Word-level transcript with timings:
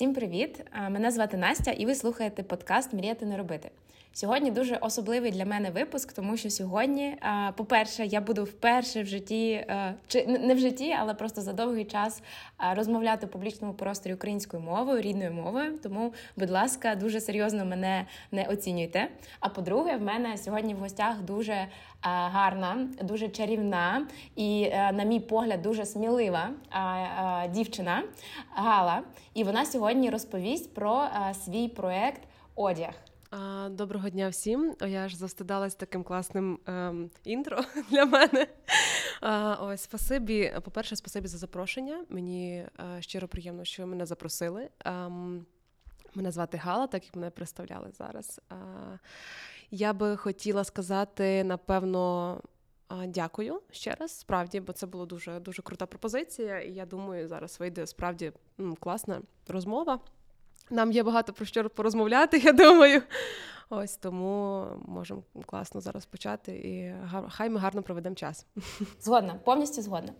Всім 0.00 0.14
привіт! 0.14 0.64
Мене 0.90 1.10
звати 1.10 1.36
Настя, 1.36 1.70
і 1.70 1.86
ви 1.86 1.94
слухаєте 1.94 2.42
подкаст 2.42 2.92
Мріяти 2.92 3.26
не 3.26 3.36
робити. 3.36 3.70
Сьогодні 4.12 4.50
дуже 4.50 4.76
особливий 4.76 5.30
для 5.30 5.44
мене 5.44 5.70
випуск, 5.70 6.12
тому 6.12 6.36
що 6.36 6.50
сьогодні, 6.50 7.16
по-перше, 7.56 8.06
я 8.06 8.20
буду 8.20 8.44
вперше 8.44 9.02
в 9.02 9.06
житті, 9.06 9.66
чи 10.08 10.26
не 10.26 10.54
в 10.54 10.58
житті, 10.58 10.96
але 11.00 11.14
просто 11.14 11.40
за 11.40 11.52
довгий 11.52 11.84
час 11.84 12.22
розмовляти 12.74 13.26
в 13.26 13.30
публічному 13.30 13.74
просторі 13.74 14.14
українською 14.14 14.62
мовою, 14.62 15.00
рідною 15.00 15.32
мовою. 15.32 15.78
Тому, 15.78 16.12
будь 16.36 16.50
ласка, 16.50 16.94
дуже 16.94 17.20
серйозно 17.20 17.64
мене 17.64 18.06
не 18.32 18.44
оцінюйте. 18.44 19.08
А 19.40 19.48
по-друге, 19.48 19.96
в 19.96 20.02
мене 20.02 20.36
сьогодні 20.38 20.74
в 20.74 20.78
гостях 20.78 21.20
дуже 21.22 21.66
гарна, 22.02 22.88
дуже 23.02 23.28
чарівна 23.28 24.06
і, 24.36 24.68
е, 24.72 24.92
на 24.92 25.04
мій 25.04 25.20
погляд, 25.20 25.62
дуже 25.62 25.86
смілива 25.86 26.50
дівчина 27.50 28.02
Гала. 28.50 29.02
І 29.34 29.44
вона 29.44 29.66
сьогодні 29.66 29.89
розповість 30.10 30.74
про 30.74 31.08
свій 31.44 31.68
проект 31.68 32.22
одяг. 32.54 32.94
Доброго 33.70 34.08
дня 34.08 34.28
всім. 34.28 34.76
Я 34.88 35.08
ж 35.08 35.16
завстидалась 35.16 35.74
таким 35.74 36.02
класним 36.02 36.58
ем, 36.66 37.10
інтро 37.24 37.64
для 37.90 38.04
мене. 38.04 38.46
А, 39.20 39.54
Ось, 39.60 39.80
спасибі. 39.80 40.52
По-перше, 40.64 40.96
спасибі 40.96 41.28
за 41.28 41.38
запрошення. 41.38 42.04
Мені 42.08 42.54
е, 42.96 43.02
щиро 43.02 43.28
приємно, 43.28 43.64
що 43.64 43.86
мене 43.86 44.06
запросили. 44.06 44.68
Ем, 44.84 45.46
мене 46.14 46.30
звати 46.32 46.56
Гала, 46.56 46.86
так 46.86 47.04
як 47.04 47.16
мене 47.16 47.30
представляли 47.30 47.90
зараз. 47.98 48.40
Я 49.70 49.92
би 49.92 50.16
хотіла 50.16 50.64
сказати, 50.64 51.44
напевно. 51.44 52.40
Дякую 53.06 53.60
ще 53.70 53.94
раз, 54.00 54.18
справді, 54.18 54.60
бо 54.60 54.72
це 54.72 54.86
була 54.86 55.06
дуже 55.06 55.40
дуже 55.40 55.62
крута 55.62 55.86
пропозиція. 55.86 56.60
І 56.60 56.72
я 56.72 56.86
думаю, 56.86 57.28
зараз 57.28 57.60
вийде 57.60 57.86
справді 57.86 58.32
класна 58.80 59.20
розмова. 59.48 60.00
Нам 60.70 60.92
є 60.92 61.02
багато 61.02 61.32
про 61.32 61.46
що 61.46 61.70
порозмовляти, 61.70 62.38
я 62.44 62.52
думаю. 62.52 63.02
Ось 63.72 63.96
тому 63.96 64.64
можемо 64.86 65.22
класно 65.46 65.80
зараз 65.80 66.06
почати, 66.06 66.52
і 66.52 66.94
хай 67.28 67.50
ми 67.50 67.58
гарно 67.58 67.82
проведемо 67.82 68.14
час. 68.14 68.46
Згодна, 69.00 69.34
повністю 69.44 69.82
згодна. 69.82 70.12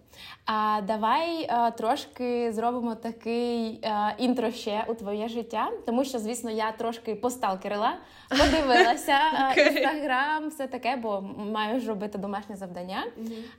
А 0.46 0.80
давай 0.86 1.46
а, 1.50 1.68
е, 1.68 1.70
трошки 1.70 2.52
зробимо 2.52 2.94
такий 2.94 3.80
а, 3.82 4.10
е, 4.10 4.14
інтро 4.18 4.50
ще 4.50 4.84
у 4.88 4.94
твоє 4.94 5.28
життя, 5.28 5.70
тому 5.86 6.04
що, 6.04 6.18
звісно, 6.18 6.50
я 6.50 6.72
трошки 6.72 7.14
посталкерила, 7.14 7.92
подивилася 8.28 9.18
інстаграм, 9.56 10.48
все 10.48 10.66
таке, 10.66 10.96
бо 10.96 11.20
маю 11.52 11.80
ж 11.80 11.88
робити 11.88 12.18
домашнє 12.18 12.56
завдання. 12.56 13.04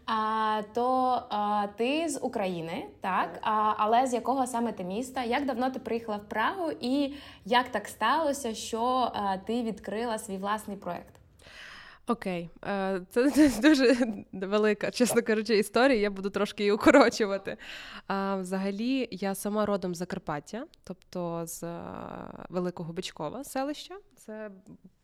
А, 0.06 0.62
То 0.74 1.22
а, 1.30 1.68
ти 1.78 2.10
з 2.10 2.20
України, 2.22 2.86
так? 3.02 3.40
А, 3.42 3.74
але 3.78 4.08
з 4.08 4.14
якого 4.14 4.48
саме 4.48 4.72
ти 4.72 4.84
міста? 4.84 5.24
Як 5.24 5.46
давно 5.46 5.70
ти 5.70 5.80
приїхала 5.80 6.18
в 6.18 6.30
Прагу, 6.30 6.72
і 6.82 7.14
як 7.46 7.70
так 7.70 7.88
сталося, 7.88 8.54
що 8.54 9.12
а, 9.14 9.38
ти 9.38 9.64
від 9.64 9.81
відкрила 9.82 10.20
свій 10.20 10.38
власний 10.38 10.78
проект. 10.78 11.16
Окей, 12.08 12.50
е, 12.66 13.02
це 13.10 13.50
дуже 13.62 13.98
велика, 14.34 14.92
чесно 14.92 15.22
кажучи, 15.22 15.58
історія. 15.58 16.00
Я 16.00 16.10
буду 16.10 16.30
трошки 16.30 16.64
її 16.64 16.72
укорочувати. 16.72 17.58
Взагалі, 18.40 19.08
я 19.12 19.36
сама 19.36 19.66
родом 19.66 19.96
з 19.96 19.98
Закарпаття, 19.98 20.66
тобто 20.84 21.46
з 21.46 21.64
е, 21.64 21.82
Великого 22.50 22.94
Бичкова 22.94 23.44
селища. 23.44 23.98
Це 24.16 24.52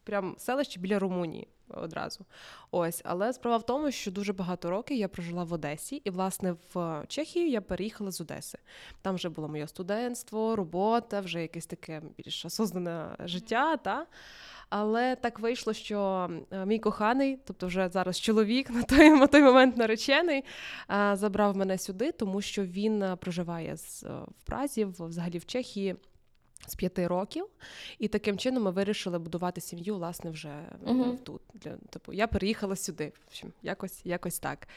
прям 0.03 0.36
селище 0.38 0.80
біля 0.80 1.00
Румунії 1.00 1.47
одразу. 1.69 2.25
Ось, 2.72 3.02
але 3.06 3.34
справа 3.34 3.58
в 3.58 3.66
тому, 3.66 3.91
що 3.91 4.12
дуже 4.12 4.34
багато 4.34 4.69
років 4.69 4.97
я 4.97 5.08
прожила 5.08 5.44
в 5.44 5.53
Одесі, 5.53 5.95
і, 5.95 6.09
власне, 6.09 6.56
в 6.73 7.03
Чехію 7.08 7.50
я 7.50 7.62
переїхала 7.62 8.12
з 8.12 8.22
Одеси. 8.22 8.58
Там 9.02 9.16
вже 9.16 9.30
було 9.30 9.47
моє 9.47 9.67
студентство, 9.67 10.56
робота, 10.56 11.19
вже 11.19 11.41
якесь 11.41 11.66
таке 11.66 12.02
більш 12.17 12.45
осознане 12.45 13.16
життя. 13.19 13.78
Та? 13.78 14.06
Але 14.70 15.16
так 15.16 15.40
вийшло, 15.40 15.73
що 15.73 16.30
е, 16.52 16.66
мій 16.66 16.80
коханий, 16.80 17.40
тобто 17.46 17.68
вже 17.68 17.90
зараз 17.90 18.20
чоловік, 18.20 18.70
на 18.70 18.84
той 18.84 19.09
на 19.09 19.28
той 19.28 19.44
момент 19.44 19.78
наречений, 19.78 20.44
е, 20.91 21.16
забрав 21.16 21.58
мене 21.58 21.78
сюди, 21.78 22.12
тому 22.12 22.41
що 22.41 22.64
він 22.66 23.03
е, 23.03 23.16
проживає 23.16 23.75
в 24.03 24.44
Празі, 24.46 24.86
взагалі 24.86 25.38
в 25.38 25.46
Чехії. 25.46 25.96
З 26.68 26.75
п'яти 26.75 27.08
років, 27.08 27.46
і 28.00 28.08
таким 28.08 28.38
чином 28.38 28.64
ми 28.64 28.72
вирішили 28.72 29.19
будувати 29.19 29.62
сім'ю, 29.62 29.96
власне, 29.96 30.31
вже 30.31 30.50
uh-huh. 30.86 31.18
тут. 31.18 31.41
Для 31.53 31.75
типу, 31.90 32.14
я 32.14 32.28
переїхала 32.28 32.75
сюди. 32.75 33.14
В 33.25 33.28
общем, 33.28 33.53
якось 33.64 34.06
якось 34.06 34.40
так. 34.40 34.68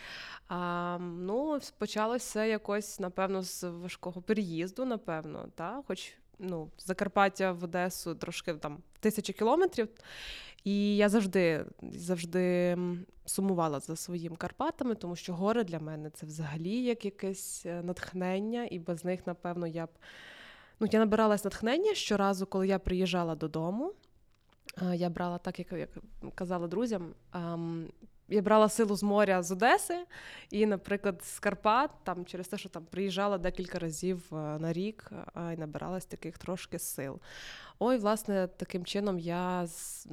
А, 0.48 0.98
Ну, 1.00 1.60
почалося 1.78 2.44
якось, 2.44 3.00
напевно, 3.00 3.42
з 3.42 3.64
важкого 3.64 4.22
переїзду, 4.22 4.84
напевно, 4.84 5.48
та? 5.54 5.82
хоч 5.86 6.12
ну, 6.40 6.70
Закарпаття 6.78 7.52
в 7.52 7.64
Одесу 7.64 8.14
трошки 8.14 8.54
там 8.54 8.78
тисячі 9.00 9.32
кілометрів. 9.32 9.88
І 10.64 10.96
я 10.96 11.08
завжди 11.08 11.64
завжди 11.92 12.78
сумувала 13.26 13.80
за 13.80 13.96
своїм 13.96 14.36
Карпатами, 14.36 14.94
тому 14.94 15.16
що 15.16 15.34
гори 15.34 15.64
для 15.64 15.78
мене 15.78 16.10
це 16.10 16.26
взагалі 16.26 16.82
як 16.82 17.04
якесь 17.04 17.66
е, 17.66 17.82
натхнення, 17.82 18.68
і 18.70 18.78
без 18.78 19.04
них, 19.04 19.26
напевно, 19.26 19.66
я 19.66 19.86
б. 19.86 19.88
Ну, 20.80 20.88
я 20.92 20.98
набиралась 20.98 21.44
натхнення 21.44 21.94
щоразу, 21.94 22.46
коли 22.46 22.68
я 22.68 22.78
приїжджала 22.78 23.34
додому. 23.34 23.92
Е, 24.82 24.96
я 24.96 25.10
брала, 25.10 25.38
так 25.38 25.58
як 25.58 25.72
як 25.72 25.90
казала 26.34 26.68
друзям, 26.68 27.14
ем, 27.34 27.88
я 28.28 28.42
брала 28.42 28.68
силу 28.68 28.96
з 28.96 29.02
моря 29.02 29.42
з 29.42 29.52
Одеси, 29.52 30.06
і, 30.50 30.66
наприклад, 30.66 31.24
з 31.24 31.38
Карпат, 31.38 31.90
там 32.04 32.24
через 32.24 32.48
те, 32.48 32.58
що 32.58 32.68
там 32.68 32.84
приїжджала 32.84 33.38
декілька 33.38 33.78
разів 33.78 34.22
е, 34.32 34.36
на 34.36 34.72
рік 34.72 35.10
і 35.36 35.56
набиралась 35.56 36.04
таких 36.04 36.38
трошки 36.38 36.78
сил. 36.78 37.20
Ой, 37.78 37.98
власне, 37.98 38.48
таким 38.56 38.84
чином 38.84 39.18
я 39.18 39.66
з... 39.66 40.06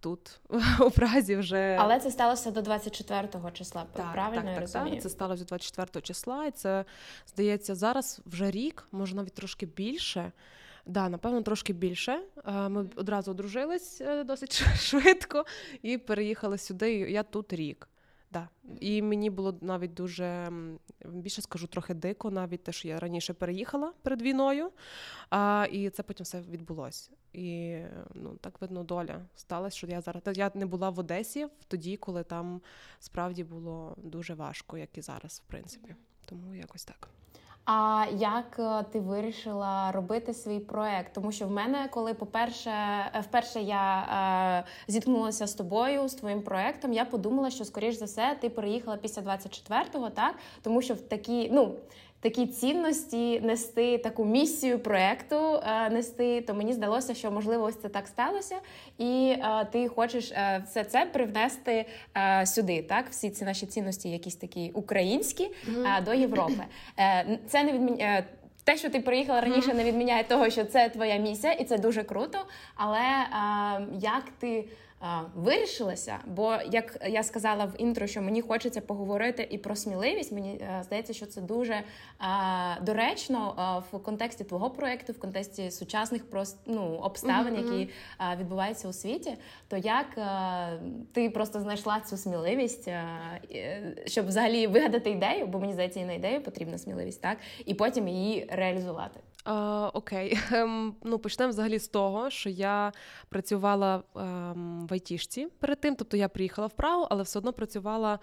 тут 0.00 0.40
у 0.80 0.90
Празі 0.90 1.36
вже. 1.36 1.76
Але 1.80 2.00
це 2.00 2.10
сталося 2.10 2.50
до 2.50 2.60
24-го 2.60 3.50
числа. 3.50 3.86
Так, 3.92 4.12
правильно 4.12 4.42
так, 4.42 4.54
я 4.54 4.60
розумію? 4.60 4.94
Так, 4.94 5.02
Це 5.02 5.08
сталося 5.08 5.44
до 5.44 5.54
24-го 5.54 6.00
числа, 6.00 6.46
і 6.46 6.50
це 6.50 6.84
здається 7.26 7.74
зараз 7.74 8.20
вже 8.26 8.50
рік, 8.50 8.88
може 8.92 9.16
навіть 9.16 9.34
трошки 9.34 9.66
більше. 9.66 10.32
Да, 10.86 11.08
напевно, 11.08 11.42
трошки 11.42 11.72
більше. 11.72 12.22
Е, 12.46 12.68
ми 12.68 12.88
одразу 12.96 13.30
одружились 13.30 14.00
е, 14.00 14.24
досить 14.24 14.52
швидко 14.76 15.44
і 15.82 15.98
переїхали 15.98 16.58
сюди. 16.58 16.92
Я 16.92 17.22
тут 17.22 17.52
рік. 17.52 17.88
Да. 18.32 18.48
І 18.80 19.02
мені 19.02 19.30
було 19.30 19.58
навіть 19.60 19.94
дуже 19.94 20.52
більше 21.04 21.42
скажу 21.42 21.66
трохи 21.66 21.94
дико, 21.94 22.30
навіть 22.30 22.62
те, 22.62 22.72
що 22.72 22.88
я 22.88 23.00
раніше 23.00 23.32
переїхала 23.32 23.92
перед 24.02 24.22
війною, 24.22 24.70
а, 25.30 25.66
і 25.72 25.90
це 25.90 26.02
потім 26.02 26.24
все 26.24 26.40
відбулося. 26.40 27.10
І 27.32 27.78
ну 28.14 28.36
так 28.40 28.60
видно, 28.60 28.84
доля 28.84 29.20
сталася, 29.36 29.76
що 29.76 29.86
я 29.86 30.00
зараз 30.00 30.22
я 30.38 30.50
не 30.54 30.66
була 30.66 30.90
в 30.90 30.98
Одесі 30.98 31.46
тоді, 31.68 31.96
коли 31.96 32.24
там 32.24 32.60
справді 32.98 33.44
було 33.44 33.96
дуже 34.02 34.34
важко, 34.34 34.78
як 34.78 34.98
і 34.98 35.00
зараз, 35.00 35.42
в 35.46 35.50
принципі. 35.50 35.94
Тому 36.24 36.54
якось 36.54 36.84
так. 36.84 37.08
А 37.72 38.06
як 38.18 38.56
е, 38.58 38.84
ти 38.92 39.00
вирішила 39.00 39.92
робити 39.92 40.34
свій 40.34 40.58
проект? 40.58 41.12
Тому 41.12 41.32
що 41.32 41.46
в 41.46 41.50
мене, 41.50 41.88
коли 41.90 42.14
по-перше, 42.14 42.70
е, 42.70 43.20
вперше 43.20 43.60
я 43.60 44.64
е, 44.88 44.90
зіткнулася 44.92 45.46
з 45.46 45.54
тобою 45.54 46.08
з 46.08 46.14
твоїм 46.14 46.42
проектом, 46.42 46.92
я 46.92 47.04
подумала, 47.04 47.50
що 47.50 47.64
скоріш 47.64 47.94
за 47.94 48.04
все 48.04 48.36
ти 48.40 48.48
переїхала 48.48 48.96
після 48.96 49.22
24-го, 49.22 50.10
так 50.10 50.34
тому 50.62 50.82
що 50.82 50.94
в 50.94 51.00
такі, 51.00 51.50
ну 51.52 51.74
такі 52.20 52.46
цінності 52.46 53.40
нести 53.40 53.98
таку 53.98 54.24
місію 54.24 54.78
проекту 54.78 55.36
е, 55.36 55.90
нести, 55.90 56.40
то 56.40 56.54
мені 56.54 56.72
здалося, 56.72 57.14
що 57.14 57.30
можливо 57.30 57.64
ось 57.64 57.80
це 57.80 57.88
так 57.88 58.06
сталося, 58.06 58.56
і 58.98 59.36
е, 59.38 59.66
ти 59.72 59.88
хочеш 59.88 60.32
е, 60.32 60.64
все 60.66 60.84
це 60.84 61.06
привнести 61.06 61.86
сюди. 62.44 62.82
Так, 62.82 63.04
всі 63.10 63.30
ці 63.30 63.44
наші 63.44 63.66
цінності, 63.66 64.10
якісь 64.10 64.36
такі 64.36 64.70
українські, 64.74 65.50
до 66.04 66.14
Європи. 66.14 66.64
Це 67.48 67.62
не 67.64 67.72
відміняє. 67.72 68.24
Те, 68.64 68.76
що 68.76 68.90
ти 68.90 69.00
приїхала 69.00 69.40
раніше, 69.40 69.74
не 69.74 69.84
відміняє 69.84 70.24
того, 70.24 70.50
що 70.50 70.64
це 70.64 70.88
твоя 70.88 71.16
місія, 71.16 71.52
і 71.52 71.64
це 71.64 71.78
дуже 71.78 72.02
круто. 72.02 72.38
Але 72.74 72.98
а, 73.30 73.80
як 74.00 74.24
ти 74.38 74.64
вирішилася. 75.34 76.18
Бо, 76.26 76.56
як 76.70 77.06
я 77.08 77.22
сказала 77.22 77.64
в 77.64 77.72
інтро, 77.78 78.06
що 78.06 78.22
мені 78.22 78.42
хочеться 78.42 78.80
поговорити 78.80 79.48
і 79.50 79.58
про 79.58 79.76
сміливість. 79.76 80.32
Мені 80.32 80.50
е, 80.50 80.82
здається, 80.84 81.12
що 81.12 81.26
це 81.26 81.40
дуже 81.40 81.82
доречно 82.82 83.82
в 83.92 83.98
контексті 83.98 84.44
твого 84.44 84.70
проєкту, 84.70 85.12
в 85.12 85.18
контексті 85.18 85.70
сучасних 85.70 86.22
ну, 86.66 86.82
обставин, 87.02 87.54
mm-hmm. 87.54 87.72
які 87.72 87.92
відбуваються 88.40 88.88
у 88.88 88.92
світі. 88.92 89.36
То 89.68 89.76
як 89.76 90.06
е, 90.18 90.80
ти 91.12 91.30
просто 91.30 91.60
знайшла 91.60 92.00
цю 92.00 92.16
сміливість, 92.16 92.88
е, 92.88 93.06
щоб 94.06 94.26
взагалі 94.26 94.66
вигадати 94.66 95.10
ідею, 95.10 95.46
бо 95.46 95.58
мені 95.58 95.72
здається, 95.72 96.00
і 96.00 96.04
на 96.04 96.12
ідею 96.12 96.42
потрібна 96.42 96.78
сміливість, 96.78 97.20
так 97.20 97.38
і 97.64 97.74
потім 97.74 98.08
її 98.08 98.48
реалізувати. 98.52 99.20
А, 99.44 99.90
Окей, 99.94 100.38
ем, 100.52 100.96
ну 101.02 101.18
почнемо 101.18 101.50
взагалі 101.50 101.78
з 101.78 101.88
того, 101.88 102.30
що 102.30 102.50
я 102.50 102.92
працювала 103.28 104.02
ем, 104.16 104.86
в 104.86 104.92
айтішці 104.92 105.48
перед 105.58 105.80
тим. 105.80 105.96
Тобто 105.96 106.16
я 106.16 106.28
приїхала 106.28 106.66
в 106.66 106.72
Прагу, 106.72 107.06
але 107.10 107.22
все 107.22 107.38
одно 107.38 107.52
працювала 107.52 108.18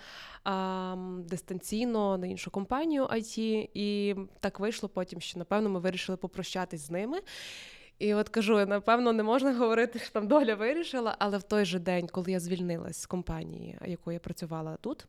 ем, 0.45 1.23
дистанційно 1.23 2.17
на 2.17 2.27
іншу 2.27 2.51
компанію 2.51 3.05
IT, 3.05 3.69
і 3.73 4.15
так 4.39 4.59
вийшло 4.59 4.89
потім, 4.89 5.21
що 5.21 5.39
напевно 5.39 5.69
ми 5.69 5.79
вирішили 5.79 6.17
попрощатись 6.17 6.81
з 6.81 6.91
ними. 6.91 7.21
І 7.99 8.13
от 8.13 8.29
кажу, 8.29 8.65
напевно, 8.65 9.13
не 9.13 9.23
можна 9.23 9.53
говорити, 9.53 9.99
що 9.99 10.09
там 10.11 10.27
доля 10.27 10.55
вирішила, 10.55 11.15
але 11.19 11.37
в 11.37 11.43
той 11.43 11.65
же 11.65 11.79
день, 11.79 12.07
коли 12.07 12.31
я 12.31 12.39
звільнилась 12.39 13.01
з 13.01 13.05
компанії, 13.05 13.77
якою 13.85 14.13
я 14.13 14.19
працювала 14.19 14.77
тут. 14.81 15.07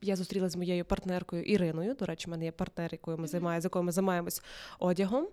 Я 0.00 0.16
зустрілася 0.16 0.52
з 0.52 0.56
моєю 0.56 0.84
партнеркою 0.84 1.42
Іриною. 1.42 1.94
До 1.94 2.06
речі, 2.06 2.26
в 2.26 2.30
мене 2.30 2.44
є 2.44 2.52
партнер, 2.52 2.88
якою 2.92 3.18
ми 3.18 3.26
займаємо, 3.26 3.60
з 3.60 3.64
якою 3.64 3.82
ми 3.82 3.92
займаємось 3.92 4.42
одягом. 4.78 5.28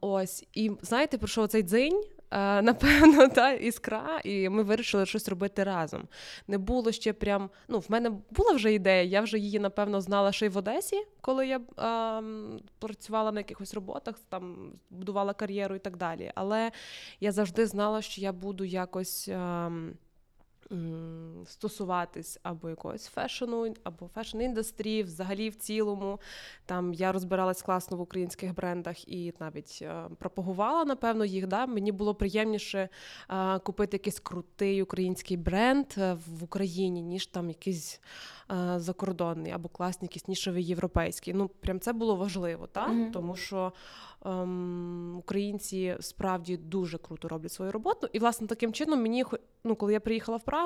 Ось, 0.00 0.44
і 0.54 0.70
знаєте, 0.82 1.18
про 1.18 1.28
що 1.28 1.46
цей 1.46 1.62
дзинь? 1.62 2.02
Напевно, 2.62 3.28
та 3.28 3.52
іскра, 3.52 4.20
і 4.24 4.48
ми 4.48 4.62
вирішили 4.62 5.06
щось 5.06 5.28
робити 5.28 5.64
разом. 5.64 6.08
Не 6.48 6.58
було 6.58 6.92
ще 6.92 7.12
прям. 7.12 7.50
Ну, 7.68 7.78
в 7.78 7.86
мене 7.88 8.10
була 8.30 8.52
вже 8.52 8.72
ідея. 8.72 9.02
Я 9.02 9.20
вже 9.20 9.38
її 9.38 9.58
напевно 9.58 10.00
знала 10.00 10.32
ще 10.32 10.46
й 10.46 10.48
в 10.48 10.56
Одесі, 10.56 11.06
коли 11.20 11.46
я 11.46 11.60
а, 11.76 12.22
працювала 12.78 13.32
на 13.32 13.40
якихось 13.40 13.74
роботах, 13.74 14.14
там 14.28 14.72
будувала 14.90 15.34
кар'єру 15.34 15.74
і 15.74 15.78
так 15.78 15.96
далі. 15.96 16.32
Але 16.34 16.72
я 17.20 17.32
завжди 17.32 17.66
знала, 17.66 18.02
що 18.02 18.20
я 18.20 18.32
буду 18.32 18.64
якось. 18.64 19.28
А, 19.28 19.70
стосуватись 21.46 22.38
або 22.42 22.68
якогось 22.68 23.06
фешену, 23.06 23.74
або 23.84 24.10
фешн-індустрії, 24.16 25.04
взагалі 25.04 25.48
в 25.48 25.54
цілому. 25.54 26.20
Там 26.66 26.94
я 26.94 27.12
розбиралась 27.12 27.62
класно 27.62 27.96
в 27.96 28.00
українських 28.00 28.54
брендах 28.54 29.08
і 29.08 29.34
навіть 29.40 29.78
е, 29.82 30.04
пропагувала, 30.18 30.84
напевно, 30.84 31.24
їх. 31.24 31.46
Да? 31.46 31.66
Мені 31.66 31.92
було 31.92 32.14
приємніше 32.14 32.88
е, 33.30 33.58
купити 33.58 33.94
якийсь 33.96 34.20
крутий 34.20 34.82
український 34.82 35.36
бренд 35.36 35.86
е, 35.98 36.16
в 36.26 36.44
Україні, 36.44 37.02
ніж 37.02 37.26
там 37.26 37.48
якийсь 37.48 38.00
закордонний 38.76 39.52
або 39.52 39.68
класний, 39.68 40.06
якийсь 40.06 40.28
нішевий 40.28 40.64
європейський. 40.64 41.34
Ну, 41.34 41.48
прям 41.48 41.80
це 41.80 41.92
було 41.92 42.16
важливо, 42.16 42.66
так? 42.66 42.90
Mm-hmm. 42.90 43.10
тому 43.10 43.36
що 43.36 43.72
ем, 44.24 45.16
українці 45.18 45.96
справді 46.00 46.56
дуже 46.56 46.98
круто 46.98 47.28
роблять 47.28 47.52
свою 47.52 47.72
роботу. 47.72 48.08
І, 48.12 48.18
власне, 48.18 48.46
таким 48.46 48.72
чином 48.72 49.02
мені 49.02 49.24
ну, 49.64 49.76
коли 49.76 49.92
я 49.92 50.00
приїхала 50.00 50.38
в 50.38 50.42
Прагу. 50.42 50.61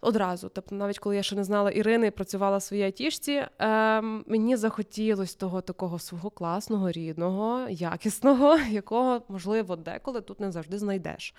Одразу, 0.00 0.48
тобто, 0.54 0.74
навіть 0.74 0.98
коли 0.98 1.16
я 1.16 1.22
ще 1.22 1.36
не 1.36 1.44
знала 1.44 1.70
Ірини 1.70 2.06
і 2.06 2.10
працювала 2.10 2.56
в 2.56 2.62
своїй 2.62 2.82
айтішці, 2.82 3.42
ем, 3.58 4.24
мені 4.26 4.56
захотілося 4.56 5.36
того 5.38 5.60
такого 5.60 5.98
свого 5.98 6.30
класного, 6.30 6.90
рідного, 6.90 7.68
якісного, 7.68 8.58
якого, 8.70 9.22
можливо, 9.28 9.76
деколи 9.76 10.20
тут 10.20 10.40
не 10.40 10.52
завжди 10.52 10.78
знайдеш. 10.78 11.34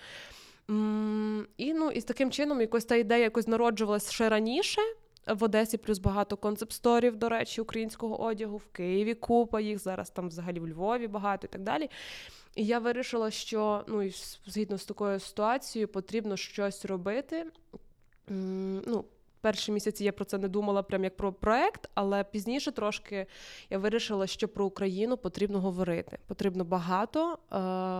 М- 0.70 1.46
і 1.56 1.74
ну, 1.74 1.90
і 1.90 2.00
з 2.00 2.04
таким 2.04 2.30
чином 2.30 2.60
якось 2.60 2.84
та 2.84 2.94
ідея 2.96 3.22
якось 3.22 3.48
народжувалася 3.48 4.12
ще 4.12 4.28
раніше. 4.28 4.80
В 5.26 5.44
Одесі 5.44 5.76
плюс 5.76 5.98
багато 5.98 6.36
концепт-сторів, 6.36 7.16
до 7.16 7.28
речі, 7.28 7.60
українського 7.60 8.22
одягу, 8.22 8.56
в 8.56 8.66
Києві 8.66 9.14
купа 9.14 9.60
їх, 9.60 9.78
зараз 9.78 10.10
там 10.10 10.28
взагалі 10.28 10.60
в 10.60 10.68
Львові 10.68 11.06
багато 11.06 11.46
і 11.46 11.50
так 11.50 11.62
далі. 11.62 11.90
І 12.54 12.66
я 12.66 12.78
вирішила, 12.78 13.30
що 13.30 13.84
ну, 13.88 14.10
згідно 14.46 14.78
з 14.78 14.84
такою 14.84 15.20
ситуацією 15.20 15.88
потрібно 15.88 16.36
щось 16.36 16.84
робити. 16.84 17.46
Ну, 18.28 19.04
Перші 19.44 19.72
місяці 19.72 20.04
я 20.04 20.12
про 20.12 20.24
це 20.24 20.38
не 20.38 20.48
думала, 20.48 20.82
прям 20.82 21.04
як 21.04 21.16
про 21.16 21.32
проект, 21.32 21.90
але 21.94 22.24
пізніше 22.24 22.72
трошки 22.72 23.26
я 23.70 23.78
вирішила, 23.78 24.26
що 24.26 24.48
про 24.48 24.64
Україну 24.64 25.16
потрібно 25.16 25.60
говорити. 25.60 26.18
Потрібно 26.26 26.64
багато 26.64 27.32
е, 27.32 27.56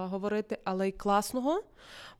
говорити, 0.08 0.58
але 0.64 0.88
й 0.88 0.92
класного. 0.92 1.62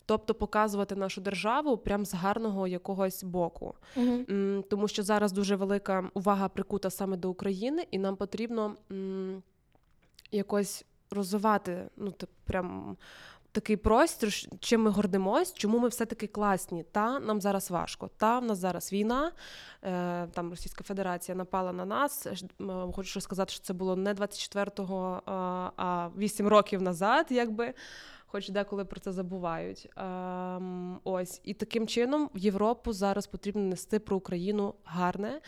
Тобто 0.07 0.35
показувати 0.35 0.97
нашу 0.97 1.21
державу 1.21 1.77
прям 1.79 2.05
з 2.05 2.15
гарного 2.15 2.67
якогось 2.67 3.25
боку. 3.25 3.75
uh 3.97 4.63
Тому 4.63 4.89
що 4.89 5.03
зараз 5.03 5.33
дуже 5.33 5.57
велика 5.57 6.11
увага 6.15 6.49
прикута 6.49 6.91
саме 6.91 7.17
до 7.17 7.31
України, 7.31 7.87
і 7.91 7.99
нам 7.99 8.17
потрібно 8.17 8.77
м- 8.91 9.43
якось 10.33 10.85
розвивати, 11.11 11.89
ну, 11.97 12.11
тип, 12.11 12.31
прям 12.45 12.97
такий 13.55 13.77
простір, 13.77 14.35
чим 14.61 14.83
ми 14.83 14.91
гордимось, 14.91 15.55
чому 15.55 15.79
ми 15.79 15.89
все-таки 15.89 16.27
класні. 16.27 16.83
Та 16.83 17.21
нам 17.21 17.41
зараз 17.41 17.71
важко. 17.71 18.11
Та 18.17 18.39
в 18.39 18.45
нас 18.45 18.59
зараз 18.59 18.93
війна, 18.93 19.33
е, 19.83 20.27
там 20.27 20.51
Російська 20.51 20.85
Федерація 20.85 21.37
напала 21.37 21.73
на 21.73 21.85
нас. 21.85 22.27
Хочу 22.95 23.21
сказати, 23.21 23.53
що 23.53 23.63
це 23.63 23.73
було 23.73 23.97
не 23.97 24.15
24-го, 24.15 25.23
а 25.77 26.09
8 26.19 26.49
років 26.49 26.83
назад, 26.83 27.27
якби. 27.31 27.75
Хоч 28.27 28.49
деколи 28.49 28.85
про 28.85 29.01
це 29.01 29.13
забувають. 29.13 29.89
Ем, 29.97 31.01
ось 31.05 31.41
і 31.45 31.55
таким 31.55 31.87
чином 31.87 32.31
в 32.35 32.39
Європу 32.39 32.93
зараз 32.93 33.27
потрібно 33.27 33.63
нести 33.63 33.99
про 33.99 34.17
Україну 34.17 34.75
гарне 34.85 35.41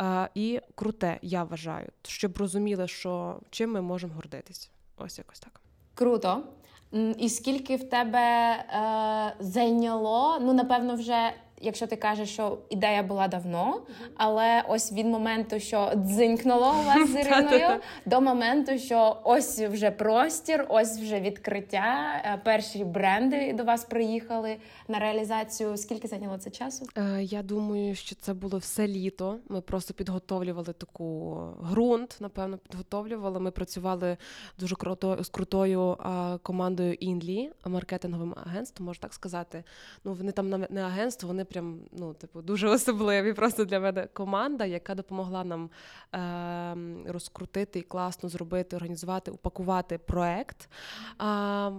е, 0.00 0.28
і 0.34 0.60
круте, 0.74 1.18
я 1.22 1.44
вважаю, 1.44 1.88
щоб 2.02 2.36
розуміли, 2.36 2.88
що 2.88 3.40
чим 3.50 3.72
ми 3.72 3.80
можемо 3.80 4.14
гордитись. 4.14 4.70
Ось 4.96 5.18
якось 5.18 5.40
так. 5.40 5.60
Круто. 5.94 6.44
І 7.18 7.28
скільки 7.28 7.76
в 7.76 7.88
тебе 7.88 8.20
е, 8.20 9.34
зайняло? 9.40 10.38
Ну, 10.40 10.52
напевно, 10.52 10.94
вже 10.94 11.32
якщо 11.62 11.86
ти 11.86 11.96
кажеш, 11.96 12.28
що 12.32 12.58
ідея 12.70 13.02
була 13.02 13.28
давно, 13.28 13.82
але 14.16 14.64
ось 14.68 14.92
від 14.92 15.06
моменту, 15.06 15.60
що 15.60 15.92
дзинькнуло 15.96 16.74
у 16.80 16.86
вас 16.86 17.10
з 17.10 17.14
Іриною, 17.20 17.80
до 18.06 18.20
моменту, 18.20 18.78
що 18.78 19.16
ось 19.24 19.60
вже 19.60 19.90
простір, 19.90 20.66
ось 20.68 20.98
вже 20.98 21.20
відкриття. 21.20 22.22
Е, 22.24 22.40
перші 22.44 22.84
бренди 22.84 23.52
до 23.52 23.64
вас 23.64 23.84
приїхали 23.84 24.56
на 24.88 24.98
реалізацію. 24.98 25.76
Скільки 25.76 26.08
зайняло 26.08 26.38
це 26.38 26.50
часу? 26.50 26.86
Е, 26.96 27.22
я 27.22 27.42
думаю, 27.42 27.94
що 27.94 28.14
це 28.14 28.34
було 28.34 28.58
все 28.58 28.88
літо. 28.88 29.38
Ми 29.48 29.60
просто 29.60 29.94
підготовлювали 29.94 30.72
таку 30.72 31.38
ґрунт. 31.70 32.16
Напевно, 32.20 32.58
підготовлювали. 32.58 33.40
Ми 33.40 33.50
працювали 33.50 34.16
дуже 34.58 34.76
круто 34.76 35.18
з 35.24 35.28
крутою 35.28 35.96
командою 36.42 36.94
Інлі, 36.94 37.50
маркетинговим 37.66 38.34
агентством, 38.46 38.86
можна 38.86 39.02
так 39.02 39.14
сказати. 39.14 39.64
Ну 40.04 40.12
вони 40.14 40.32
там 40.32 40.66
не 40.70 40.82
агентство, 40.84 41.28
вони 41.28 41.44
прям 41.52 41.80
ну, 41.92 42.14
типу, 42.14 42.42
дуже 42.42 42.68
особливі. 42.76 43.32
Просто 43.32 43.64
для 43.64 43.80
мене 43.80 44.08
команда, 44.12 44.64
яка 44.64 44.94
допомогла 44.94 45.44
нам 45.44 45.70
е, 46.14 47.12
розкрутити 47.12 47.78
і 47.78 47.82
класно 47.82 48.28
зробити, 48.28 48.76
організувати, 48.76 49.30
упакувати 49.30 49.98
проект 49.98 50.68
е, 51.22 51.72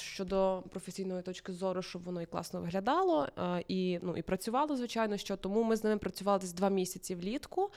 щодо 0.00 0.62
професійної 0.70 1.22
точки 1.22 1.52
зору, 1.52 1.82
щоб 1.82 2.02
воно 2.02 2.22
і 2.22 2.26
класно 2.26 2.60
виглядало, 2.60 3.28
е, 3.38 3.64
і 3.68 3.98
ну, 4.02 4.16
і 4.16 4.22
працювало, 4.22 4.76
звичайно, 4.76 5.16
що 5.16 5.36
тому 5.36 5.62
ми 5.62 5.76
з 5.76 5.84
ними 5.84 5.98
працювали 5.98 6.38
десь 6.38 6.52
два 6.52 6.68
місяці 6.68 7.14
влітку. 7.14 7.70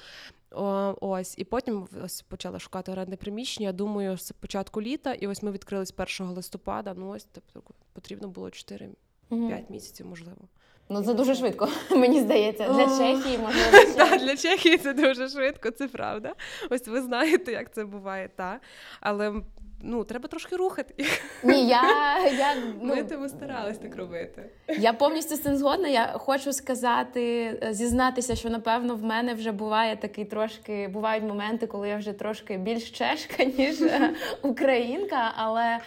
О, 0.51 0.95
ось, 1.01 1.38
і 1.38 1.44
потім 1.44 1.88
ось 2.04 2.22
почали 2.22 2.60
шукати 2.60 2.92
оренди 2.92 3.16
приміщення. 3.16 3.72
Думаю, 3.72 4.18
з 4.18 4.31
початку 4.31 4.81
літа, 4.81 5.13
і 5.13 5.27
ось 5.27 5.44
ми 5.44 5.51
відкрились 5.51 5.94
1 6.19 6.34
листопада. 6.34 6.94
Ну 6.98 7.10
ось 7.10 7.27
тобто 7.32 7.74
потрібно 7.94 8.27
було 8.27 8.48
4-5 8.48 8.89
угу. 9.29 9.65
місяців, 9.70 10.05
можливо. 10.05 10.48
Ну 10.93 11.03
це 11.03 11.13
дуже 11.13 11.36
швидко, 11.36 11.69
мені 11.91 12.21
здається. 12.21 12.67
Для 12.74 12.86
Чехії 12.86 13.38
можливо. 13.38 13.93
Так, 13.98 14.19
для 14.19 14.38
Чехії 14.38 14.77
це 14.77 14.93
дуже 14.93 15.29
швидко, 15.29 15.71
це 15.71 15.88
правда. 15.88 16.33
Ось 16.69 16.88
ви 16.88 17.01
знаєте, 17.01 17.51
як 17.51 17.74
це 17.74 17.86
буває, 17.86 18.29
так. 18.36 18.62
Але 19.01 19.33
ну, 19.83 20.03
треба 20.03 20.27
трошки 20.27 20.55
рухати 20.55 20.93
їх. 20.97 21.21
Ні, 21.43 21.67
я, 21.67 21.81
я 22.38 22.55
ну, 22.81 22.95
Ми 22.95 23.03
тому 23.03 23.29
старались 23.29 23.77
так 23.77 23.95
робити. 23.95 24.50
Я 24.79 24.93
повністю 24.93 25.35
з 25.35 25.41
цим 25.41 25.55
згодна. 25.55 25.88
Я 25.88 26.05
хочу 26.07 26.53
сказати, 26.53 27.57
зізнатися, 27.71 28.35
що 28.35 28.50
напевно 28.50 28.95
в 28.95 29.03
мене 29.03 29.33
вже 29.33 29.51
буває 29.51 29.95
такий 29.95 30.25
трошки. 30.25 30.88
Бувають 30.88 31.23
моменти, 31.23 31.67
коли 31.67 31.89
я 31.89 31.97
вже 31.97 32.13
трошки 32.13 32.57
більш 32.57 32.91
чешка, 32.91 33.43
ніж 33.57 33.81
е, 33.81 34.13
українка, 34.41 35.33
але 35.35 35.79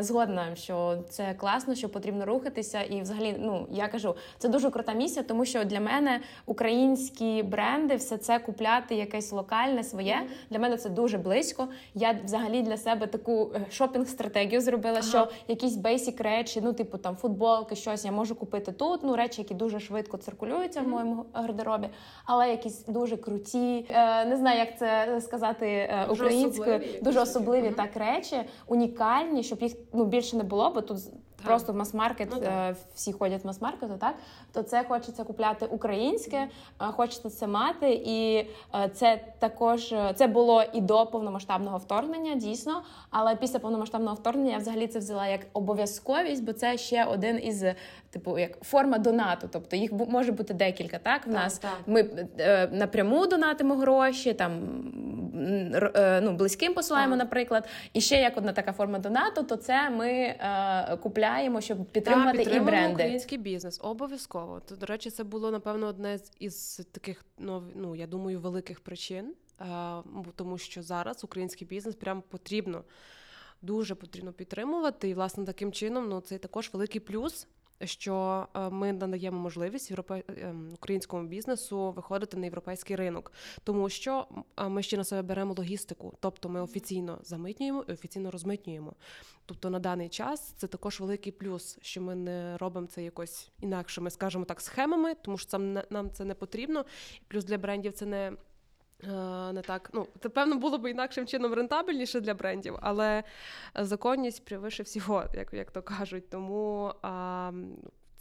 Згодна, 0.00 0.54
що 0.54 0.98
це 1.08 1.34
класно, 1.34 1.74
що 1.74 1.88
потрібно 1.88 2.24
рухатися, 2.24 2.82
і 2.82 3.00
взагалі, 3.00 3.36
ну 3.38 3.66
я 3.70 3.88
кажу, 3.88 4.14
це 4.38 4.48
дуже 4.48 4.70
крута 4.70 4.92
місія, 4.92 5.22
тому 5.22 5.44
що 5.44 5.64
для 5.64 5.80
мене 5.80 6.20
українські 6.46 7.42
бренди, 7.42 7.96
все 7.96 8.16
це 8.16 8.38
купляти 8.38 8.94
якесь 8.94 9.32
локальне 9.32 9.84
своє. 9.84 10.22
Для 10.50 10.58
мене 10.58 10.76
це 10.76 10.88
дуже 10.88 11.18
близько. 11.18 11.68
Я 11.94 12.18
взагалі 12.24 12.62
для 12.62 12.76
себе 12.76 13.06
таку 13.06 13.25
е, 13.32 13.66
шопінг-стратегію 13.70 14.60
зробила, 14.60 14.98
ага. 14.98 15.08
що 15.08 15.28
якісь 15.48 15.76
бейсік 15.76 16.20
речі, 16.20 16.60
ну 16.64 16.72
типу 16.72 16.98
там 16.98 17.16
футболки, 17.16 17.76
щось 17.76 18.04
я 18.04 18.12
можу 18.12 18.34
купити 18.34 18.72
тут. 18.72 19.00
Ну 19.02 19.16
речі, 19.16 19.42
які 19.42 19.54
дуже 19.54 19.80
швидко 19.80 20.16
циркулюються 20.16 20.80
в 20.80 20.88
моєму 20.88 21.26
гардеробі, 21.32 21.88
але 22.24 22.50
якісь 22.50 22.84
дуже 22.84 23.16
круті, 23.16 23.86
е, 23.90 24.24
не 24.24 24.36
знаю, 24.36 24.58
як 24.58 24.78
це 24.78 25.20
сказати 25.20 25.66
е, 25.66 26.06
українською, 26.10 26.78
дуже 26.78 26.84
особливі, 26.84 27.00
дуже 27.02 27.20
особливі 27.20 27.70
так 27.70 27.96
речі, 27.96 28.36
унікальні, 28.66 29.42
щоб 29.42 29.62
їх 29.62 29.72
ну 29.92 30.04
більше 30.04 30.36
не 30.36 30.42
було, 30.42 30.70
бо 30.70 30.80
тут 30.80 30.98
просто 31.44 31.72
в 31.72 31.76
мас-маркет, 31.76 32.28
ну, 32.32 32.42
е, 32.42 32.74
всі 32.94 33.12
ходять 33.12 33.44
в 33.44 33.46
мас-маркету, 33.46 33.94
так 34.00 34.14
то 34.52 34.62
це 34.62 34.84
хочеться 34.84 35.24
купляти 35.24 35.66
українське, 35.66 36.48
хочеться 36.78 37.30
це 37.30 37.46
мати, 37.46 38.02
і 38.06 38.46
це 38.94 39.20
також 39.38 39.94
це 40.14 40.26
було 40.26 40.64
і 40.72 40.80
до 40.80 41.06
повномасштабного 41.06 41.78
вторгнення, 41.78 42.34
дійсно. 42.34 42.82
Але 43.10 43.36
після 43.36 43.58
повномасштабного 43.58 44.14
вторгнення 44.14 44.52
я 44.52 44.58
взагалі 44.58 44.86
це 44.86 44.98
взяла 44.98 45.26
як 45.26 45.40
обов'язковість, 45.52 46.44
бо 46.44 46.52
це 46.52 46.78
ще 46.78 47.04
один 47.04 47.44
із 47.44 47.64
типу 48.10 48.38
як 48.38 48.60
форма 48.62 48.98
донату. 48.98 49.48
Тобто 49.52 49.76
їх 49.76 49.92
може 49.92 50.32
бути 50.32 50.54
декілька. 50.54 50.98
Так 50.98 51.26
в 51.26 51.30
нас 51.30 51.58
так. 51.58 51.72
ми 51.86 52.10
е, 52.38 52.68
напряму 52.72 53.26
донатимо 53.26 53.74
гроші, 53.74 54.34
там 54.34 54.52
е, 55.94 56.20
ну 56.22 56.32
близьким 56.32 56.74
посилаємо, 56.74 57.12
так. 57.12 57.24
наприклад. 57.24 57.68
І 57.92 58.00
ще 58.00 58.16
як 58.16 58.36
одна 58.36 58.52
така 58.52 58.72
форма 58.72 58.98
донату, 58.98 59.42
то 59.42 59.56
це 59.56 59.90
ми 59.90 60.08
е, 60.10 60.96
купляємо, 61.02 61.25
щоб 61.60 61.84
підтримувати 61.84 62.44
так, 62.44 62.54
і 62.54 62.60
бренди. 62.60 62.94
український 62.94 63.38
бізнес. 63.38 63.80
Обов'язково. 63.82 64.60
То 64.60 64.76
до 64.76 64.86
речі, 64.86 65.10
це 65.10 65.24
було 65.24 65.50
напевно 65.50 65.86
одне 65.86 66.18
із 66.38 66.80
таких 66.92 67.24
ну 67.38 67.96
я 67.96 68.06
думаю, 68.06 68.40
великих 68.40 68.80
причин, 68.80 69.34
тому 70.36 70.58
що 70.58 70.82
зараз 70.82 71.24
український 71.24 71.66
бізнес 71.66 71.94
прям 71.94 72.22
потрібно. 72.28 72.84
Дуже 73.62 73.94
потрібно 73.94 74.32
підтримувати, 74.32 75.08
і 75.08 75.14
власне 75.14 75.44
таким 75.44 75.72
чином 75.72 76.08
ну 76.08 76.20
це 76.20 76.38
також 76.38 76.70
великий 76.72 77.00
плюс 77.00 77.48
що 77.84 78.46
е, 78.54 78.70
ми 78.70 78.92
надаємо 78.92 79.38
можливість 79.38 79.90
європе... 79.90 80.22
Ем, 80.28 80.70
українському 80.74 81.28
бізнесу 81.28 81.90
виходити 81.90 82.36
на 82.36 82.44
європейський 82.46 82.96
ринок, 82.96 83.32
тому 83.64 83.88
що 83.88 84.26
ми 84.68 84.82
ще 84.82 84.96
на 84.96 85.04
себе 85.04 85.22
беремо 85.22 85.54
логістику, 85.58 86.14
тобто 86.20 86.48
ми 86.48 86.60
офіційно 86.60 87.18
замитнюємо 87.22 87.84
і 87.88 87.92
офіційно 87.92 88.30
розмитнюємо. 88.30 88.92
Тобто 89.46 89.70
на 89.70 89.78
даний 89.78 90.08
час 90.08 90.40
це 90.40 90.66
також 90.66 91.00
великий 91.00 91.32
плюс, 91.32 91.78
що 91.82 92.02
ми 92.02 92.14
не 92.14 92.56
робимо 92.56 92.86
це 92.86 93.02
якось 93.02 93.50
інакше. 93.60 94.00
Ми 94.00 94.10
скажемо 94.10 94.44
так 94.44 94.60
схемами, 94.60 95.14
тому 95.14 95.38
що 95.38 95.58
нам 95.90 96.10
це 96.10 96.24
не 96.24 96.34
потрібно. 96.34 96.84
Плюс 97.28 97.44
для 97.44 97.58
брендів 97.58 97.92
це 97.92 98.06
не. 98.06 98.32
Е, 99.04 99.52
не 99.52 99.62
так, 99.62 99.90
ну 99.92 100.06
це 100.20 100.28
певно 100.28 100.58
було 100.58 100.78
б 100.78 100.90
інакшим 100.90 101.26
чином 101.26 101.54
рентабельніше 101.54 102.20
для 102.20 102.34
брендів, 102.34 102.76
але 102.80 103.24
законність 103.74 104.44
превише 104.44 104.82
всього, 104.82 105.24
як 105.34 105.52
як 105.52 105.70
то 105.70 105.82
кажуть. 105.82 106.30
Тому 106.30 106.92
а, 107.02 107.52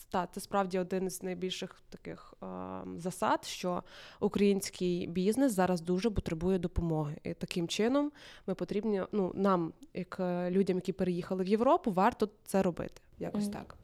та, 0.10 0.27
це 0.27 0.39
справді 0.39 0.79
один 0.79 1.10
з 1.10 1.24
найбільших 1.24 1.82
таких 1.89 2.34
а, 2.41 2.84
засад, 2.98 3.46
що 3.46 3.84
український 4.20 5.08
бізнес 5.08 5.53
зараз 5.53 5.82
дуже 5.82 6.10
потребує 6.10 6.60
допомоги. 6.60 7.17
І 7.24 7.34
таким 7.34 7.67
чином 7.67 8.12
ми 8.48 8.55
потрібні, 8.55 9.03
ну 9.12 9.32
нам, 9.36 9.74
як 9.94 10.20
людям, 10.50 10.77
які 10.77 10.94
переїхали 10.94 11.44
в 11.44 11.48
Європу, 11.48 11.91
варто 11.91 12.29
це 12.46 12.63
робити. 12.63 13.01
Якось 13.20 13.44
mm-hmm. 13.44 13.51
так. 13.51 13.75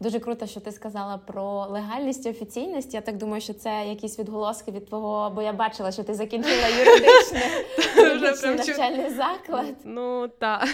Дуже 0.00 0.20
круто, 0.20 0.46
що 0.46 0.60
ти 0.60 0.72
сказала 0.72 1.18
про 1.18 1.66
легальність 1.70 2.26
і 2.26 2.30
офіційність. 2.30 2.94
Я 2.94 3.00
так 3.00 3.16
думаю, 3.16 3.40
що 3.40 3.54
це 3.54 3.84
якісь 3.88 4.18
відголоски 4.18 4.70
від 4.70 4.86
твого, 4.86 5.30
бо 5.30 5.42
я 5.42 5.52
бачила, 5.52 5.92
що 5.92 6.04
ти 6.04 6.14
закінчила 6.14 6.68
юридичний 6.78 7.42
навчальний 8.42 9.10
заклад. 9.10 9.76
Ну 9.84 10.28
так, 10.28 10.68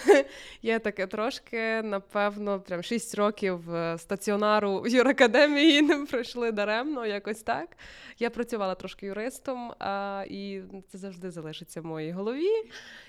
є 0.63 0.79
таке 0.79 1.07
трошки. 1.07 1.83
Напевно, 1.83 2.61
прям 2.61 2.83
6 2.83 3.15
років 3.15 3.75
е, 3.75 3.99
стаціонару 3.99 4.81
в 4.81 4.89
юракадемії 4.89 5.83
не 5.91 5.97
пройшли 5.97 6.53
даремно, 6.53 7.07
якось 7.07 7.43
так. 7.43 7.77
Я 8.19 8.31
працювала 8.31 8.75
трошки 8.75 9.07
юристом, 9.07 9.73
і 10.31 10.61
це 10.89 10.99
завжди 10.99 11.31
залишиться 11.31 11.81
в 11.81 11.85
моїй 11.85 12.13
голові. 12.13 12.51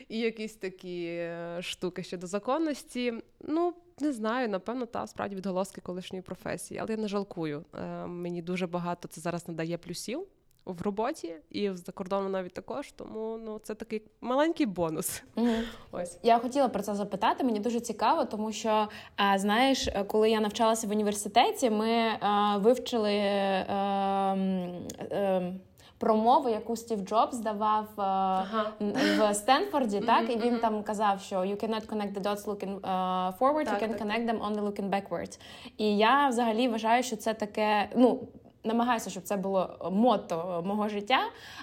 І 0.09 0.19
якісь 0.19 0.55
такі 0.55 1.05
е, 1.05 1.57
штуки 1.61 2.03
щодо 2.03 2.27
законності. 2.27 3.13
Ну. 3.39 3.73
Не 4.01 4.13
знаю, 4.13 4.49
напевно, 4.49 4.85
та 4.85 5.07
справді 5.07 5.35
відголоски 5.35 5.81
колишньої 5.81 6.21
професії, 6.21 6.79
але 6.79 6.91
я 6.91 6.97
не 6.97 7.07
жалкую. 7.07 7.65
Е, 7.75 8.05
Мені 8.05 8.41
дуже 8.41 8.67
багато 8.67 9.07
це 9.07 9.21
зараз 9.21 9.47
надає 9.47 9.77
плюсів 9.77 10.27
в 10.65 10.81
роботі 10.81 11.35
і 11.49 11.69
за 11.69 11.91
кордоном 11.91 12.31
навіть 12.31 12.53
також. 12.53 12.91
Тому 12.91 13.39
ну 13.45 13.59
це 13.59 13.75
такий 13.75 14.01
маленький 14.21 14.65
бонус. 14.65 15.23
Угу. 15.35 15.47
Ось 15.91 16.17
я 16.23 16.39
хотіла 16.39 16.67
про 16.67 16.81
це 16.81 16.95
запитати. 16.95 17.43
Мені 17.43 17.59
дуже 17.59 17.79
цікаво, 17.79 18.25
тому 18.25 18.51
що 18.51 18.87
а, 19.15 19.37
знаєш, 19.37 19.89
коли 20.07 20.29
я 20.29 20.39
навчалася 20.39 20.87
в 20.87 20.91
університеті, 20.91 21.69
ми 21.69 22.17
а, 22.19 22.57
вивчили. 22.57 23.11
Промову, 26.01 26.49
яку 26.49 26.75
Стів 26.75 26.99
Джобс 26.99 27.37
давав 27.37 27.85
е, 27.85 28.01
ага. 28.01 28.71
в 29.19 29.33
Стенфорді, 29.33 29.97
mm-hmm, 29.97 30.05
так 30.05 30.29
і 30.29 30.37
він 30.37 30.53
mm-hmm. 30.53 30.61
там 30.61 30.83
казав, 30.83 31.21
що 31.21 31.35
you 31.35 31.65
cannot 31.65 31.85
connect 31.85 32.13
the 32.13 32.21
dots 32.21 32.45
looking 32.45 32.79
uh, 32.79 33.37
forward, 33.37 33.65
так, 33.65 33.81
you 33.81 33.87
can 33.87 33.97
так, 33.97 34.01
connect 34.01 34.25
them 34.29 34.39
only 34.39 34.61
looking 34.61 34.89
backwards. 34.89 35.39
І 35.77 35.97
я 35.97 36.27
взагалі 36.27 36.67
вважаю, 36.67 37.03
що 37.03 37.15
це 37.15 37.33
таке. 37.33 37.89
ну, 37.95 38.19
намагаюся, 38.63 39.09
щоб 39.09 39.23
це 39.23 39.37
було 39.37 39.89
мото 39.91 40.63
мого 40.65 40.89
життя. 40.89 41.19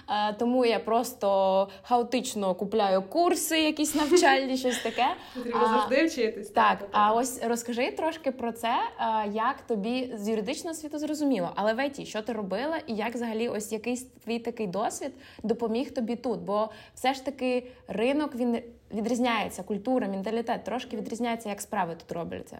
Е, 0.09 0.33
тому 0.33 0.65
я 0.65 0.79
просто 0.79 1.67
хаотично 1.81 2.55
купляю 2.55 3.01
курси, 3.01 3.61
якісь 3.61 3.95
навчальні, 3.95 4.57
щось 4.57 4.83
таке. 4.83 5.05
Потрібно 5.35 5.67
завжди 5.67 6.05
вчитись. 6.05 6.49
Так, 6.49 6.87
а 6.91 7.13
ось 7.13 7.43
розкажи 7.43 7.91
трошки 7.91 8.31
про 8.31 8.51
це, 8.51 8.75
е, 8.99 9.29
як 9.33 9.61
тобі 9.61 10.13
з 10.15 10.29
юридичного 10.29 10.75
світу 10.75 10.99
зрозуміло, 10.99 11.51
але 11.55 11.73
в 11.73 11.85
ІТ, 11.85 12.07
що 12.07 12.21
ти 12.21 12.33
робила, 12.33 12.77
і 12.87 12.95
як 12.95 13.15
взагалі 13.15 13.49
ось 13.49 13.71
якийсь 13.71 14.03
твій 14.03 14.39
такий 14.39 14.67
досвід 14.67 15.11
допоміг 15.43 15.93
тобі 15.93 16.15
тут? 16.15 16.39
Бо 16.39 16.69
все 16.95 17.13
ж 17.13 17.25
таки 17.25 17.71
ринок 17.87 18.35
він 18.35 18.61
відрізняється 18.93 19.63
культура, 19.63 20.07
менталітет 20.07 20.63
трошки 20.63 20.97
відрізняється, 20.97 21.49
як 21.49 21.61
справи 21.61 21.95
тут 21.95 22.11
робляться. 22.11 22.59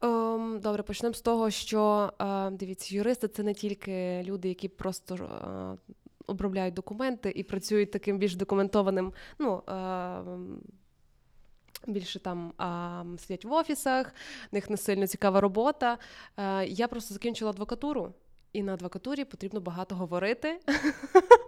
Um, 0.00 0.60
добре, 0.60 0.82
почнемо 0.82 1.14
з 1.14 1.20
того, 1.20 1.50
що 1.50 2.12
uh, 2.18 2.50
дивіться, 2.50 2.96
юристи 2.96 3.28
це 3.28 3.42
не 3.42 3.54
тільки 3.54 4.22
люди, 4.22 4.48
які 4.48 4.68
просто. 4.68 5.14
Uh, 5.14 5.76
Обробляють 6.30 6.74
документи 6.74 7.32
і 7.36 7.42
працюють 7.42 7.90
таким 7.90 8.18
більш 8.18 8.36
документованим. 8.36 9.12
ну, 9.38 9.62
Більше 11.86 12.20
там 12.20 12.52
а, 12.58 13.04
сидять 13.18 13.44
в 13.44 13.52
офісах, 13.52 14.14
в 14.52 14.54
них 14.54 14.70
не 14.70 14.76
сильно 14.76 15.06
цікава 15.06 15.40
робота. 15.40 15.98
А, 16.36 16.64
я 16.68 16.88
просто 16.88 17.14
закінчила 17.14 17.50
адвокатуру, 17.50 18.14
і 18.52 18.62
на 18.62 18.74
адвокатурі 18.74 19.24
потрібно 19.24 19.60
багато 19.60 19.94
говорити. 19.94 20.60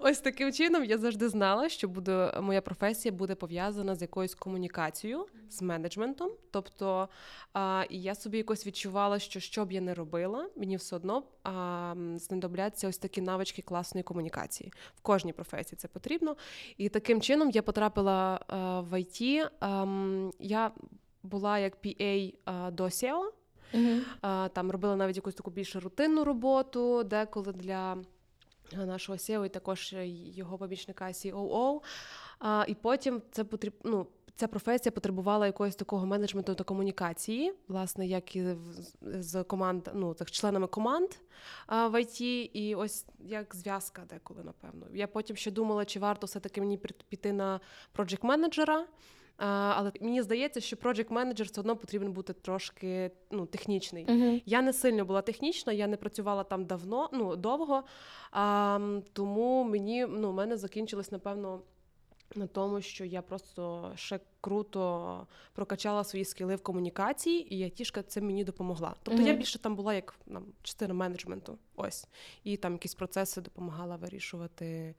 Ось 0.00 0.18
таким 0.18 0.52
чином 0.52 0.84
я 0.84 0.98
завжди 0.98 1.28
знала, 1.28 1.68
що 1.68 1.88
буде 1.88 2.40
моя 2.40 2.60
професія 2.60 3.12
буде 3.12 3.34
пов'язана 3.34 3.94
з 3.94 4.02
якоюсь 4.02 4.34
комунікацією, 4.34 5.26
з 5.50 5.62
менеджментом. 5.62 6.30
Тобто 6.50 7.08
а, 7.52 7.84
і 7.90 8.02
я 8.02 8.14
собі 8.14 8.38
якось 8.38 8.66
відчувала, 8.66 9.18
що 9.18 9.40
що 9.40 9.64
б 9.64 9.72
я 9.72 9.80
не 9.80 9.94
робила, 9.94 10.48
мені 10.56 10.76
все 10.76 10.96
одно 10.96 11.22
а, 11.42 11.94
знадобляться 12.16 12.88
ось 12.88 12.98
такі 12.98 13.20
навички 13.20 13.62
класної 13.62 14.04
комунікації. 14.04 14.72
В 14.96 15.00
кожній 15.00 15.32
професії 15.32 15.76
це 15.76 15.88
потрібно. 15.88 16.36
І 16.76 16.88
таким 16.88 17.20
чином 17.20 17.50
я 17.50 17.62
потрапила 17.62 18.40
а, 18.46 18.80
в 18.80 18.94
IT. 18.94 19.48
Я 20.38 20.70
була 21.22 21.58
як 21.58 21.76
PA 21.84 22.32
до 22.70 22.84
SEO. 22.84 23.22
Uh-huh. 23.74 24.48
Там 24.48 24.70
робила 24.70 24.96
навіть 24.96 25.16
якусь 25.16 25.34
таку 25.34 25.50
більш 25.50 25.76
рутинну 25.76 26.24
роботу, 26.24 27.04
деколи 27.04 27.52
для 27.52 27.96
нашого 28.72 29.18
SEO 29.18 29.46
і 29.46 29.48
також 29.48 29.94
його 30.34 30.58
помічника 30.58 31.04
COO. 31.04 31.80
І 32.66 32.74
потім 32.74 33.22
це 33.30 33.44
потрібно. 33.44 33.80
Ну, 33.84 34.06
Ця 34.36 34.48
професія 34.48 34.92
потребувала 34.92 35.46
якогось 35.46 35.76
такого 35.76 36.06
менеджменту 36.06 36.54
та 36.54 36.64
комунікації, 36.64 37.52
власне, 37.68 38.06
як 38.06 38.36
і 38.36 38.44
з 39.02 39.44
команд, 39.44 39.88
ну 39.94 40.14
так 40.14 40.30
членами 40.30 40.66
команд 40.66 41.08
а, 41.66 41.88
в 41.88 42.00
ІТ, 42.00 42.20
і 42.56 42.74
ось 42.74 43.06
як 43.20 43.54
зв'язка 43.54 44.02
деколи, 44.10 44.44
напевно. 44.44 44.86
Я 44.94 45.06
потім 45.06 45.36
ще 45.36 45.50
думала, 45.50 45.84
чи 45.84 45.98
варто 45.98 46.26
все-таки 46.26 46.60
мені 46.60 46.78
піти 47.08 47.32
на 47.32 47.60
проджект 47.92 48.24
менеджера 48.24 48.86
але 49.36 49.92
мені 50.00 50.22
здається, 50.22 50.60
що 50.60 50.76
project 50.76 51.12
менеджер 51.12 51.46
все 51.46 51.60
одно 51.60 51.76
потрібен 51.76 52.12
бути 52.12 52.32
трошки 52.32 53.10
ну, 53.30 53.46
технічний. 53.46 54.06
Uh-huh. 54.06 54.42
Я 54.46 54.62
не 54.62 54.72
сильно 54.72 55.04
була 55.04 55.22
технічна, 55.22 55.72
я 55.72 55.86
не 55.86 55.96
працювала 55.96 56.44
там 56.44 56.64
давно, 56.64 57.10
ну 57.12 57.36
довго. 57.36 57.84
А, 58.30 58.98
Тому 59.12 59.64
мені 59.64 60.06
ну, 60.06 60.32
мене 60.32 60.56
закінчилось, 60.56 61.12
напевно. 61.12 61.60
На 62.36 62.46
тому, 62.46 62.80
що 62.80 63.04
я 63.04 63.22
просто 63.22 63.92
ще 63.94 64.20
круто 64.40 65.26
прокачала 65.52 66.04
свої 66.04 66.24
скіли 66.24 66.56
в 66.56 66.62
комунікації, 66.62 67.54
і 67.54 67.58
я 67.58 67.68
тішка 67.68 68.02
це 68.02 68.20
мені 68.20 68.44
допомогла. 68.44 68.94
Тобто 69.02 69.22
mm-hmm. 69.22 69.26
я 69.26 69.32
більше 69.34 69.58
там 69.58 69.76
була 69.76 69.94
як 69.94 70.14
нам 70.26 70.46
частина 70.62 70.94
менеджменту, 70.94 71.58
ось 71.76 72.08
і 72.44 72.56
там 72.56 72.72
якісь 72.72 72.94
процеси 72.94 73.40
допомагала 73.40 73.96
вирішувати 73.96 74.94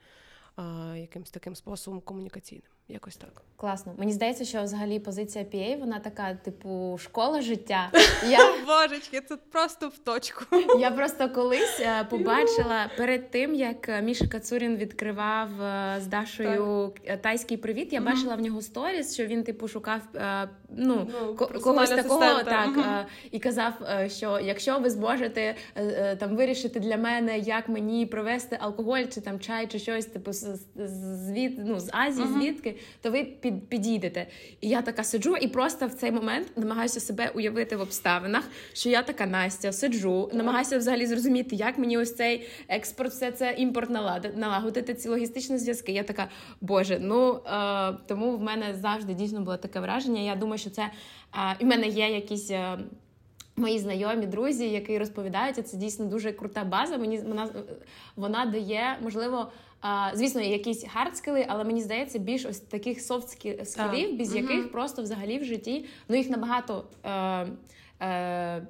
а, 0.55 0.95
якимось 0.97 1.31
таким 1.31 1.55
способом 1.55 2.01
комунікаційним. 2.01 2.74
Якось 2.87 3.15
так. 3.15 3.41
Класно. 3.57 3.93
Мені 3.97 4.11
здається, 4.11 4.45
що 4.45 4.63
взагалі 4.63 4.99
позиція 4.99 5.45
PA, 5.45 5.79
вона 5.79 5.99
така, 5.99 6.33
типу, 6.33 6.97
школа 7.01 7.41
життя. 7.41 7.91
Я 8.29 8.39
Божечки, 8.67 9.21
це 9.21 9.37
просто 9.51 9.87
в 9.87 9.97
точку. 9.97 10.43
Я 10.79 10.91
просто 10.91 11.29
колись 11.29 11.79
е, 11.79 12.03
побачила 12.09 12.89
перед 12.97 13.31
тим, 13.31 13.55
як 13.55 13.89
е, 13.89 14.01
Міша 14.01 14.27
Кацурін 14.27 14.75
відкривав 14.77 15.61
е, 15.61 15.95
з 16.01 16.07
Дашою 16.07 16.93
так. 17.05 17.21
тайський 17.21 17.57
привіт. 17.57 17.93
Я 17.93 18.01
бачила 18.01 18.35
в 18.35 18.41
нього 18.41 18.61
сторіс, 18.61 19.13
що 19.13 19.25
він 19.25 19.43
типу 19.43 19.67
шукав 19.67 20.01
ну, 20.69 21.07
ну 21.11 21.35
когось 21.35 21.89
такого 21.89 22.43
так 22.43 23.05
і 23.31 23.39
казав, 23.39 23.73
що 24.07 24.39
якщо 24.39 24.79
ви 24.79 24.89
зможете 24.89 25.55
там 26.19 26.35
вирішити 26.35 26.79
для 26.79 26.97
мене, 26.97 27.39
як 27.39 27.69
мені 27.69 28.05
провести 28.05 28.57
алкоголь, 28.61 29.03
чи 29.13 29.21
там 29.21 29.39
чай, 29.39 29.67
чи 29.67 29.79
щось, 29.79 30.05
типу 30.05 30.31
звід, 30.33 31.59
ну, 31.65 31.79
з 31.79 31.89
Азії, 31.93 32.27
uh 32.27 32.74
то 33.01 33.11
ви 33.11 33.23
під, 33.23 33.69
підійдете. 33.69 34.27
І 34.61 34.69
я 34.69 34.81
така 34.81 35.03
сиджу, 35.03 35.35
і 35.37 35.47
просто 35.47 35.87
в 35.87 35.93
цей 35.93 36.11
момент 36.11 36.57
намагаюся 36.57 36.99
себе 36.99 37.31
уявити 37.35 37.75
в 37.75 37.81
обставинах, 37.81 38.43
що 38.73 38.89
я 38.89 39.01
така 39.01 39.25
Настя, 39.25 39.71
сиджу, 39.71 40.29
намагаюся 40.33 40.77
взагалі 40.77 41.05
зрозуміти, 41.05 41.55
як 41.55 41.77
мені 41.77 41.97
ось 41.97 42.15
цей 42.15 42.47
експорт, 42.67 43.11
все 43.11 43.31
це 43.31 43.55
імпорт 43.57 43.89
налагодити 44.35 44.93
ці 44.93 45.09
логістичні 45.09 45.57
зв'язки. 45.57 45.91
Я 45.91 46.03
така, 46.03 46.27
боже, 46.61 46.99
ну 47.01 47.33
е, 47.33 47.93
тому 48.07 48.37
в 48.37 48.41
мене 48.41 48.73
завжди 48.73 49.13
дійсно 49.13 49.41
було 49.41 49.57
таке 49.57 49.79
враження. 49.79 50.21
Я 50.21 50.35
думаю, 50.35 50.57
що 50.57 50.69
це 50.69 50.81
е, 50.81 51.55
і 51.59 51.63
в 51.63 51.67
мене 51.67 51.87
є 51.87 52.09
якісь. 52.09 52.51
Е, 52.51 52.77
Мої 53.57 53.79
знайомі 53.79 54.25
друзі, 54.25 54.69
які 54.69 54.97
розповідають, 54.97 55.67
це 55.67 55.77
дійсно 55.77 56.05
дуже 56.05 56.31
крута 56.31 56.63
база. 56.63 56.97
Мені 56.97 57.17
вона 57.17 57.49
вона 58.15 58.45
дає, 58.45 58.97
можливо, 59.01 59.51
звісно, 60.13 60.41
якісь 60.41 60.85
хардскили, 60.93 61.45
але 61.47 61.63
мені 61.63 61.81
здається, 61.81 62.19
більш 62.19 62.45
ось 62.45 62.59
таких 62.59 63.01
софт 63.01 63.29
скілів, 63.63 64.17
без 64.17 64.35
яких 64.35 64.59
угу. 64.59 64.69
просто 64.69 65.01
взагалі 65.01 65.39
в 65.39 65.43
житті 65.43 65.85
ну 66.07 66.15
їх 66.15 66.29
набагато 66.29 66.85
е, 67.03 67.47
е, 68.05 68.67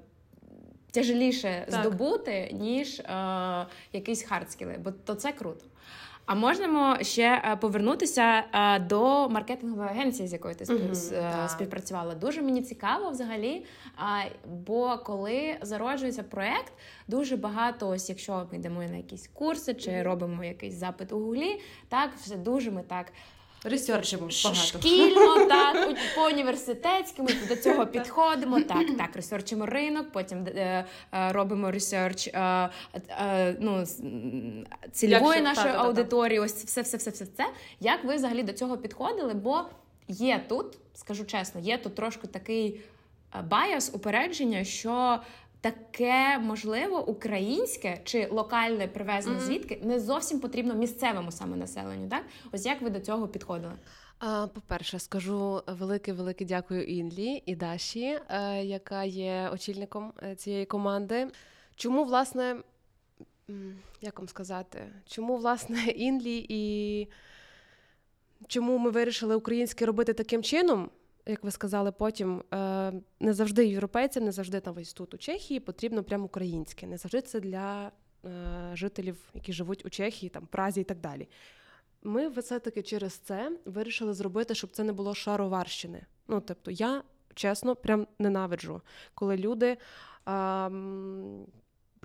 тяжеліше 0.91 1.67
так. 1.69 1.79
здобути, 1.79 2.49
ніж 2.53 2.99
е, 2.99 3.67
якісь 3.93 4.23
хардскіли, 4.23 4.75
бо 4.83 4.91
то 4.91 5.15
це 5.15 5.31
круто. 5.31 5.65
А 6.25 6.35
можемо 6.35 6.97
ще 7.01 7.41
е, 7.45 7.55
повернутися 7.55 8.43
е, 8.53 8.79
до 8.79 9.29
маркетингової 9.29 9.89
агенції, 9.89 10.27
з 10.27 10.33
якою 10.33 10.55
ти 10.55 10.63
mm-hmm, 10.63 11.49
співпрацювала. 11.49 12.15
Дуже 12.15 12.41
мені 12.41 12.61
цікаво 12.61 13.09
взагалі. 13.09 13.65
Бо 14.47 14.97
коли 14.97 15.55
зароджується 15.61 16.23
проект, 16.23 16.73
дуже 17.07 17.37
багато, 17.37 17.89
ось 17.89 18.09
якщо 18.09 18.47
ми 18.51 18.57
йдемо 18.57 18.83
на 18.83 18.97
якісь 18.97 19.27
курси 19.27 19.73
чи 19.73 20.03
робимо 20.03 20.43
якийсь 20.43 20.75
запит 20.75 21.11
у 21.11 21.19
гуглі, 21.19 21.61
так 21.89 22.09
все 22.15 22.35
дуже 22.35 22.71
ми 22.71 22.83
так. 22.83 23.11
Ресерчимо 23.65 24.29
багато. 24.43 24.79
Шкільно, 24.79 25.45
так, 25.49 25.97
по 26.15 26.25
університетському 26.25 27.29
до 27.47 27.55
цього 27.55 27.87
підходимо. 27.87 28.61
Так, 28.61 28.97
так, 28.97 29.15
ресерчимо 29.15 29.65
ринок, 29.65 30.11
потім 30.11 30.47
е, 30.47 30.85
е, 31.13 31.31
робимо 31.31 31.71
research 31.71 32.27
е, 32.27 32.69
е, 33.09 33.55
ну, 33.59 33.85
цільової 34.91 35.41
нашої 35.41 35.73
та, 35.73 35.79
аудиторії. 35.83 36.39
Ось 36.39 36.63
все, 36.63 36.81
все, 36.81 36.97
все, 36.97 37.09
все 37.09 37.25
це. 37.25 37.45
Як 37.79 38.03
ви 38.03 38.15
взагалі 38.15 38.43
до 38.43 38.53
цього 38.53 38.77
підходили? 38.77 39.33
Бо 39.33 39.61
є 40.07 40.45
тут, 40.49 40.77
скажу 40.93 41.25
чесно, 41.25 41.61
є 41.61 41.77
тут 41.77 41.95
трошки 41.95 42.27
такий 42.27 42.81
баяс, 43.43 43.91
упередження, 43.93 44.63
що 44.63 45.19
таке 45.65 46.39
можливо 46.39 47.07
українське 47.07 48.01
чи 48.03 48.27
локальне 48.31 48.87
привезене 48.87 49.35
mm-hmm. 49.35 49.45
звідки 49.45 49.79
не 49.83 49.99
зовсім 49.99 50.39
потрібно 50.39 50.75
місцевому 50.75 51.31
саме 51.31 51.57
населенню. 51.57 52.09
Так, 52.09 52.23
ось 52.51 52.65
як 52.65 52.81
ви 52.81 52.89
до 52.89 52.99
цього 52.99 53.27
підходили? 53.27 53.73
По-перше, 54.53 54.99
скажу 54.99 55.61
велике 55.67 56.13
велике 56.13 56.45
дякую 56.45 56.83
Інлі 56.83 57.43
і 57.45 57.55
Даші, 57.55 58.19
е, 58.29 58.63
яка 58.63 59.03
є 59.03 59.49
очільником 59.53 60.13
е, 60.23 60.35
цієї 60.35 60.65
команди. 60.65 61.27
Чому, 61.75 62.03
власне, 62.03 62.55
як 64.01 64.19
вам 64.19 64.27
сказати, 64.27 64.79
чому 65.07 65.37
власне 65.37 65.83
Інлі 65.85 66.45
і 66.49 67.07
чому 68.47 68.77
ми 68.77 68.89
вирішили 68.89 69.35
українське 69.35 69.85
робити 69.85 70.13
таким 70.13 70.43
чином? 70.43 70.89
Як 71.25 71.43
ви 71.43 71.51
сказали, 71.51 71.91
потім 71.91 72.43
е, 72.53 72.93
не 73.19 73.33
завжди 73.33 73.67
європейцям, 73.67 74.23
не 74.23 74.31
завжди 74.31 74.59
там 74.59 74.77
ось 74.77 74.93
тут 74.93 75.13
у 75.13 75.17
Чехії 75.17 75.59
потрібно 75.59 76.03
прямо 76.03 76.25
українське. 76.25 76.87
Не 76.87 76.97
завжди 76.97 77.21
це 77.21 77.39
для 77.39 77.91
е, 78.25 78.29
жителів, 78.73 79.17
які 79.33 79.53
живуть 79.53 79.85
у 79.85 79.89
Чехії, 79.89 80.29
там 80.29 80.47
Празі 80.47 80.81
і 80.81 80.83
так 80.83 80.99
далі. 80.99 81.27
Ми 82.03 82.29
все-таки 82.29 82.83
через 82.83 83.13
це 83.13 83.57
вирішили 83.65 84.13
зробити, 84.13 84.55
щоб 84.55 84.71
це 84.71 84.83
не 84.83 84.93
було 84.93 85.15
шароварщини. 85.15 86.05
Ну, 86.27 86.41
тобто, 86.41 86.71
я 86.71 87.03
чесно, 87.33 87.75
прям 87.75 88.07
ненавиджу, 88.19 88.81
коли 89.13 89.37
люди. 89.37 89.77
А, 90.25 90.69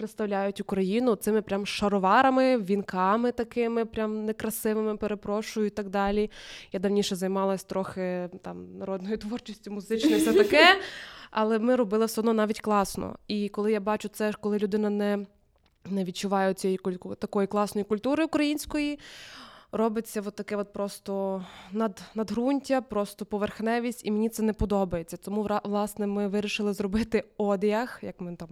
представляють 0.00 0.60
Україну 0.60 1.14
цими 1.14 1.42
прям 1.42 1.66
шароварами, 1.66 2.58
вінками 2.58 3.32
такими, 3.32 3.84
прям 3.84 4.24
некрасивими, 4.24 4.96
перепрошую 4.96 5.66
і 5.66 5.70
так 5.70 5.88
далі. 5.88 6.30
Я 6.72 6.80
давніше 6.80 7.16
займалась 7.16 7.64
трохи 7.64 8.28
там 8.42 8.78
народною 8.78 9.18
творчістю, 9.24 9.70
музичною, 9.70 10.18
все 10.18 10.32
таке. 10.32 10.80
Але 11.30 11.58
ми 11.58 11.76
робили 11.76 12.06
все 12.06 12.20
одно 12.20 12.32
навіть 12.32 12.60
класно. 12.60 13.16
І 13.28 13.48
коли 13.48 13.72
я 13.72 13.80
бачу 13.80 14.08
це, 14.08 14.32
коли 14.40 14.58
людина 14.58 14.90
не 14.90 15.26
не 15.84 16.04
відчуває 16.04 16.54
цієї 16.54 16.78
такої 17.18 17.46
класної 17.46 17.84
культури 17.84 18.24
української, 18.24 18.98
робиться 19.72 20.22
от 20.26 20.34
таке 20.34 20.56
от 20.56 20.72
просто 20.72 21.44
над, 21.72 22.02
надґрунтя, 22.14 22.80
просто 22.80 23.26
поверхневість, 23.26 24.06
і 24.06 24.10
мені 24.10 24.28
це 24.28 24.42
не 24.42 24.52
подобається. 24.52 25.16
Тому 25.16 25.48
власне 25.64 26.06
ми 26.06 26.28
вирішили 26.28 26.72
зробити 26.72 27.24
одяг, 27.36 27.98
як 28.02 28.20
ми 28.20 28.36
там 28.36 28.48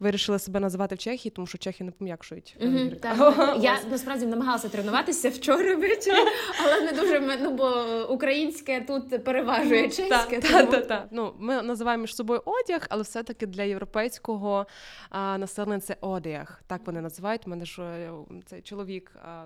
вирішили 0.00 0.38
себе 0.38 0.60
називати 0.60 0.94
в 0.94 0.98
Чехії, 0.98 1.32
тому 1.36 1.46
що 1.46 1.58
Чехи 1.58 1.84
не 1.84 1.90
пом'якшують. 1.90 2.56
Mm-hmm, 2.60 2.96
так. 3.00 3.58
Я 3.62 3.78
насправді 3.90 4.26
намагалася 4.26 4.68
тренуватися 4.68 5.28
вчора 5.28 5.76
ввечері, 5.76 6.28
але 6.64 6.80
не 6.80 6.92
дуже 6.92 7.38
ну, 7.40 7.50
бо 7.50 7.84
українське 8.08 8.80
тут 8.80 9.24
переважує 9.24 9.88
чеське. 9.88 10.40
Так, 10.40 10.70
так, 10.70 10.86
так. 10.86 11.08
Ну, 11.10 11.34
Ми 11.38 11.62
називаємо 11.62 12.00
між 12.00 12.14
собою 12.14 12.42
одяг, 12.44 12.86
але 12.90 13.02
все-таки 13.02 13.46
для 13.46 13.62
європейського 13.62 14.66
а, 15.10 15.38
населення 15.38 15.80
це 15.80 15.96
одяг. 16.00 16.62
Так 16.66 16.80
вони 16.84 17.00
називають. 17.00 17.46
У 17.46 17.50
мене 17.50 17.64
ж 17.64 17.82
е, 17.82 18.10
цей 18.46 18.62
чоловік. 18.62 19.12
А, 19.24 19.44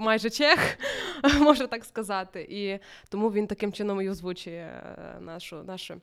майже 0.00 0.30
чех, 0.30 0.78
можна 1.40 1.66
так 1.66 1.84
сказати. 1.84 2.46
І 2.50 2.78
тому 3.08 3.32
він 3.32 3.46
таким 3.46 3.72
чином 3.72 4.00
і 4.00 4.08
озвучує 4.08 4.82
е, 4.98 5.20
нашу 5.20 5.62
нашу 5.62 6.00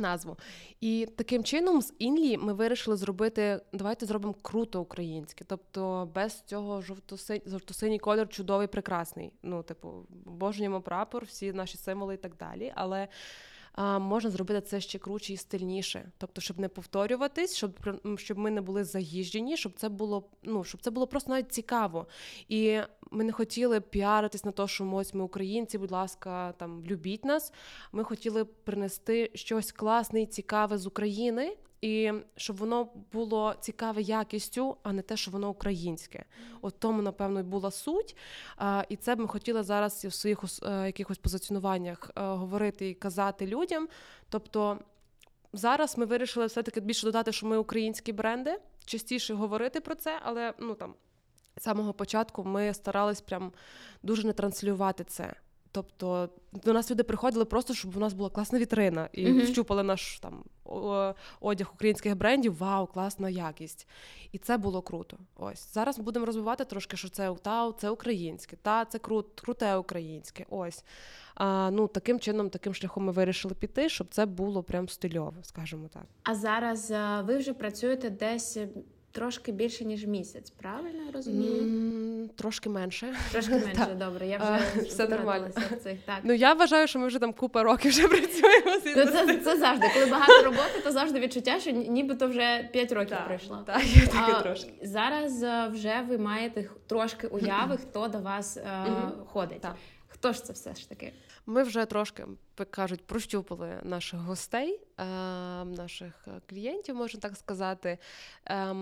назву. 0.00 0.36
І 0.80 1.08
таким 1.16 1.44
чином 1.44 1.82
з 1.82 1.94
Інлі 1.98 2.36
ми 2.36 2.52
вирішили 2.52 2.96
зробити. 2.96 3.60
Давайте 3.72 4.06
зробимо 4.06 4.34
круто 4.42 4.80
українське, 4.80 5.44
тобто 5.44 6.10
без 6.14 6.40
цього 6.40 6.82
жовто-синій 7.46 7.98
колір 7.98 8.28
чудовий, 8.28 8.66
прекрасний. 8.66 9.32
Ну, 9.42 9.62
типу, 9.62 10.06
обожнюємо 10.26 10.80
прапор, 10.80 11.24
всі 11.24 11.52
наші 11.52 11.78
символи 11.78 12.14
і 12.14 12.16
так 12.16 12.36
далі. 12.36 12.72
Але 12.74 13.08
можна 13.78 14.30
зробити 14.30 14.60
це 14.60 14.80
ще 14.80 14.98
круче 14.98 15.32
і 15.32 15.36
стильніше. 15.36 16.12
Тобто, 16.18 16.40
щоб 16.40 16.58
не 16.58 16.68
повторюватись, 16.68 17.56
щоб 17.56 17.80
щоб 18.16 18.38
ми 18.38 18.50
не 18.50 18.60
були 18.60 18.84
заїжджені, 18.84 19.56
щоб 19.56 19.72
це 19.76 19.88
було 19.88 20.24
ну, 20.42 20.64
щоб 20.64 20.80
це 20.80 20.90
було 20.90 21.06
просто 21.06 21.30
навіть 21.30 21.52
цікаво. 21.52 22.06
І 22.48 22.80
ми 23.10 23.24
не 23.24 23.32
хотіли 23.32 23.80
піаритись 23.80 24.44
на 24.44 24.52
те, 24.52 24.66
що 24.66 24.90
ось 24.92 25.14
ми 25.14 25.24
українці, 25.24 25.78
будь 25.78 25.90
ласка, 25.90 26.52
там 26.52 26.84
любіть 26.86 27.24
нас. 27.24 27.52
Ми 27.92 28.04
хотіли 28.04 28.44
принести 28.44 29.30
щось 29.34 29.72
класне 29.72 30.22
і 30.22 30.26
цікаве 30.26 30.78
з 30.78 30.86
України 30.86 31.56
і 31.80 32.12
щоб 32.36 32.56
воно 32.56 32.88
було 33.12 33.54
цікаве 33.60 34.02
якістю, 34.02 34.76
а 34.82 34.92
не 34.92 35.02
те, 35.02 35.16
що 35.16 35.30
воно 35.30 35.50
українське. 35.50 36.24
От 36.62 36.78
тому, 36.78 37.02
напевно, 37.02 37.40
і 37.40 37.42
була 37.42 37.70
суть. 37.70 38.16
І 38.88 38.96
це 38.96 39.14
б 39.14 39.18
ми 39.18 39.28
хотіли 39.28 39.62
зараз 39.62 40.04
в 40.04 40.12
своїх 40.12 40.38
е, 40.62 40.86
якихось 40.86 41.18
позиціонуваннях 41.18 42.10
е, 42.16 42.20
говорити 42.20 42.88
і 42.88 42.94
казати 42.94 43.46
людям. 43.46 43.88
Тобто 44.28 44.78
зараз 45.52 45.98
ми 45.98 46.06
вирішили 46.06 46.46
все-таки 46.46 46.80
більше 46.80 47.06
додати, 47.06 47.32
що 47.32 47.46
ми 47.46 47.58
українські 47.58 48.12
бренди, 48.12 48.58
частіше 48.84 49.34
говорити 49.34 49.80
про 49.80 49.94
це, 49.94 50.20
але 50.22 50.54
ну 50.58 50.74
там 50.74 50.94
з 51.56 51.62
самого 51.62 51.92
початку 51.92 52.44
ми 52.44 52.74
старались 52.74 53.20
прям 53.20 53.52
дуже 54.02 54.26
не 54.26 54.32
транслювати 54.32 55.04
це. 55.04 55.34
Тобто 55.72 56.28
до 56.52 56.72
нас 56.72 56.90
люди 56.90 57.02
приходили 57.02 57.44
просто, 57.44 57.74
щоб 57.74 57.96
у 57.96 58.00
нас 58.00 58.12
була 58.12 58.30
класна 58.30 58.58
вітрина, 58.58 59.08
і 59.12 59.26
mm-hmm. 59.26 59.44
вщупали 59.44 59.82
наш 59.82 60.20
там 60.20 60.44
одяг 61.40 61.70
українських 61.74 62.16
брендів. 62.16 62.58
Вау, 62.58 62.86
класна 62.86 63.30
якість! 63.30 63.88
І 64.32 64.38
це 64.38 64.58
було 64.58 64.82
круто. 64.82 65.16
Ось 65.36 65.74
зараз 65.74 65.98
ми 65.98 66.04
будемо 66.04 66.26
розвивати 66.26 66.64
трошки, 66.64 66.96
що 66.96 67.08
це 67.08 67.34
та, 67.42 67.72
це 67.72 67.90
українське, 67.90 68.56
та 68.56 68.84
це 68.84 68.98
крут, 68.98 69.40
круте 69.40 69.76
українське. 69.76 70.46
Ось 70.50 70.84
а, 71.34 71.70
ну 71.70 71.88
таким 71.88 72.20
чином, 72.20 72.50
таким 72.50 72.74
шляхом 72.74 73.04
ми 73.04 73.12
вирішили 73.12 73.54
піти, 73.54 73.88
щоб 73.88 74.08
це 74.10 74.26
було 74.26 74.62
прям 74.62 74.88
стильово, 74.88 75.34
скажімо 75.42 75.88
так. 75.92 76.04
А 76.22 76.34
зараз 76.34 76.92
ви 77.24 77.38
вже 77.38 77.54
працюєте 77.54 78.10
десь 78.10 78.58
трошки 79.12 79.52
більше 79.52 79.84
ніж 79.84 80.06
місяць, 80.06 80.50
правильно 80.50 81.02
я 81.06 81.12
розумію? 81.12 81.62
Mm, 81.62 82.28
трошки 82.28 82.68
менше. 82.68 83.14
Трошки 83.32 83.52
менше, 83.66 83.96
добре. 83.98 84.26
Я 84.26 84.38
вже 84.38 84.82
все 84.82 85.08
нормально. 85.08 85.48
цих. 85.82 85.98
Так. 86.04 86.18
Ну 86.24 86.32
я 86.32 86.54
вважаю, 86.54 86.86
що 86.88 86.98
ми 86.98 87.06
вже 87.06 87.18
там 87.18 87.32
купа 87.32 87.62
років 87.62 87.90
вже 87.90 88.08
працюємо. 88.08 88.80
Це, 88.84 89.06
це, 89.06 89.36
це 89.36 89.56
завжди. 89.56 89.86
Коли 89.94 90.06
багато 90.06 90.42
роботи, 90.42 90.80
то 90.84 90.92
завжди 90.92 91.20
відчуття, 91.20 91.60
що 91.60 91.70
нібито 91.70 92.28
вже 92.28 92.68
5 92.72 92.92
років 92.92 93.10
так, 93.16 93.26
пройшло. 93.26 93.62
Так, 93.66 93.84
є 93.86 94.06
таке 94.06 94.32
а, 94.32 94.42
трошки. 94.42 94.72
Зараз 94.82 95.42
е, 95.42 95.68
вже 95.72 96.04
ви 96.08 96.18
маєте 96.18 96.70
трошки 96.86 97.26
уяви, 97.26 97.76
хто 97.76 98.08
до 98.08 98.18
вас 98.18 98.56
е, 98.56 98.86
ходить. 99.26 99.60
Так. 99.60 99.76
Хто 100.08 100.32
ж 100.32 100.44
це 100.44 100.52
все 100.52 100.74
ж 100.74 100.88
таки? 100.88 101.12
Ми 101.48 101.62
вже 101.62 101.86
трошки 101.86 102.26
як 102.58 102.70
кажуть, 102.70 103.06
прощупали 103.06 103.80
наших 103.82 104.20
гостей, 104.20 104.80
е, 104.98 105.04
наших 105.64 106.28
клієнтів, 106.48 106.94
можна 106.94 107.20
так 107.20 107.36
сказати. 107.36 107.98
Е, 108.46 108.74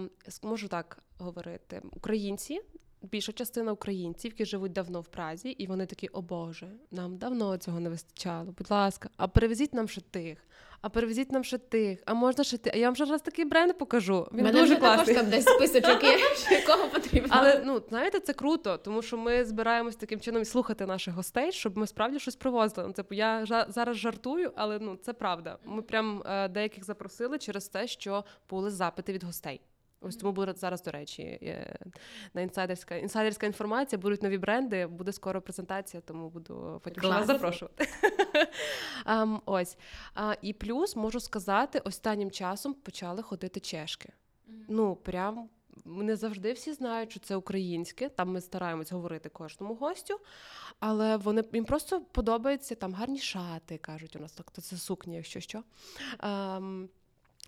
можу 0.42 0.68
так 0.68 0.98
говорити, 1.18 1.82
українці. 1.92 2.60
Більша 3.02 3.32
частина 3.32 3.72
українців, 3.72 4.32
які 4.32 4.44
живуть 4.44 4.72
давно 4.72 5.00
в 5.00 5.06
Празі, 5.06 5.48
і 5.48 5.66
вони 5.66 5.86
такі, 5.86 6.08
о 6.08 6.22
Боже, 6.22 6.70
нам 6.90 7.16
давно 7.18 7.56
цього 7.56 7.80
не 7.80 7.90
вистачало. 7.90 8.54
Будь 8.58 8.70
ласка, 8.70 9.10
а 9.16 9.28
привезіть 9.28 9.74
нам 9.74 9.88
ще 9.88 10.00
тих 10.00 10.38
а 10.86 10.88
перевезіть 10.88 11.32
нам 11.32 11.44
ще 11.44 11.58
тих, 11.58 11.98
а 12.06 12.14
можна 12.14 12.44
ще 12.44 12.58
ти. 12.58 12.70
А 12.74 12.76
я 12.76 12.86
вам 12.86 12.94
ще 12.96 13.04
раз 13.04 13.22
такий 13.22 13.44
бренд 13.44 13.78
покажу. 13.78 14.28
Він 14.32 14.44
Мене 14.44 14.60
дуже 14.60 14.76
класний. 14.76 15.14
також 15.14 15.22
там 15.22 15.30
десь 15.30 15.44
списочок 15.44 16.04
є, 16.04 16.18
якого 16.58 16.88
потрібно. 16.88 17.28
Але 17.30 17.62
ну 17.64 17.82
знаєте, 17.88 18.20
це 18.20 18.32
круто, 18.32 18.76
тому 18.78 19.02
що 19.02 19.16
ми 19.18 19.44
збираємось 19.44 19.96
таким 19.96 20.20
чином 20.20 20.44
слухати 20.44 20.86
наших 20.86 21.14
гостей, 21.14 21.52
щоб 21.52 21.78
ми 21.78 21.86
справді 21.86 22.18
щось 22.18 22.36
привозили. 22.36 22.86
Ну, 22.86 22.92
типу, 22.92 23.14
я 23.14 23.44
жа- 23.44 23.70
зараз 23.72 23.96
жартую, 23.96 24.52
але 24.56 24.78
ну 24.78 24.96
це 24.96 25.12
правда. 25.12 25.58
Ми 25.64 25.82
прям 25.82 26.22
е- 26.26 26.48
деяких 26.48 26.84
запросили 26.84 27.38
через 27.38 27.68
те, 27.68 27.86
що 27.86 28.24
були 28.50 28.70
запити 28.70 29.12
від 29.12 29.24
гостей. 29.24 29.60
Ось 30.06 30.16
тому 30.16 30.32
буде 30.32 30.54
зараз, 30.56 30.82
до 30.82 30.90
речі, 30.90 31.54
на 32.34 32.40
інсайдерська 32.40 32.96
інсайдерська 32.96 33.46
інформація, 33.46 33.98
будуть 33.98 34.22
нові 34.22 34.38
бренди, 34.38 34.86
буде 34.86 35.12
скоро 35.12 35.40
презентація, 35.42 36.00
тому 36.06 36.28
буду 36.28 36.80
потім 36.84 37.02
вас 37.02 37.26
запрошувати. 37.26 37.88
um, 39.06 39.40
ось. 39.46 39.76
Uh, 40.16 40.36
і 40.42 40.52
плюс 40.52 40.96
можу 40.96 41.20
сказати, 41.20 41.78
останнім 41.78 42.30
часом 42.30 42.74
почали 42.74 43.22
ходити 43.22 43.60
чешки. 43.60 44.08
Mm-hmm. 44.08 44.64
Ну, 44.68 44.96
прям. 44.96 45.48
Не 45.84 46.16
завжди 46.16 46.52
всі 46.52 46.72
знають, 46.72 47.10
що 47.10 47.20
це 47.20 47.36
українське. 47.36 48.08
Там 48.08 48.32
ми 48.32 48.40
стараємось 48.40 48.92
говорити 48.92 49.28
кожному 49.28 49.74
гостю, 49.74 50.20
але 50.80 51.16
вони 51.16 51.44
їм 51.52 51.64
просто 51.64 52.00
подобається 52.00 52.74
там 52.74 52.94
гарні 52.94 53.18
шати, 53.18 53.78
кажуть 53.78 54.16
у 54.16 54.18
нас 54.18 54.32
так, 54.32 54.50
то 54.50 54.62
це 54.62 54.76
сукні, 54.76 55.16
якщо 55.16 55.40
що. 55.40 55.62
Um, 56.18 56.88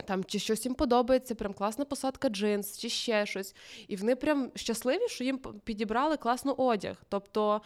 там 0.05 0.25
чи 0.25 0.39
щось 0.39 0.65
їм 0.65 0.75
подобається, 0.75 1.35
прям 1.35 1.55
класна 1.55 1.85
посадка 1.85 2.29
джинс, 2.29 2.79
чи 2.79 2.89
ще 2.89 3.27
щось. 3.27 3.55
І 3.89 3.97
вони 3.97 4.17
прям 4.17 4.51
щасливі, 4.55 5.09
що 5.09 5.25
їм 5.25 5.39
підібрали 5.39 6.17
класну 6.17 6.53
одяг. 6.53 6.97
Тобто 7.09 7.61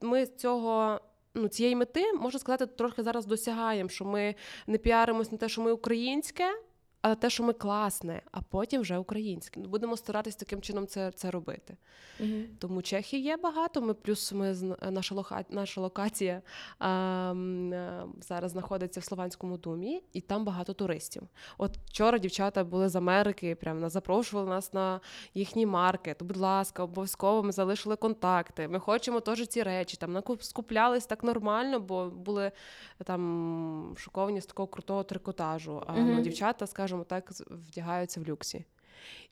ми 0.00 0.26
цього. 0.26 1.00
Ну, 1.36 1.48
цієї 1.48 1.76
мети 1.76 2.12
можна 2.12 2.40
сказати, 2.40 2.66
трохи 2.66 3.02
зараз 3.02 3.26
досягаємо, 3.26 3.88
що 3.88 4.04
ми 4.04 4.34
не 4.66 4.78
піаримось 4.78 5.32
на 5.32 5.38
те, 5.38 5.48
що 5.48 5.62
ми 5.62 5.72
українське, 5.72 6.44
але 7.04 7.14
те, 7.14 7.30
що 7.30 7.42
ми 7.42 7.52
класне, 7.52 8.22
а 8.32 8.40
потім 8.40 8.80
вже 8.80 8.98
українське. 8.98 9.60
Ну, 9.60 9.68
Будемо 9.68 9.96
старатись 9.96 10.36
таким 10.36 10.60
чином 10.60 10.86
це 10.86 11.10
це 11.10 11.30
робити. 11.30 11.76
Угу. 12.20 12.30
Тому 12.58 12.82
Чехії 12.82 13.22
є 13.22 13.36
багато. 13.36 13.82
Ми 13.82 13.94
плюс 13.94 14.32
ми 14.32 14.54
наша 14.90 15.14
лока, 15.14 15.44
наша 15.48 15.80
локація 15.80 16.42
а, 16.78 16.88
а, 16.88 17.34
зараз 18.20 18.50
знаходиться 18.50 19.00
в 19.00 19.04
Слованському 19.04 19.56
думі, 19.56 20.02
і 20.12 20.20
там 20.20 20.44
багато 20.44 20.72
туристів. 20.72 21.22
От 21.58 21.76
вчора 21.86 22.18
дівчата 22.18 22.64
були 22.64 22.88
з 22.88 22.96
Америки, 22.96 23.54
прямо 23.54 23.80
нас 23.80 23.92
запрошували 23.92 24.48
нас 24.48 24.72
на 24.72 25.00
їхній 25.34 25.66
маркет. 25.66 26.22
Будь 26.22 26.36
ласка, 26.36 26.82
обов'язково 26.82 27.42
ми 27.42 27.52
залишили 27.52 27.96
контакти. 27.96 28.68
Ми 28.68 28.78
хочемо 28.78 29.20
теж 29.20 29.46
ці 29.46 29.62
речі. 29.62 29.96
Там 29.96 30.22
скуплялись 30.40 31.06
так 31.06 31.24
нормально, 31.24 31.80
бо 31.80 32.10
були 32.10 32.52
там 33.04 33.94
шоковані 33.98 34.40
з 34.40 34.46
такого 34.46 34.66
крутого 34.66 35.02
трикотажу. 35.02 35.82
А 35.86 35.92
угу. 35.92 36.02
ну, 36.02 36.20
дівчата, 36.20 36.66
скажімо, 36.66 36.93
скажімо 36.94 37.04
так, 37.04 37.30
вдягаються 37.50 38.20
в 38.20 38.28
люксі. 38.28 38.64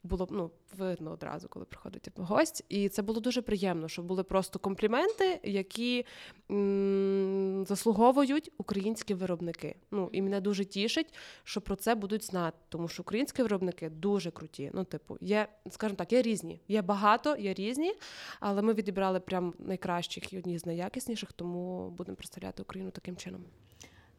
Було 0.03 0.27
ну, 0.31 0.51
видно 0.77 1.11
одразу, 1.11 1.47
коли 1.47 1.65
приходить 1.65 2.09
гость. 2.15 2.65
І 2.69 2.89
це 2.89 3.01
було 3.01 3.19
дуже 3.19 3.41
приємно, 3.41 3.87
що 3.87 4.01
були 4.01 4.23
просто 4.23 4.59
компліменти, 4.59 5.39
які 5.43 6.05
м- 6.51 7.65
заслуговують 7.65 8.51
українські 8.57 9.13
виробники. 9.13 9.75
Ну, 9.91 10.09
І 10.11 10.21
мене 10.21 10.41
дуже 10.41 10.65
тішить, 10.65 11.13
що 11.43 11.61
про 11.61 11.75
це 11.75 11.95
будуть 11.95 12.25
знати, 12.25 12.57
тому 12.69 12.87
що 12.87 13.01
українські 13.03 13.41
виробники 13.41 13.89
дуже 13.89 14.31
круті. 14.31 14.71
Ну, 14.73 14.83
типу, 14.83 15.17
є, 15.21 15.47
скажімо 15.69 15.97
так, 15.97 16.13
є 16.13 16.21
різні. 16.21 16.61
Є 16.67 16.81
багато, 16.81 17.35
є 17.35 17.53
різні, 17.53 17.93
але 18.39 18.61
ми 18.61 18.73
відібрали 18.73 19.19
прям 19.19 19.53
найкращих 19.59 20.33
і 20.33 20.37
одні 20.37 20.57
з 20.57 20.65
найякісніших, 20.65 21.33
тому 21.33 21.89
будемо 21.89 22.15
представляти 22.15 22.61
Україну 22.61 22.91
таким 22.91 23.15
чином. 23.17 23.43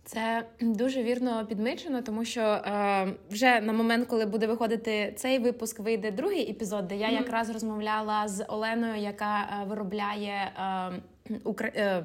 Це 0.05 0.47
дуже 0.61 1.03
вірно 1.03 1.47
підмічено, 1.47 2.03
тому 2.03 2.25
що 2.25 2.41
е, 2.41 3.15
вже 3.31 3.61
на 3.61 3.73
момент, 3.73 4.09
коли 4.09 4.27
буде 4.27 4.47
виходити 4.47 5.13
цей 5.17 5.39
випуск, 5.39 5.81
вийде 5.81 6.11
другий 6.11 6.51
епізод, 6.51 6.89
де 6.89 6.97
я 6.97 7.09
mm-hmm. 7.09 7.13
якраз 7.13 7.51
розмовляла 7.51 8.29
з 8.29 8.45
Оленою, 8.49 9.03
яка 9.03 9.41
е, 9.41 9.65
виробляє 9.69 10.53
е, 11.31 11.41
укра... 11.45 11.69
Е, 11.77 12.05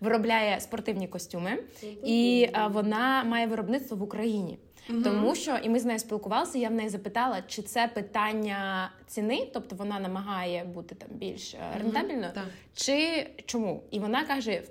виробляє 0.00 0.60
спортивні 0.60 1.08
костюми, 1.08 1.50
mm-hmm. 1.50 1.96
і 2.04 2.42
е, 2.42 2.68
вона 2.72 3.24
має 3.24 3.46
виробництво 3.46 3.96
в 3.96 4.02
Україні. 4.02 4.58
Mm-hmm. 4.90 5.02
Тому 5.02 5.34
що 5.34 5.56
і 5.62 5.68
ми 5.68 5.78
з 5.78 5.84
нею 5.84 5.98
спілкувалися. 5.98 6.58
Я 6.58 6.68
в 6.68 6.72
неї 6.72 6.88
запитала, 6.88 7.42
чи 7.46 7.62
це 7.62 7.88
питання 7.94 8.90
ціни, 9.06 9.48
тобто 9.54 9.76
вона 9.76 10.00
намагає 10.00 10.64
бути 10.64 10.94
там 10.94 11.08
більш 11.12 11.54
е, 11.54 11.58
рентабельною, 11.78 12.32
чи 12.74 13.26
чому? 13.46 13.82
І 13.90 13.98
вона 13.98 14.24
каже: 14.24 14.62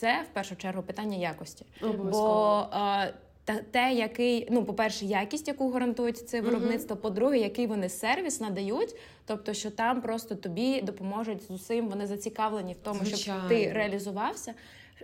це 0.00 0.24
в 0.30 0.34
першу 0.34 0.56
чергу 0.56 0.82
питання 0.82 1.16
якості. 1.16 1.66
Бо 2.10 2.66
е, 2.74 3.14
та 3.44 3.56
те, 3.70 3.92
який 3.92 4.48
ну, 4.50 4.64
по-перше, 4.64 5.04
якість, 5.04 5.48
яку 5.48 5.70
гарантують 5.70 6.28
це 6.28 6.40
виробництво. 6.40 6.96
Uh-huh. 6.96 7.00
По-друге, 7.00 7.38
який 7.38 7.66
вони 7.66 7.88
сервіс 7.88 8.40
надають, 8.40 8.96
тобто, 9.26 9.54
що 9.54 9.70
там 9.70 10.02
просто 10.02 10.34
тобі 10.34 10.80
допоможуть 10.80 11.42
з 11.42 11.50
усім, 11.50 11.88
вони 11.88 12.06
зацікавлені 12.06 12.72
в 12.72 12.76
тому, 12.82 13.00
Звичайно. 13.04 13.40
щоб 13.40 13.48
ти 13.48 13.72
реалізувався. 13.72 14.54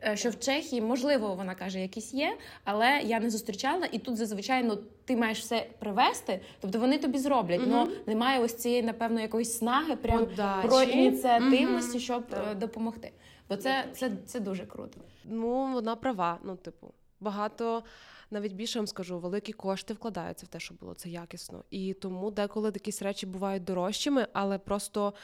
Е, 0.04 0.16
що 0.16 0.30
в 0.30 0.38
Чехії 0.38 0.82
можливо 0.82 1.34
вона 1.34 1.54
каже, 1.54 1.80
якісь 1.80 2.14
є, 2.14 2.36
але 2.64 3.00
я 3.04 3.20
не 3.20 3.30
зустрічала, 3.30 3.88
і 3.92 3.98
тут 3.98 4.16
зазвичай 4.16 4.64
ну, 4.64 4.78
ти 5.04 5.16
маєш 5.16 5.40
все 5.40 5.66
привезти, 5.78 6.40
тобто 6.60 6.78
вони 6.78 6.98
тобі 6.98 7.18
зроблять. 7.18 7.60
але 7.64 7.84
mm 7.84 7.90
немає 8.06 8.40
ось 8.40 8.54
цієї, 8.54 8.82
напевно, 8.82 9.20
якоїсь 9.20 9.58
снаги, 9.58 9.96
прям 9.96 10.22
Удачі. 10.22 10.68
про 10.68 10.82
ініціативності, 10.82 11.98
mm 11.98 12.00
щоб 12.00 12.24
mm 12.30 12.58
допомогти. 12.58 13.10
Бо 13.48 13.56
це, 13.56 13.88
це, 13.92 14.10
це 14.26 14.40
дуже 14.40 14.66
круто. 14.66 15.00
Ну 15.24 15.72
вона 15.72 15.96
права. 15.96 16.38
Ну, 16.44 16.56
типу, 16.56 16.94
багато. 17.20 17.82
Навіть 18.30 18.52
більше 18.52 18.78
вам 18.78 18.86
скажу, 18.86 19.18
великі 19.18 19.52
кошти 19.52 19.94
вкладаються 19.94 20.46
в 20.46 20.48
те, 20.48 20.60
щоб 20.60 20.78
було 20.78 20.94
це 20.94 21.08
якісно. 21.08 21.64
І 21.70 21.94
тому 21.94 22.30
деколи 22.30 22.70
якісь 22.74 23.02
речі 23.02 23.26
бувають 23.26 23.64
дорожчими, 23.64 24.26
але 24.32 24.58
просто 24.58 25.14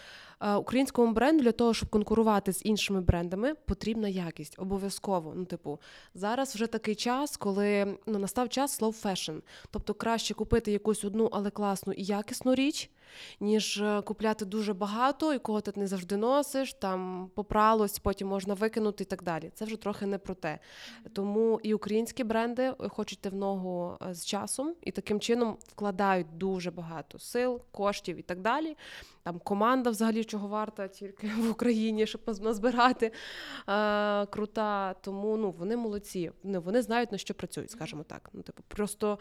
е, 0.40 0.54
українському 0.54 1.12
бренду 1.12 1.42
для 1.42 1.52
того, 1.52 1.74
щоб 1.74 1.88
конкурувати 1.88 2.52
з 2.52 2.64
іншими 2.64 3.00
брендами, 3.00 3.54
потрібна 3.54 4.08
якість 4.08 4.54
обов'язково. 4.58 5.32
Ну, 5.36 5.44
типу, 5.44 5.80
зараз 6.14 6.54
вже 6.54 6.66
такий 6.66 6.94
час, 6.94 7.36
коли 7.36 7.98
ну 8.06 8.18
настав 8.18 8.48
час 8.48 8.80
slow 8.80 9.02
fashion. 9.02 9.40
Тобто 9.70 9.94
краще 9.94 10.34
купити 10.34 10.72
якусь 10.72 11.04
одну, 11.04 11.28
але 11.32 11.50
класну 11.50 11.92
і 11.92 12.04
якісну 12.04 12.54
річ 12.54 12.90
ніж 13.40 13.80
е, 13.80 14.02
купляти 14.02 14.44
дуже 14.44 14.74
багато, 14.74 15.32
якого 15.32 15.60
ти 15.60 15.72
не 15.76 15.86
завжди 15.86 16.16
носиш, 16.16 16.74
там 16.74 17.30
попралось, 17.34 17.98
потім 17.98 18.28
можна 18.28 18.54
викинути 18.54 19.04
і 19.04 19.06
так 19.06 19.22
далі. 19.22 19.50
Це 19.54 19.64
вже 19.64 19.76
трохи 19.76 20.06
не 20.06 20.18
про 20.18 20.34
те. 20.34 20.58
Тому 21.12 21.60
і 21.62 21.74
українські 21.74 22.24
бренди 22.24 22.74
хочуть 22.78 23.18
йти 23.18 23.28
в 23.28 23.34
ногу 23.34 23.96
е, 24.08 24.14
з 24.14 24.26
часом 24.26 24.74
і 24.82 24.90
таким 24.90 25.20
чином 25.20 25.56
вкладають 25.68 26.38
дуже 26.38 26.70
багато 26.70 27.18
сил, 27.18 27.60
коштів 27.70 28.16
і 28.16 28.22
так 28.22 28.40
далі. 28.40 28.76
Там 29.22 29.38
команда 29.38 29.90
взагалі 29.90 30.24
чого 30.24 30.48
варта 30.48 30.88
тільки 30.88 31.26
в 31.38 31.50
Україні, 31.50 32.06
щоб 32.06 32.20
назбирати 32.40 33.12
е, 33.68 34.26
крута. 34.26 34.94
Тому 34.94 35.36
ну 35.36 35.50
вони 35.50 35.76
молодці. 35.76 36.30
Ну, 36.42 36.60
вони 36.60 36.82
знають 36.82 37.12
на 37.12 37.18
що 37.18 37.34
працюють, 37.34 37.70
скажімо 37.70 38.02
так. 38.02 38.30
Ну, 38.32 38.42
типу, 38.42 38.62
просто 38.68 39.18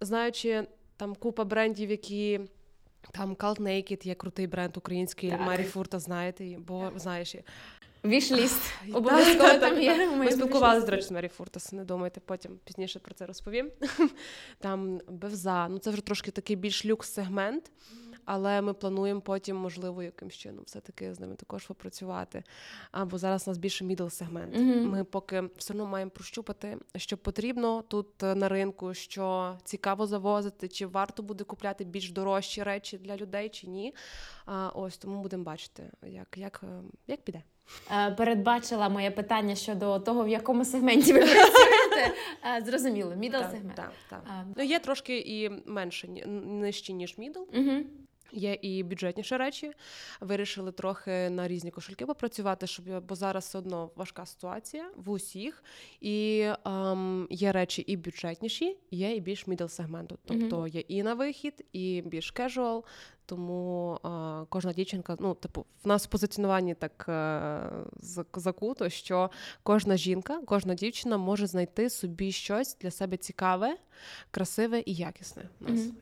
знаючи 0.00 0.66
там 0.96 1.14
купа 1.14 1.44
брендів, 1.44 1.90
які. 1.90 2.40
Там 3.10 3.34
Cult 3.34 3.60
Naked 3.60 4.06
є 4.06 4.14
крутий 4.14 4.46
бренд 4.46 4.76
український. 4.76 5.30
Марі 5.30 5.64
Фурта, 5.64 5.98
знаєте, 5.98 6.56
бо 6.66 6.92
знаєш. 6.96 7.36
Вішліст. 8.04 8.60
Обов'язково 8.92 9.58
там 9.58 9.82
є. 9.82 10.10
Ми 10.16 10.32
спілкувалися, 10.32 10.86
до 10.86 10.92
речі, 10.92 11.06
з 11.06 11.10
Мері 11.10 11.28
Фуртас, 11.28 11.72
не 11.72 11.84
думайте, 11.84 12.20
потім 12.24 12.58
пізніше 12.64 12.98
про 12.98 13.14
це 13.14 13.26
розповім. 13.26 13.70
Там 14.58 15.00
Бевза, 15.08 15.68
ну 15.68 15.78
це 15.78 15.90
вже 15.90 16.02
трошки 16.02 16.30
такий 16.30 16.56
більш 16.56 16.86
люкс-сегмент. 16.86 17.70
Але 18.24 18.62
ми 18.62 18.74
плануємо 18.74 19.20
потім, 19.20 19.56
можливо, 19.56 20.02
якимсь 20.02 20.34
чином 20.34 20.64
все-таки 20.66 21.14
з 21.14 21.20
ними 21.20 21.34
також 21.34 21.66
попрацювати. 21.66 22.42
Або 22.90 23.18
зараз 23.18 23.48
у 23.48 23.50
нас 23.50 23.58
більше 23.58 23.84
middle 23.84 24.06
сегмент. 24.08 24.56
Мгм. 24.56 24.88
Ми 24.90 25.04
поки 25.04 25.42
все 25.56 25.72
одно 25.72 25.86
маємо 25.86 26.10
прощупати, 26.10 26.78
що 26.96 27.16
потрібно 27.16 27.82
тут 27.82 28.22
е, 28.22 28.34
на 28.34 28.48
ринку, 28.48 28.94
що 28.94 29.56
цікаво 29.64 30.06
завозити, 30.06 30.68
чи 30.68 30.86
варто 30.86 31.22
буде 31.22 31.44
купляти 31.44 31.84
більш 31.84 32.10
дорожчі 32.10 32.62
речі 32.62 32.98
для 32.98 33.16
людей, 33.16 33.48
чи 33.48 33.66
ні. 33.66 33.94
А, 34.46 34.68
ось 34.68 34.98
тому 34.98 35.22
будемо 35.22 35.44
бачити, 35.44 35.90
як, 36.02 36.38
як, 36.38 36.60
е, 36.62 36.82
як 37.06 37.22
піде. 37.22 37.42
Е, 37.90 38.10
Передбачила 38.10 38.88
моє 38.88 39.10
питання 39.10 39.54
щодо 39.54 39.98
того, 39.98 40.24
в 40.24 40.28
якому 40.28 40.64
сегменті 40.64 41.12
ви 41.12 41.18
працюєте. 41.18 41.82
Е, 42.58 42.62
Зрозуміло, 42.66 43.14
middle 43.16 43.38
сегмент. 43.38 43.74
так, 43.74 43.92
так. 44.10 44.24
Ну, 44.56 44.64
є 44.64 44.78
трошки 44.78 45.18
і 45.18 45.50
менше, 45.66 46.08
нижчі, 46.46 46.92
ніж 46.92 47.18
middle. 47.18 47.40
Угу. 47.54 47.72
Є 48.32 48.58
і 48.62 48.82
бюджетніші 48.82 49.36
речі. 49.36 49.72
Вирішили 50.20 50.72
трохи 50.72 51.30
на 51.30 51.48
різні 51.48 51.70
кошельки 51.70 52.06
попрацювати, 52.06 52.66
щоб 52.66 53.06
бо 53.06 53.14
зараз 53.14 53.44
все 53.44 53.58
одно 53.58 53.90
важка 53.96 54.26
ситуація 54.26 54.90
в 54.96 55.10
усіх. 55.10 55.64
І 56.00 56.46
ем, 56.64 57.26
є 57.30 57.52
речі 57.52 57.82
і 57.82 57.96
бюджетніші, 57.96 58.76
є 58.90 59.16
і 59.16 59.20
більш 59.20 59.46
middle 59.46 59.66
сегменту. 59.66 60.18
Тобто 60.24 60.66
є 60.66 60.80
і 60.80 61.02
на 61.02 61.14
вихід, 61.14 61.64
і 61.72 62.02
більш 62.06 62.30
casual. 62.30 62.84
Тому 63.32 63.98
е, 64.04 64.46
кожна 64.48 64.72
дівчинка, 64.72 65.16
ну 65.20 65.34
типу, 65.34 65.66
в 65.84 65.88
нас 65.88 66.04
в 66.06 66.08
позиціонуванні 66.08 66.74
так 66.74 67.06
е, 67.08 67.60
закуто, 68.34 68.88
що 68.88 69.30
кожна 69.62 69.96
жінка, 69.96 70.40
кожна 70.46 70.74
дівчина 70.74 71.16
може 71.18 71.46
знайти 71.46 71.90
собі 71.90 72.32
щось 72.32 72.76
для 72.80 72.90
себе 72.90 73.16
цікаве, 73.16 73.76
красиве 74.30 74.82
і 74.86 74.94
якісне. 74.94 75.42
Нас 75.60 75.80
Мгм. 75.80 75.92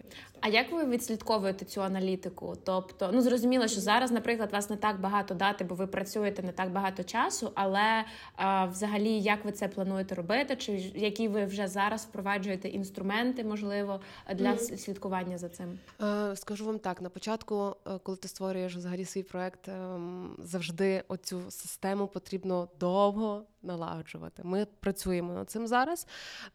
А 0.43 0.49
як 0.49 0.73
ви 0.73 0.85
відслідковуєте 0.85 1.65
цю 1.65 1.83
аналітику? 1.83 2.57
Тобто, 2.65 3.11
ну 3.13 3.23
зрозуміло, 3.23 3.69
що 3.69 3.81
зараз, 3.81 4.11
наприклад, 4.11 4.53
вас 4.53 4.71
не 4.71 4.77
так 4.77 5.01
багато 5.01 5.35
дати, 5.35 5.65
бо 5.65 5.75
ви 5.75 5.87
працюєте 5.87 6.43
не 6.43 6.53
так 6.53 6.73
багато 6.73 7.03
часу, 7.05 7.51
але 7.55 8.05
а, 8.37 8.65
взагалі, 8.65 9.21
як 9.21 9.45
ви 9.45 9.53
це 9.53 9.69
плануєте 9.69 10.15
робити? 10.15 10.57
Чи 10.57 10.73
які 10.95 11.29
ви 11.29 11.45
вже 11.45 11.69
зараз 11.69 12.05
впроваджуєте 12.05 12.69
інструменти, 12.69 13.45
можливо, 13.45 14.01
для 14.35 14.53
с- 14.55 14.83
слідкування 14.85 15.39
за 15.39 15.49
цим? 15.49 15.79
Е, 16.03 16.37
Скажу 16.37 16.65
вам 16.67 16.79
так: 16.79 17.03
на 17.03 17.09
початку, 17.21 17.77
е, 17.87 17.99
коли 17.99 18.17
ти 18.17 18.29
створюєш 18.29 18.77
взагалі 18.77 19.05
свій 19.05 19.23
проект, 19.23 19.69
ем, 19.69 20.37
завжди 20.39 21.05
оцю 21.09 21.51
систему 21.51 22.07
потрібно 22.07 22.69
довго 22.81 23.43
налагоджувати. 23.63 24.43
Ми 24.45 24.67
працюємо 24.81 25.33
над 25.33 25.51
цим 25.51 25.67
зараз. 25.67 26.07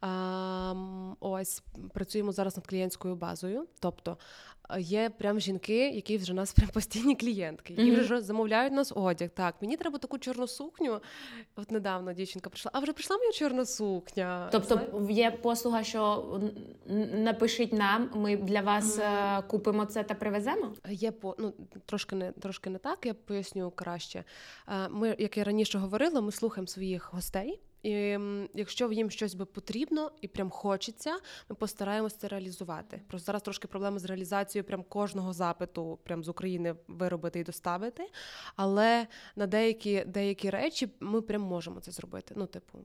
Ем, 0.02 1.16
Ось 1.20 1.62
працюємо 1.94 2.32
зараз 2.32 2.56
над 2.56 2.66
клієнтською 2.66 3.16
базою. 3.16 3.66
Тобто 3.80 4.16
є 4.78 5.10
прям 5.18 5.40
жінки, 5.40 5.90
які 5.90 6.16
вже 6.16 6.32
у 6.32 6.36
нас 6.36 6.52
прям 6.52 6.68
постійні 6.70 7.16
клієнтки, 7.16 7.72
які 7.72 7.90
Мгм. 7.92 8.00
вже 8.00 8.20
замовляють 8.20 8.72
нас 8.72 8.92
одяг. 8.96 9.30
Так, 9.30 9.54
мені 9.60 9.76
треба 9.76 9.98
таку 9.98 10.18
чорну 10.18 10.46
сукню. 10.46 11.00
От 11.56 11.70
недавно 11.70 12.12
дівчинка 12.12 12.50
прийшла, 12.50 12.70
а 12.74 12.80
вже 12.80 12.92
прийшла 12.92 13.16
моя 13.16 13.32
чорна 13.32 13.64
сукня. 13.64 14.48
Тобто 14.52 14.74
Знаєте? 14.74 15.12
є 15.12 15.30
послуга, 15.30 15.84
що 15.84 16.24
напишіть 17.14 17.72
нам, 17.72 18.10
ми 18.14 18.36
для 18.36 18.60
вас 18.60 18.98
е, 18.98 19.42
купимо 19.48 19.84
це 19.84 20.02
та 20.02 20.14
привеземо. 20.14 20.72
Є 20.90 21.10
по 21.10 21.36
ну 21.38 21.52
трошки 21.86 22.16
не 22.16 22.32
трошки 22.32 22.70
не 22.70 22.78
так. 22.78 23.06
Я 23.06 23.14
поясню 23.14 23.70
краще. 23.70 24.24
Е, 24.68 24.88
Ми, 24.88 25.16
як 25.18 25.36
я 25.36 25.44
раніше 25.44 25.78
говорила, 25.78 26.20
ми 26.20 26.32
слухаємо 26.32 26.66
своїх 26.66 27.14
гостей. 27.14 27.60
І 27.86 28.18
якщо 28.54 28.92
їм 28.92 29.10
щось 29.10 29.34
би 29.34 29.44
потрібно 29.44 30.10
і 30.20 30.28
прям 30.28 30.50
хочеться, 30.50 31.18
ми 31.48 31.56
постараємося 31.56 32.16
це 32.18 32.28
реалізувати. 32.28 33.02
Просто 33.08 33.26
зараз 33.26 33.42
трошки 33.42 33.68
проблеми 33.68 33.98
з 33.98 34.04
реалізацією 34.04 34.64
прям 34.64 34.82
кожного 34.82 35.32
запиту, 35.32 35.98
прям 36.02 36.24
з 36.24 36.28
України 36.28 36.74
виробити 36.88 37.40
і 37.40 37.44
доставити. 37.44 38.10
Але 38.56 39.06
на 39.36 39.46
деякі 39.46 40.04
деякі 40.06 40.50
речі 40.50 40.88
ми 41.00 41.22
прям 41.22 41.42
можемо 41.42 41.80
це 41.80 41.92
зробити. 41.92 42.34
Ну, 42.36 42.46
типу, 42.46 42.78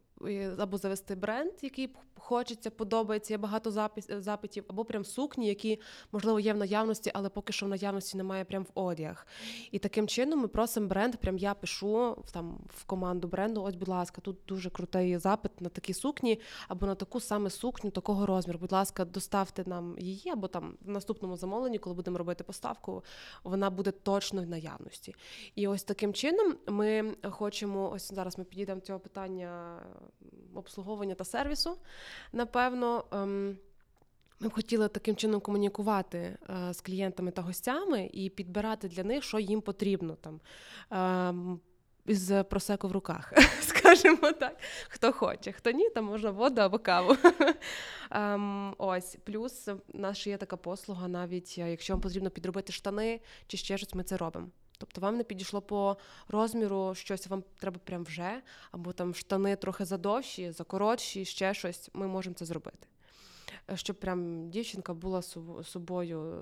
або 0.57 0.77
завести 0.77 1.15
бренд, 1.15 1.51
який 1.61 1.95
хочеться, 2.15 2.69
подобається, 2.69 3.33
є 3.33 3.37
багато 3.37 3.69
запис- 3.69 4.21
запитів, 4.21 4.65
або 4.67 4.85
прям 4.85 5.05
сукні, 5.05 5.47
які 5.47 5.79
можливо 6.11 6.39
є 6.39 6.53
в 6.53 6.57
наявності, 6.57 7.11
але 7.13 7.29
поки 7.29 7.53
що 7.53 7.65
в 7.65 7.69
наявності 7.69 8.17
немає 8.17 8.45
прям 8.45 8.63
в 8.63 8.79
одяг. 8.79 9.27
І 9.71 9.79
таким 9.79 10.07
чином 10.07 10.39
ми 10.39 10.47
просимо 10.47 10.87
бренд. 10.87 11.15
Прям 11.15 11.37
я 11.37 11.53
пишу 11.53 12.23
там 12.33 12.59
в 12.77 12.83
команду 12.83 13.27
бренду. 13.27 13.63
Ось, 13.63 13.75
будь 13.75 13.87
ласка, 13.87 14.21
тут 14.21 14.37
дуже 14.47 14.69
крутий 14.91 15.17
запит 15.17 15.61
на 15.61 15.69
такі 15.69 15.93
сукні, 15.93 16.39
або 16.67 16.85
на 16.85 16.95
таку 16.95 17.19
саме 17.19 17.49
сукню, 17.49 17.91
такого 17.91 18.25
розміру. 18.25 18.59
Будь 18.59 18.71
ласка, 18.71 19.05
доставте 19.05 19.63
нам 19.65 19.95
її, 19.99 20.31
або 20.31 20.47
там 20.47 20.77
в 20.81 20.89
наступному 20.89 21.37
замовленні, 21.37 21.79
коли 21.79 21.95
будемо 21.95 22.17
робити 22.17 22.43
поставку, 22.43 23.03
вона 23.43 23.69
буде 23.69 23.91
точно 23.91 24.41
в 24.41 24.47
наявності. 24.47 25.15
І 25.55 25.67
ось 25.67 25.83
таким 25.83 26.13
чином 26.13 26.55
ми 26.67 27.15
хочемо. 27.29 27.91
Ось 27.91 28.13
зараз 28.13 28.37
ми 28.37 28.43
підійдемо 28.43 28.79
до 28.79 28.85
цього 28.85 28.99
питання 28.99 29.79
обслуговування 30.55 31.15
та 31.15 31.23
сервісу. 31.23 31.77
Напевно. 32.33 33.03
ем, 33.11 33.57
ми 34.43 34.47
б 34.47 34.53
хотіли 34.53 34.87
таким 34.87 35.15
чином 35.15 35.41
комунікувати 35.41 36.17
е, 36.17 36.73
з 36.73 36.81
клієнтами 36.81 37.31
та 37.31 37.41
гостями 37.41 38.09
і 38.13 38.29
підбирати 38.29 38.87
для 38.87 39.03
них, 39.03 39.23
що 39.23 39.39
їм 39.39 39.61
потрібно 39.61 40.17
там. 40.21 40.39
Із 42.11 42.31
просеко 42.49 42.87
в 42.87 42.91
руках, 42.91 43.33
скажімо 43.61 44.31
так. 44.31 44.57
Хто 44.89 45.11
хоче, 45.11 45.51
хто 45.51 45.71
ні, 45.71 45.89
там 45.89 46.05
можна 46.05 46.31
воду 46.31 46.61
або 46.61 46.79
каву. 46.79 47.17
Ем, 48.11 48.75
ось, 48.77 49.17
плюс 49.23 49.67
в 49.67 49.79
нас 49.93 50.17
ще 50.17 50.29
є 50.29 50.37
така 50.37 50.57
послуга, 50.57 51.07
навіть 51.07 51.55
е, 51.57 51.71
якщо 51.71 51.93
вам 51.93 52.01
потрібно 52.01 52.29
підробити 52.29 52.73
штани 52.73 53.19
чи 53.47 53.57
ще 53.57 53.77
щось, 53.77 53.93
ми 53.95 54.03
це 54.03 54.17
робимо. 54.17 54.47
Тобто 54.77 55.01
вам 55.01 55.17
не 55.17 55.23
підійшло 55.23 55.61
по 55.61 55.97
розміру 56.27 56.95
щось, 56.95 57.27
вам 57.27 57.43
треба 57.59 57.79
прям 57.83 58.03
вже, 58.03 58.41
або 58.71 58.93
там 58.93 59.15
штани 59.15 59.55
трохи 59.55 59.85
задовші, 59.85 60.51
закоротші, 60.51 61.25
ще 61.25 61.53
щось, 61.53 61.89
ми 61.93 62.07
можемо 62.07 62.33
це 62.33 62.45
зробити. 62.45 62.87
Е, 63.71 63.77
Щоб 63.77 63.99
прям 63.99 64.49
дівчинка 64.49 64.93
була 64.93 65.21
собою, 65.63 66.33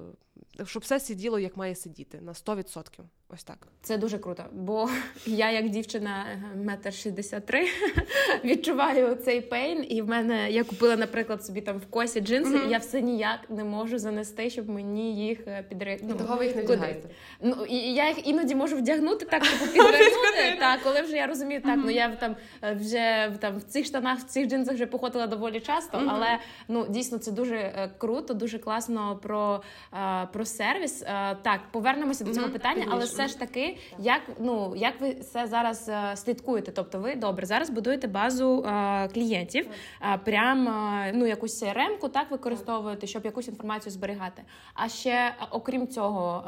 е, 0.59 0.65
щоб 0.65 0.81
все 0.83 0.99
сиділо, 0.99 1.39
як 1.39 1.57
має 1.57 1.75
сидіти, 1.75 2.21
на 2.21 2.33
100%. 2.33 3.03
Ось 3.33 3.43
так. 3.43 3.57
Це 3.81 3.97
дуже 3.97 4.17
круто, 4.17 4.43
бо 4.51 4.89
я, 5.25 5.51
як 5.51 5.69
дівчина 5.69 6.25
е, 6.33 6.57
метр 6.57 6.93
шістдесят 6.93 7.45
три, 7.45 7.67
відчуваю 8.45 9.15
цей 9.15 9.41
пейн. 9.41 9.85
І 9.89 10.01
в 10.01 10.07
мене 10.09 10.51
я 10.51 10.63
купила, 10.63 10.95
наприклад, 10.95 11.45
собі 11.45 11.61
там 11.61 11.77
в 11.77 11.85
косі 11.85 12.19
джинси, 12.19 12.57
Мгм. 12.57 12.67
і 12.67 12.71
я 12.71 12.77
все 12.77 13.01
ніяк 13.01 13.39
не 13.49 13.63
можу 13.63 13.97
занести, 13.99 14.49
щоб 14.49 14.69
мені 14.69 15.25
їх 15.25 15.39
підрити. 15.69 16.05
Того 16.13 16.35
ви 16.35 16.45
їх 16.45 16.55
не 16.55 16.61
вдягаєте. 16.61 17.09
Ну 17.41 17.65
і 17.69 17.75
я 17.93 18.07
їх 18.07 18.27
іноді 18.27 18.55
можу 18.55 18.77
вдягнути 18.77 19.25
так, 19.25 19.43
типу 19.43 19.65
підвернути. 19.73 20.57
так, 20.59 20.79
коли 20.83 21.01
вже 21.01 21.15
я 21.15 21.27
розумію, 21.27 21.61
так 21.61 21.79
ну 21.83 21.89
я 21.89 22.15
там 22.15 22.35
е, 22.63 22.73
вже 22.73 23.31
там 23.41 23.57
в 23.57 23.63
цих 23.63 23.85
штанах, 23.85 24.19
в 24.19 24.23
цих 24.23 24.47
джинсах 24.47 24.73
вже 24.75 24.85
походила 24.85 25.27
доволі 25.27 25.59
часто, 25.59 25.97
Мгм. 25.97 26.09
але 26.09 26.39
ну 26.67 26.85
дійсно 26.89 27.17
це 27.17 27.31
дуже 27.31 27.55
е, 27.55 27.91
круто, 27.97 28.33
дуже 28.33 28.59
класно 28.59 29.19
про, 29.23 29.61
е, 29.93 30.27
про 30.33 30.45
сервіс. 30.45 31.01
Е, 31.01 31.37
Так, 31.41 31.59
повернемося 31.71 32.23
до 32.23 32.33
цього 32.33 32.49
питання, 32.49 32.85
але. 32.91 33.05
Все 33.19 33.27
ж 33.27 33.39
таки, 33.39 33.77
як 33.99 34.21
ну 34.39 34.73
як 34.75 35.01
ви 35.01 35.13
це 35.13 35.47
зараз 35.47 35.89
е, 35.89 36.15
слідкуєте? 36.15 36.71
Тобто, 36.71 36.99
ви 36.99 37.15
добре 37.15 37.45
зараз 37.45 37.69
будуєте 37.69 38.07
базу 38.07 38.63
е, 38.63 39.07
клієнтів, 39.07 39.67
е, 40.01 40.17
прям 40.25 40.67
е, 40.67 41.11
ну 41.15 41.25
якусь 41.25 41.63
CRM-ку 41.63 42.09
так 42.09 42.31
використовуєте, 42.31 43.07
щоб 43.07 43.25
якусь 43.25 43.47
інформацію 43.47 43.93
зберігати. 43.93 44.43
А 44.73 44.89
ще 44.89 45.35
окрім 45.51 45.87
цього. 45.87 46.43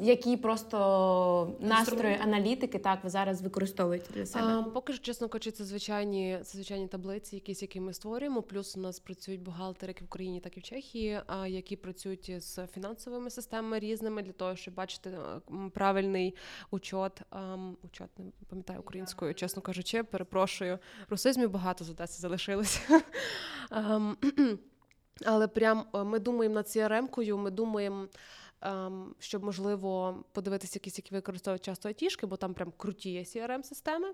Які 0.00 0.36
просто 0.36 1.56
настрої 1.60 2.18
аналітики 2.22 2.78
так 2.78 3.04
ви 3.04 3.10
зараз 3.10 3.42
використовуєте 3.42 4.14
для 4.14 4.26
себе? 4.26 4.46
А, 4.46 4.62
поки 4.62 4.92
що, 4.92 5.02
чесно 5.02 5.28
кажучи, 5.28 5.50
це 5.50 5.64
звичайні, 5.64 6.38
це 6.42 6.58
звичайні 6.58 6.88
таблиці, 6.88 7.36
якісь, 7.36 7.62
які 7.62 7.80
ми 7.80 7.94
створюємо. 7.94 8.42
Плюс 8.42 8.76
у 8.76 8.80
нас 8.80 9.00
працюють 9.00 9.42
бухгалтери 9.42 9.90
як 9.92 10.00
в 10.00 10.04
Україні, 10.04 10.40
так 10.40 10.56
і 10.56 10.60
в 10.60 10.62
Чехії, 10.62 11.20
а, 11.26 11.46
які 11.46 11.76
працюють 11.76 12.42
з 12.42 12.66
фінансовими 12.66 13.30
системами 13.30 13.78
різними 13.78 14.22
для 14.22 14.32
того, 14.32 14.56
щоб 14.56 14.74
бачити 14.74 15.18
правильний 15.74 16.34
учот. 16.70 17.22
Учот 17.82 18.18
не 18.18 18.46
пам'ятаю 18.48 18.80
українською, 18.80 19.34
чесно 19.34 19.62
кажучи, 19.62 20.02
перепрошую. 20.02 20.78
Русизмів 21.08 21.50
багато 21.50 21.84
з 21.84 21.90
Одеси 21.90 22.20
залишилося. 22.20 23.02
Але 25.24 25.48
прям 25.48 25.84
е, 25.94 26.04
ми 26.04 26.18
думаємо 26.18 26.54
над 26.54 26.66
CRM-кою, 26.66 27.38
ми 27.38 27.50
думаємо. 27.50 28.06
Ем, 28.62 29.14
Щоб 29.18 29.44
можливо 29.44 30.16
подивитися 30.32 30.76
якісь, 30.76 30.98
які 30.98 31.14
використовують 31.14 31.64
часто 31.64 31.88
айтішки, 31.88 32.26
бо 32.26 32.36
там 32.36 32.54
прям 32.54 32.72
круті 32.76 33.10
є 33.10 33.22
CRM-системи. 33.22 34.08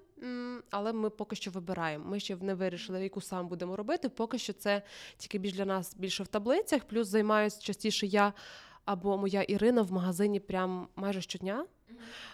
Але 0.71 0.93
ми 0.93 1.11
поки 1.11 1.37
що 1.37 1.51
вибираємо. 1.51 2.05
Ми 2.09 2.21
ще 2.21 2.37
не 2.37 2.55
вирішили, 2.55 3.03
яку 3.03 3.21
сам 3.21 3.49
будемо 3.49 3.77
робити. 3.77 4.09
Поки 4.09 4.39
що 4.39 4.53
це 4.53 4.83
тільки 5.17 5.39
більш 5.39 5.53
для 5.53 5.65
нас 5.65 5.95
більше 5.95 6.23
в 6.23 6.27
таблицях. 6.27 6.85
Плюс 6.85 7.09
займаюся 7.09 7.61
частіше 7.61 8.07
я 8.07 8.33
або 8.85 9.19
моя 9.19 9.43
Ірина 9.43 9.83
в 9.83 9.93
магазині 9.93 10.41
прям 10.41 10.89
майже 10.97 11.21
щодня. 11.21 11.67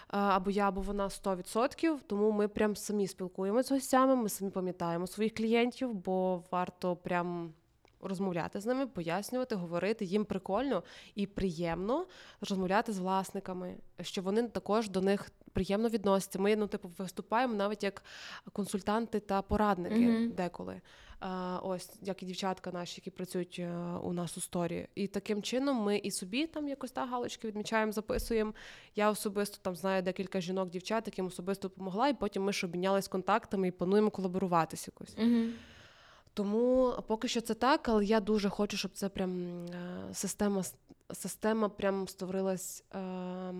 Або 0.07 0.51
я, 0.51 0.67
або 0.67 0.81
вона 0.81 1.07
100%, 1.07 1.97
тому 2.07 2.31
ми 2.31 2.47
прям 2.47 2.75
самі 2.75 3.07
спілкуємося 3.07 3.67
з 3.67 3.71
гостями, 3.71 4.15
ми 4.15 4.29
самі 4.29 4.51
пам'ятаємо 4.51 5.07
своїх 5.07 5.33
клієнтів, 5.33 5.93
бо 5.93 6.43
варто 6.51 6.95
прям 6.95 7.53
розмовляти 8.01 8.59
з 8.59 8.65
ними, 8.65 8.87
пояснювати, 8.87 9.55
говорити. 9.55 10.05
Їм 10.05 10.25
прикольно 10.25 10.83
і 11.15 11.27
приємно 11.27 12.05
розмовляти 12.41 12.93
з 12.93 12.99
власниками, 12.99 13.75
що 14.01 14.21
вони 14.21 14.43
також 14.43 14.89
до 14.89 15.01
них 15.01 15.31
приємно 15.53 15.89
відносяться. 15.89 16.39
Ми 16.39 16.55
ну, 16.55 16.67
типу, 16.67 16.91
виступаємо 16.97 17.53
навіть 17.53 17.83
як 17.83 18.03
консультанти 18.53 19.19
та 19.19 19.41
порадники 19.41 19.95
mm-hmm. 19.95 20.35
деколи. 20.35 20.81
А, 21.19 21.59
Ось 21.63 21.91
як 22.01 22.23
і 22.23 22.25
дівчатка 22.25 22.71
наші, 22.71 23.01
які 23.01 23.11
працюють 23.11 23.59
е, 23.59 23.73
у 24.03 24.13
нас 24.13 24.37
у 24.37 24.41
сторі. 24.41 24.87
І 24.95 25.07
таким 25.07 25.41
чином 25.41 25.77
ми 25.77 25.97
і 25.97 26.11
собі 26.11 26.47
там 26.47 26.67
якось 26.67 26.91
та 26.91 27.05
галочки 27.05 27.47
відмічаємо, 27.47 27.91
записуємо. 27.91 28.53
Я 28.95 29.11
особисто 29.11 29.57
там 29.61 29.75
знаю 29.75 30.01
декілька 30.01 30.41
жінок, 30.41 30.69
дівчат, 30.69 31.03
яким 31.07 31.25
особисто 31.25 31.67
допомогла, 31.67 32.07
і 32.07 32.13
потім 32.13 32.43
ми 32.43 32.53
ж 32.53 32.65
обмінялись 32.65 33.07
контактами 33.07 33.67
і 33.67 33.71
плануємо 33.71 34.09
колаборуватися 34.09 34.91
якось. 34.95 35.15
Mm-hmm. 35.17 35.51
Тому 36.35 36.93
поки 37.07 37.27
що 37.27 37.41
це 37.41 37.53
так, 37.53 37.89
але 37.89 38.05
я 38.05 38.19
дуже 38.19 38.49
хочу, 38.49 38.77
щоб 38.77 38.91
це 38.91 39.09
прям 39.09 39.65
е, 39.65 40.13
система 40.13 40.63
система 41.13 41.69
прям 41.69 42.07
створилась 42.07 42.83
е, 42.95 43.53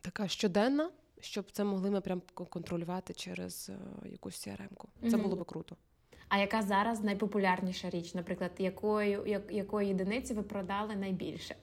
така 0.00 0.28
щоденна, 0.28 0.90
щоб 1.20 1.50
це 1.50 1.64
могли 1.64 1.90
ми 1.90 2.00
прям 2.00 2.22
контролювати 2.34 3.14
через 3.14 3.70
е, 3.70 4.08
якусь 4.08 4.48
CRM-ку. 4.48 4.88
Це 5.02 5.08
mm-hmm. 5.08 5.22
було 5.22 5.36
би 5.36 5.44
круто. 5.44 5.76
А 6.28 6.38
яка 6.38 6.62
зараз 6.62 7.04
найпопулярніша 7.04 7.90
річ, 7.90 8.14
наприклад, 8.14 8.50
якою 8.58 9.26
як, 9.26 9.52
якої 9.52 9.88
єдиниці 9.88 10.34
ви 10.34 10.42
продали 10.42 10.96
найбільше? 10.96 11.56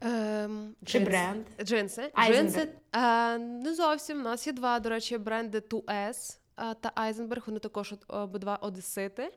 Ем, 0.00 0.74
Чи 0.84 0.98
джинс. 0.98 1.08
бренд? 1.08 1.46
Джинси. 1.62 2.12
Джинси. 2.26 2.68
Е, 2.92 3.38
не 3.38 3.74
зовсім. 3.74 4.20
У 4.20 4.22
нас 4.22 4.46
є 4.46 4.52
два, 4.52 4.80
до 4.80 4.88
речі, 4.88 5.18
бренди 5.18 5.58
2S 5.58 6.38
та 6.56 6.92
Айзенберг, 6.94 7.42
вони 7.46 7.58
також 7.58 7.94
обидва 8.08 8.56
одесити, 8.56 9.32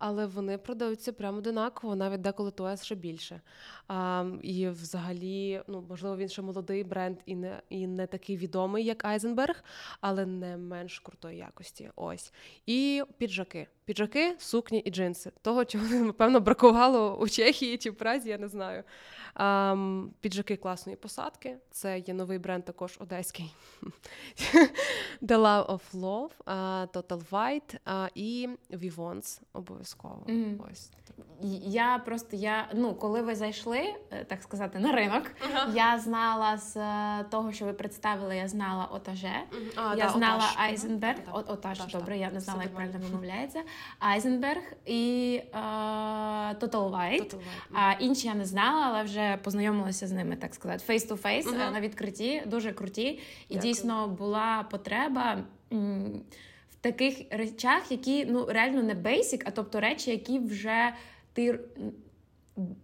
але 0.00 0.26
вони 0.26 0.58
продаються 0.58 1.12
прямо 1.12 1.38
одинаково, 1.38 1.96
навіть 1.96 2.20
деколи 2.20 2.50
Туес 2.50 2.84
ще 2.84 2.94
більше. 2.94 3.40
А, 3.88 4.24
І 4.42 4.68
взагалі, 4.68 5.62
ну 5.68 5.84
можливо, 5.88 6.16
він 6.16 6.28
ще 6.28 6.42
молодий 6.42 6.84
бренд 6.84 7.18
і 7.26 7.36
не 7.36 7.62
і 7.68 7.86
не 7.86 8.06
такий 8.06 8.36
відомий, 8.36 8.84
як 8.84 9.04
Айзенберг, 9.04 9.64
але 10.00 10.26
не 10.26 10.56
менш 10.56 10.98
крутої 10.98 11.38
якості. 11.38 11.90
Ось. 11.96 12.32
І 12.66 13.02
піджаки. 13.18 13.66
Піджаки, 13.84 14.34
сукні 14.38 14.78
і 14.78 14.90
джинси. 14.90 15.32
Того, 15.42 15.64
чого 15.64 15.86
напевно 15.94 16.40
бракувало 16.40 17.16
у 17.16 17.28
Чехії 17.28 17.78
чи 17.78 17.90
в 17.90 17.96
Празі, 17.96 18.28
я 18.28 18.38
не 18.38 18.48
знаю. 18.48 18.84
Um, 19.36 20.08
піджаки 20.20 20.56
класної 20.56 20.96
посадки. 20.96 21.56
Це 21.70 21.98
є 21.98 22.14
новий 22.14 22.38
бренд, 22.38 22.64
також 22.64 22.96
одеський. 23.00 23.54
The 25.22 25.38
Love 25.38 25.66
of 25.66 25.80
Love, 25.94 26.30
Total 26.88 27.30
White 27.30 27.78
і 28.14 28.48
Vivons 28.70 29.40
обов'язково. 29.52 29.89
Mm. 29.98 30.58
Ось. 30.72 30.90
Я 31.62 32.02
просто 32.04 32.36
я 32.36 32.68
ну 32.74 32.94
коли 32.94 33.22
ви 33.22 33.34
зайшли, 33.34 33.94
е, 34.10 34.24
так 34.24 34.42
сказати, 34.42 34.78
на 34.78 34.92
ринок, 34.92 35.22
uh-huh. 35.24 35.76
я 35.76 35.98
знала 35.98 36.58
з 36.58 36.76
е, 36.76 37.24
того, 37.30 37.52
що 37.52 37.64
ви 37.64 37.72
представили, 37.72 38.36
я 38.36 38.48
знала 38.48 38.84
Отаже, 38.84 39.32
uh-huh. 39.52 39.98
я 39.98 40.04
да, 40.04 40.08
знала 40.08 40.44
Айзенберг. 40.56 41.18
Uh-huh. 41.32 41.52
Отаж, 41.52 41.86
добре, 41.86 42.18
я 42.18 42.30
не 42.30 42.40
знала, 42.40 42.62
як 42.62 42.74
правильно 42.74 42.98
вимовляється. 42.98 43.62
Айзенберг 43.98 44.62
і 44.86 45.40
Total 46.60 46.90
White. 46.90 47.34
А 47.74 47.92
інші 47.92 48.26
я 48.26 48.34
не 48.34 48.44
знала, 48.44 48.86
але 48.86 49.02
вже 49.02 49.38
познайомилася 49.44 50.06
з 50.06 50.12
ними, 50.12 50.36
так 50.36 50.54
сказати, 50.54 50.92
face 50.92 51.08
to 51.08 51.22
face 51.22 51.72
на 51.72 51.80
відкритті. 51.80 52.42
Дуже 52.46 52.72
круті. 52.72 53.06
І 53.08 53.20
Дякую. 53.48 53.62
дійсно 53.62 54.08
була 54.08 54.66
потреба. 54.70 55.38
Таких 56.80 57.16
речах, 57.30 57.90
які 57.90 58.24
ну 58.24 58.46
реально 58.46 58.82
не 58.82 58.94
бейсік, 58.94 59.44
а 59.46 59.50
тобто 59.50 59.80
речі, 59.80 60.10
які 60.10 60.38
вже 60.38 60.94
ти 61.32 61.60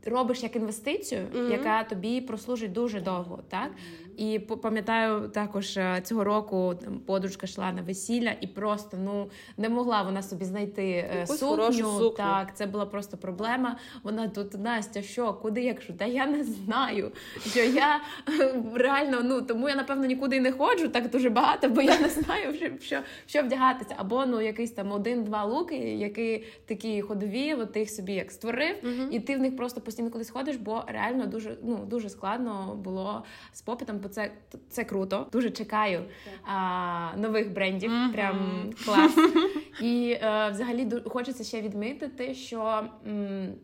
робиш 0.05 0.43
як 0.43 0.57
інвестицію, 0.57 1.21
mm-hmm. 1.21 1.51
яка 1.51 1.85
тобі 1.85 2.21
прослужить 2.21 2.73
дуже 2.73 3.01
довго, 3.01 3.39
так 3.49 3.71
і 4.17 4.39
пам'ятаю 4.39 5.29
також 5.29 5.77
е, 5.77 6.01
цього 6.05 6.25
року 6.25 6.75
подружка 7.07 7.47
йшла 7.47 7.73
на 7.73 7.83
весілля, 7.83 8.33
і 8.41 8.47
просто 8.47 8.97
ну 9.05 9.31
не 9.57 9.69
могла 9.69 10.03
вона 10.03 10.23
собі 10.23 10.45
знайти 10.45 10.85
е, 10.87 11.27
сукню. 11.27 11.73
сукню. 11.73 12.11
Так, 12.11 12.57
це 12.57 12.67
була 12.67 12.87
просто 12.87 13.17
проблема. 13.17 13.77
Вона 14.03 14.29
тут 14.29 14.59
Настя, 14.59 15.03
що 15.03 15.35
куди 15.35 15.63
я 15.63 15.75
кажу? 15.75 15.93
Та 15.93 16.05
я 16.05 16.27
не 16.27 16.45
знаю. 16.45 17.13
Що 17.47 17.61
я 17.61 18.01
реально 18.75 19.21
ну 19.25 19.43
тому 19.43 19.69
я 19.69 19.75
напевно 19.75 20.07
нікуди 20.07 20.41
не 20.41 20.53
ходжу 20.53 20.89
так 20.89 21.11
дуже 21.11 21.31
багато, 21.31 21.69
бо 21.69 21.83
я 21.83 22.01
не 22.01 22.09
знаю, 22.09 22.55
що 22.81 23.01
що 23.27 23.43
вдягатися. 23.43 23.95
Або 23.97 24.27
ну 24.27 24.41
якийсь 24.41 24.71
там 24.71 24.93
один-два 24.93 25.45
луки, 25.45 25.77
які 25.77 26.45
такі 26.67 27.03
ходові, 27.03 27.55
от 27.55 27.73
ти 27.73 27.81
їх 27.81 27.91
собі 27.91 28.13
як 28.13 28.33
створив, 28.33 28.77
mm-hmm. 28.83 29.09
і 29.11 29.21
ти 29.21 29.37
в 29.37 29.41
них 29.41 29.56
просто 29.57 29.81
постійно 29.81 30.11
кудись 30.11 30.31
ходиш, 30.31 30.57
бо 30.57 30.85
реально 30.87 31.27
дуже 31.27 31.57
ну 31.63 31.77
дуже 31.77 32.11
складно 32.11 32.81
було 32.85 33.25
з 33.53 33.63
попитом 33.63 33.99
бо 33.99 34.09
це 34.09 34.31
це 34.71 34.85
круто. 34.85 35.27
Дуже 35.33 35.51
чекаю 35.51 36.05
а, 36.45 37.11
нових 37.17 37.53
брендів. 37.53 37.91
Mm-hmm. 37.91 38.13
Прям 38.13 38.71
клас. 38.85 39.13
І 39.83 40.19
а, 40.23 40.49
е, 40.49 40.51
взагалі 40.51 40.89
хочеться 41.07 41.45
ще 41.45 41.63
відмітити, 41.63 42.35
що. 42.35 42.85
М- 43.07 43.55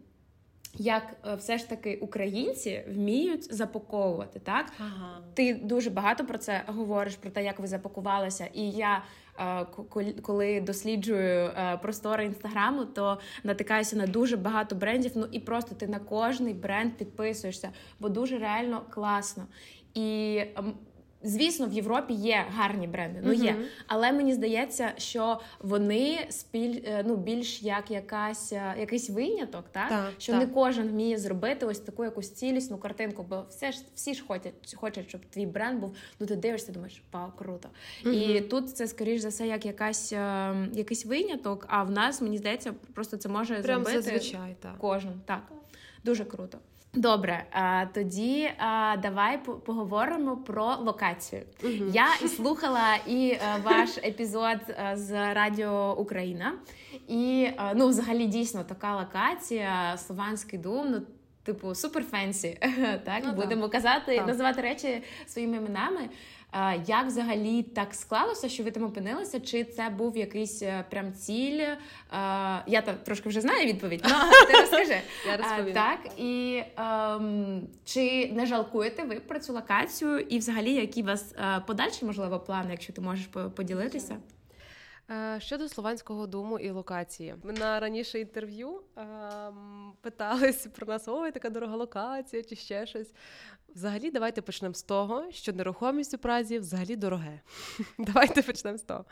як 0.75 1.17
е, 1.27 1.35
все 1.35 1.59
ж 1.59 1.69
таки 1.69 1.99
українці 2.01 2.85
вміють 2.89 3.55
запаковувати, 3.55 4.41
так 4.41 4.73
ага. 4.79 5.19
ти 5.35 5.55
дуже 5.55 5.91
багато 5.91 6.25
про 6.27 6.39
це 6.39 6.63
говориш, 6.67 7.17
про 7.17 7.31
те, 7.31 7.45
як 7.45 7.61
ви 7.61 7.67
запакувалися. 7.67 8.49
І 8.55 8.71
я 8.71 9.03
коли 10.23 10.61
досліджую 10.61 11.51
простори 11.83 12.25
інстаграму, 12.25 12.85
то 12.85 13.19
натикаюся 13.45 13.97
на 13.97 14.07
дуже 14.07 14.37
багато 14.37 14.75
брендів. 14.75 15.13
Ну 15.15 15.27
і 15.33 15.41
просто 15.41 15.75
ти 15.75 15.87
на 15.87 15.99
кожний 15.99 16.55
бренд 16.55 16.93
підписуєшся, 16.93 17.71
бо 18.01 18.09
дуже 18.09 18.39
реально 18.39 18.83
класно. 18.91 19.47
І 19.95 20.41
звісно, 21.23 21.67
в 21.67 21.73
Європі 21.73 22.15
є 22.15 22.45
гарні 22.51 22.87
бренди. 22.87 23.21
Ну 23.23 23.33
є, 23.33 23.51
uh-huh. 23.51 23.65
але 23.87 24.13
мені 24.13 24.35
здається, 24.35 24.93
що 24.97 25.41
вони 25.61 26.27
спіль 26.31 26.81
е, 26.85 27.05
ну 27.07 27.17
більш 27.17 27.63
як 27.63 27.91
якась 27.91 28.53
е, 28.53 28.75
якийсь 28.79 29.11
виняток, 29.11 29.65
так, 29.73 29.89
так 29.89 30.13
що 30.19 30.33
так. 30.33 30.41
не 30.41 30.55
кожен 30.55 30.89
вміє 30.89 31.19
зробити 31.19 31.67
ось 31.67 31.79
таку 31.79 32.05
якусь 32.05 32.31
цілісну 32.31 32.79
картинку, 32.79 33.27
бо 33.29 33.45
все 33.49 33.73
ж 33.73 33.79
всі 33.95 34.15
ж 34.15 34.25
хочуть, 34.27 34.75
хочуть, 34.75 35.09
щоб 35.09 35.21
твій 35.31 35.47
бренд 35.47 35.81
був. 35.81 35.97
Ну 36.21 36.27
ти 36.27 36.37
дивишся, 36.37 36.73
думаєш, 36.73 37.03
вау, 37.13 37.31
круто. 37.39 37.69
Uh-huh. 38.05 38.13
І 38.13 38.41
тут 38.41 38.77
це 38.77 38.87
скоріш 38.87 39.21
за 39.21 39.29
все, 39.29 39.47
як 39.47 39.67
якась 39.67 40.13
ем, 40.13 40.71
якийсь 40.75 41.07
виняток. 41.07 41.67
А 41.69 41.83
в 41.83 41.91
нас 41.91 42.23
мені 42.23 42.39
здається, 42.39 42.73
просто 42.95 43.17
це 43.17 43.29
може 43.29 43.55
Прям 43.55 43.85
зробити 43.85 44.03
зазвичай, 44.03 44.57
так. 44.61 44.75
кожен. 44.79 45.21
Так 45.25 45.43
дуже 46.05 46.25
круто. 46.25 46.59
Добре, 46.95 47.45
а, 47.51 47.87
тоді 47.87 48.51
а, 48.59 48.97
давай 48.97 49.39
поговоримо 49.39 50.37
про 50.37 50.77
локацію. 50.77 51.43
Угу. 51.65 51.91
Я 51.93 52.07
і 52.25 52.29
слухала 52.29 52.97
і 53.07 53.39
а, 53.41 53.57
е, 53.57 53.61
ваш 53.65 53.99
епізод 53.99 54.59
е, 54.69 54.93
з 54.97 55.35
Радіо 55.35 55.97
Україна, 55.99 56.53
і 57.09 57.49
ну, 57.75 57.89
взагалі 57.89 58.27
дійсно 58.27 58.65
така 58.65 58.97
локація, 58.97 59.97
Слованський 59.97 60.59
дум. 60.59 60.87
ну, 60.91 61.03
Типу 61.45 61.75
супер 61.75 62.05
фенсі, 62.05 62.59
так 63.05 63.23
ну, 63.27 63.33
будемо 63.33 63.63
так. 63.63 63.73
казати, 63.73 64.17
так. 64.17 64.27
називати 64.27 64.63
речі 64.63 65.03
своїми 65.27 65.57
іменами. 65.57 66.09
Як 66.87 67.07
взагалі 67.07 67.63
так 67.63 67.95
склалося, 67.95 68.49
що 68.49 68.63
ви 68.63 68.71
там 68.71 68.83
опинилися? 68.83 69.41
Чи 69.41 69.65
це 69.65 69.89
був 69.89 70.17
якийсь 70.17 70.63
е, 70.63 70.85
прям 70.91 71.13
ціль? 71.13 71.61
Я 72.67 72.83
там 72.85 72.95
трошки 73.05 73.29
вже 73.29 73.41
знаю 73.41 73.67
відповідь, 73.67 74.01
але 74.05 74.47
ти 74.47 74.61
розкажи. 74.61 75.01
Я 75.27 75.37
розповім. 75.37 75.75
Так 75.75 75.99
і 76.19 76.63
ем, 76.77 77.69
чи 77.85 78.33
не 78.33 78.47
жалкуєте 78.47 79.03
ви 79.03 79.21
про 79.21 79.39
цю 79.39 79.53
локацію? 79.53 80.19
І 80.19 80.39
взагалі, 80.39 80.75
які 80.75 81.03
у 81.03 81.07
вас 81.07 81.35
е, 81.39 81.63
подальші 81.67 82.05
можливо 82.05 82.41
плани, 82.41 82.71
якщо 82.71 82.93
ти 82.93 83.01
можеш 83.01 83.27
поділитися? 83.57 84.17
Е, 85.13 85.41
щодо 85.41 85.69
Слованського 85.69 86.27
дому 86.27 86.59
і 86.59 86.71
локації, 86.71 87.35
на 87.45 87.81
раніше 87.81 88.21
інтерв'ю 88.21 88.83
ем, 88.97 89.93
питались 90.01 90.67
про 90.67 90.87
нас, 90.87 91.09
ой, 91.09 91.33
така 91.33 91.51
дорога 91.51 91.77
локація 91.77 92.43
чи 92.43 92.57
ще 92.57 92.87
щось. 92.87 93.15
Взагалі, 93.75 94.11
давайте 94.11 94.43
почнемо 94.43 94.75
з 94.75 94.83
того, 94.83 95.33
що 95.33 95.53
нерухомість 95.53 96.15
у 96.15 96.19
Празі 96.19 96.59
взагалі 96.59 96.97
дороге. 96.97 97.41
Давайте 97.99 98.43
почнемо 98.43 98.79
з 98.79 98.83
того. 98.83 99.05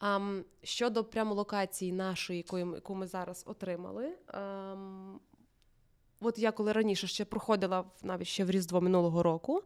Um, 0.00 0.44
щодо 0.62 1.04
прямо 1.04 1.34
локації 1.34 1.92
нашої, 1.92 2.44
яку, 2.52 2.94
ми 2.94 3.06
зараз 3.06 3.44
отримали. 3.46 4.14
Um, 4.28 5.18
от 6.20 6.38
я 6.38 6.52
коли 6.52 6.72
раніше 6.72 7.06
ще 7.06 7.24
проходила 7.24 7.84
навіть 8.02 8.26
ще 8.26 8.44
в 8.44 8.50
Різдво 8.50 8.80
минулого 8.80 9.22
року, 9.22 9.62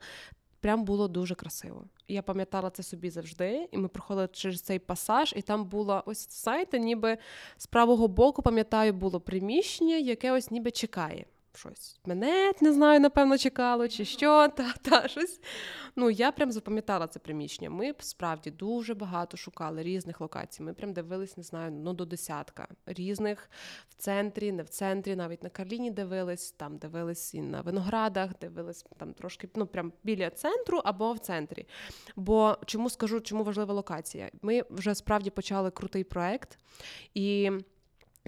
прям 0.65 0.85
було 0.85 1.09
дуже 1.09 1.35
красиво. 1.35 1.85
Я 2.09 2.23
пам'ятала 2.23 2.71
це 2.71 2.83
собі 2.83 3.11
завжди, 3.11 3.69
і 3.73 3.79
ми 3.79 3.89
проходили 3.89 4.29
через 4.33 4.61
цей 4.61 4.79
пасаж, 4.79 5.35
і 5.37 5.43
там 5.43 5.65
було 5.65 6.03
ось 6.07 6.43
знаєте, 6.43 6.79
ніби 6.79 7.19
з 7.57 7.67
правого 7.67 8.09
боку, 8.09 8.43
пам'ятаю, 8.43 8.93
було 8.93 9.21
приміщення, 9.21 9.97
яке 9.97 10.33
ось 10.33 10.51
ніби 10.51 10.71
чекає. 10.71 11.25
Щось 11.57 12.01
мене 12.05 12.53
не 12.61 12.73
знаю, 12.73 13.01
напевно, 13.01 13.39
чекало, 13.39 13.89
чи 13.89 14.05
що, 14.05 14.49
та, 14.49 14.73
та 14.83 15.09
щось. 15.09 15.41
Ну, 15.97 16.11
я 16.11 16.33
прям 16.33 16.53
запам'ятала 16.53 17.07
це 17.07 17.19
приміщення. 17.19 17.71
Ми 17.71 17.95
справді 17.99 18.51
дуже 18.51 18.95
багато 18.95 19.37
шукали 19.37 19.83
різних 19.83 20.21
локацій. 20.21 20.63
Ми 20.63 20.75
прям 20.75 20.93
дивились, 20.93 21.37
не 21.37 21.43
знаю, 21.43 21.71
ну 21.71 21.93
до 21.93 22.05
десятка 22.05 22.69
різних 22.87 23.51
в 23.89 23.95
центрі, 23.95 24.53
не 24.53 24.63
в 24.63 24.69
центрі, 24.69 25.17
навіть 25.17 25.43
на 25.43 25.49
Карліні 25.49 25.91
дивились, 25.91 26.53
там 26.53 26.79
дивились 26.79 27.35
і 27.35 27.41
на 27.41 27.61
виноградах, 27.61 28.31
дивились 28.41 28.85
там 28.99 29.15
трошки 29.15 29.49
ну, 29.55 29.67
прям 29.67 29.93
біля 30.05 30.31
центру 30.31 30.81
або 30.85 31.13
в 31.13 31.19
центрі. 31.19 31.67
Бо 32.17 32.59
чому 32.67 32.91
скажу, 32.91 33.21
чому 33.21 33.45
важлива 33.45 33.75
локація? 33.75 34.31
Ми 34.43 34.63
вже 34.71 34.95
справді 34.95 35.31
почали 35.31 35.71
крутий 35.71 36.05
проект 36.05 36.59
і. 37.15 37.51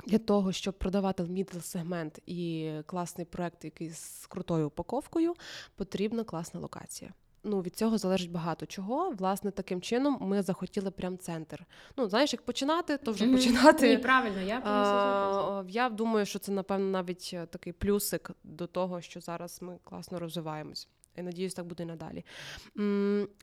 Для 0.04 0.18
того, 0.18 0.52
щоб 0.52 0.78
продавати 0.78 1.22
в 1.22 1.30
мідл 1.30 1.58
сегмент 1.58 2.20
і 2.26 2.72
класний 2.86 3.26
проект, 3.26 3.64
який 3.64 3.90
з 3.90 4.26
крутою 4.26 4.66
упаковкою, 4.66 5.34
потрібна 5.76 6.24
класна 6.24 6.60
локація. 6.60 7.12
Ну, 7.44 7.60
від 7.60 7.76
цього 7.76 7.98
залежить 7.98 8.30
багато 8.30 8.66
чого. 8.66 9.10
Власне, 9.10 9.50
таким 9.50 9.80
чином 9.80 10.18
ми 10.20 10.42
захотіли 10.42 10.90
прям 10.90 11.18
центр. 11.18 11.64
Ну, 11.96 12.08
знаєш, 12.08 12.32
як 12.32 12.42
починати, 12.42 12.96
то 12.96 13.12
вже 13.12 13.24
mm-hmm. 13.24 13.32
починати. 13.32 13.88
Ні, 13.88 13.98
правильно, 13.98 14.40
я 14.40 14.62
а, 14.64 15.64
Я 15.68 15.88
думаю, 15.88 16.26
що 16.26 16.38
це, 16.38 16.52
напевно, 16.52 16.86
навіть 16.86 17.36
такий 17.50 17.72
плюсик 17.72 18.30
до 18.44 18.66
того, 18.66 19.00
що 19.00 19.20
зараз 19.20 19.62
ми 19.62 19.78
класно 19.84 20.18
розвиваємось. 20.18 20.88
І 21.16 21.22
надіюсь, 21.22 21.54
так 21.54 21.66
буде 21.66 21.82
і 21.82 21.86
надалі. 21.86 22.24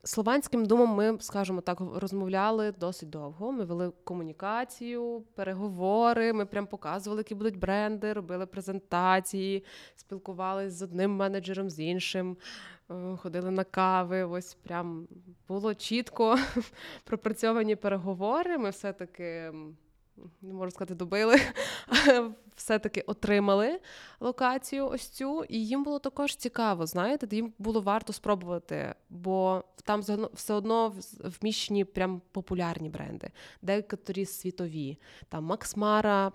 Слованським 0.04 0.66
думом 0.66 0.90
ми, 0.90 1.18
скажімо 1.20 1.62
так, 1.62 1.82
розмовляли 1.96 2.72
досить 2.72 3.10
довго. 3.10 3.52
Ми 3.52 3.66
вели 3.66 3.92
комунікацію, 4.04 5.24
переговори. 5.36 6.34
Ми 6.34 6.46
прям 6.46 6.68
показували, 6.68 7.20
які 7.20 7.36
будуть 7.36 7.58
бренди, 7.58 8.14
робили 8.14 8.46
презентації, 8.46 9.64
спілкувалися 9.96 10.76
з 10.76 10.82
одним 10.82 11.16
менеджером, 11.16 11.70
з 11.70 11.80
іншим, 11.80 12.38
е, 12.92 13.18
ходили 13.18 13.52
на 13.52 13.64
кави. 13.64 14.24
Ось 14.24 14.54
прям 14.54 15.08
було 15.48 15.76
чітко 15.76 16.38
пропрацьовані 17.04 17.76
переговори. 17.76 18.58
Ми 18.58 18.70
все-таки 18.70 19.54
не 20.42 20.54
можу 20.54 20.72
сказати, 20.72 20.96
добили, 20.96 21.38
все-таки 22.56 23.02
отримали 23.02 23.80
локацію 24.20 24.88
ось 24.88 25.08
цю, 25.08 25.44
і 25.44 25.68
їм 25.68 25.84
було 25.84 26.00
також 26.00 26.36
цікаво, 26.36 26.86
знаєте, 26.86 27.36
їм 27.36 27.54
було 27.60 27.82
варто 27.82 28.14
спробувати, 28.14 28.96
бо 29.10 29.64
там 29.84 30.02
все 30.34 30.54
одно 30.54 30.94
вміщені 31.20 31.86
прям 31.86 32.22
популярні 32.32 32.90
бренди, 32.90 33.32
декоторі 33.62 34.26
світові. 34.26 34.98
Там 35.30 35.46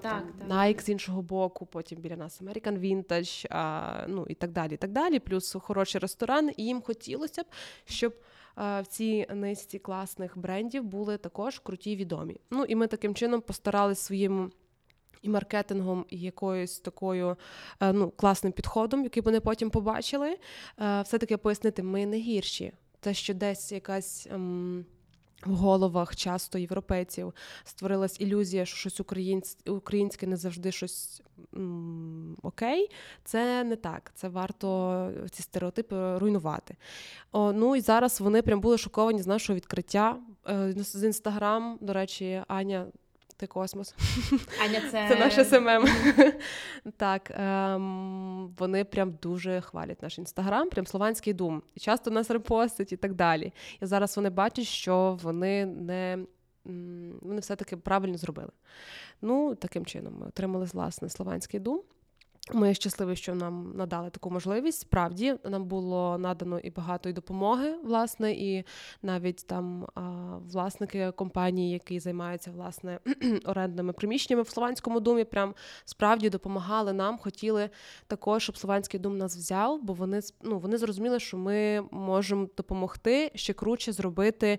так, 0.03 0.13
там, 0.13 0.33
так. 0.39 0.49
Nike 0.49 0.83
з 0.83 0.89
іншого 0.89 1.23
боку, 1.23 1.67
потім 1.67 1.99
біля 1.99 2.17
нас 2.17 2.43
American 2.43 2.79
Vintage, 2.81 3.47
а, 3.51 4.05
ну 4.09 4.27
і 4.29 4.35
так 4.35 4.53
далі. 4.53 4.75
і 4.75 4.77
так 4.77 4.93
далі. 4.93 5.19
Плюс 5.19 5.57
хороший 5.61 6.01
ресторан, 6.01 6.51
і 6.57 6.65
їм 6.65 6.83
хотілося 6.83 7.43
б, 7.43 7.47
щоб 7.85 8.15
в 8.59 8.85
цій 8.89 9.27
низці 9.35 9.79
класних 9.79 10.39
брендів 10.39 10.85
були 10.85 11.19
також 11.19 11.59
круті 11.59 11.97
відомі. 11.97 12.37
Ну 12.51 12.65
і 12.65 12.75
ми 12.75 12.87
таким 12.87 13.15
чином 13.15 13.41
постаралися 13.41 14.03
своїм. 14.03 14.53
І 15.23 15.29
маркетингом, 15.29 16.07
і 16.09 16.21
якоюсь 16.21 16.81
такою 16.81 17.37
е, 17.81 17.93
ну, 17.93 18.11
класним 18.11 18.53
підходом, 18.53 19.03
який 19.03 19.23
вони 19.23 19.41
потім 19.41 19.71
побачили, 19.71 20.37
е, 20.81 21.03
все-таки 21.03 21.37
пояснити, 21.37 21.83
ми 21.83 22.07
не 22.07 22.19
гірші. 22.19 22.73
Те, 23.01 23.15
що 23.15 23.35
десь 23.35 23.73
якась 23.73 24.27
ем, 24.31 24.87
в 25.47 25.55
головах 25.55 26.17
часто 26.17 26.59
європейців 26.59 27.35
створилась 27.65 28.21
ілюзія, 28.21 28.65
що 28.65 28.77
щось 28.77 29.01
українське 29.67 30.27
не 30.27 30.37
завжди 30.37 30.73
щось 30.73 31.23
м- 31.55 32.37
окей. 32.43 32.91
Це 33.25 33.65
не 33.65 33.77
так. 33.77 34.13
Це 34.15 34.29
варто 34.29 35.11
ці 35.31 35.43
стереотипи 35.43 36.19
руйнувати. 36.19 36.77
О, 37.33 37.53
Ну 37.53 37.77
і 37.77 37.81
зараз 37.81 38.21
вони 38.21 38.43
прям 38.43 38.61
були 38.61 38.79
шоковані 38.79 39.23
з 39.23 39.27
нашого 39.27 39.57
відкриття 39.57 40.17
е, 40.49 40.73
з 40.77 41.05
інстаграм. 41.05 41.79
До 41.81 41.93
речі, 41.93 42.43
Аня 42.49 42.87
ти 43.37 43.47
космос. 43.47 43.95
Аня, 44.65 44.81
це 44.91 45.07
це 45.09 45.17
наше 45.17 45.45
СММ. 45.45 45.89
Так, 46.97 47.31
ем, 47.35 48.28
вони 48.59 48.85
прям 48.85 49.19
дуже 49.23 49.61
хвалять 49.61 50.03
наш 50.03 50.19
інстаграм, 50.19 50.71
прям 50.71 50.87
слованський 50.87 51.33
дум. 51.33 51.63
І 51.75 51.81
часто 51.81 52.11
нас 52.11 52.31
репостять 52.31 52.93
і 52.93 52.97
так 52.97 53.15
далі. 53.15 53.53
І 53.81 53.87
зараз 53.87 54.17
вони 54.17 54.31
бачать, 54.31 54.67
що 54.67 55.19
вони 55.23 55.67
не. 55.67 56.19
Вони 57.21 57.41
все-таки 57.41 57.77
правильно 57.77 58.19
зробили. 58.19 58.51
Ну, 59.23 59.55
таким 59.55 59.87
чином, 59.87 60.17
ми 60.21 60.27
отримали 60.27 60.65
власне 60.65 61.09
слованський 61.09 61.61
дум. 61.61 61.83
Ми 62.53 62.75
щасливі, 62.75 63.17
що 63.17 63.35
нам 63.35 63.73
надали 63.77 64.11
таку 64.11 64.31
можливість. 64.31 64.81
Справді 64.81 65.35
нам 65.45 65.65
було 65.65 66.19
надано 66.19 66.59
і 66.59 66.71
багато 66.71 67.09
і 67.09 67.13
допомоги, 67.13 67.75
власне, 67.85 68.33
і 68.33 68.65
навіть 69.03 69.47
там 69.47 69.87
а, 69.95 70.01
власники 70.53 71.11
компанії, 71.11 71.73
які 71.73 72.01
займаються 72.01 72.51
власне 72.51 72.99
орендними 73.45 73.93
приміщеннями 73.93 74.43
в 74.43 74.49
Слованському 74.49 75.01
думі, 75.01 75.25
прям 75.25 75.55
справді 75.85 76.31
допомагали 76.31 76.93
нам. 76.93 77.19
Хотіли 77.19 77.71
також, 78.07 78.43
щоб 78.43 78.57
Слованський 78.57 79.01
дум 79.01 79.19
нас 79.19 79.37
взяв, 79.37 79.83
бо 79.83 79.93
вони 79.93 80.21
ну, 80.43 80.59
вони 80.59 80.79
зрозуміли, 80.79 81.21
що 81.21 81.39
ми 81.39 81.83
можемо 81.91 82.49
допомогти 82.57 83.31
ще 83.35 83.53
круче 83.53 83.93
зробити 83.93 84.59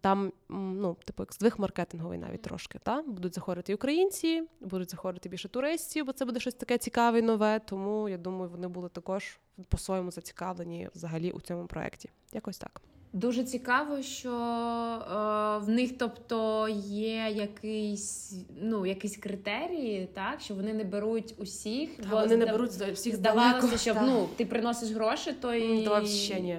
там, 0.00 0.32
ну, 0.48 0.96
типу, 1.04 1.22
як 1.22 1.34
здвиг 1.34 1.54
маркетинговий 1.58 2.18
навіть 2.18 2.42
трошки. 2.42 2.78
Та? 2.82 3.02
Будуть 3.02 3.34
заходити 3.34 3.72
і 3.72 3.74
українці, 3.74 4.42
будуть 4.60 4.90
заходити 4.90 5.28
більше 5.28 5.48
туристів, 5.48 6.06
бо 6.06 6.12
це 6.12 6.24
буде 6.24 6.40
щось 6.40 6.54
таке 6.54 6.78
цікаве 6.78 7.18
і 7.18 7.22
нове. 7.22 7.60
Тому 7.64 8.08
я 8.08 8.18
думаю, 8.18 8.50
вони 8.50 8.68
були 8.68 8.88
також 8.88 9.38
по-своєму 9.68 10.10
зацікавлені 10.10 10.88
взагалі 10.94 11.30
у 11.30 11.40
цьому 11.40 11.66
проєкті. 11.66 12.10
Якось 12.32 12.58
так. 12.58 12.80
Дуже 13.12 13.44
цікаво, 13.44 14.02
що 14.02 14.30
е, 14.30 15.58
в 15.58 15.68
них, 15.68 15.98
тобто, 15.98 16.68
є 16.86 17.28
якийсь 17.34 18.34
ну, 18.62 18.86
якісь 18.86 19.16
критерії, 19.16 20.08
так 20.14 20.40
що 20.40 20.54
вони 20.54 20.74
не 20.74 20.84
беруть 20.84 21.34
усіх, 21.38 21.96
Та, 21.96 22.08
бо 22.10 22.16
вони 22.16 22.36
не 22.36 22.46
беруть 22.46 22.70
всіх 22.70 23.16
здавалося, 23.16 23.78
що 23.78 23.94
ну 24.02 24.28
ти 24.36 24.46
приносиш 24.46 24.90
гроші, 24.90 25.32
то 25.32 25.54
і 25.54 25.84
то 25.84 26.06
ще 26.06 26.40
ні. 26.40 26.58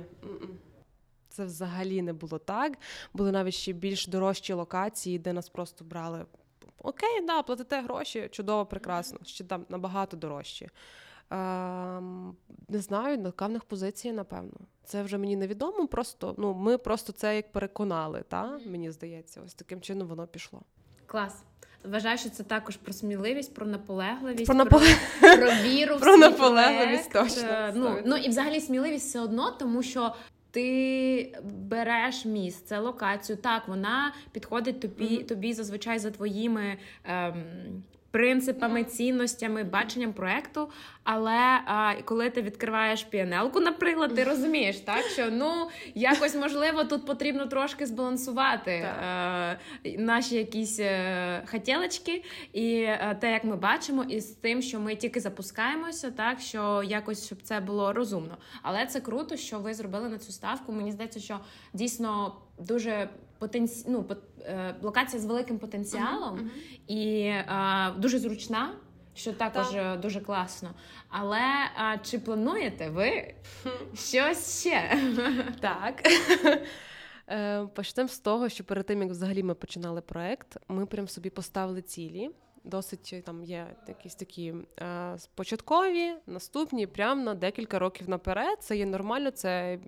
Це 1.31 1.45
взагалі 1.45 2.01
не 2.01 2.13
було 2.13 2.39
так. 2.39 2.77
Були 3.13 3.31
навіть 3.31 3.53
ще 3.53 3.73
більш 3.73 4.07
дорожчі 4.07 4.53
локації, 4.53 5.19
де 5.19 5.33
нас 5.33 5.49
просто 5.49 5.85
брали. 5.85 6.25
Окей, 6.83 7.21
да, 7.27 7.43
платите 7.43 7.81
гроші, 7.81 8.27
чудово, 8.31 8.65
прекрасно, 8.65 9.19
ще 9.23 9.43
там 9.43 9.65
набагато 9.69 10.17
дорожчі. 10.17 10.69
Ем, 11.29 12.35
Не 12.67 12.79
знаю, 12.79 13.17
на 13.17 13.31
кавних 13.31 13.63
позиції, 13.63 14.13
напевно. 14.13 14.59
Це 14.83 15.03
вже 15.03 15.17
мені 15.17 15.35
невідомо. 15.35 15.87
Просто 15.87 16.35
ну, 16.37 16.53
ми 16.53 16.77
просто 16.77 17.13
це 17.13 17.35
як 17.35 17.51
переконали, 17.51 18.23
та? 18.27 18.59
мені 18.65 18.91
здається, 18.91 19.41
ось 19.45 19.53
таким 19.53 19.81
чином 19.81 20.07
воно 20.07 20.27
пішло. 20.27 20.61
Клас. 21.05 21.43
Вважаю, 21.83 22.17
що 22.17 22.29
це 22.29 22.43
також 22.43 22.77
про 22.77 22.93
сміливість, 22.93 23.53
про 23.53 23.65
наполегливість, 23.65 24.45
про, 24.45 24.55
наполег... 24.55 24.97
про, 25.19 25.37
про 25.37 25.51
віру. 25.51 25.97
Про 25.99 26.17
наполегливість 26.17 27.13
точно. 27.13 27.71
Ну, 27.75 28.01
ну 28.05 28.15
і 28.17 28.29
взагалі 28.29 28.61
сміливість 28.61 29.07
все 29.07 29.19
одно, 29.19 29.51
тому 29.51 29.83
що 29.83 30.13
ти 30.51 31.39
береш 31.43 32.25
місце, 32.25 32.79
локацію. 32.79 33.37
Так, 33.37 33.67
вона 33.67 34.13
підходить 34.31 34.79
тобі, 34.79 35.03
mm-hmm. 35.03 35.25
тобі 35.25 35.53
зазвичай 35.53 35.99
за 35.99 36.11
твоїми. 36.11 36.77
Ем, 37.03 37.43
принципами, 38.11 38.83
цінностями, 38.83 39.63
баченням 39.63 40.13
проекту. 40.13 40.69
Але 41.03 41.61
а, 41.65 41.93
коли 42.05 42.29
ти 42.29 42.41
відкриваєш 42.41 43.03
піанелку, 43.03 43.59
наприклад, 43.59 44.15
ти 44.15 44.23
розумієш, 44.23 44.79
так 44.79 45.05
що 45.05 45.31
ну 45.31 45.69
якось 45.95 46.35
можливо 46.35 46.83
тут 46.83 47.05
потрібно 47.05 47.45
трошки 47.45 47.85
збалансувати 47.85 48.71
е, 48.71 49.59
наші 49.97 50.35
якісь 50.35 50.79
е, 50.79 51.43
хотілочки, 51.51 52.23
і 52.53 52.73
е, 52.81 53.17
те, 53.21 53.31
як 53.31 53.43
ми 53.43 53.55
бачимо, 53.55 54.05
і 54.09 54.19
з 54.19 54.25
тим, 54.25 54.61
що 54.61 54.79
ми 54.79 54.95
тільки 54.95 55.19
запускаємося, 55.19 56.11
так 56.11 56.39
що 56.39 56.83
якось 56.83 57.25
щоб 57.25 57.41
це 57.41 57.59
було 57.59 57.93
розумно. 57.93 58.37
Але 58.61 58.85
це 58.85 58.99
круто, 58.99 59.37
що 59.37 59.59
ви 59.59 59.73
зробили 59.73 60.09
на 60.09 60.17
цю 60.17 60.31
ставку. 60.31 60.71
Мені 60.71 60.91
здається, 60.91 61.19
що 61.19 61.39
дійсно 61.73 62.35
дуже 62.57 63.09
потенці... 63.41 63.85
ну, 63.89 64.05
е, 64.39 64.75
локація 64.81 65.21
з 65.21 65.25
великим 65.25 65.59
потенціалом 65.59 66.39
uh-huh, 66.39 66.79
і 66.87 67.21
е, 67.21 67.45
дуже 67.97 68.19
зручна. 68.19 68.75
Що 69.13 69.33
також 69.33 69.67
так. 69.67 69.99
дуже 69.99 70.21
класно. 70.21 70.69
Але 71.09 71.41
а, 71.75 71.97
чи 71.97 72.19
плануєте 72.19 72.89
ви 72.89 73.33
щось 73.93 74.59
ще? 74.59 74.99
Так. 75.59 76.03
Е, 77.29 77.67
почнемо 77.75 78.09
з 78.09 78.19
того, 78.19 78.49
що 78.49 78.63
перед 78.63 78.85
тим, 78.85 79.01
як 79.01 79.11
взагалі 79.11 79.43
ми 79.43 79.53
починали 79.53 80.01
проект, 80.01 80.57
ми 80.67 80.85
прям 80.85 81.07
собі 81.07 81.29
поставили 81.29 81.81
цілі. 81.81 82.29
Досить 82.63 83.23
там 83.25 83.43
є 83.43 83.67
якісь 83.87 84.15
такі 84.15 84.53
е, 84.79 85.17
початкові, 85.35 86.13
наступні, 86.27 86.87
прямо 86.87 87.23
на 87.23 87.33
декілька 87.33 87.79
років 87.79 88.09
наперед. 88.09 88.63
Це 88.63 88.77
є 88.77 88.85
нормально, 88.85 89.31
це 89.31 89.79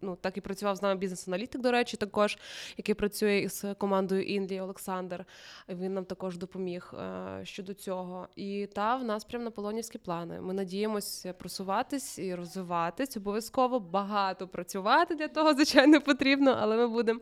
ну 0.00 0.16
так 0.16 0.36
і 0.36 0.40
працював 0.40 0.76
з 0.76 0.82
нами 0.82 1.00
бізнес-аналітик, 1.00 1.60
до 1.60 1.70
речі, 1.70 1.96
також 1.96 2.38
який 2.76 2.94
працює 2.94 3.38
із 3.38 3.64
командою 3.78 4.22
Індії 4.22 4.60
Олександр. 4.60 5.24
Він 5.68 5.94
нам 5.94 6.04
також 6.04 6.38
допоміг 6.38 6.92
е, 6.94 7.40
щодо 7.44 7.74
цього. 7.74 8.28
І 8.36 8.68
та 8.74 8.96
в 8.96 9.04
нас 9.04 9.26
на 9.32 9.38
наполонівські 9.38 9.98
плани. 9.98 10.40
Ми 10.40 10.54
надіємося 10.54 11.32
просуватись 11.32 12.18
і 12.18 12.34
розвиватись. 12.34 13.16
Обов'язково 13.16 13.80
багато 13.80 14.48
працювати 14.48 15.14
для 15.14 15.28
того, 15.28 15.52
звичайно, 15.54 16.00
потрібно, 16.00 16.56
але 16.60 16.76
ми 16.76 16.88
будемо 16.88 17.20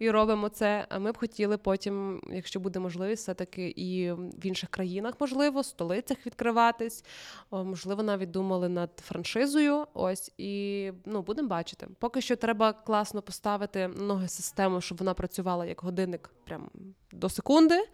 і 0.00 0.10
робимо 0.10 0.48
це. 0.48 0.86
А 0.88 0.98
ми 0.98 1.12
б 1.12 1.18
хотіли 1.18 1.58
потім, 1.58 2.22
якщо 2.32 2.60
буде 2.60 2.78
можливість, 2.78 3.22
все 3.22 3.34
таки 3.34 3.68
і 3.68 4.12
в 4.12 4.46
інших 4.46 4.70
країнах, 4.70 5.14
можливо, 5.20 5.62
столицях 5.62 6.26
відкриватись. 6.26 7.04
Можливо, 7.50 8.02
навіть 8.02 8.30
думали 8.30 8.68
над 8.68 8.90
франшизою. 8.96 9.86
Ось 9.94 10.32
і 10.38 10.92
ну 11.04 11.22
будемо 11.22 11.48
бачити. 11.48 11.88
Поки 11.98 12.20
що 12.20 12.36
треба 12.36 12.72
класно 12.72 13.22
поставити 13.22 13.88
ноги 13.88 14.28
систему, 14.28 14.80
щоб 14.80 14.98
вона 14.98 15.14
працювала 15.14 15.66
як 15.66 15.80
годинник, 15.80 16.30
прям 16.44 16.70
до 17.12 17.28
секунди, 17.28 17.84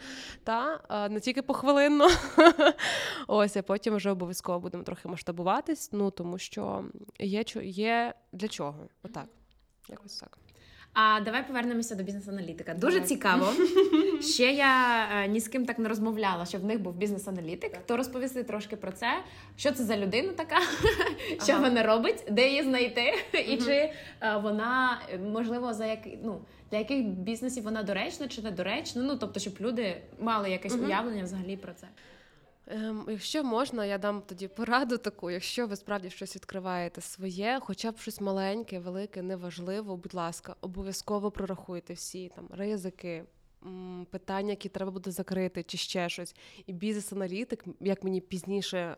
та 0.44 0.80
не 1.10 1.20
тільки 1.20 1.42
похвилинно. 1.42 2.08
Ось, 3.26 3.56
а 3.56 3.62
потім 3.62 3.94
вже 3.96 4.10
обов'язково 4.10 4.60
будемо 4.60 4.82
трохи 4.82 5.08
масштабуватись. 5.08 5.90
Ну 5.92 6.10
тому 6.10 6.38
що 6.38 6.84
є 7.18 7.44
є 7.62 8.14
для 8.32 8.48
чого. 8.48 8.88
Отак, 9.02 9.26
якось 9.88 10.16
так. 10.16 10.38
А 10.98 11.20
давай 11.20 11.46
повернемося 11.46 11.94
до 11.94 12.02
бізнес-аналітика. 12.02 12.74
Дуже 12.74 12.92
давай. 12.92 13.08
цікаво. 13.08 13.52
Ще 14.22 14.52
я 14.52 15.06
е, 15.12 15.28
ні 15.28 15.40
з 15.40 15.48
ким 15.48 15.66
так 15.66 15.78
не 15.78 15.88
розмовляла, 15.88 16.46
що 16.46 16.58
в 16.58 16.64
них 16.64 16.80
був 16.80 16.94
бізнес-аналітик. 16.94 17.78
То 17.86 17.96
розповісти 17.96 18.42
трошки 18.42 18.76
про 18.76 18.92
це, 18.92 19.06
що 19.56 19.72
це 19.72 19.84
за 19.84 19.96
людина 19.96 20.32
така, 20.32 20.56
що 21.44 21.58
вона 21.58 21.82
робить, 21.82 22.24
де 22.30 22.48
її 22.48 22.62
знайти, 22.62 23.14
і 23.48 23.56
чи 23.56 23.72
е, 23.72 23.92
вона 24.42 25.00
можливо 25.32 25.74
за 25.74 25.86
як 25.86 25.98
ну 26.22 26.40
для 26.70 26.78
яких 26.78 27.04
бізнесів 27.04 27.64
вона 27.64 27.82
доречна 27.82 28.28
чи 28.28 28.42
недоречна. 28.42 29.02
Ну 29.02 29.16
тобто, 29.16 29.40
щоб 29.40 29.54
люди 29.60 29.96
мали 30.18 30.50
якесь 30.50 30.74
уявлення 30.74 31.22
взагалі 31.22 31.56
про 31.56 31.72
це. 31.72 31.86
Ем, 32.66 33.06
Якщо 33.08 33.44
можна, 33.44 33.86
я 33.86 33.98
дам 33.98 34.22
тоді 34.26 34.48
пораду 34.48 34.98
таку. 34.98 35.30
Якщо 35.30 35.66
ви 35.66 35.76
справді 35.76 36.10
щось 36.10 36.36
відкриваєте 36.36 37.00
своє, 37.00 37.58
хоча 37.62 37.90
б 37.90 37.98
щось 37.98 38.20
маленьке, 38.20 38.78
велике, 38.78 39.22
неважливо, 39.22 39.96
будь 39.96 40.14
ласка, 40.14 40.56
обов'язково 40.60 41.30
прорахуйте 41.30 41.94
всі 41.94 42.32
там 42.36 42.48
ризики, 42.50 43.24
питання, 44.10 44.50
які 44.50 44.68
треба 44.68 44.90
буде 44.90 45.10
закрити, 45.10 45.62
чи 45.62 45.78
ще 45.78 46.08
щось. 46.08 46.34
І 46.66 46.72
бізнес-аналітик, 46.72 47.64
як 47.80 48.04
мені 48.04 48.20
пізніше, 48.20 48.96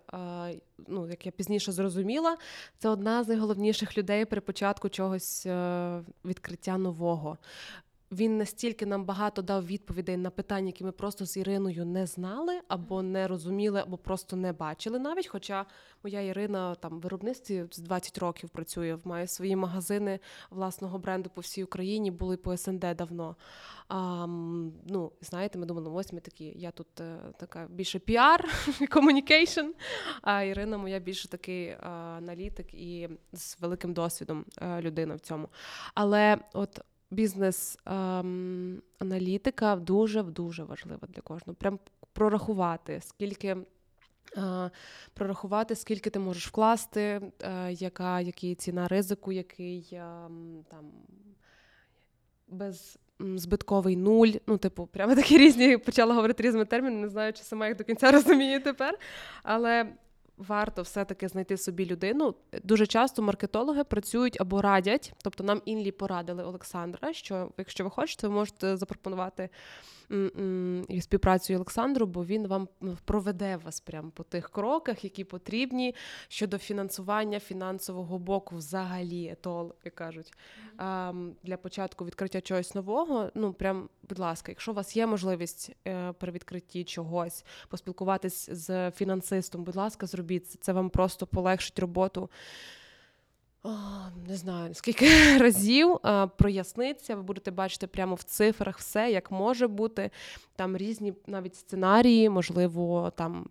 ну 0.89 1.09
як 1.09 1.27
я 1.27 1.33
пізніше 1.33 1.73
зрозуміла, 1.73 2.37
це 2.79 2.89
одна 2.89 3.25
з 3.25 3.29
найголовніших 3.29 3.99
людей 3.99 4.25
при 4.25 4.41
початку 4.41 4.89
чогось 4.89 5.47
е, 5.47 6.03
відкриття 6.25 6.79
нового. 6.79 7.39
Він 8.13 8.39
настільки 8.39 8.87
нам 8.87 9.05
багато 9.05 9.43
дав 9.43 9.67
відповідей 9.67 10.17
на 10.17 10.31
питання, 10.31 10.67
які 10.67 10.85
ми 10.85 10.93
просто 10.93 11.27
з 11.27 11.37
Іриною 11.37 11.85
не 11.85 12.07
знали, 12.07 12.61
або 12.69 13.03
не 13.03 13.29
розуміли, 13.29 13.81
або 13.81 13.97
просто 13.97 14.37
не 14.37 14.53
бачили 14.53 14.99
навіть. 14.99 15.27
Хоча 15.27 15.67
моя 16.03 16.21
Ірина 16.21 16.75
там 16.75 16.99
в 16.99 17.01
виробництві 17.01 17.65
з 17.71 17.79
20 17.79 18.19
років 18.19 18.51
працює, 18.51 18.99
має 19.05 19.27
свої 19.29 19.57
магазини 19.57 20.21
власного 20.51 20.99
бренду 20.99 21.31
по 21.35 21.41
всій 21.41 21.65
Україні, 21.65 22.11
були 22.11 22.37
по 22.37 22.57
СНД 22.57 22.81
давно. 22.81 23.37
А, 23.89 24.27
Ну, 24.87 25.13
знаєте, 25.21 25.59
ми 25.59 25.67
думали, 25.67 25.91
ось 25.91 26.13
ми 26.13 26.21
такі. 26.21 26.53
Я 26.57 26.71
тут 26.71 27.01
е, 27.01 27.19
така 27.39 27.67
більше 27.71 27.99
піар, 27.99 28.49
communication, 28.91 29.67
а 30.23 30.43
Ірина 30.43 30.79
моя 30.79 30.99
більше 30.99 31.29
такий 31.29 31.77
аналітик 31.81 32.75
і 32.75 33.09
з 33.33 33.61
великим 33.61 33.93
досвідом 33.93 34.45
е, 34.63 34.81
людина 34.83 35.15
в 35.15 35.21
цьому. 35.21 35.49
Але 35.95 36.39
от 36.53 36.81
бізнес-аналітика 37.11 39.73
ем, 39.73 39.85
дуже 39.85 40.23
дуже 40.23 40.65
важлива 40.65 41.09
для 41.09 41.23
кожного. 41.23 41.55
Прям 41.55 41.79
прорахувати, 42.13 43.01
скільки. 43.01 43.57
Е, 44.37 44.71
прорахувати, 45.15 45.77
скільки 45.77 46.11
ти 46.11 46.19
можеш 46.19 46.49
вкласти, 46.49 47.21
е, 47.43 47.73
яка 47.73 48.21
який 48.21 48.55
ціна 48.55 48.89
ризику, 48.89 49.33
який 49.33 49.89
ем, 49.93 50.65
там 50.71 50.91
беззбитковий 52.49 53.97
нуль. 53.97 54.29
Ну, 54.47 54.59
типу, 54.59 54.87
прямо 54.87 55.15
такі 55.15 55.39
різні 55.39 55.77
почала 55.79 56.15
говорити 56.15 56.43
різними 56.43 56.65
термінами, 56.65 57.03
не 57.03 57.09
знаю, 57.09 57.33
чи 57.33 57.43
сама 57.43 57.69
їх 57.69 57.77
до 57.77 57.85
кінця 57.85 58.11
розумію 58.13 58.63
тепер. 58.63 58.99
Але 59.43 59.87
варто 60.39 60.83
все-таки 60.83 61.29
знайти 61.29 61.57
собі 61.57 61.87
людину. 61.87 62.35
Дуже 62.65 62.87
часто 62.87 63.23
маркетологи 63.23 63.85
працюють 63.85 64.41
або 64.41 64.63
радять, 64.63 65.13
тобто 65.23 65.45
нам 65.45 65.63
інлі 65.65 65.91
порадили 65.91 66.45
Олександра. 66.45 67.13
Що 67.13 67.51
якщо 67.59 67.85
ви 67.85 67.91
хочете, 67.91 68.29
ви 68.29 68.35
можете 68.35 68.77
запропонувати 68.77 69.49
і 70.89 71.01
співпрацю 71.01 71.55
Олександру, 71.55 72.07
бо 72.07 72.25
він 72.25 72.47
вам 72.47 72.69
проведе 73.05 73.57
вас 73.57 73.81
прямо 73.81 74.11
по 74.11 74.23
тих 74.23 74.51
кроках, 74.51 75.05
які 75.05 75.25
потрібні 75.25 75.95
щодо 76.29 76.59
фінансування 76.59 77.41
фінансового 77.41 78.19
боку, 78.19 78.57
взагалі, 78.57 79.29
етол, 79.29 79.75
як 79.85 79.95
кажуть, 79.95 80.33
для 81.43 81.57
початку 81.63 82.05
відкриття 82.05 82.41
чогось 82.41 82.75
нового. 82.75 83.31
Ну 83.35 83.53
прям, 83.53 83.89
будь 84.09 84.19
ласка, 84.19 84.53
якщо 84.53 84.73
у 84.73 84.75
вас 84.75 84.97
є 84.97 85.07
можливість 85.07 85.77
е, 85.87 86.13
при 86.13 86.33
відкритті 86.33 86.85
чогось 86.85 87.45
поспілкуватись 87.69 88.51
з 88.51 88.91
фінансистом, 88.91 89.65
будь 89.65 89.77
ласка, 89.77 90.07
зробіть 90.07 90.51
це. 90.51 90.59
Це 90.61 90.73
вам 90.73 90.91
просто 90.91 91.27
полегшить 91.27 91.79
роботу. 91.79 92.31
Не 94.29 94.37
знаю 94.37 94.75
скільки 94.75 95.09
разів 95.39 95.99
а, 96.03 96.27
проясниться, 96.27 97.17
ви 97.17 97.23
будете 97.23 97.51
бачити 97.51 97.87
прямо 97.87 98.15
в 98.15 98.23
цифрах 98.23 98.79
все, 98.79 99.11
як 99.11 99.31
може 99.31 99.69
бути. 99.69 100.11
Там 100.57 100.77
різні 100.77 101.15
навіть 101.27 101.57
сценарії, 101.57 102.29
можливо, 102.29 103.13
там. 103.17 103.49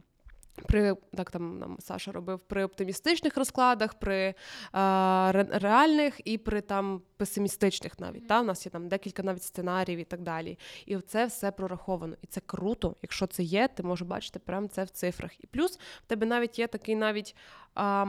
При 0.68 0.96
так 1.16 1.32
там 1.32 1.60
нам 1.60 1.78
Саша 1.80 2.12
робив 2.12 2.40
при 2.40 2.64
оптимістичних 2.64 3.38
розкладах, 3.38 3.94
при 3.94 4.34
а, 4.72 5.32
реальних 5.52 6.22
і 6.26 6.38
при 6.38 6.62
там 6.62 7.02
песимістичних 7.18 8.00
навіть. 8.00 8.28
Та? 8.28 8.42
У 8.42 8.44
нас 8.44 8.66
є 8.66 8.70
там 8.70 8.88
декілька 8.88 9.24
навіть 9.24 9.44
сценаріїв 9.44 10.00
і 10.00 10.04
так 10.04 10.22
далі. 10.22 10.60
І 10.86 10.98
це 10.98 11.26
все 11.26 11.52
прораховано. 11.52 12.16
І 12.22 12.28
це 12.28 12.42
круто. 12.46 12.96
Якщо 13.02 13.28
це 13.28 13.44
є, 13.44 13.68
ти 13.68 13.84
можеш 13.84 14.08
бачити 14.08 14.40
прямо 14.40 14.68
це 14.68 14.84
в 14.84 14.90
цифрах. 14.90 15.44
І 15.44 15.48
плюс 15.48 15.80
в 16.04 16.06
тебе 16.08 16.26
навіть 16.26 16.60
є 16.60 16.68
такий 16.68 16.96
навіть. 16.96 17.36
А, 17.76 18.06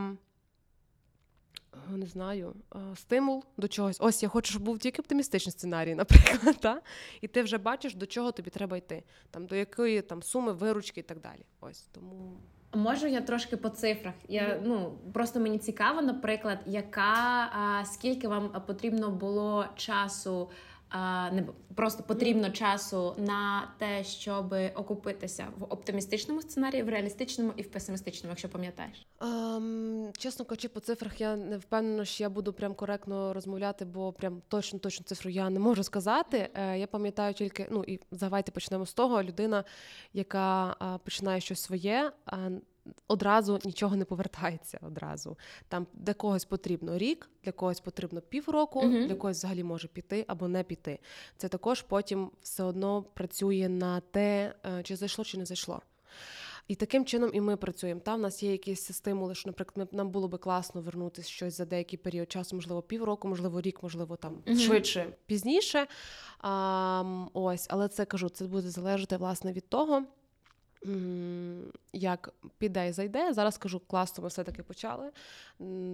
не 1.91 2.07
знаю, 2.07 2.55
стимул 2.97 3.45
до 3.57 3.69
чогось. 3.69 3.97
Ось 4.01 4.23
я 4.23 4.29
хочу, 4.29 4.51
щоб 4.51 4.63
був 4.63 4.79
тільки 4.79 5.03
оптимістичний 5.03 5.53
сценарій, 5.53 5.95
наприклад. 5.95 6.57
Та? 6.61 6.81
І 7.21 7.29
ти 7.29 7.43
вже 7.43 7.59
бачиш, 7.59 7.95
до 7.95 8.07
чого 8.07 8.33
тобі 8.33 8.51
треба 8.51 8.77
йти, 8.77 9.03
там 9.31 9.47
до 9.47 9.57
якої 9.57 10.03
там 10.03 10.23
суми, 10.23 10.53
виручки 10.53 11.01
і 11.01 11.03
так 11.03 11.21
далі. 11.21 11.45
Ось 11.61 11.81
тому. 11.93 12.37
Можу 12.75 13.07
я 13.07 13.21
трошки 13.21 13.57
по 13.57 13.69
цифрах. 13.69 14.15
Я 14.29 14.61
ну 14.65 14.99
просто 15.15 15.41
мені 15.41 15.59
цікаво, 15.59 16.03
наприклад, 16.03 16.59
яка 16.67 17.51
а, 17.53 17.85
скільки 17.85 18.29
вам 18.29 18.63
потрібно 18.67 19.11
було 19.11 19.67
часу 19.77 20.51
не 21.33 21.45
просто 21.75 22.03
потрібно 22.03 22.51
часу 22.51 23.15
на 23.19 23.69
те, 23.79 24.05
щоб 24.05 24.55
окупитися 24.75 25.47
в 25.59 25.65
оптимістичному 25.65 26.43
сценарії, 26.43 26.83
в 26.83 26.89
реалістичному 26.89 27.53
і 27.57 27.63
в 27.63 27.71
песимістичному, 27.71 28.31
якщо 28.31 28.49
пам'ятаєш. 28.49 29.07
Um, 29.21 30.19
чесно 30.19 30.45
кажучи, 30.45 30.69
по 30.69 30.81
цифрах 30.81 31.21
я 31.21 31.37
не 31.37 31.59
впевнена, 31.59 32.05
що 32.05 32.25
я 32.25 32.31
буду 32.31 32.53
прям 32.53 32.75
коректно 32.75 33.33
розмовляти, 33.35 33.85
бо 33.85 34.13
прям 34.13 34.43
точно 34.49 34.79
точно 34.79 35.05
цифру 35.05 35.31
я 35.31 35.51
не 35.51 35.61
можу 35.61 35.83
сказати. 35.83 36.49
Е, 36.55 36.79
я 36.79 36.87
пам'ятаю 36.87 37.35
тільки, 37.35 37.67
ну 37.71 37.85
і 37.87 38.01
давайте 38.11 38.53
почнемо 38.53 38.87
з 38.87 38.95
того. 38.95 39.23
Людина, 39.23 39.65
яка 40.13 40.77
починає 41.05 41.41
щось 41.41 41.61
своє 41.61 42.13
одразу 43.09 43.59
нічого 43.65 43.97
не 43.97 44.05
повертається 44.05 44.79
одразу. 44.83 45.37
Там 45.69 45.87
для 45.95 46.15
когось 46.15 46.45
потрібно 46.45 46.99
рік, 46.99 47.31
для 47.45 47.53
когось 47.53 47.81
потрібно 47.81 48.21
півроку, 48.21 48.81
uh 48.83 49.07
для 49.07 49.15
когось 49.15 49.37
взагалі 49.37 49.65
може 49.65 49.89
піти 49.89 50.25
або 50.29 50.49
не 50.49 50.63
піти. 50.63 50.99
Це 51.37 51.49
також 51.49 51.83
потім 51.83 52.31
все 52.43 52.63
одно 52.63 53.03
працює 53.03 53.69
на 53.69 54.01
те, 54.01 54.55
е, 54.67 54.83
чи 54.83 54.97
зайшло, 54.97 55.25
чи 55.25 55.39
не 55.39 55.45
зайшло. 55.45 55.83
І 56.69 56.75
таким 56.75 57.05
чином 57.05 57.31
і 57.35 57.41
ми 57.41 57.57
працюємо. 57.57 58.01
Там 58.01 58.19
в 58.19 58.23
нас 58.23 58.43
є 58.43 58.53
якісь 58.53 58.93
стимули, 58.93 59.35
що, 59.35 59.49
наприклад, 59.49 59.89
нам 59.93 60.11
було 60.11 60.29
би 60.29 60.39
класно 60.39 60.81
вернутися 60.81 61.29
щось 61.29 61.57
за 61.57 61.65
деякий 61.65 61.99
період 61.99 62.33
часу, 62.33 62.57
можливо, 62.57 62.83
півроку, 62.83 63.29
можливо, 63.29 63.61
рік, 63.61 63.83
можливо, 63.83 64.17
там 64.17 64.39
uh 64.47 64.59
швидше, 64.59 65.07
пізніше. 65.27 65.87
А, 66.39 67.27
Ось, 67.33 67.67
але 67.71 67.89
це 67.89 68.05
кажу, 68.05 68.29
це 68.29 68.45
буде 68.45 68.71
залежати 68.71 69.17
власне 69.17 69.53
від 69.53 69.69
того 69.69 70.05
як 71.93 72.35
піде 72.59 72.89
і 72.89 72.93
зайде. 72.93 73.33
Зараз 73.33 73.55
скажу 73.55 73.81
класно, 73.81 74.23
ми 74.23 74.29
все-таки 74.29 74.63
почали. 74.63 75.11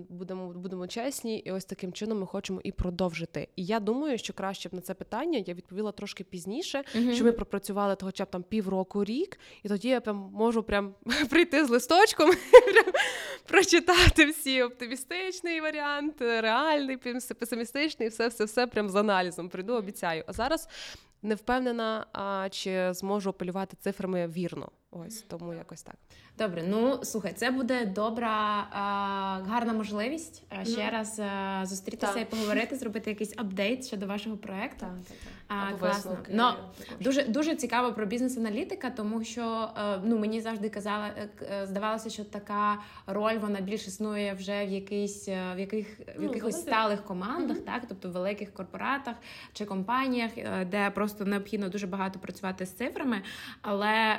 Будемо 0.08 0.48
будемо 0.48 0.86
чесні, 0.86 1.38
і 1.38 1.50
ось 1.50 1.64
таким 1.64 1.92
чином 1.92 2.20
ми 2.20 2.26
хочемо 2.26 2.60
і 2.64 2.72
продовжити. 2.72 3.48
І 3.56 3.64
я 3.64 3.80
думаю, 3.80 4.18
що 4.18 4.32
краще 4.32 4.68
б 4.68 4.74
на 4.74 4.80
це 4.80 4.94
питання 4.94 5.44
я 5.46 5.54
відповіла 5.54 5.92
трошки 5.92 6.24
пізніше, 6.24 6.84
uh 6.94 7.14
що 7.14 7.24
ми 7.24 7.32
пропрацювали 7.32 7.96
того, 7.96 8.08
хоча 8.08 8.24
б 8.24 8.30
там 8.30 8.42
півроку 8.42 9.04
рік, 9.04 9.38
і 9.62 9.68
тоді 9.68 9.88
я 9.88 10.00
прям 10.00 10.16
можу 10.16 10.62
прям 10.62 10.94
прийти 11.30 11.64
з 11.64 11.70
листочком, 11.70 12.30
прочитати 13.46 14.26
всі 14.26 14.62
оптимістичний 14.62 15.60
варіант, 15.60 16.14
реальний, 16.20 16.96
песимістичний, 17.40 18.08
все, 18.08 18.28
все, 18.28 18.44
все 18.44 18.66
прям 18.66 18.88
з 18.88 18.94
аналізом. 18.94 19.48
Прийду, 19.48 19.74
обіцяю. 19.74 20.24
А 20.26 20.32
зараз 20.32 20.68
не 21.24 21.34
впевнена, 21.34 22.06
а 22.12 22.48
чи 22.50 22.92
зможу 22.94 23.30
апелювати 23.30 23.76
цифрами 23.80 24.26
вірно. 24.28 24.68
Ось 25.06 25.22
тому 25.22 25.54
якось 25.54 25.82
так. 25.82 25.94
Добре, 26.38 26.62
ну 26.68 27.04
слухай, 27.04 27.32
це 27.32 27.50
буде 27.50 27.86
добра, 27.86 28.66
гарна 29.46 29.72
можливість 29.72 30.42
ще 30.62 30.80
mm. 30.80 30.92
раз 30.92 31.20
зустрітися 31.70 32.12
так. 32.12 32.22
і 32.22 32.24
поговорити, 32.24 32.76
зробити 32.76 33.10
якийсь 33.10 33.34
апдейт 33.36 33.86
щодо 33.86 34.06
вашого 34.06 34.36
проекту. 34.36 34.80
Так, 34.80 34.90
так, 35.08 35.16
так. 35.24 35.34
А, 35.48 35.72
класно. 35.72 36.18
Ну, 36.30 36.50
дуже 37.00 37.24
дуже 37.24 37.56
цікаво 37.56 37.92
про 37.92 38.06
бізнес-аналітика, 38.06 38.90
тому 38.90 39.24
що 39.24 39.70
ну 40.04 40.18
мені 40.18 40.40
завжди 40.40 40.68
казала, 40.68 41.06
е, 41.06 41.28
е, 41.42 41.66
здавалося, 41.66 42.10
що 42.10 42.24
така 42.24 42.78
роль 43.06 43.38
вона 43.38 43.60
більш 43.60 43.86
існує 43.86 44.34
вже 44.34 44.66
в 44.66 44.68
якийсь 44.68 45.28
е, 45.28 45.54
в 45.56 45.58
яких 45.58 45.98
в 45.98 46.02
ну, 46.18 46.22
якихось 46.22 46.60
сталих 46.60 47.04
командах, 47.04 47.56
mm-hmm. 47.56 47.64
так 47.64 47.82
тобто 47.88 48.08
в 48.08 48.12
великих 48.12 48.54
корпоратах 48.54 49.14
чи 49.52 49.64
компаніях, 49.64 50.30
де 50.66 50.90
просто 50.90 51.24
необхідно 51.24 51.68
дуже 51.68 51.86
багато 51.86 52.18
працювати 52.18 52.66
з 52.66 52.72
цифрами, 52.72 53.22
але 53.62 54.18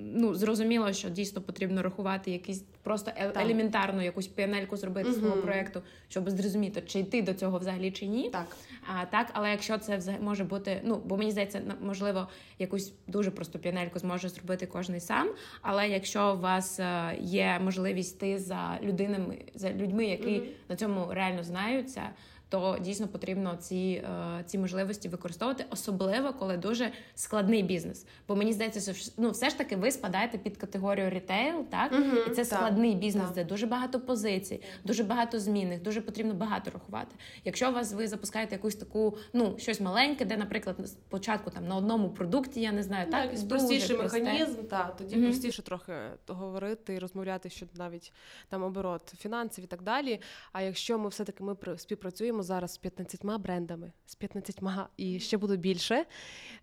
ну 0.00 0.34
зрозуміло, 0.34 0.92
що 0.92 1.08
дійсно 1.08 1.42
потрібно 1.42 1.82
рахувати 1.82 2.30
якісь 2.30 2.64
просто 2.82 3.10
е- 3.16 3.32
елементарну 3.34 4.02
якусь 4.02 4.26
піанельку 4.26 4.76
зробити 4.76 5.08
uh-huh. 5.08 5.18
свого 5.18 5.36
проекту, 5.36 5.82
щоб 6.08 6.30
зрозуміти, 6.30 6.82
чи 6.86 6.98
йти 6.98 7.22
до 7.22 7.34
цього 7.34 7.58
взагалі 7.58 7.90
чи 7.90 8.06
ні. 8.06 8.30
Так, 8.30 8.56
а 8.86 9.04
так, 9.04 9.26
але 9.32 9.50
якщо 9.50 9.78
це 9.78 9.96
взагалі 9.96 10.22
може 10.22 10.44
бути, 10.44 10.80
ну 10.84 11.02
бо 11.04 11.16
мені 11.16 11.30
здається, 11.30 11.62
можливо, 11.80 12.28
якусь 12.58 12.92
дуже 13.06 13.30
просту 13.30 13.58
піанельку 13.58 13.98
зможе 13.98 14.28
зробити 14.28 14.66
кожний 14.66 15.00
сам. 15.00 15.30
Але 15.62 15.88
якщо 15.88 16.34
у 16.34 16.40
вас 16.40 16.80
е, 16.80 17.16
є 17.20 17.60
можливість 17.64 18.16
йти 18.16 18.38
за 18.38 18.78
людинами, 18.82 19.38
за 19.54 19.70
людьми, 19.70 20.04
які 20.04 20.30
uh-huh. 20.30 20.48
на 20.68 20.76
цьому 20.76 21.06
реально 21.10 21.44
знаються 21.44 22.02
то 22.48 22.78
дійсно 22.80 23.08
потрібно 23.08 23.56
ці 23.56 24.04
е, 24.04 24.44
ці 24.46 24.58
можливості 24.58 25.08
використовувати, 25.08 25.64
особливо 25.70 26.32
коли 26.32 26.56
дуже 26.56 26.92
складний 27.14 27.62
бізнес. 27.62 28.06
Бо 28.28 28.36
мені 28.36 28.52
здається, 28.52 28.94
що 28.94 29.12
ну 29.16 29.30
все 29.30 29.50
ж 29.50 29.58
таки 29.58 29.76
ви 29.76 29.90
спадаєте 29.90 30.38
під 30.38 30.56
категорію 30.56 31.10
рітейл, 31.10 31.64
так 31.70 31.92
угу, 31.92 32.20
і 32.26 32.30
це 32.30 32.36
так, 32.36 32.46
складний 32.46 32.94
бізнес, 32.94 33.26
так. 33.26 33.34
де 33.34 33.44
дуже 33.44 33.66
багато 33.66 34.00
позицій, 34.00 34.62
дуже 34.84 35.04
багато 35.04 35.40
змінних, 35.40 35.82
дуже 35.82 36.00
потрібно 36.00 36.34
багато 36.34 36.70
рахувати. 36.70 37.16
Якщо 37.44 37.70
у 37.70 37.72
вас 37.72 37.92
ви 37.92 38.08
запускаєте 38.08 38.54
якусь 38.54 38.74
таку, 38.74 39.16
ну 39.32 39.54
щось 39.58 39.80
маленьке, 39.80 40.24
де, 40.24 40.36
наприклад, 40.36 40.76
спочатку 40.88 41.50
там 41.50 41.68
на 41.68 41.76
одному 41.76 42.10
продукті, 42.10 42.60
я 42.60 42.72
не 42.72 42.82
знаю, 42.82 43.06
ну, 43.06 43.12
так, 43.12 43.34
так 43.34 43.48
простіший 43.48 43.96
механізм, 43.96 44.62
так, 44.70 44.96
тоді 44.96 45.16
угу. 45.16 45.24
простіше 45.24 45.62
трохи 45.62 45.92
говорити 46.26 46.94
і 46.94 46.98
розмовляти 46.98 47.50
щодо 47.50 47.72
навіть 47.74 48.12
там 48.48 48.62
оборот 48.62 49.14
фінансів 49.18 49.64
і 49.64 49.66
так 49.66 49.82
далі. 49.82 50.20
А 50.52 50.62
якщо 50.62 50.98
ми 50.98 51.08
все 51.08 51.24
таки 51.24 51.44
ми 51.44 51.56
співпрацюємо 51.76 52.37
працюємо 52.38 52.42
зараз 52.42 52.72
з 52.72 52.78
15 52.78 53.40
брендами, 53.40 53.92
з 54.06 54.14
15 54.14 54.60
і 54.96 55.20
ще 55.20 55.36
буде 55.36 55.56
більше. 55.56 56.06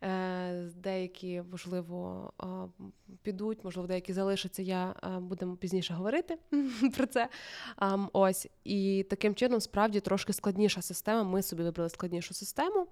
Е, 0.01 0.71
деякі, 0.75 1.43
можливо, 1.51 2.31
підуть, 3.21 3.63
можливо, 3.63 3.87
деякі 3.87 4.13
залишаться. 4.13 4.61
Я 4.61 4.95
будемо 5.21 5.55
пізніше 5.55 5.93
говорити 5.93 6.37
про 6.97 7.05
це. 7.05 7.29
Ось 8.13 8.47
і 8.63 9.05
таким 9.09 9.35
чином 9.35 9.61
справді 9.61 9.99
трошки 9.99 10.33
складніша 10.33 10.81
система. 10.81 11.23
Ми 11.23 11.41
собі 11.41 11.63
вибрали 11.63 11.89
складнішу 11.89 12.33
систему, 12.33 12.87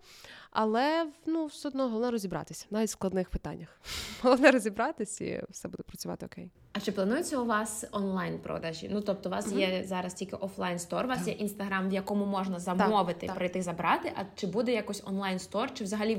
але 0.54 1.06
ну, 1.26 1.46
все 1.46 1.68
одно 1.68 1.84
головне 1.84 2.12
розібратися 2.12 2.66
навіть 2.72 2.90
в 2.90 2.92
складних 2.92 3.30
питаннях. 3.30 3.80
Головне 4.22 4.52
розібратися 4.52 5.26
і 5.26 5.44
все 5.50 5.68
буде 5.68 5.84
працювати 5.84 6.26
окей. 6.26 6.50
А 6.74 6.80
чи 6.80 6.92
планується 6.92 7.38
у 7.40 7.46
вас 7.46 7.86
онлайн 7.92 8.40
продажі? 8.40 8.90
Ну 8.92 9.02
тобто, 9.02 9.30
у 9.30 9.32
вас 9.32 9.48
mm-hmm. 9.48 9.78
є 9.78 9.84
зараз 9.84 10.14
тільки 10.14 10.36
офлайн 10.36 10.80
стор, 10.80 11.06
у 11.06 11.08
вас 11.08 11.20
так. 11.20 11.28
є 11.28 11.34
інстаграм, 11.34 11.90
в 11.90 11.94
якому 11.94 12.26
можна 12.26 12.60
замовити, 12.60 13.28
так, 13.28 13.36
прийти 13.36 13.62
забрати. 13.62 14.12
А 14.16 14.24
чи 14.36 14.48
буде 14.48 14.74
якось 14.74 15.04
онлайн 15.06 15.40
стор, 15.40 15.74
чи 15.74 15.84
взагалі 15.84 16.16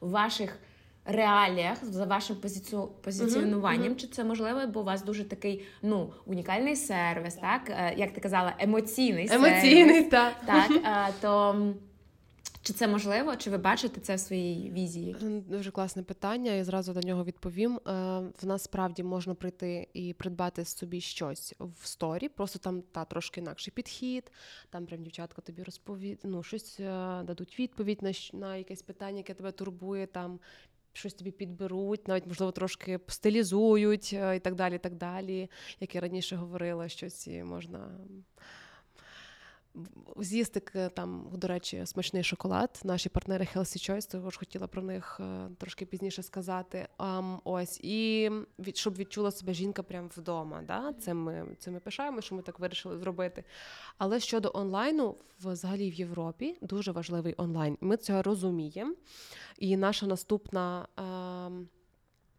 в 0.00 0.10
ваших 0.10 0.58
реаліях 1.04 1.84
за 1.84 2.04
вашим 2.04 2.36
позиціо... 2.36 2.86
позиціонуванням? 2.86 3.92
Mm-hmm. 3.92 3.96
Чи 3.96 4.06
це 4.06 4.24
можливо? 4.24 4.60
Бо 4.66 4.80
у 4.80 4.84
вас 4.84 5.04
дуже 5.04 5.24
такий 5.24 5.64
ну 5.82 6.12
унікальний 6.26 6.76
сервіс, 6.76 7.34
так, 7.34 7.64
так? 7.64 7.76
Е, 7.78 7.94
як 7.96 8.12
ти 8.12 8.20
казала, 8.20 8.54
емоційний 8.58 9.28
емоційний, 9.30 9.94
сервіс. 9.94 10.10
так. 10.10 10.34
так 10.46 10.70
е, 10.70 11.12
то 11.20 11.56
чи 12.66 12.72
це 12.72 12.88
можливо? 12.88 13.36
Чи 13.36 13.50
ви 13.50 13.58
бачите 13.58 14.00
це 14.00 14.14
в 14.14 14.20
своїй 14.20 14.70
візії? 14.70 15.16
Дуже 15.48 15.70
класне 15.70 16.02
питання. 16.02 16.52
Я 16.52 16.64
зразу 16.64 16.92
до 16.92 17.00
нього 17.00 17.24
відповім. 17.24 17.76
Е, 17.76 17.80
в 18.42 18.46
нас 18.46 18.62
справді 18.62 19.02
можна 19.02 19.34
прийти 19.34 19.88
і 19.94 20.12
придбати 20.12 20.64
собі 20.64 21.00
щось 21.00 21.54
в 21.58 21.86
сторі, 21.86 22.28
просто 22.28 22.58
там 22.58 22.82
та 22.82 23.04
трошки 23.04 23.40
інакший 23.40 23.72
підхід. 23.72 24.32
Там 24.70 24.86
прям 24.86 25.02
дівчатка 25.02 25.42
тобі 25.42 25.62
розповідь, 25.62 26.20
ну 26.24 26.42
щось 26.42 26.80
е, 26.80 27.22
дадуть 27.24 27.58
відповідь 27.58 28.02
на 28.02 28.12
на 28.32 28.56
якесь 28.56 28.82
питання, 28.82 29.18
яке 29.18 29.34
тебе 29.34 29.52
турбує. 29.52 30.06
Там 30.06 30.40
щось 30.92 31.14
тобі 31.14 31.30
підберуть, 31.30 32.08
навіть 32.08 32.26
можливо 32.26 32.52
трошки 32.52 33.00
стилізують 33.06 34.10
е, 34.12 34.36
і 34.36 34.40
так 34.40 34.54
далі. 34.54 34.78
так 34.78 34.94
далі. 34.94 35.50
Як 35.80 35.94
я 35.94 36.00
раніше 36.00 36.36
говорила, 36.36 36.88
щось 36.88 37.28
можна 37.44 37.90
з'їсти 40.16 40.90
там, 40.94 41.28
до 41.32 41.46
речі, 41.46 41.82
смачний 41.86 42.24
шоколад. 42.24 42.80
Наші 42.84 43.08
партнери 43.08 43.48
Healthy 43.54 43.90
Choice, 43.90 44.10
також 44.10 44.36
хотіла 44.36 44.66
про 44.66 44.82
них 44.82 45.20
е, 45.20 45.48
трошки 45.58 45.86
пізніше 45.86 46.22
сказати. 46.22 46.88
Um, 46.98 47.38
ось 47.44 47.80
і 47.82 48.30
від 48.58 48.76
щоб 48.76 48.96
відчула 48.96 49.30
себе 49.30 49.54
жінка 49.54 49.82
прямо 49.82 50.10
вдома. 50.16 50.62
Да? 50.66 50.92
Це 50.92 51.14
ми 51.14 51.46
це 51.58 51.70
ми 51.70 51.80
пишаємо, 51.80 52.20
що 52.20 52.34
ми 52.34 52.42
так 52.42 52.58
вирішили 52.58 52.98
зробити. 52.98 53.44
Але 53.98 54.20
щодо 54.20 54.50
онлайну, 54.54 55.16
взагалі 55.40 55.90
в 55.90 55.94
Європі 55.94 56.58
дуже 56.60 56.92
важливий 56.92 57.34
онлайн. 57.36 57.78
Ми 57.80 57.96
це 57.96 58.22
розуміємо. 58.22 58.94
І 59.58 59.76
наша 59.76 60.06
наступна. 60.06 60.88
Um, 60.96 61.66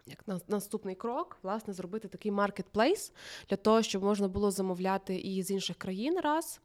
як 0.09 0.49
наступний 0.49 0.95
крок, 0.95 1.38
власне, 1.43 1.73
зробити 1.73 2.07
такий 2.07 2.31
маркетплейс 2.31 3.13
для 3.49 3.57
того, 3.57 3.81
щоб 3.81 4.03
можна 4.03 4.27
було 4.27 4.51
замовляти 4.51 5.15
і 5.15 5.43
з 5.43 5.51
інших 5.51 5.77
країн 5.77 6.19
раз. 6.19 6.61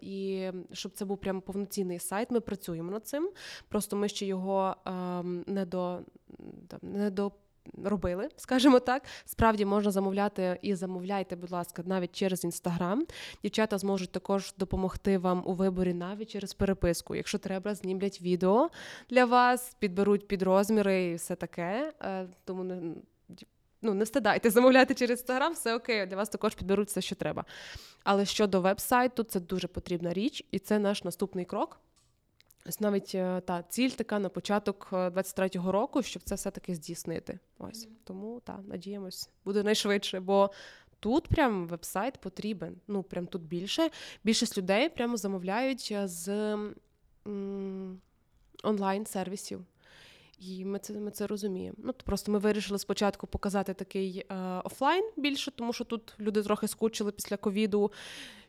І 0.00 0.50
щоб 0.72 0.92
це 0.92 1.04
був 1.04 1.18
прям 1.18 1.40
повноцінний 1.40 1.98
сайт, 1.98 2.30
ми 2.30 2.40
працюємо 2.40 2.90
над 2.90 3.06
цим. 3.06 3.30
Просто 3.68 3.96
ми 3.96 4.08
ще 4.08 4.26
його 4.26 4.76
не 5.46 5.66
до 5.66 6.00
там, 6.68 6.80
не 6.82 7.10
до. 7.10 7.32
Робили, 7.84 8.28
скажімо 8.36 8.80
так, 8.80 9.02
справді 9.24 9.64
можна 9.64 9.90
замовляти 9.90 10.58
і 10.62 10.74
замовляйте, 10.74 11.36
будь 11.36 11.50
ласка, 11.50 11.82
навіть 11.86 12.12
через 12.12 12.44
інстаграм. 12.44 13.06
Дівчата 13.42 13.78
зможуть 13.78 14.12
також 14.12 14.54
допомогти 14.58 15.18
вам 15.18 15.42
у 15.46 15.52
виборі 15.52 15.94
навіть 15.94 16.30
через 16.30 16.54
переписку. 16.54 17.14
Якщо 17.14 17.38
треба, 17.38 17.74
знімлять 17.74 18.22
відео 18.22 18.70
для 19.10 19.24
вас, 19.24 19.76
підберуть 19.78 20.28
під 20.28 20.42
розміри 20.42 21.04
і 21.04 21.14
все 21.14 21.34
таке. 21.34 21.92
Е, 22.02 22.26
тому 22.44 22.94
ну, 23.84 23.94
не 23.94 24.04
встидайте 24.04 24.50
замовляти 24.50 24.94
через 24.94 25.18
інстаграм, 25.18 25.52
все 25.52 25.74
окей, 25.74 26.06
для 26.06 26.16
вас 26.16 26.28
також 26.28 26.54
підберуть 26.54 26.88
все, 26.88 27.00
що 27.00 27.14
треба. 27.14 27.44
Але 28.04 28.24
щодо 28.26 28.60
веб-сайту, 28.60 29.22
це 29.22 29.40
дуже 29.40 29.68
потрібна 29.68 30.12
річ, 30.12 30.44
і 30.50 30.58
це 30.58 30.78
наш 30.78 31.04
наступний 31.04 31.44
крок. 31.44 31.80
Ось 32.66 32.80
навіть 32.80 33.14
е, 33.14 33.40
та 33.40 33.62
ціль 33.62 33.90
така 33.90 34.18
на 34.18 34.28
початок 34.28 34.88
23-го 34.92 35.68
е, 35.68 35.72
року, 35.72 36.02
щоб 36.02 36.22
це 36.22 36.34
все-таки 36.34 36.74
здійснити. 36.74 37.38
Ось 37.58 37.88
тому 38.04 38.40
так, 38.44 38.60
надіємось, 38.66 39.30
буде 39.44 39.62
найшвидше, 39.62 40.20
бо 40.20 40.50
тут 41.00 41.28
прям 41.28 41.66
веб-сайт 41.66 42.18
потрібен. 42.18 42.76
Ну 42.88 43.02
прям 43.02 43.26
тут 43.26 43.42
більше. 43.42 43.90
Більшість 44.24 44.58
людей 44.58 44.88
прямо 44.88 45.16
замовляють 45.16 45.88
е, 45.92 46.08
з 46.08 46.28
м- 47.26 48.00
онлайн-сервісів. 48.62 49.64
І 50.38 50.64
ми 50.64 50.78
це 50.78 50.92
ми 50.92 51.10
це 51.10 51.26
розуміємо. 51.26 51.76
Ну 51.78 51.92
просто 52.04 52.32
ми 52.32 52.38
вирішили 52.38 52.78
спочатку 52.78 53.26
показати 53.26 53.74
такий 53.74 54.26
е, 54.30 54.34
офлайн 54.64 55.10
більше, 55.16 55.50
тому 55.50 55.72
що 55.72 55.84
тут 55.84 56.14
люди 56.20 56.42
трохи 56.42 56.68
скучили 56.68 57.12
після 57.12 57.36
ковіду 57.36 57.92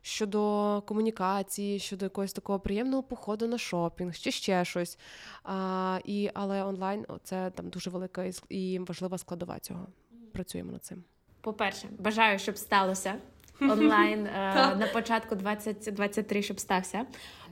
щодо 0.01 0.83
комунікації, 0.87 1.79
щодо 1.79 2.05
якогось 2.05 2.33
такого 2.33 2.59
приємного 2.59 3.03
походу 3.03 3.47
на 3.47 3.57
шопінг, 3.57 4.15
чи 4.15 4.31
ще 4.31 4.65
щось. 4.65 4.97
А, 5.43 5.99
і, 6.05 6.31
Але 6.33 6.63
онлайн 6.63 7.05
це 7.23 7.51
там 7.51 7.69
дуже 7.69 7.89
велика 7.89 8.31
і 8.49 8.79
важлива 8.79 9.17
складова 9.17 9.59
цього. 9.59 9.87
Працюємо 10.33 10.71
над 10.71 10.83
цим. 10.83 11.03
По-перше, 11.41 11.87
бажаю, 11.99 12.39
щоб 12.39 12.57
сталося 12.57 13.15
онлайн 13.61 14.25
е, 14.25 14.75
на 14.75 14.89
початку 14.93 15.35
2023, 15.35 16.41
щоб 16.41 16.59
стався. 16.59 17.05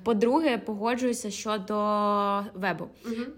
По-друге, 0.03 0.57
погоджуюся 0.57 1.31
щодо 1.31 1.73
вебу. 2.53 2.87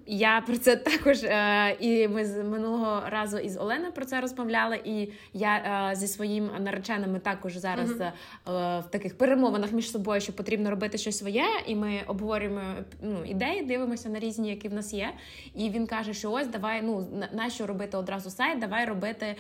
Я 0.05 0.41
про 0.41 0.57
це 0.57 0.75
також 0.75 1.23
е, 1.23 1.75
і 1.79 2.07
ми 2.07 2.25
з 2.25 2.43
минулого 2.43 3.01
разу 3.09 3.37
із 3.37 3.57
Оленою 3.57 3.91
про 3.91 4.05
це 4.05 4.21
розмовляли. 4.21 4.79
І 4.83 5.09
я 5.33 5.55
е, 5.91 5.95
зі 5.95 6.07
своїм 6.07 6.49
нареченим 6.59 7.19
також 7.19 7.57
зараз 7.57 7.91
е, 7.91 8.13
в 8.45 8.83
таких 8.89 9.17
перемовинах 9.17 9.71
між 9.71 9.91
собою, 9.91 10.21
що 10.21 10.33
потрібно 10.33 10.69
робити 10.69 10.97
щось 10.97 11.17
своє, 11.17 11.45
і 11.67 11.75
ми 11.75 12.01
обговорюємо 12.07 12.61
ну, 13.01 13.25
ідеї, 13.25 13.61
дивимося 13.61 14.09
на 14.09 14.19
різні, 14.19 14.49
які 14.49 14.67
в 14.67 14.73
нас 14.73 14.93
є. 14.93 15.09
І 15.55 15.69
він 15.69 15.87
каже, 15.87 16.13
що 16.13 16.31
ось 16.31 16.47
давай, 16.47 16.81
ну 16.81 17.07
на, 17.33 17.49
що 17.49 17.67
робити 17.67 17.97
одразу 17.97 18.29
сайт, 18.29 18.59
давай 18.59 18.85
робити 18.85 19.35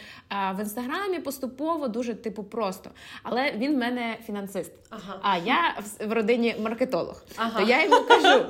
в 0.55 0.59
інстаграмі 0.59 1.19
поступово, 1.19 1.87
дуже 1.87 2.13
типу 2.13 2.43
просто. 2.43 2.89
Але 3.23 3.51
він 3.51 3.75
в 3.75 3.77
мене 3.77 4.17
фінансист. 4.25 4.71
Ага. 4.89 5.19
А 5.21 5.37
я 5.37 5.75
в 6.07 6.13
родині 6.13 6.55
маркетолог. 6.59 7.14
Ага. 7.35 7.59
То 7.59 7.69
я 7.69 7.83
йому 7.83 8.01
кажу: 8.07 8.45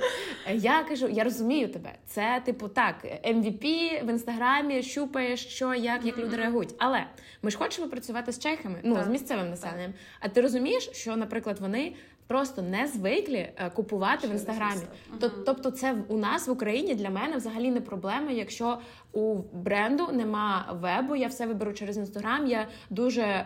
я 0.54 0.84
кажу, 0.84 1.08
я 1.08 1.24
розумію 1.24 1.68
тебе. 1.68 1.92
Це 2.06 2.42
типу 2.46 2.68
так, 2.68 2.96
MVP 3.28 3.64
в 4.06 4.10
інстаграмі 4.10 4.84
щупаєш, 4.84 5.46
що, 5.46 5.74
як, 5.74 6.06
як 6.06 6.18
люди 6.18 6.36
реагують. 6.38 6.76
Але 6.78 7.06
ми 7.42 7.52
ж 7.52 7.58
хочемо 7.58 7.88
працювати 7.88 8.32
з 8.32 8.40
чехами, 8.40 8.80
ну 8.84 8.96
так. 8.96 9.06
з 9.06 9.08
місцевим 9.08 9.50
населенням. 9.50 9.92
Так. 9.92 10.02
А 10.20 10.30
ти 10.30 10.42
розумієш, 10.42 10.90
що, 10.94 11.16
наприклад, 11.16 11.58
вони. 11.60 11.94
Просто 12.28 12.62
не 12.62 12.88
звиклі 12.88 13.50
е, 13.56 13.70
купувати 13.70 14.28
в 14.28 14.32
інстаграмі. 14.32 14.82
Тобто, 15.20 15.72
це 15.72 15.96
у 16.08 16.18
нас 16.18 16.48
в 16.48 16.52
Україні 16.52 16.96
для 16.96 17.10
мене 17.10 17.38
взагалі 17.38 17.72
не 17.72 17.82
проблема. 17.82 18.32
Якщо 18.32 18.80
у 19.12 19.36
бренду 19.54 20.08
нема 20.12 20.78
вебу, 20.82 21.16
я 21.16 21.28
все 21.28 21.46
виберу 21.46 21.74
через 21.74 21.98
інстаграм. 21.98 22.48
Я 22.48 22.68
дуже 22.90 23.22
е, 23.22 23.46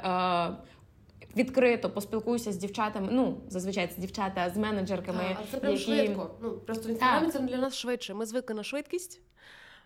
відкрито 1.39 1.89
поспілкуюся 1.89 2.51
з 2.51 2.57
дівчатами. 2.57 3.07
Ну 3.11 3.41
зазвичай 3.47 3.87
це 3.87 4.01
дівчата 4.01 4.49
з 4.49 4.57
менеджерками. 4.57 5.37
А, 5.41 5.51
це 5.51 5.57
прям 5.57 5.73
які... 5.73 5.85
швидко. 5.85 6.35
Ну 6.41 6.51
просто 6.57 6.87
в 6.87 6.91
інстаграмі 6.91 7.31
це 7.31 7.39
для 7.39 7.57
нас 7.57 7.75
швидше. 7.75 8.13
Ми 8.13 8.25
звикли 8.25 8.55
на 8.55 8.63
швидкість. 8.63 9.21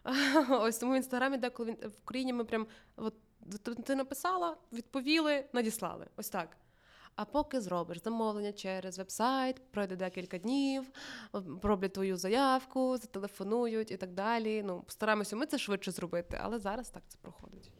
Ось 0.49 0.77
тому 0.77 0.93
в 0.93 0.95
інстаграмі, 0.95 1.37
деколи 1.37 1.71
в 1.71 2.01
Україні 2.03 2.33
ми 2.33 2.43
прям 2.43 2.67
от 2.95 3.13
ти 3.85 3.95
написала, 3.95 4.57
відповіли, 4.73 5.45
надіслали. 5.53 6.05
Ось 6.17 6.29
так. 6.29 6.57
А 7.15 7.25
поки 7.25 7.61
зробиш 7.61 8.03
замовлення 8.03 8.53
через 8.53 8.97
вебсайт, 8.97 9.71
пройде 9.71 9.95
декілька 9.95 10.37
днів, 10.37 10.83
роблять 11.61 11.93
твою 11.93 12.17
заявку, 12.17 12.97
зателефонують 12.97 13.91
і 13.91 13.97
так 13.97 14.13
далі. 14.13 14.63
Ну, 14.63 14.81
постараємося 14.81 15.35
ми 15.35 15.45
це 15.45 15.57
швидше 15.57 15.91
зробити, 15.91 16.39
але 16.41 16.59
зараз 16.59 16.89
так 16.89 17.03
це 17.07 17.17
проходить. 17.21 17.71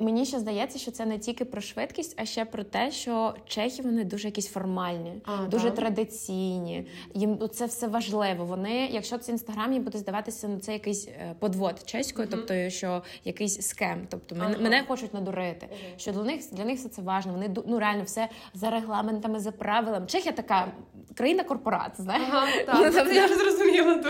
Мені 0.00 0.24
ще 0.24 0.38
здається, 0.38 0.78
що 0.78 0.90
це 0.90 1.06
не 1.06 1.18
тільки 1.18 1.44
про 1.44 1.60
швидкість, 1.60 2.14
а 2.20 2.24
ще 2.24 2.44
про 2.44 2.64
те, 2.64 2.90
що 2.90 3.34
чехи 3.46 3.82
вони 3.82 4.04
дуже 4.04 4.28
якісь 4.28 4.48
формальні, 4.48 5.12
а, 5.24 5.46
дуже 5.46 5.64
так? 5.64 5.74
традиційні. 5.74 6.86
Їм 7.14 7.48
це 7.52 7.66
все 7.66 7.88
важливо. 7.88 8.44
Вони, 8.44 8.88
якщо 8.92 9.18
це 9.18 9.32
інстаграм, 9.32 9.72
їм 9.72 9.82
буде 9.82 9.98
здаватися 9.98 10.48
ну, 10.48 10.58
це 10.58 10.72
якийсь 10.72 11.08
е, 11.08 11.34
подвод 11.38 11.82
чеською, 11.84 12.28
uh 12.28 12.30
тобто 12.30 12.70
що 12.70 13.02
якийсь 13.24 13.68
скем. 13.68 14.06
Тобто 14.10 14.34
мене, 14.34 14.54
ага. 14.54 14.62
мене 14.62 14.84
хочуть 14.88 15.14
надурити. 15.14 15.66
uh 15.66 15.98
Що 15.98 16.12
для 16.12 16.22
них 16.22 16.40
для 16.52 16.64
них 16.64 16.78
все 16.78 16.88
це 16.88 17.02
важливо. 17.02 17.38
Вони 17.38 17.54
ну 17.66 17.78
реально 17.78 18.02
все 18.04 18.28
за 18.54 18.70
регламентами, 18.70 19.40
за 19.40 19.52
правилами. 19.52 20.06
Чехія 20.06 20.32
така 20.32 20.72
країна 21.14 21.44
корпорат. 21.44 21.92
знаєш? 21.98 22.22
Ага, 22.30 22.46
так, 22.66 22.92
це 22.92 23.14
я 23.14 23.26
вже 23.26 23.36
зрозуміла. 23.36 24.02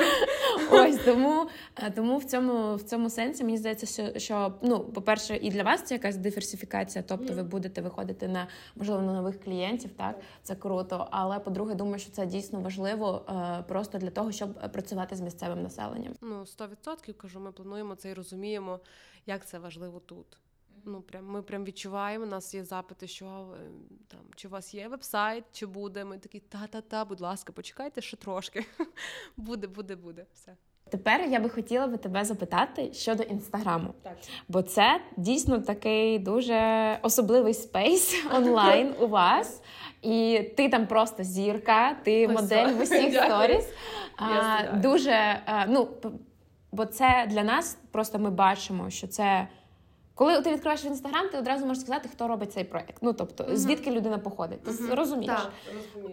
Ось 0.71 0.97
тому 0.97 1.47
е, 1.77 1.91
тому 1.91 2.19
в 2.19 2.25
цьому 2.25 2.75
в 2.75 2.83
цьому 2.83 3.11
сенсі 3.11 3.45
мені 3.45 3.57
здається, 3.57 3.87
що 3.87 4.21
що 4.21 4.53
ну, 4.63 4.81
по-перше, 4.81 5.37
і 5.37 5.51
для 5.53 5.63
вас 5.63 5.83
це 5.83 5.95
якась 5.95 6.17
диверсифікація, 6.17 7.05
тобто 7.09 7.35
ви 7.35 7.43
будете 7.43 7.81
виходити 7.81 8.29
на 8.29 8.49
можливо 8.77 9.03
на 9.03 9.13
нових 9.13 9.41
клієнтів, 9.41 9.91
так 9.93 10.21
це 10.43 10.55
круто. 10.55 11.09
Але 11.11 11.39
по-друге, 11.39 11.75
думаю, 11.75 11.99
що 11.99 12.11
це 12.13 12.27
дійсно 12.27 12.61
важливо 12.61 13.27
е, 13.29 13.63
просто 13.69 13.99
для 13.99 14.11
того, 14.11 14.33
щоб 14.33 14.73
працювати 14.73 15.17
з 15.17 15.21
місцевим 15.21 15.63
населенням. 15.63 16.15
Ну 16.21 16.41
100% 16.41 17.13
кажу, 17.13 17.41
ми 17.41 17.53
плануємо 17.53 17.95
це 17.95 18.11
і 18.11 18.15
розуміємо, 18.15 18.81
як 19.27 19.47
це 19.47 19.59
важливо 19.59 20.01
тут. 20.01 20.39
Ну, 20.85 21.03
прям 21.03 21.27
ми 21.27 21.43
прям 21.43 21.65
відчуваємо. 21.65 22.25
У 22.25 22.29
нас 22.29 22.55
є 22.55 22.65
запити, 22.65 23.07
що 23.07 23.27
е, 23.27 23.71
там 24.09 24.21
чи 24.37 24.49
у 24.49 24.51
вас 24.51 24.75
є 24.75 24.89
вебсайт, 24.89 25.45
чи 25.53 25.67
буде. 25.67 26.05
Ми 26.05 26.19
такі 26.19 26.41
та-та-та, 26.41 27.05
будь 27.05 27.21
ласка, 27.21 27.53
почекайте 27.53 28.01
ще 28.01 28.17
трошки. 28.17 28.67
Буде, 29.37 29.67
буде, 29.67 29.97
буде. 29.97 30.27
Все. 30.33 30.57
Тепер 30.93 31.21
я 31.29 31.41
би 31.41 31.49
хотіла 31.49 31.87
би 31.87 31.97
тебе 31.97 32.25
запитати 32.25 32.93
щодо 32.93 33.23
інстаграму, 33.23 33.95
так. 34.03 34.17
Бо 34.49 34.63
це 34.63 35.01
дійсно 35.17 35.59
такий 35.59 36.19
дуже 36.19 36.99
особливий 37.03 37.55
space 37.55 38.25
онлайн 38.37 38.95
у 39.01 39.07
вас, 39.07 39.63
і 40.03 40.43
ти 40.57 40.69
там 40.69 40.87
просто 40.87 41.23
зірка, 41.23 41.97
ти 42.05 42.27
Ось 42.27 42.35
модель 42.35 42.69
в 42.69 42.81
усіх 42.81 43.23
сторіс. 43.25 43.69
Дуже 44.75 45.41
ну 45.69 45.89
бо 46.73 46.87
це 46.87 47.27
для 47.31 47.43
нас 47.43 47.79
просто 47.91 48.19
ми 48.19 48.31
бачимо, 48.31 48.91
що 48.91 49.07
це. 49.07 49.49
Коли 50.15 50.43
ти 50.43 50.53
відкриваєш 50.53 50.85
інстаграм, 50.85 51.29
ти 51.29 51.39
одразу 51.39 51.67
можеш 51.67 51.83
сказати, 51.83 52.09
хто 52.13 52.29
робить 52.29 52.53
цей 52.53 52.65
проект. 52.65 52.97
Ну 53.03 53.13
тобто, 53.13 53.45
uh-huh. 53.45 53.57
звідки 53.57 53.91
людина 53.91 54.19
походить. 54.19 54.63
Ти 54.63 54.71
uh-huh. 54.71 54.95
розумієш? 54.95 55.41
Так. 55.41 55.53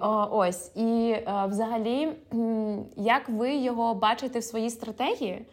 О, 0.02 0.28
Ось 0.32 0.72
і 0.76 1.12
е, 1.12 1.46
взагалі, 1.48 2.14
як 2.96 3.30
ви 3.30 3.56
його 3.56 3.94
бачите 3.94 4.40
в 4.40 4.44
своїй 4.44 4.70
стратегії? 4.70 5.46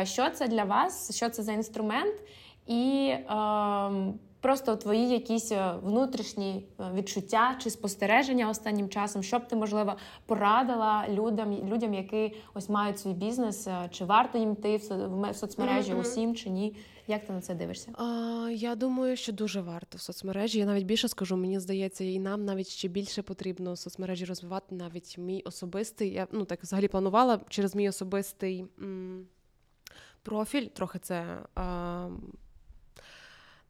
Е, 0.00 0.06
що 0.06 0.30
це 0.30 0.48
для 0.48 0.64
вас? 0.64 1.16
Що 1.16 1.28
це 1.28 1.42
за 1.42 1.52
інструмент? 1.52 2.14
І 2.66 3.08
е, 3.08 3.24
просто 4.40 4.76
твої 4.76 5.08
якісь 5.08 5.52
е, 5.52 5.74
внутрішні 5.82 6.66
відчуття 6.94 7.56
чи 7.62 7.70
спостереження 7.70 8.48
останнім 8.50 8.88
часом, 8.88 9.22
що 9.22 9.38
б 9.38 9.48
ти 9.48 9.56
можливо 9.56 9.96
порадила 10.26 11.04
людям, 11.08 11.52
людям, 11.52 11.94
які 11.94 12.34
ось 12.54 12.68
мають 12.68 12.98
свій 12.98 13.12
бізнес, 13.12 13.68
чи 13.90 14.04
варто 14.04 14.38
їм 14.38 14.52
йти 14.52 14.76
в 14.76 15.34
соцмережі 15.34 15.92
uh-huh. 15.92 16.00
усім 16.00 16.34
чи 16.34 16.50
ні? 16.50 16.76
Як 17.08 17.26
ти 17.26 17.32
на 17.32 17.40
це 17.40 17.54
дивишся? 17.54 17.92
А, 17.92 18.50
Я 18.52 18.74
думаю, 18.74 19.16
що 19.16 19.32
дуже 19.32 19.60
варто 19.60 19.98
в 19.98 20.00
соцмережі. 20.00 20.58
Я 20.58 20.66
навіть 20.66 20.84
більше 20.84 21.08
скажу, 21.08 21.36
мені 21.36 21.60
здається, 21.60 22.04
і 22.04 22.18
нам 22.18 22.44
навіть 22.44 22.68
ще 22.68 22.88
більше 22.88 23.22
потрібно 23.22 23.76
соцмережі 23.76 24.24
розвивати. 24.24 24.74
Навіть 24.74 25.18
мій 25.18 25.42
особистий. 25.42 26.12
Я 26.12 26.26
ну 26.32 26.44
так 26.44 26.62
взагалі 26.62 26.88
планувала 26.88 27.40
через 27.48 27.74
мій 27.74 27.88
особистий 27.88 28.64
м- 28.78 29.26
профіль. 30.22 30.66
Трохи 30.66 30.98
це. 30.98 31.38
А, 31.54 32.08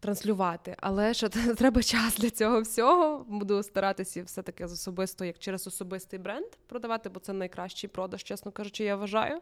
транслювати, 0.00 0.76
але 0.80 1.14
що 1.14 1.28
треба 1.56 1.82
час 1.82 2.16
для 2.16 2.30
цього 2.30 2.60
всього. 2.60 3.24
Буду 3.28 3.62
старатися 3.62 4.22
все 4.22 4.42
таки 4.42 4.68
з 4.68 4.72
особисто, 4.72 5.24
як 5.24 5.38
через 5.38 5.66
особистий 5.66 6.18
бренд 6.18 6.46
продавати, 6.66 7.08
бо 7.08 7.20
це 7.20 7.32
найкращий 7.32 7.90
продаж, 7.90 8.24
чесно 8.24 8.52
кажучи, 8.52 8.84
я 8.84 8.96
вважаю. 8.96 9.40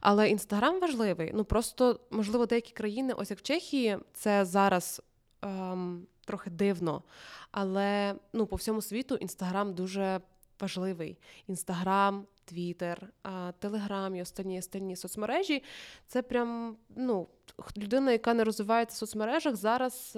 Але 0.00 0.28
інстаграм 0.28 0.80
важливий. 0.80 1.32
Ну 1.34 1.44
просто 1.44 2.00
можливо 2.10 2.46
деякі 2.46 2.72
країни, 2.72 3.12
ось 3.12 3.30
як 3.30 3.38
в 3.38 3.42
Чехії, 3.42 3.98
це 4.14 4.44
зараз. 4.44 5.02
Ем, 5.42 6.06
Трохи 6.26 6.50
дивно, 6.50 7.02
але 7.50 8.14
ну 8.32 8.46
по 8.46 8.56
всьому 8.56 8.82
світу 8.82 9.14
інстаграм 9.14 9.74
дуже 9.74 10.20
важливий. 10.60 11.18
Інстаграм, 11.46 12.26
Твіттер, 12.46 13.12
Телеграм 13.58 14.16
і 14.16 14.22
останні 14.22 14.58
останні 14.58 14.96
соцмережі. 14.96 15.62
Це 16.06 16.22
прям 16.22 16.76
ну, 16.96 17.28
людина, 17.76 18.12
яка 18.12 18.34
не 18.34 18.44
розвивається 18.44 18.94
в 18.94 18.98
соцмережах, 18.98 19.56
зараз. 19.56 20.16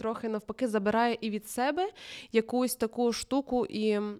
Трохи 0.00 0.28
навпаки 0.28 0.68
забирає 0.68 1.18
і 1.20 1.30
від 1.30 1.48
себе 1.48 1.90
якусь 2.32 2.74
таку 2.74 3.12
штуку, 3.12 3.66
і 3.66 3.90
м, 3.90 4.18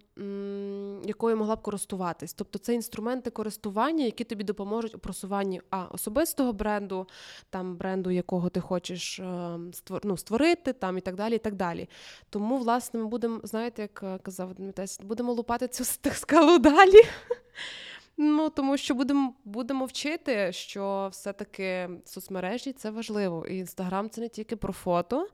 якою 1.04 1.36
могла 1.36 1.56
б 1.56 1.62
користуватись. 1.62 2.32
Тобто 2.32 2.58
це 2.58 2.74
інструменти 2.74 3.30
користування, 3.30 4.04
які 4.04 4.24
тобі 4.24 4.44
допоможуть 4.44 4.94
у 4.94 4.98
просуванні 4.98 5.62
а 5.70 5.84
особистого 5.84 6.52
бренду, 6.52 7.06
там 7.50 7.76
бренду, 7.76 8.10
якого 8.10 8.48
ти 8.48 8.60
хочеш 8.60 9.20
е, 9.20 9.58
створ, 9.72 10.00
ну, 10.04 10.16
створити, 10.16 10.72
там 10.72 10.98
і 10.98 11.00
так 11.00 11.14
далі. 11.14 11.34
і 11.34 11.38
так 11.38 11.54
далі. 11.54 11.88
Тому, 12.30 12.58
власне, 12.58 13.00
ми 13.00 13.06
будемо, 13.06 13.40
знаєте, 13.42 13.82
як 13.82 14.02
е, 14.02 14.18
казав 14.22 14.54
Дмитрець, 14.54 15.00
будемо 15.00 15.32
лупати 15.32 15.68
цю 15.68 15.84
скалу 16.12 16.58
далі. 16.58 17.02
Ну 18.22 18.50
тому 18.50 18.76
що 18.76 18.94
будемо 18.94 19.34
будемо 19.44 19.84
вчити, 19.84 20.52
що 20.52 21.08
все-таки 21.12 21.90
соцмережі 22.04 22.72
це 22.72 22.90
важливо. 22.90 23.46
І 23.46 23.56
інстаграм 23.56 24.10
це 24.10 24.20
не 24.20 24.28
тільки 24.28 24.56
про 24.56 24.72
фото, 24.72 25.28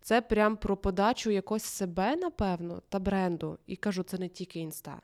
це 0.00 0.20
прям 0.20 0.56
про 0.56 0.76
подачу 0.76 1.30
якось 1.30 1.62
себе, 1.62 2.16
напевно, 2.16 2.82
та 2.88 2.98
бренду. 2.98 3.58
І 3.66 3.76
кажу, 3.76 4.02
це 4.02 4.18
не 4.18 4.28
тільки 4.28 4.60
інста. 4.60 5.00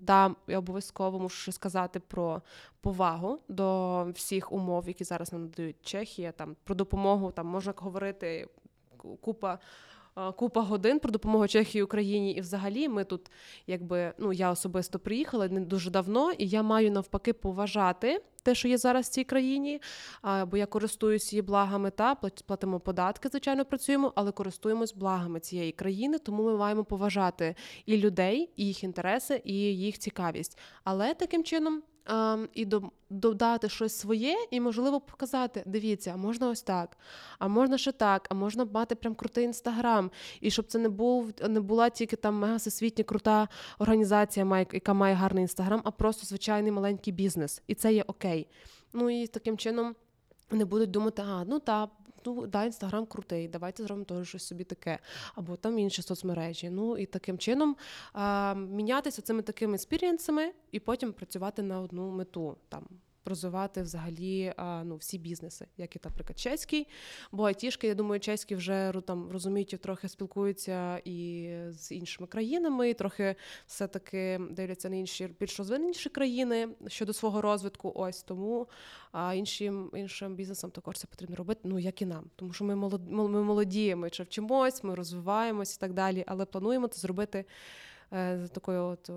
Да, 0.00 0.34
я 0.48 0.58
обов'язково 0.58 1.18
мушу 1.18 1.52
сказати 1.52 2.00
про 2.00 2.42
повагу 2.80 3.38
до 3.48 4.04
всіх 4.14 4.52
умов, 4.52 4.88
які 4.88 5.04
зараз 5.04 5.32
нам 5.32 5.42
надають 5.42 5.76
Чехія. 5.82 6.32
Там 6.32 6.56
про 6.64 6.74
допомогу 6.74 7.30
там 7.30 7.46
можна 7.46 7.74
говорити 7.76 8.48
купа 9.20 9.58
купа 10.36 10.60
годин 10.60 10.98
про 10.98 11.10
допомогу 11.10 11.48
Чехії 11.48 11.82
Україні. 11.82 12.32
І 12.32 12.40
взагалі 12.40 12.88
ми 12.88 13.04
тут, 13.04 13.30
якби 13.66 14.12
ну 14.18 14.32
я 14.32 14.50
особисто 14.50 14.98
приїхала 14.98 15.48
не 15.48 15.60
дуже 15.60 15.90
давно, 15.90 16.32
і 16.32 16.48
я 16.48 16.62
маю 16.62 16.90
навпаки 16.90 17.32
поважати 17.32 18.22
те, 18.42 18.54
що 18.54 18.68
є 18.68 18.78
зараз 18.78 19.06
в 19.06 19.10
цій 19.10 19.24
країні. 19.24 19.80
Бо 20.46 20.56
я 20.56 20.66
користуюсь 20.66 21.32
її 21.32 21.42
благами 21.42 21.90
та 21.90 22.14
платимо 22.14 22.80
податки, 22.80 23.28
звичайно, 23.28 23.64
працюємо, 23.64 24.12
але 24.14 24.32
користуємось 24.32 24.94
благами 24.94 25.40
цієї 25.40 25.72
країни, 25.72 26.18
тому 26.18 26.44
ми 26.44 26.56
маємо 26.56 26.84
поважати 26.84 27.54
і 27.86 27.96
людей, 27.96 28.50
і 28.56 28.66
їх 28.66 28.84
інтереси, 28.84 29.42
і 29.44 29.54
їх 29.54 29.98
цікавість. 29.98 30.58
Але 30.84 31.14
таким 31.14 31.44
чином 31.44 31.82
і 32.54 32.68
додати 33.10 33.68
щось 33.68 33.98
своє, 33.98 34.36
і 34.50 34.60
можливо 34.60 35.00
показати: 35.00 35.62
дивіться, 35.66 36.10
а 36.14 36.16
можна 36.16 36.48
ось 36.48 36.62
так, 36.62 36.96
а 37.38 37.48
можна 37.48 37.78
ще 37.78 37.92
так, 37.92 38.26
а 38.30 38.34
можна 38.34 38.64
мати 38.64 38.94
прям 38.94 39.14
крутий 39.14 39.44
інстаграм. 39.44 40.10
І 40.40 40.50
щоб 40.50 40.66
це 40.66 40.78
не 40.78 40.88
був 40.88 41.32
не 41.48 41.60
була 41.60 41.90
тільки 41.90 42.16
там 42.16 42.34
мега 42.34 42.56
всесвітня 42.56 43.04
крута 43.04 43.48
організація, 43.78 44.66
яка 44.72 44.94
має 44.94 45.14
гарний 45.14 45.42
інстаграм, 45.42 45.80
а 45.84 45.90
просто 45.90 46.26
звичайний 46.26 46.72
маленький 46.72 47.12
бізнес. 47.12 47.62
І 47.66 47.74
це 47.74 47.92
є 47.92 48.04
окей. 48.06 48.48
Ну 48.92 49.10
і 49.10 49.26
таким 49.26 49.58
чином. 49.58 49.94
Не 50.50 50.64
будуть 50.64 50.90
думати, 50.90 51.22
а 51.26 51.44
ну 51.44 51.58
та 51.58 51.88
ну 52.26 52.46
да, 52.46 52.64
інстаграм 52.64 53.06
крутий, 53.06 53.48
давайте 53.48 53.82
зробимо 53.82 54.04
теж 54.04 54.28
щось 54.28 54.46
собі 54.46 54.64
таке, 54.64 54.98
або 55.34 55.56
там 55.56 55.78
інші 55.78 56.02
соцмережі. 56.02 56.70
Ну 56.70 56.98
і 56.98 57.06
таким 57.06 57.38
чином 57.38 57.76
а, 58.12 58.54
мінятися 58.54 59.22
цими 59.22 59.42
такими 59.42 59.74
експірієнсами 59.74 60.52
і 60.72 60.80
потім 60.80 61.12
працювати 61.12 61.62
на 61.62 61.80
одну 61.80 62.10
мету 62.10 62.56
там 62.68 62.86
розвивати 63.26 63.82
взагалі 63.82 64.52
ну, 64.84 64.96
всі 64.96 65.18
бізнеси, 65.18 65.66
як 65.76 65.96
і, 65.96 66.00
наприклад, 66.04 66.38
чеський. 66.38 66.88
Бо 67.32 67.44
айтішки, 67.44 67.86
я 67.86 67.94
думаю, 67.94 68.20
чеські 68.20 68.54
вже 68.54 68.92
там 69.06 69.30
розуміють, 69.30 69.78
трохи 69.82 70.08
спілкуються 70.08 71.00
і 71.04 71.50
з 71.70 71.92
іншими 71.92 72.26
країнами, 72.26 72.90
і 72.90 72.94
трохи 72.94 73.34
все-таки 73.66 74.40
дивляться 74.50 74.90
на 74.90 74.96
інші 74.96 75.28
більш 75.40 75.58
розвиненіші 75.58 76.08
країни 76.08 76.68
щодо 76.86 77.12
свого 77.12 77.40
розвитку. 77.40 77.92
Ось 77.94 78.22
тому 78.22 78.68
а 79.12 79.34
іншим 79.34 79.90
іншим 79.94 80.34
бізнесам 80.34 80.70
також 80.70 80.98
це 80.98 81.06
потрібно 81.06 81.36
робити, 81.36 81.60
ну 81.64 81.78
як 81.78 82.02
і 82.02 82.06
нам. 82.06 82.30
Тому 82.36 82.52
що 82.52 82.64
ми 82.64 82.76
молоді, 82.76 83.04
ми 83.10 83.42
молоді, 83.42 83.94
ми 83.94 84.10
ще 84.10 84.22
вчимось, 84.22 84.84
ми 84.84 84.94
розвиваємось 84.94 85.76
і 85.76 85.80
так 85.80 85.92
далі, 85.92 86.24
але 86.26 86.44
плануємо 86.44 86.88
це 86.88 87.00
зробити 87.00 87.44
е, 88.12 88.48
такою 88.52 88.84
от 88.84 89.10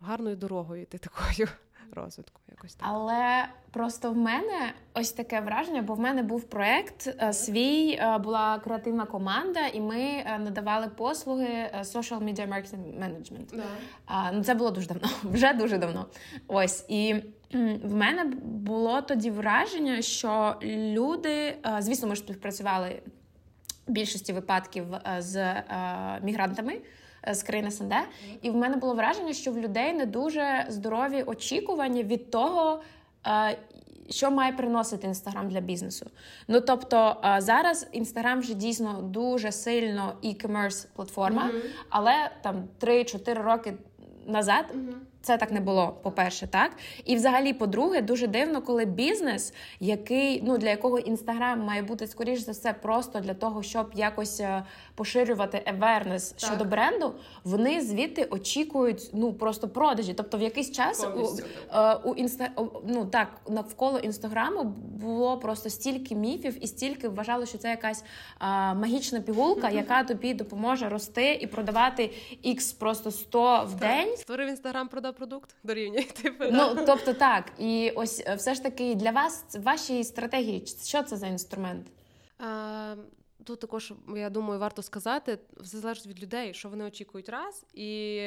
гарною 0.00 0.36
дорогою, 0.36 0.82
йти 0.82 0.98
такою 0.98 1.48
розвитку. 1.92 2.40
Якось 2.48 2.74
так. 2.74 2.88
Але 2.92 3.46
просто 3.70 4.10
в 4.10 4.16
мене 4.16 4.72
ось 4.94 5.12
таке 5.12 5.40
враження, 5.40 5.82
бо 5.82 5.94
в 5.94 6.00
мене 6.00 6.22
був 6.22 6.42
проект 6.42 7.06
е, 7.22 7.32
свій, 7.32 7.98
е, 8.00 8.18
була 8.18 8.58
креативна 8.58 9.06
команда, 9.06 9.66
і 9.66 9.80
ми 9.80 10.00
е, 10.00 10.38
надавали 10.38 10.88
послуги 10.88 11.70
social 11.74 12.18
media 12.18 12.48
marketing 12.48 13.00
management. 13.00 13.56
Да. 13.56 14.32
Ну 14.32 14.44
це 14.44 14.54
було 14.54 14.70
дуже 14.70 14.88
давно, 14.88 15.08
вже 15.22 15.52
дуже 15.52 15.78
давно. 15.78 16.06
Ось 16.46 16.84
і. 16.88 17.14
В 17.84 17.94
мене 17.94 18.24
було 18.44 19.02
тоді 19.02 19.30
враження, 19.30 20.02
що 20.02 20.56
люди, 20.62 21.56
звісно, 21.78 22.08
ми 22.08 22.14
ж 22.14 22.20
співпрацювали 22.20 23.02
в 23.86 23.90
більшості 23.90 24.32
випадків 24.32 24.84
з 25.18 25.62
мігрантами, 26.22 26.72
Е, 26.72 26.80
з 27.30 27.42
країн 27.42 27.70
СНД. 27.70 27.94
І 28.42 28.50
в 28.50 28.56
мене 28.56 28.76
було 28.76 28.94
враження, 28.94 29.32
що 29.32 29.52
в 29.52 29.58
людей 29.58 29.92
не 29.92 30.06
дуже 30.06 30.66
здорові 30.68 31.22
очікування 31.22 32.02
від 32.02 32.30
того. 32.30 32.82
Е, 33.26 33.58
що 34.10 34.30
має 34.30 34.52
приносити 34.52 35.06
інстаграм 35.06 35.48
для 35.48 35.60
бізнесу? 35.60 36.10
Ну 36.48 36.60
тобто 36.60 37.16
е, 37.24 37.40
зараз 37.40 37.86
інстаграм 37.92 38.40
вже 38.40 38.54
дійсно 38.54 39.02
дуже 39.02 39.52
сильно 39.52 40.12
e-commerce 40.24 40.86
платформа, 40.94 41.50
mm-hmm. 41.50 41.62
але 41.88 42.30
там 42.42 42.68
3-4 42.80 43.42
роки 43.42 43.74
назад 44.26 44.64
mm-hmm. 44.74 44.94
Це 45.22 45.38
так 45.38 45.52
не 45.52 45.60
було, 45.60 45.98
по-перше, 46.02 46.46
так 46.46 46.70
і 47.04 47.16
взагалі, 47.16 47.52
по-друге, 47.52 48.02
дуже 48.02 48.26
дивно, 48.26 48.62
коли 48.62 48.84
бізнес, 48.84 49.54
який 49.80 50.42
ну 50.42 50.58
для 50.58 50.70
якого 50.70 50.98
інстаграм 50.98 51.60
має 51.60 51.82
бути 51.82 52.06
скоріш 52.06 52.40
за 52.40 52.52
все, 52.52 52.72
просто 52.72 53.20
для 53.20 53.34
того, 53.34 53.62
щоб 53.62 53.90
якось 53.94 54.40
е, 54.40 54.64
поширювати 54.94 55.62
awareness 55.72 56.30
так. 56.30 56.50
щодо 56.50 56.64
бренду, 56.64 57.14
вони 57.44 57.80
звідти 57.80 58.24
очікують 58.24 59.10
ну 59.12 59.32
просто 59.32 59.68
продажі. 59.68 60.14
Тобто, 60.14 60.38
в 60.38 60.42
якийсь 60.42 60.72
час 60.72 61.06
у, 61.16 61.38
е, 61.74 61.94
у 61.94 62.14
інста 62.14 62.50
ну 62.86 63.06
так 63.06 63.28
навколо 63.48 63.98
інстаграму 63.98 64.64
було 65.02 65.38
просто 65.38 65.70
стільки 65.70 66.14
міфів 66.14 66.64
і 66.64 66.66
стільки 66.66 67.08
вважали, 67.08 67.46
що 67.46 67.58
це 67.58 67.70
якась 67.70 68.04
а, 68.38 68.74
магічна 68.74 69.20
пігулка, 69.20 69.70
яка 69.70 70.04
тобі 70.04 70.34
допоможе 70.34 70.88
рости 70.88 71.34
і 71.34 71.46
продавати 71.46 72.10
ікс 72.42 72.72
просто 72.72 73.10
100 73.10 73.64
в 73.64 73.74
день. 73.74 74.16
Створив 74.16 74.48
інстаграм 74.48 74.88
продав 74.88 75.14
продукт 75.14 75.54
дорівнює 75.64 76.02
типу. 76.22 76.44
Ну 76.52 76.76
тобто 76.86 77.12
так, 77.12 77.52
і 77.58 77.92
ось 77.94 78.22
е, 78.26 78.34
все 78.34 78.54
ж 78.54 78.62
таки 78.62 78.94
для 78.94 79.10
вас 79.10 79.44
ваші 79.62 80.04
стратегії, 80.04 80.66
що 80.84 81.02
це 81.02 81.16
за 81.16 81.26
інструмент? 81.26 81.86
Тут 83.44 83.60
також 83.60 83.92
я 84.16 84.30
думаю, 84.30 84.60
варто 84.60 84.82
сказати, 84.82 85.38
все 85.56 85.78
залежить 85.78 86.06
від 86.06 86.22
людей, 86.22 86.54
що 86.54 86.68
вони 86.68 86.84
очікують 86.84 87.28
раз, 87.28 87.66
і 87.74 88.20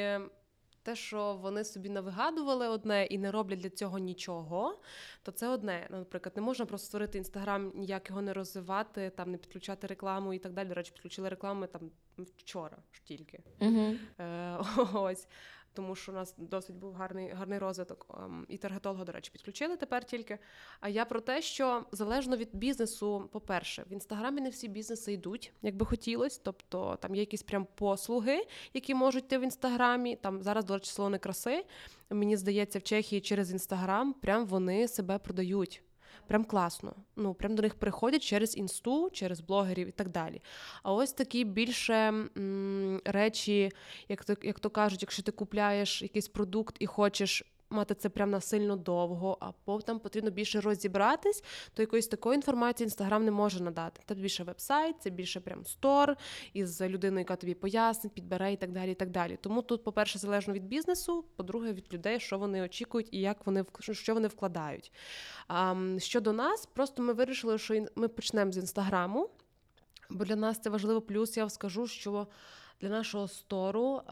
те, 0.86 0.96
що 0.96 1.38
вони 1.42 1.64
собі 1.64 1.88
навигадували 1.88 2.68
одне 2.68 3.06
і 3.06 3.18
не 3.18 3.30
роблять 3.30 3.58
для 3.58 3.70
цього 3.70 3.98
нічого, 3.98 4.80
то 5.22 5.32
це 5.32 5.48
одне. 5.48 5.86
Наприклад, 5.90 6.32
не 6.36 6.42
можна 6.42 6.66
просто 6.66 6.86
створити 6.86 7.18
інстаграм, 7.18 7.72
ніяк 7.74 8.08
його 8.08 8.22
не 8.22 8.32
розвивати, 8.32 9.10
там 9.10 9.30
не 9.30 9.38
підключати 9.38 9.86
рекламу 9.86 10.34
і 10.34 10.38
так 10.38 10.52
далі. 10.52 10.68
До 10.68 10.74
речі, 10.74 10.92
підключили 10.92 11.28
рекламу 11.28 11.66
там 11.66 11.90
вчора 12.36 12.76
ж 12.92 13.04
тільки. 13.04 13.42
Uh-huh. 13.60 13.98
Е, 14.18 14.58
Ось 14.94 15.28
тому 15.76 15.94
що 15.94 16.12
у 16.12 16.14
нас 16.14 16.34
досить 16.38 16.76
був 16.76 16.92
гарний 16.94 17.30
гарний 17.30 17.58
розвиток. 17.58 18.06
Ем, 18.14 18.46
і 18.48 18.56
таргетолога, 18.56 19.04
до 19.04 19.12
речі, 19.12 19.30
підключили 19.32 19.76
тепер 19.76 20.04
тільки. 20.04 20.38
А 20.80 20.88
я 20.88 21.04
про 21.04 21.20
те, 21.20 21.42
що 21.42 21.84
залежно 21.92 22.36
від 22.36 22.48
бізнесу, 22.52 23.28
по-перше, 23.32 23.84
в 23.90 23.92
інстаграмі 23.92 24.40
не 24.40 24.50
всі 24.50 24.68
бізнеси 24.68 25.12
йдуть, 25.12 25.52
як 25.62 25.76
би 25.76 25.86
хотілося. 25.86 26.40
Тобто 26.42 26.98
там 27.02 27.14
є 27.14 27.20
якісь 27.20 27.42
прям 27.42 27.66
послуги, 27.74 28.46
які 28.74 28.94
можуть 28.94 29.24
йти 29.24 29.38
в 29.38 29.42
інстаграмі. 29.42 30.16
Там 30.16 30.42
зараз, 30.42 30.64
до 30.64 30.74
речі, 30.74 30.90
салони 30.90 31.18
краси. 31.18 31.64
Мені 32.10 32.36
здається, 32.36 32.78
в 32.78 32.82
Чехії 32.82 33.20
через 33.20 33.52
інстаграм 33.52 34.12
прям 34.12 34.46
вони 34.46 34.88
себе 34.88 35.18
продають 35.18 35.82
прям 36.26 36.44
класно. 36.44 36.94
Ну, 37.16 37.34
прям 37.34 37.54
до 37.54 37.62
них 37.62 37.74
приходять 37.74 38.22
через 38.22 38.56
інсту, 38.56 39.10
через 39.12 39.40
блогерів 39.40 39.88
і 39.88 39.92
так 39.92 40.08
далі. 40.08 40.42
А 40.82 40.92
ось 40.92 41.12
такі 41.12 41.44
більше 41.44 41.94
м, 41.94 43.00
речі, 43.04 43.70
як 44.08 44.24
то, 44.24 44.34
як 44.42 44.60
то 44.60 44.70
кажуть, 44.70 45.02
якщо 45.02 45.22
ти 45.22 45.32
купляєш 45.32 46.02
якийсь 46.02 46.28
продукт 46.28 46.76
і 46.78 46.86
хочеш 46.86 47.44
мати 47.70 47.94
це 47.94 48.08
прям 48.08 48.30
насильно 48.30 48.76
довго, 48.76 49.38
а 49.40 49.52
потім 49.64 49.98
потрібно 49.98 50.30
більше 50.30 50.60
розібратись, 50.60 51.44
то 51.74 51.82
якоїсь 51.82 52.08
такої 52.08 52.34
інформації 52.36 52.84
інстаграм 52.84 53.24
не 53.24 53.30
може 53.30 53.62
надати. 53.62 54.00
Це 54.08 54.14
більше 54.14 54.44
веб-сайт, 54.44 54.96
це 55.00 55.10
більше 55.10 55.40
прям 55.40 55.64
стор 55.64 56.16
із 56.52 56.80
людиною, 56.80 57.18
яка 57.18 57.36
тобі 57.36 57.54
пояснить, 57.54 58.12
підбере 58.12 58.52
і 58.52 58.56
так 58.56 58.72
далі. 58.72 58.90
і 58.90 58.94
так 58.94 59.10
далі. 59.10 59.38
Тому 59.40 59.62
тут, 59.62 59.84
по-перше, 59.84 60.18
залежно 60.18 60.54
від 60.54 60.64
бізнесу, 60.64 61.24
по-друге, 61.36 61.72
від 61.72 61.94
людей, 61.94 62.20
що 62.20 62.38
вони 62.38 62.62
очікують 62.62 63.08
і 63.12 63.20
як 63.20 63.46
вони 63.46 63.64
що 63.80 64.14
вони 64.14 64.28
вкладають. 64.28 64.92
А, 65.48 65.74
Щодо 65.98 66.32
нас, 66.32 66.66
просто 66.66 67.02
ми 67.02 67.12
вирішили, 67.12 67.58
що 67.58 67.86
ми 67.96 68.08
почнемо 68.08 68.52
з 68.52 68.56
інстаграму, 68.56 69.30
бо 70.10 70.24
для 70.24 70.36
нас 70.36 70.58
це 70.58 70.70
важливо. 70.70 71.00
Плюс 71.00 71.36
я 71.36 71.48
скажу, 71.48 71.86
що 71.86 72.26
для 72.80 72.88
нашого 72.88 73.28
стору 73.28 74.02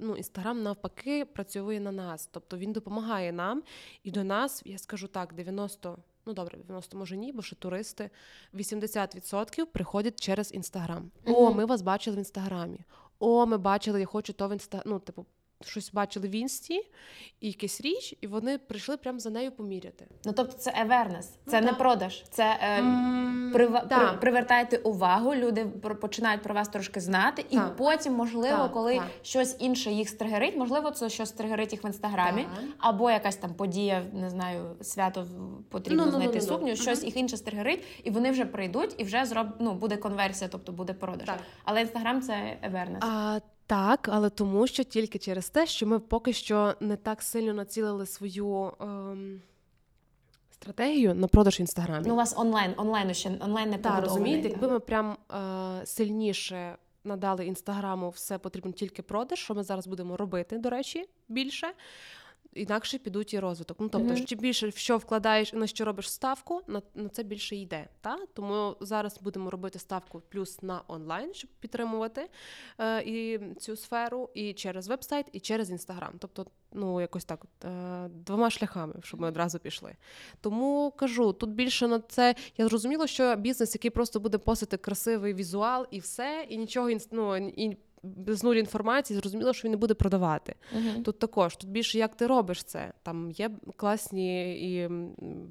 ну, 0.00 0.16
інстаграм 0.16 0.62
навпаки 0.62 1.24
працює 1.24 1.80
на 1.80 1.92
нас, 1.92 2.28
тобто 2.32 2.58
він 2.58 2.72
допомагає 2.72 3.32
нам 3.32 3.62
і 4.02 4.10
до 4.10 4.24
нас, 4.24 4.62
я 4.64 4.78
скажу 4.78 5.08
так, 5.08 5.34
90, 5.34 5.98
ну 6.26 6.32
добре, 6.32 6.58
90 6.58 6.98
може 6.98 7.16
ні, 7.16 7.32
бо 7.32 7.42
ще 7.42 7.56
туристи 7.56 8.10
80% 8.54 9.66
приходять 9.66 10.20
через 10.20 10.54
інстаграм. 10.54 11.10
О, 11.24 11.52
ми 11.52 11.64
вас 11.64 11.82
бачили 11.82 12.16
в 12.16 12.18
інстаграмі. 12.18 12.80
О, 13.18 13.46
ми 13.46 13.58
бачили, 13.58 14.00
я 14.00 14.06
хочу 14.06 14.32
то 14.32 14.48
в 14.48 14.52
інстаграм. 14.52 14.92
ну, 14.92 14.98
типу, 14.98 15.26
щось 15.66 15.92
бачили 15.92 16.28
в 16.28 16.34
інсті 16.34 16.82
і 17.40 17.46
якась 17.46 17.80
річ, 17.80 18.14
і 18.20 18.26
вони 18.26 18.58
прийшли 18.58 18.96
прямо 18.96 19.18
за 19.18 19.30
нею 19.30 19.52
поміряти. 19.52 20.06
Ну 20.24 20.32
тобто 20.32 20.52
це 20.52 20.70
awareness, 20.70 21.26
це 21.46 21.60
ну, 21.60 21.66
не 21.66 21.72
продаж, 21.72 22.24
це 22.30 22.56
е, 22.60 22.82
mm, 22.82 23.52
прив... 23.52 23.72
при... 23.88 24.18
привертаєте 24.20 24.76
увагу. 24.76 25.34
Люди 25.34 25.64
починають 26.00 26.42
про 26.42 26.54
вас 26.54 26.68
трошки 26.68 27.00
знати, 27.00 27.44
і 27.50 27.56
так. 27.56 27.76
потім, 27.76 28.12
можливо, 28.14 28.56
так, 28.56 28.72
коли 28.72 28.94
так. 28.94 29.06
щось 29.22 29.56
інше 29.58 29.90
їх 29.90 30.08
стригерить, 30.08 30.56
можливо, 30.56 30.90
це 30.90 31.08
щось 31.08 31.28
стригерить 31.28 31.72
їх 31.72 31.84
в 31.84 31.86
інстаграмі, 31.86 32.46
або 32.78 33.10
якась 33.10 33.36
там 33.36 33.54
подія, 33.54 34.02
не 34.12 34.30
знаю, 34.30 34.76
свято 34.80 35.26
потрібно 35.70 36.02
no, 36.02 36.06
ну, 36.06 36.12
ну, 36.12 36.18
знайти 36.18 36.38
no, 36.38 36.42
no, 36.42 36.48
сукню. 36.48 36.76
Щось 36.76 37.02
uh-huh. 37.02 37.04
їх 37.04 37.16
інше 37.16 37.36
стригерить, 37.36 37.84
і 38.04 38.10
вони 38.10 38.30
вже 38.30 38.44
прийдуть, 38.44 38.94
і 38.98 39.04
вже 39.04 39.24
зроб... 39.24 39.46
ну, 39.58 39.74
буде 39.74 39.96
конверсія, 39.96 40.50
тобто 40.52 40.72
буде 40.72 40.92
продаж. 40.92 41.28
Але 41.64 41.80
інстаграм 41.80 42.22
це. 42.22 42.58
А, 43.00 43.40
так, 43.66 44.08
але 44.12 44.30
тому 44.30 44.66
що 44.66 44.84
тільки 44.84 45.18
через 45.18 45.48
те, 45.50 45.66
що 45.66 45.86
ми 45.86 45.98
поки 45.98 46.32
що 46.32 46.74
не 46.80 46.96
так 46.96 47.22
сильно 47.22 47.52
націлили 47.52 48.06
свою 48.06 48.72
ем, 48.80 49.42
стратегію 50.50 51.14
на 51.14 51.28
продаж 51.28 51.60
інстаграмі. 51.60 52.04
Ну, 52.08 52.14
у 52.14 52.16
вас 52.16 52.34
онлайн, 52.38 52.74
онлайн 52.76 53.14
ще 53.14 53.38
онлайн 53.40 53.70
не 53.70 53.78
Так, 53.78 54.04
розумієте, 54.04 54.48
якби 54.48 54.68
ми 54.68 54.80
прям 54.80 55.16
е, 55.32 55.86
сильніше 55.86 56.76
надали 57.04 57.46
інстаграму, 57.46 58.10
все 58.10 58.38
потрібно 58.38 58.72
тільки 58.72 59.02
продаж, 59.02 59.38
що 59.38 59.54
ми 59.54 59.62
зараз 59.62 59.86
будемо 59.86 60.16
робити, 60.16 60.58
до 60.58 60.70
речі, 60.70 61.08
більше. 61.28 61.66
Інакше 62.54 62.98
підуть 62.98 63.34
і 63.34 63.38
розвиток. 63.38 63.76
Ну 63.80 63.88
тобто, 63.88 64.14
mm-hmm. 64.14 64.24
чим 64.24 64.38
більше 64.38 64.68
в 64.68 64.76
що 64.76 64.96
вкладаєш 64.96 65.52
на 65.52 65.66
що 65.66 65.84
робиш 65.84 66.10
ставку, 66.10 66.60
на 66.66 66.82
на 66.94 67.08
це 67.08 67.22
більше 67.22 67.56
йде. 67.56 67.88
Та? 68.00 68.18
Тому 68.34 68.76
зараз 68.80 69.18
будемо 69.20 69.50
робити 69.50 69.78
ставку 69.78 70.22
плюс 70.28 70.62
на 70.62 70.82
онлайн, 70.88 71.34
щоб 71.34 71.50
підтримувати 71.60 72.28
е, 72.78 73.02
і 73.02 73.40
цю 73.60 73.76
сферу, 73.76 74.30
і 74.34 74.52
через 74.52 74.88
веб-сайт, 74.88 75.26
і 75.32 75.40
через 75.40 75.70
інстаграм. 75.70 76.12
Тобто, 76.18 76.46
ну 76.72 77.00
якось 77.00 77.24
так, 77.24 77.44
е, 77.64 78.08
двома 78.08 78.50
шляхами, 78.50 78.94
щоб 79.02 79.20
ми 79.20 79.28
одразу 79.28 79.58
пішли. 79.58 79.96
Тому 80.40 80.92
кажу, 80.96 81.32
тут 81.32 81.50
більше 81.50 81.88
на 81.88 82.00
це 82.00 82.34
я 82.58 82.68
зрозуміла, 82.68 83.06
що 83.06 83.36
бізнес, 83.36 83.74
який 83.74 83.90
просто 83.90 84.20
буде 84.20 84.38
постити 84.38 84.76
красивий 84.76 85.34
візуал 85.34 85.86
і 85.90 85.98
все, 85.98 86.46
і 86.48 86.56
нічого 86.56 86.90
ну, 87.10 87.36
і 87.36 87.76
без 88.04 88.44
нуль 88.44 88.54
інформації, 88.54 89.20
зрозуміло, 89.20 89.52
що 89.52 89.64
він 89.64 89.70
не 89.70 89.76
буде 89.76 89.94
продавати. 89.94 90.54
Uh-huh. 90.76 91.02
Тут 91.02 91.18
також 91.18 91.56
тут 91.56 91.70
більше 91.70 91.98
як 91.98 92.14
ти 92.14 92.26
робиш 92.26 92.64
це. 92.64 92.92
Там 93.02 93.30
є 93.30 93.50
класні 93.76 94.54
і 94.54 94.88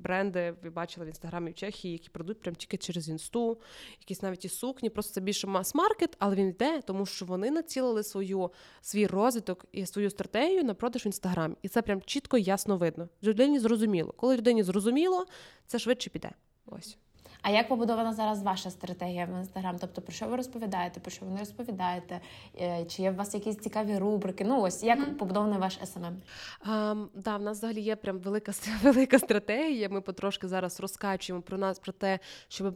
бренди, 0.03 0.55
ви 0.63 0.69
бачили 0.69 1.05
в 1.05 1.09
інстаграмі 1.09 1.51
в 1.51 1.53
Чехії, 1.53 1.91
які 1.91 2.09
продають 2.09 2.41
прям 2.41 2.55
тільки 2.55 2.77
через 2.77 3.09
інсту, 3.09 3.57
якісь 3.99 4.21
навіть 4.21 4.45
і 4.45 4.49
сукні. 4.49 4.89
Просто 4.89 5.13
це 5.13 5.21
більше 5.21 5.47
мас-маркет, 5.47 6.15
але 6.19 6.35
він 6.35 6.47
йде, 6.47 6.81
тому 6.81 7.05
що 7.05 7.25
вони 7.25 7.51
націлили 7.51 8.03
свою 8.03 8.51
свій 8.81 9.07
розвиток 9.07 9.65
і 9.71 9.85
свою 9.85 10.09
стратегію 10.09 10.63
на 10.63 10.73
продаж 10.73 11.05
в 11.05 11.07
інстаграм. 11.07 11.57
І 11.61 11.67
це 11.67 11.81
прям 11.81 12.01
чітко 12.01 12.37
і 12.37 12.43
ясно 12.43 12.77
видно. 12.77 13.09
Людині 13.23 13.59
зрозуміло. 13.59 14.13
Коли 14.17 14.37
людині 14.37 14.63
зрозуміло, 14.63 15.25
це 15.67 15.79
швидше 15.79 16.09
піде. 16.09 16.31
Ось. 16.65 16.97
А 17.43 17.49
як 17.49 17.67
побудована 17.67 18.13
зараз 18.13 18.43
ваша 18.43 18.69
стратегія 18.69 19.25
в 19.25 19.39
інстаграм? 19.39 19.75
Тобто 19.79 20.01
про 20.01 20.13
що 20.13 20.25
ви 20.25 20.35
розповідаєте, 20.35 20.99
про 20.99 21.11
що 21.11 21.25
ви 21.25 21.31
не 21.31 21.39
розповідаєте? 21.39 22.19
Е, 22.61 22.85
чи 22.85 23.01
є 23.01 23.11
у 23.11 23.15
вас 23.15 23.33
якісь 23.33 23.57
цікаві 23.57 23.97
рубрики? 23.97 24.43
Ну 24.43 24.61
ось 24.61 24.83
як 24.83 24.99
mm-hmm. 24.99 25.13
побудований 25.13 25.59
ваш 25.59 25.79
СММ? 25.83 26.21
Ем, 26.69 27.07
да, 27.13 27.37
в 27.37 27.41
нас 27.41 27.57
взагалі 27.57 27.81
є 27.81 27.95
прям 27.95 28.19
велика 28.19 28.51
велика 28.83 29.19
стратегія. 29.19 29.89
Ми 29.89 30.01
потрошки 30.01 30.47
зараз 30.47 30.79
розказуємо 30.79 31.41
про 31.41 31.57
нас 31.57 31.79
про 31.79 31.93
те, 31.93 32.19
щоб 32.47 32.75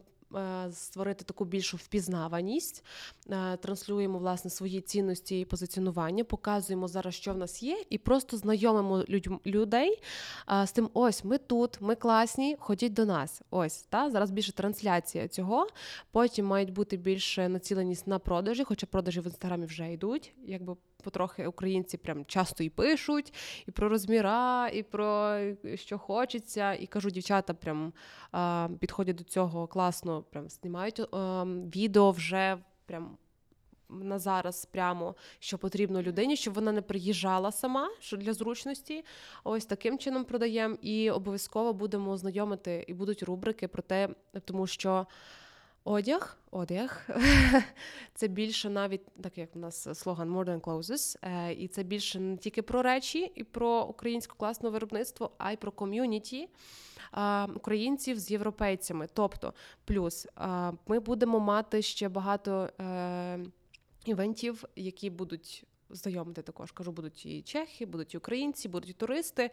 створити 0.71 1.23
таку 1.23 1.45
більшу 1.45 1.77
впізнаваність, 1.77 2.83
е, 3.29 3.57
транслюємо 3.57 4.19
власне 4.19 4.51
свої 4.51 4.81
цінності 4.81 5.39
і 5.39 5.45
позиціонування, 5.45 6.23
показуємо 6.23 6.87
зараз, 6.87 7.15
що 7.15 7.33
в 7.33 7.37
нас 7.37 7.63
є, 7.63 7.83
і 7.89 7.97
просто 7.97 8.37
знайомимо 8.37 9.03
людей 9.45 10.01
е, 10.49 10.67
з 10.67 10.71
тим, 10.71 10.89
ось 10.93 11.23
ми 11.23 11.37
тут, 11.37 11.81
ми 11.81 11.95
класні, 11.95 12.55
ходіть 12.59 12.93
до 12.93 13.05
нас. 13.05 13.41
Ось 13.49 13.81
та 13.81 14.09
зараз 14.09 14.31
більше 14.31 14.51
трансляція 14.51 15.27
цього. 15.27 15.67
Потім 16.11 16.45
мають 16.45 16.73
бути 16.73 16.97
більше 16.97 17.49
націленість 17.49 18.07
на 18.07 18.19
продажі, 18.19 18.63
хоча 18.63 18.85
продажі 18.85 19.19
в 19.19 19.25
інстаграмі 19.25 19.65
вже 19.65 19.93
йдуть, 19.93 20.33
якби 20.45 20.75
потрохи 21.03 21.47
українці 21.47 21.97
прям 21.97 22.25
часто 22.25 22.63
і 22.63 22.69
пишуть, 22.69 23.33
і 23.67 23.71
про 23.71 23.89
розміра, 23.89 24.69
і 24.73 24.83
про 24.83 25.39
що 25.75 25.97
хочеться. 25.97 26.73
І 26.73 26.87
кажу, 26.87 27.09
дівчата 27.09 27.53
прям 27.53 27.93
а, 28.31 28.69
підходять 28.79 29.15
до 29.15 29.23
цього 29.23 29.67
класно, 29.67 30.23
прям 30.23 30.49
знімають 30.49 30.99
а, 30.99 31.43
відео 31.75 32.11
вже 32.11 32.57
прям. 32.85 33.17
На 33.89 34.19
зараз 34.19 34.65
прямо 34.65 35.15
що 35.39 35.57
потрібно 35.57 36.01
людині, 36.01 36.35
щоб 36.35 36.53
вона 36.53 36.71
не 36.71 36.81
приїжджала 36.81 37.51
сама, 37.51 37.89
що 37.99 38.17
для 38.17 38.33
зручності. 38.33 39.05
Ось 39.43 39.65
таким 39.65 39.97
чином 39.97 40.25
продаємо. 40.25 40.77
І 40.81 41.11
обов'язково 41.11 41.73
будемо 41.73 42.17
знайомити, 42.17 42.85
і 42.87 42.93
будуть 42.93 43.23
рубрики 43.23 43.67
про 43.67 43.81
те, 43.81 44.09
тому 44.45 44.67
що 44.67 45.07
Одяг, 45.89 46.37
одяг. 46.51 47.07
Це 48.13 48.27
більше 48.27 48.69
навіть 48.69 49.01
так 49.21 49.37
як 49.37 49.55
у 49.55 49.59
нас 49.59 49.99
слоган 49.99 50.31
More 50.31 50.45
than 50.45 50.61
clothes, 50.61 51.17
е, 51.21 51.53
і 51.53 51.67
це 51.67 51.83
більше 51.83 52.19
не 52.19 52.37
тільки 52.37 52.61
про 52.61 52.81
речі 52.81 53.31
і 53.35 53.43
про 53.43 53.83
українське 53.83 54.33
класне 54.37 54.69
виробництво, 54.69 55.31
а 55.37 55.51
й 55.51 55.57
про 55.57 55.71
ком'юніті 55.71 56.49
українців 57.55 58.19
з 58.19 58.31
європейцями. 58.31 59.07
Тобто, 59.13 59.53
плюс 59.85 60.27
ми 60.87 60.99
будемо 60.99 61.39
мати 61.39 61.81
ще 61.81 62.09
багато 62.09 62.69
е, 62.79 63.39
івентів, 64.05 64.63
які 64.75 65.09
будуть 65.09 65.65
знайомити 65.89 66.41
також. 66.41 66.71
Кажу, 66.71 66.91
будуть 66.91 67.25
і 67.25 67.41
чехи, 67.41 67.85
будуть 67.85 68.13
і 68.13 68.17
українці, 68.17 68.69
будуть 68.69 68.89
і 68.89 68.93
туристи 68.93 69.49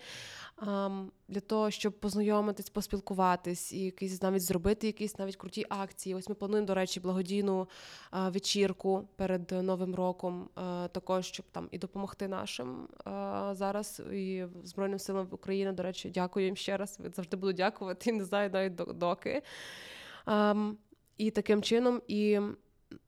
для 1.28 1.40
того, 1.46 1.70
щоб 1.70 1.92
познайомитись, 2.00 2.70
поспілкуватись 2.70 3.72
і 3.72 3.80
якісь 3.80 4.22
навіть 4.22 4.42
зробити 4.42 4.86
якісь 4.86 5.18
навіть 5.18 5.36
круті 5.36 5.66
акції. 5.68 6.14
Ось 6.14 6.28
ми 6.28 6.34
плануємо, 6.34 6.66
до 6.66 6.74
речі, 6.74 7.00
благодійну 7.00 7.68
вечірку 8.12 9.08
перед 9.16 9.50
новим 9.52 9.94
роком, 9.94 10.48
також 10.92 11.26
щоб 11.26 11.46
там 11.52 11.68
і 11.70 11.78
допомогти 11.78 12.28
нашим 12.28 12.88
зараз 13.52 14.02
і 14.12 14.44
Збройним 14.64 14.98
силам 14.98 15.28
України. 15.30 15.72
До 15.72 15.82
речі, 15.82 16.10
дякую 16.14 16.46
їм 16.46 16.56
ще 16.56 16.76
раз. 16.76 16.98
Завжди 17.14 17.36
буду 17.36 17.52
дякувати. 17.52 18.12
Не 18.12 18.24
знаю 18.24 18.50
навіть 18.50 18.74
доки. 18.74 19.42
І 21.18 21.30
таким 21.30 21.62
чином 21.62 22.02
і 22.08 22.40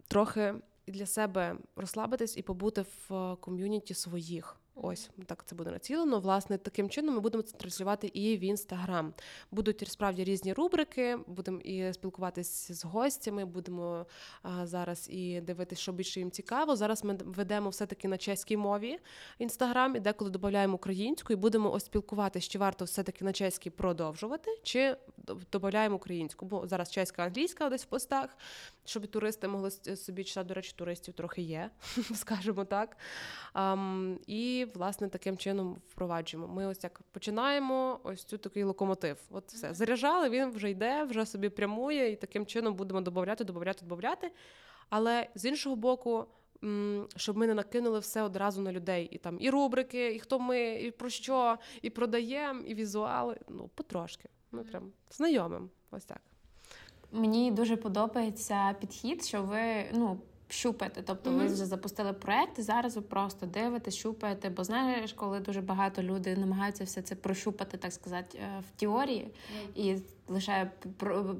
трохи 0.08 0.54
для 0.86 1.06
себе 1.06 1.56
розслабитись 1.76 2.36
і 2.36 2.42
побути 2.42 2.82
в 2.82 3.14
е, 3.14 3.36
ком'юніті 3.40 3.94
своїх. 3.94 4.56
Ось 4.82 5.10
так 5.26 5.44
це 5.46 5.54
буде 5.54 5.70
націлено. 5.70 6.20
Власне, 6.20 6.58
таким 6.58 6.90
чином 6.90 7.14
ми 7.14 7.20
будемо 7.20 7.42
це 7.42 7.56
транслювати 7.56 8.06
і 8.06 8.36
в 8.36 8.40
інстаграм. 8.40 9.14
Будуть 9.50 9.88
справді 9.88 10.24
різні 10.24 10.52
рубрики. 10.52 11.18
Будемо 11.26 11.60
і 11.60 11.92
спілкуватися 11.92 12.74
з 12.74 12.84
гостями. 12.84 13.44
Будемо 13.44 14.06
а, 14.42 14.66
зараз 14.66 15.08
і 15.10 15.40
дивитися, 15.40 15.82
що 15.82 15.92
більше 15.92 16.20
їм 16.20 16.30
цікаво. 16.30 16.76
Зараз 16.76 17.04
ми 17.04 17.18
ведемо 17.24 17.68
все 17.68 17.86
таки 17.86 18.08
на 18.08 18.18
чеській 18.18 18.56
мові 18.56 18.98
інстаграм 19.38 19.96
і 19.96 20.00
деколи 20.00 20.30
додаємо 20.30 20.74
українську, 20.74 21.32
і 21.32 21.36
будемо 21.36 21.72
ось 21.72 21.84
спілкуватися, 21.84 22.48
чи 22.50 22.58
варто 22.58 22.84
все 22.84 23.02
таки 23.02 23.24
на 23.24 23.32
чеській 23.32 23.70
продовжувати, 23.70 24.50
чи 24.62 24.96
додаємо 25.52 25.96
українську. 25.96 26.46
Бо 26.46 26.68
зараз 26.68 26.90
чеська 26.90 27.22
англійська 27.22 27.68
десь 27.68 27.84
в 27.84 27.86
постах, 27.86 28.38
щоб 28.84 29.06
туристи 29.06 29.48
могли 29.48 29.70
собі 29.70 30.24
читати. 30.24 30.48
До 30.48 30.54
речі, 30.54 30.72
туристів 30.76 31.14
трохи 31.14 31.42
є, 31.42 31.70
скажімо 32.14 32.64
так. 32.64 32.96
А, 33.54 33.76
і 34.26 34.65
власне 34.74 35.08
таким 35.08 35.36
чином 35.36 35.76
впроваджуємо. 35.88 36.48
Ми 36.48 36.66
ось 36.66 36.84
як 36.84 37.00
починаємо 37.12 38.00
ось 38.04 38.24
цю 38.24 38.38
такий 38.38 38.64
локомотив. 38.64 39.16
От 39.30 39.52
все 39.52 39.74
заряджали, 39.74 40.30
він 40.30 40.50
вже 40.50 40.70
йде, 40.70 41.04
вже 41.04 41.26
собі 41.26 41.48
прямує, 41.48 42.12
і 42.12 42.16
таким 42.16 42.46
чином 42.46 42.74
будемо 42.74 43.00
додати, 43.00 43.44
додати, 43.44 43.86
додати. 43.86 44.32
Але 44.88 45.26
з 45.34 45.44
іншого 45.44 45.76
боку. 45.76 46.24
Щоб 47.16 47.36
ми 47.36 47.46
не 47.46 47.54
накинули 47.54 47.98
все 47.98 48.22
одразу 48.22 48.60
на 48.62 48.72
людей, 48.72 49.08
і 49.12 49.18
там 49.18 49.36
і 49.40 49.50
рубрики, 49.50 50.14
і 50.14 50.18
хто 50.18 50.38
ми, 50.38 50.74
і 50.74 50.90
про 50.90 51.10
що, 51.10 51.58
і 51.82 51.90
продаємо, 51.90 52.60
і 52.60 52.74
візуали. 52.74 53.36
Ну, 53.48 53.70
потрошки. 53.74 54.28
Ми 54.52 54.64
прям 54.64 54.92
знайомим. 55.10 55.70
Ось 55.90 56.04
так. 56.04 56.20
Мені 57.12 57.50
дуже 57.50 57.76
подобається 57.76 58.74
підхід, 58.80 59.24
що 59.24 59.42
ви 59.42 59.90
ну 59.92 60.20
щупаєте. 60.48 61.02
Тобто 61.02 61.30
mm-hmm. 61.30 61.36
ви 61.36 61.46
вже 61.46 61.66
запустили 61.66 62.12
проект, 62.12 62.58
і 62.58 62.62
зараз 62.62 62.96
ви 62.96 63.02
просто 63.02 63.46
дивите, 63.46 63.90
щупаєте. 63.90 64.50
Бо 64.50 64.64
знаєш, 64.64 65.12
коли 65.12 65.40
дуже 65.40 65.60
багато 65.60 66.02
людей 66.02 66.36
намагаються 66.36 66.84
все 66.84 67.02
це 67.02 67.14
прощупати, 67.14 67.76
так 67.76 67.92
сказати, 67.92 68.38
е, 68.38 68.60
в 68.60 68.80
теорії, 68.80 69.30
mm-hmm. 69.30 69.82
і 69.82 70.02
лише 70.28 70.70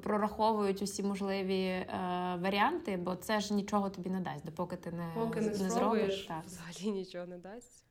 прораховують 0.03 0.83
усі 0.83 1.03
можливі 1.03 1.63
е, 1.65 1.87
варіанти, 2.43 2.97
бо 2.97 3.17
це 3.17 3.41
ж 3.41 3.55
нічого 3.55 3.91
тобі 3.91 4.11
не 4.11 4.21
дасть, 4.21 4.45
допоки 4.45 4.77
ти 4.77 4.91
не, 4.91 5.09
Поки 5.15 5.41
не, 5.41 5.49
не 5.49 5.71
зробиш. 5.71 6.25
Так. 6.29 6.43
Взагалі 6.47 6.99
нічого 6.99 7.27
не 7.27 7.39
дасть. 7.39 7.86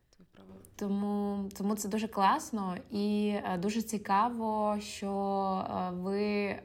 Тому 0.78 1.49
тому 1.57 1.76
це 1.76 1.89
дуже 1.89 2.07
класно 2.07 2.76
і 2.91 3.34
е, 3.36 3.57
дуже 3.57 3.82
цікаво, 3.82 4.78
що 4.80 5.11
е, 5.70 5.91
ви 5.93 6.24
е, 6.24 6.61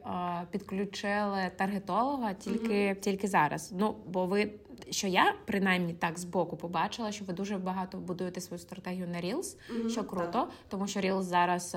підключили 0.50 1.50
таргетолога 1.56 2.34
тільки 2.34 2.74
mm-hmm. 2.74 3.00
тільки 3.00 3.28
зараз. 3.28 3.72
Ну 3.78 3.96
бо 4.06 4.26
ви 4.26 4.52
що 4.90 5.06
я 5.06 5.34
принаймні 5.46 5.92
так 5.92 6.18
збоку 6.18 6.56
побачила, 6.56 7.12
що 7.12 7.24
ви 7.24 7.32
дуже 7.32 7.58
багато 7.58 7.98
будуєте 7.98 8.40
свою 8.40 8.58
стратегію 8.58 9.08
на 9.08 9.20
Reels, 9.20 9.36
mm-hmm. 9.36 9.88
що 9.88 10.04
круто, 10.04 10.32
так. 10.32 10.48
тому 10.68 10.86
що 10.86 11.00
Reels 11.00 11.22
зараз 11.22 11.76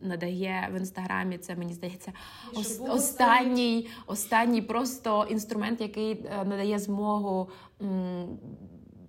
надає 0.00 0.68
в 0.72 0.76
інстаграмі. 0.76 1.38
Це 1.38 1.56
мені 1.56 1.74
здається 1.74 2.12
ос- 2.54 2.80
останній 2.80 3.88
останній 4.06 4.62
просто 4.62 5.26
інструмент, 5.30 5.80
який 5.80 6.22
надає 6.22 6.78
змогу. 6.78 7.50
М- 7.82 8.38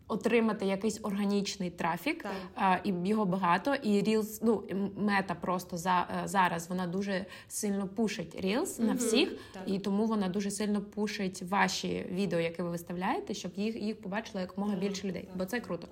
отримати 0.08 0.66
якийсь 0.66 1.00
органічний 1.04 1.70
трафік, 1.70 2.26
а, 2.56 2.78
і 2.84 2.94
його 3.06 3.26
багато. 3.26 3.76
І 3.76 4.04
Reels, 4.04 4.40
ну 4.42 4.64
мета 4.98 5.36
просто 5.36 5.78
за 5.78 6.08
е, 6.24 6.28
зараз 6.28 6.70
вона 6.70 6.88
дуже 6.88 7.26
сильно 7.48 7.88
пушить 7.88 8.46
Reels 8.46 8.62
mm-hmm. 8.62 8.84
на 8.84 8.94
всіх, 8.94 9.30
так. 9.54 9.64
і 9.66 9.80
тому 9.80 10.06
вона 10.06 10.30
дуже 10.30 10.52
сильно 10.52 10.82
пушить 10.82 11.42
ваші 11.42 12.06
відео, 12.12 12.40
які 12.40 12.62
ви 12.62 12.70
виставляєте, 12.70 13.34
щоб 13.34 13.52
їх 13.56 13.82
їх 13.82 14.02
побачило 14.02 14.40
якомога 14.40 14.76
більше 14.76 15.08
людей, 15.08 15.28
бо 15.36 15.46
це 15.46 15.60
круто. 15.60 15.88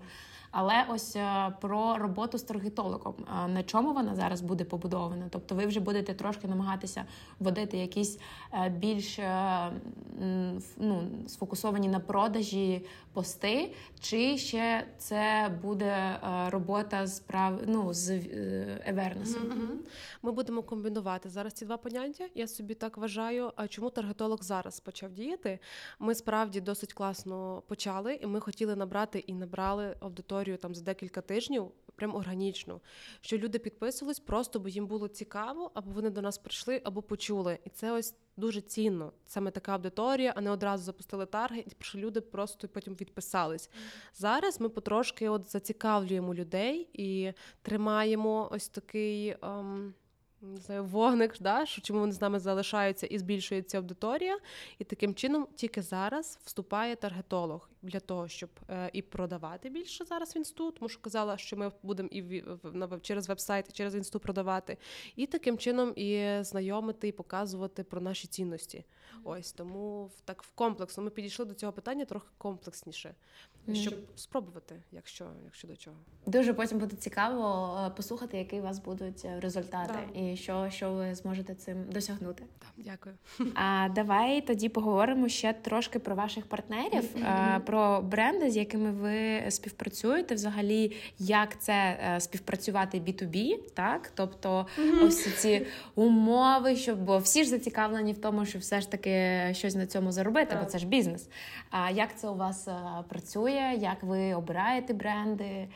Але 0.58 0.86
ось 0.90 1.16
е, 1.16 1.54
про 1.62 1.98
роботу 1.98 2.38
з 2.38 2.44
таргетологом. 2.44 3.16
На 3.48 3.64
чому 3.64 3.94
вона 3.94 4.16
зараз 4.16 4.42
буде 4.42 4.64
побудована? 4.64 5.28
Тобто, 5.30 5.56
ви 5.56 5.66
вже 5.66 5.80
будете 5.80 6.14
трошки 6.14 6.48
намагатися 6.48 7.06
вводити 7.40 7.78
якісь 7.78 8.20
більш 8.72 9.20
ну, 10.78 11.02
сфокусовані 11.28 11.88
на 11.88 12.00
продажі 12.00 12.86
пости, 13.14 13.74
чи 14.00 14.38
ще 14.38 14.88
це 14.98 15.52
буде 15.62 16.20
робота 16.50 17.08
з 17.08 17.20
прав 17.20 17.60
ну, 17.66 17.94
з 17.94 18.10
Евернесом? 18.86 19.42
Ми 20.22 20.32
будемо 20.32 20.62
комбінувати 20.64 21.30
зараз 21.30 21.54
ці 21.54 21.66
два 21.66 21.78
поняття. 21.78 22.26
Я 22.36 22.48
собі 22.48 22.74
так 22.74 22.98
вважаю. 22.98 23.52
А 23.56 23.68
чому 23.68 23.90
таргетолог 23.90 24.44
зараз 24.44 24.80
почав 24.80 25.12
діяти? 25.12 25.60
Ми 26.00 26.16
справді 26.16 26.62
досить 26.62 26.94
класно 26.94 27.64
почали, 27.68 28.14
і 28.14 28.28
ми 28.28 28.40
хотіли 28.40 28.76
набрати 28.76 29.20
і 29.20 29.34
набрали 29.34 29.96
аудиторію 30.00 30.45
там 30.58 30.76
за 30.76 30.84
декілька 30.84 31.22
тижнів, 31.22 31.72
прям 31.96 32.16
органічно. 32.16 32.82
Що 33.22 33.38
люди 33.38 33.60
підписувались 33.60 34.20
просто, 34.20 34.60
бо 34.60 34.70
їм 34.70 34.88
було 34.88 35.08
цікаво, 35.08 35.72
або 35.74 35.92
вони 35.92 36.10
до 36.10 36.22
нас 36.22 36.38
прийшли, 36.38 36.82
або 36.84 37.02
почули. 37.02 37.60
І 37.66 37.70
це 37.70 37.92
ось 37.92 38.16
дуже 38.38 38.62
цінно. 38.62 39.14
Саме 39.26 39.52
така 39.52 39.74
аудиторія, 39.74 40.34
а 40.36 40.42
не 40.42 40.52
одразу 40.52 40.84
запустили 40.84 41.26
тарги, 41.26 41.64
і 41.68 41.70
прийшли 41.70 42.02
люди 42.02 42.22
просто 42.22 42.68
потім 42.68 42.94
відписались. 42.94 43.70
Зараз 44.14 44.62
ми 44.62 44.70
потрошки 44.70 45.30
от 45.30 45.52
зацікавлюємо 45.52 46.34
людей 46.34 46.90
і 46.94 47.34
тримаємо 47.62 48.50
ось 48.52 48.68
такий. 48.68 49.36
Ем 49.42 49.94
не 50.46 50.58
знаю, 50.58 50.84
вогник, 50.84 51.36
да, 51.40 51.66
що 51.66 51.82
чому 51.82 52.00
вони 52.00 52.12
з 52.12 52.22
нами 52.22 52.40
залишаються 52.40 53.08
і 53.08 53.20
збільшується 53.20 53.78
аудиторія. 53.78 54.40
І 54.80 54.84
таким 54.84 55.16
чином 55.16 55.48
тільки 55.56 55.82
зараз 55.82 56.40
вступає 56.44 56.96
таргетолог 56.96 57.70
для 57.82 58.00
того, 58.00 58.28
щоб 58.28 58.50
е, 58.70 58.90
і 58.94 59.02
продавати 59.02 59.70
більше 59.70 60.06
зараз 60.06 60.36
в 60.36 60.38
інсту, 60.38 60.72
тому 60.72 60.90
що 60.90 61.02
казала, 61.02 61.38
що 61.38 61.58
ми 61.58 61.72
будемо 61.84 62.10
і 62.12 62.22
в, 62.22 63.00
через 63.02 63.30
веб-сайт, 63.30 63.66
і 63.70 63.72
через 63.72 63.96
інсту 63.96 64.20
продавати, 64.20 64.78
і 65.16 65.26
таким 65.28 65.58
чином 65.58 65.94
і 65.96 66.38
знайомити 66.42 67.08
і 67.08 67.12
показувати 67.12 67.84
про 67.84 68.02
наші 68.02 68.28
цінності. 68.28 68.86
Ось 69.24 69.54
тому 69.54 70.12
так 70.26 70.44
в 70.44 70.52
комплексно. 70.52 71.04
Ми 71.04 71.10
підійшли 71.10 71.46
до 71.46 71.54
цього 71.54 71.72
питання 71.72 72.06
трохи 72.06 72.28
комплексніше 72.38 73.16
щоб 73.74 73.94
спробувати, 74.16 74.76
якщо 74.92 75.26
якщо 75.46 75.68
до 75.68 75.76
чого. 75.76 75.96
Дуже 76.26 76.54
потім 76.54 76.78
буде 76.80 76.96
цікаво 76.96 77.78
е, 77.88 77.90
послухати, 77.90 78.38
які 78.38 78.60
у 78.60 78.64
вас 78.64 78.80
будуть 78.80 79.26
е, 79.26 79.40
результати, 79.40 79.94
так. 79.94 80.24
і 80.24 80.36
що 80.36 80.70
що 80.70 80.92
ви 80.92 81.16
зможете 81.16 81.56
цим 81.56 81.84
досягнути. 81.92 82.44
Так, 82.60 82.70
Дякую. 82.78 83.16
А 83.56 83.90
давай 83.96 84.42
тоді 84.42 84.70
поговоримо 84.70 85.30
ще 85.30 85.54
трошки 85.54 86.00
про 86.00 86.16
ваших 86.16 86.46
партнерів, 86.46 87.04
mm-hmm. 87.16 87.60
про 87.60 88.02
бренди, 88.02 88.50
з 88.50 88.58
якими 88.58 88.92
ви 88.92 89.52
співпрацюєте, 89.52 90.36
взагалі, 90.36 90.92
як 91.20 91.62
це 91.62 91.98
співпрацювати 92.20 92.98
B2B, 92.98 93.58
так 93.74 94.12
тобто 94.16 94.68
mm-hmm. 94.80 95.06
ось 95.06 95.36
ці 95.36 95.66
умови, 95.96 96.76
щоб 96.76 97.04
бо 97.04 97.18
всі 97.18 97.44
ж 97.44 97.50
зацікавлені 97.50 98.14
в 98.14 98.18
тому, 98.18 98.46
що 98.46 98.60
все 98.60 98.82
ж 98.82 98.92
таки 98.92 99.42
щось 99.52 99.76
на 99.76 99.86
цьому 99.86 100.12
заробити, 100.12 100.52
так. 100.52 100.64
бо 100.64 100.70
це 100.70 100.80
ж 100.80 100.88
бізнес. 100.88 101.30
А 101.70 101.92
як 101.92 102.20
це 102.20 102.30
у 102.30 102.36
вас 102.36 102.68
працює? 103.10 103.55
Працює, 103.56 103.78
як 103.82 104.04
ви 104.04 104.34
обираєте 104.34 104.94
бренди, 104.94 105.70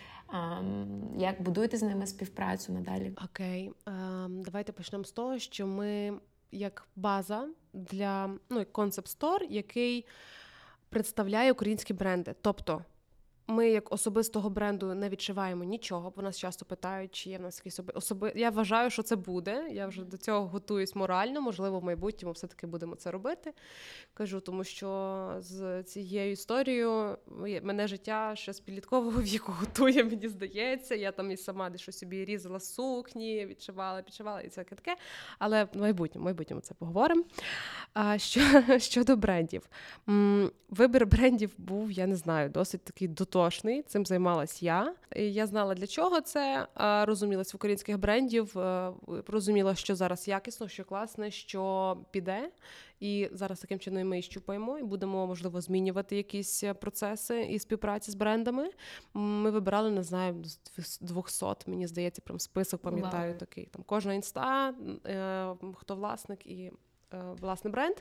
як 1.18 1.42
будуєте 1.42 1.78
з 1.78 1.84
ними 1.84 2.08
співпрацю 2.08 2.74
надалі? 2.74 3.14
Окей, 3.26 3.72
ем, 3.86 4.42
давайте 4.44 4.72
почнемо 4.72 5.04
з 5.04 5.12
того, 5.12 5.40
що 5.40 5.68
ми 5.68 6.14
як 6.52 6.88
база 6.96 7.48
для 7.74 8.30
ну, 8.50 8.66
концепт 8.72 9.08
стор, 9.08 9.44
який 9.50 10.06
представляє 10.90 11.52
українські 11.52 11.94
бренди. 11.94 12.36
Тобто 12.42 12.82
ми, 13.50 13.70
як 13.70 13.94
особистого 13.94 14.50
бренду, 14.50 14.96
не 14.96 15.10
відчуваємо 15.10 15.64
нічого, 15.64 16.14
бо 16.16 16.22
нас 16.22 16.38
часто 16.38 16.66
питають, 16.66 17.16
чи 17.16 17.30
є 17.30 17.38
в 17.38 17.42
нас 17.42 17.58
якісь 17.58 17.80
особи. 17.94 18.34
Я 18.36 18.50
вважаю, 18.50 18.90
що 18.90 19.04
це 19.04 19.16
буде. 19.16 19.68
Я 19.72 19.88
вже 19.88 20.04
до 20.04 20.18
цього 20.18 20.48
готуюсь 20.48 20.96
морально. 20.96 21.42
Можливо, 21.42 21.80
в 21.80 21.84
майбутньому 21.84 22.34
все-таки 22.34 22.68
будемо 22.68 22.96
це 22.96 23.12
робити. 23.12 23.54
Кажу, 24.14 24.40
тому 24.40 24.64
що 24.64 25.30
з 25.40 25.84
цією 25.84 26.32
історією 26.32 27.18
мене 27.64 27.88
життя 27.88 28.32
ще 28.36 28.54
з 28.54 28.60
підліткового 28.60 29.22
віку 29.22 29.52
готує, 29.60 30.04
мені 30.04 30.28
здається. 30.28 30.96
Я 30.96 31.12
там 31.12 31.32
і 31.32 31.38
сама 31.38 31.70
десь 31.70 31.98
собі 31.98 32.26
різала 32.26 32.60
сукні, 32.60 33.46
відшивала, 33.46 34.02
підшивала 34.02 34.42
і 34.42 34.50
це 34.50 34.64
таке. 34.64 34.96
Але 35.40 35.64
в 35.64 35.78
майбутньому, 35.78 36.24
в 36.24 36.26
майбутньому 36.26 36.62
це 36.62 36.74
поговоримо. 36.74 37.24
А 37.94 38.18
що 38.18 38.42
щодо 38.78 39.16
брендів, 39.16 39.70
вибір 40.70 41.08
брендів 41.08 41.54
був, 41.58 41.92
я 41.92 42.08
не 42.08 42.16
знаю, 42.16 42.50
досить 42.50 42.84
такий 42.84 43.08
дотовний 43.08 43.39
тошний. 43.40 43.82
Цим 43.84 44.06
займалась 44.06 44.64
я. 44.64 44.94
І 45.16 45.34
Я 45.34 45.48
знала 45.48 45.74
для 45.74 45.88
чого 45.88 46.22
це. 46.22 46.68
Розумілась 47.08 47.54
в 47.54 47.56
українських 47.56 48.00
брендів, 48.00 48.58
е, 48.58 48.92
розуміла, 49.28 49.76
що 49.76 49.96
зараз 49.96 50.28
якісно, 50.28 50.68
що 50.68 50.86
класне, 50.86 51.32
що 51.32 51.98
піде. 52.12 52.50
І 53.00 53.30
зараз 53.32 53.60
таким 53.60 53.80
чином 53.80 54.08
ми 54.08 54.20
і 54.20 54.22
щупаємо 54.22 54.80
і 54.80 54.84
будемо 54.84 55.28
можливо 55.28 55.62
змінювати 55.62 56.16
якісь 56.18 56.64
процеси 56.82 57.42
і 57.42 57.60
співпраці 57.60 58.12
з 58.12 58.16
брендами. 58.16 58.70
Ми 59.14 59.52
вибирали, 59.52 59.92
не 59.92 60.04
знаю, 60.04 60.44
з 60.78 61.00
200, 61.00 61.46
мені 61.68 61.88
здається, 61.88 62.22
прям 62.22 62.40
список 62.40 62.82
пам'ятаю 62.82 63.34
wow. 63.34 63.38
такий. 63.38 63.66
Там 63.66 63.84
кожна 63.86 64.14
інста, 64.14 64.74
е, 65.06 65.56
хто 65.76 65.96
власник 65.96 66.46
і 66.46 66.72
Е, 66.72 66.89
власне 67.12 67.72
бренд. 67.72 67.96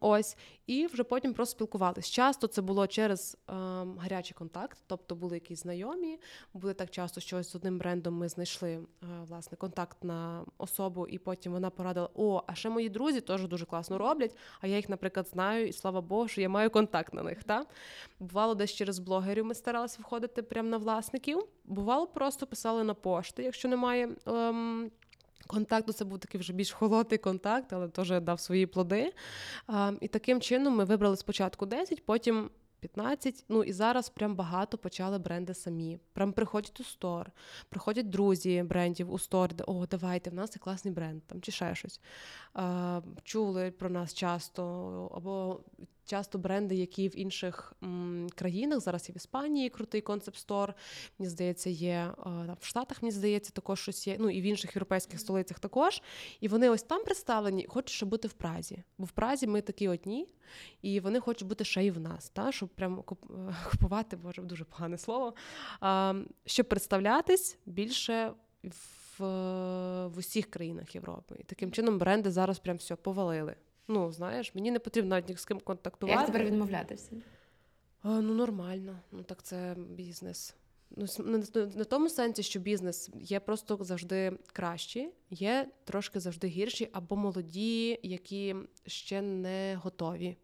Ось, 0.00 0.36
і 0.66 0.86
вже 0.86 1.04
потім 1.04 1.34
просто 1.34 1.52
спілкувалися. 1.52 2.12
Часто 2.12 2.46
це 2.46 2.62
було 2.62 2.86
через 2.86 3.36
е, 3.48 3.52
гарячий 3.98 4.34
контакт, 4.38 4.78
тобто 4.86 5.14
були 5.14 5.36
якісь 5.36 5.62
знайомі. 5.62 6.18
Були 6.54 6.74
так 6.74 6.90
часто, 6.90 7.20
що 7.20 7.42
з 7.42 7.54
одним 7.54 7.78
брендом 7.78 8.14
ми 8.14 8.28
знайшли 8.28 8.70
е, 8.70 8.84
власне 9.28 9.56
контакт 9.56 10.04
на 10.04 10.44
особу, 10.58 11.06
і 11.06 11.18
потім 11.18 11.52
вона 11.52 11.70
порадила: 11.70 12.08
О, 12.14 12.42
а 12.46 12.54
ще 12.54 12.68
мої 12.68 12.88
друзі 12.88 13.20
теж 13.20 13.48
дуже 13.48 13.66
класно 13.66 13.98
роблять. 13.98 14.36
А 14.60 14.66
я 14.66 14.76
їх, 14.76 14.88
наприклад, 14.88 15.28
знаю, 15.28 15.68
і 15.68 15.72
слава 15.72 16.00
Богу, 16.00 16.28
що 16.28 16.40
я 16.40 16.48
маю 16.48 16.70
контакт 16.70 17.14
на 17.14 17.22
них. 17.22 17.44
Та? 17.44 17.66
Бувало, 18.20 18.54
десь 18.54 18.72
через 18.72 18.98
блогерів 18.98 19.44
ми 19.44 19.54
старалися 19.54 19.96
виходити 19.98 20.42
прямо 20.42 20.68
на 20.68 20.76
власників. 20.76 21.48
Бувало, 21.64 22.06
просто 22.06 22.46
писали 22.46 22.84
на 22.84 22.94
пошти, 22.94 23.42
якщо 23.42 23.68
немає. 23.68 24.08
Ем, 24.26 24.90
Контакту 25.46 25.92
це 25.92 26.04
був 26.04 26.18
такий 26.18 26.40
вже 26.40 26.52
більш 26.52 26.72
холодний 26.72 27.18
контакт, 27.18 27.72
але 27.72 27.88
теж 27.88 28.20
дав 28.20 28.40
свої 28.40 28.66
плоди. 28.66 29.12
А, 29.66 29.92
І 30.00 30.08
таким 30.08 30.40
чином 30.40 30.76
ми 30.76 30.84
вибрали 30.84 31.16
спочатку 31.16 31.66
10, 31.66 32.06
потім 32.06 32.50
15. 32.82 33.44
Ну 33.48 33.62
і 33.62 33.72
зараз 33.72 34.08
прям 34.08 34.34
багато 34.36 34.78
почали 34.78 35.18
бренди 35.18 35.54
самі. 35.54 35.98
Прям 36.12 36.32
приходять 36.32 36.80
у 36.80 36.84
стор, 36.84 37.30
приходять 37.68 38.10
друзі 38.10 38.62
брендів 38.62 39.12
у 39.12 39.18
стор, 39.18 39.54
де 39.54 39.64
о, 39.66 39.86
давайте, 39.86 40.30
в 40.30 40.34
нас 40.34 40.56
є 40.56 40.60
класний 40.60 40.94
бренд 40.94 41.22
там 41.26 41.40
чи 41.40 41.52
ще 41.52 41.74
щось. 41.74 42.00
А, 42.54 43.00
Чули 43.24 43.70
про 43.70 43.90
нас 43.90 44.14
часто, 44.14 44.62
або 45.14 45.60
часто 46.04 46.38
бренди, 46.38 46.74
які 46.74 47.08
в 47.08 47.18
інших 47.18 47.72
м, 47.82 48.28
країнах, 48.34 48.80
зараз 48.80 49.08
є 49.08 49.12
в 49.12 49.16
Іспанії 49.16 49.70
крутий 49.70 50.00
концепт 50.00 50.36
стор. 50.36 50.74
Мені 51.18 51.30
здається, 51.30 51.70
є 51.70 52.12
там 52.24 52.56
в 52.60 52.66
Штатах, 52.66 53.02
мені 53.02 53.12
здається, 53.12 53.52
також 53.52 53.80
щось 53.80 54.06
є. 54.06 54.16
Ну 54.20 54.30
і 54.30 54.40
в 54.40 54.44
інших 54.44 54.76
європейських 54.76 55.20
столицях 55.20 55.58
також. 55.58 56.02
І 56.40 56.48
вони 56.48 56.70
ось 56.70 56.82
там 56.82 57.04
представлені, 57.04 57.66
хочуть 57.68 57.90
ще 57.90 58.06
бути 58.06 58.28
в 58.28 58.32
Празі. 58.32 58.82
Бо 58.98 59.04
в 59.04 59.10
Празі 59.10 59.46
ми 59.46 59.60
такі 59.60 59.88
одні, 59.88 60.28
і 60.82 61.00
вони 61.00 61.20
хочуть 61.20 61.48
бути 61.48 61.64
ще 61.64 61.84
й 61.84 61.90
в 61.90 62.00
нас, 62.00 62.28
та, 62.28 62.52
щоб 62.52 62.68
прямо 62.68 63.02
купувати, 63.70 64.16
боже, 64.16 64.42
дуже 64.42 64.64
погане 64.64 64.98
слово. 64.98 65.34
А, 65.80 66.14
Щоб 66.46 66.68
представлятись 66.68 67.58
більше 67.66 68.32
в, 68.62 69.24
в 70.06 70.18
усіх 70.18 70.50
країнах 70.50 70.94
Європи. 70.94 71.36
І 71.40 71.42
таким 71.42 71.72
чином 71.72 71.98
бренди 71.98 72.30
зараз 72.30 72.58
прям 72.58 72.76
все 72.76 72.96
повалили. 72.96 73.56
Ну, 73.92 74.12
знаєш, 74.12 74.54
мені 74.54 74.70
не 74.70 74.78
потрібно 74.78 75.10
навіть 75.10 75.28
ні 75.28 75.36
з 75.36 75.44
ким 75.44 75.60
контактувати. 75.60 76.18
Як 76.18 76.26
тепер 76.26 76.44
відмовлятися? 76.44 77.10
А, 78.02 78.20
Ну, 78.20 78.34
нормально. 78.34 78.98
Ну 79.12 79.22
так 79.22 79.42
це 79.42 79.76
бізнес. 79.90 80.54
Ну, 80.96 81.06
не, 81.18 81.38
не 81.54 81.82
в 81.82 81.86
тому 81.86 82.08
сенсі, 82.08 82.42
що 82.42 82.60
бізнес 82.60 83.10
є 83.14 83.40
просто 83.40 83.78
завжди 83.80 84.32
кращі, 84.46 85.10
є 85.30 85.70
трошки 85.84 86.20
завжди 86.20 86.46
гірші, 86.46 86.88
або 86.92 87.16
молоді, 87.16 88.00
які 88.02 88.56
ще 88.86 89.22
не 89.22 89.80
готові. 89.82 90.36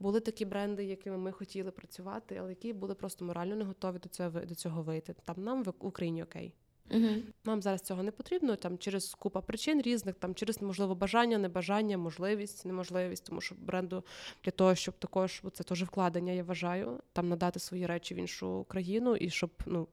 Були 0.00 0.20
такі 0.20 0.44
бренди, 0.44 0.84
якими 0.84 1.18
ми 1.18 1.32
хотіли 1.32 1.70
працювати, 1.70 2.36
але 2.40 2.50
які 2.50 2.72
були 2.72 2.94
просто 2.94 3.24
морально 3.24 3.56
не 3.56 3.64
готові 3.64 3.98
до 3.98 4.08
цього 4.08 4.40
до 4.40 4.54
цього 4.54 4.82
вийти. 4.82 5.14
Там 5.24 5.44
нам 5.44 5.62
в 5.62 5.72
Україні 5.78 6.22
окей. 6.22 6.54
Угу. 6.90 7.08
Нам 7.44 7.62
зараз 7.62 7.80
цього 7.80 8.02
не 8.02 8.10
потрібно. 8.10 8.56
Там 8.56 8.78
через 8.78 9.14
купа 9.14 9.40
причин 9.40 9.82
різних, 9.82 10.14
там 10.14 10.34
через 10.34 10.62
можливо 10.62 10.94
бажання, 10.94 11.38
небажання, 11.38 11.98
можливість, 11.98 12.66
неможливість, 12.66 13.24
тому 13.24 13.40
що 13.40 13.54
бренду 13.58 14.04
для 14.44 14.52
того, 14.52 14.74
щоб 14.74 14.98
також 14.98 15.42
це 15.52 15.64
теж 15.64 15.82
вкладення, 15.82 16.32
я 16.32 16.44
вважаю, 16.44 17.00
там 17.12 17.28
надати 17.28 17.60
свої 17.60 17.86
речі 17.86 18.14
в 18.14 18.18
іншу 18.18 18.66
країну 18.68 19.16
і 19.16 19.30
щоб 19.30 19.50
ну 19.66 19.88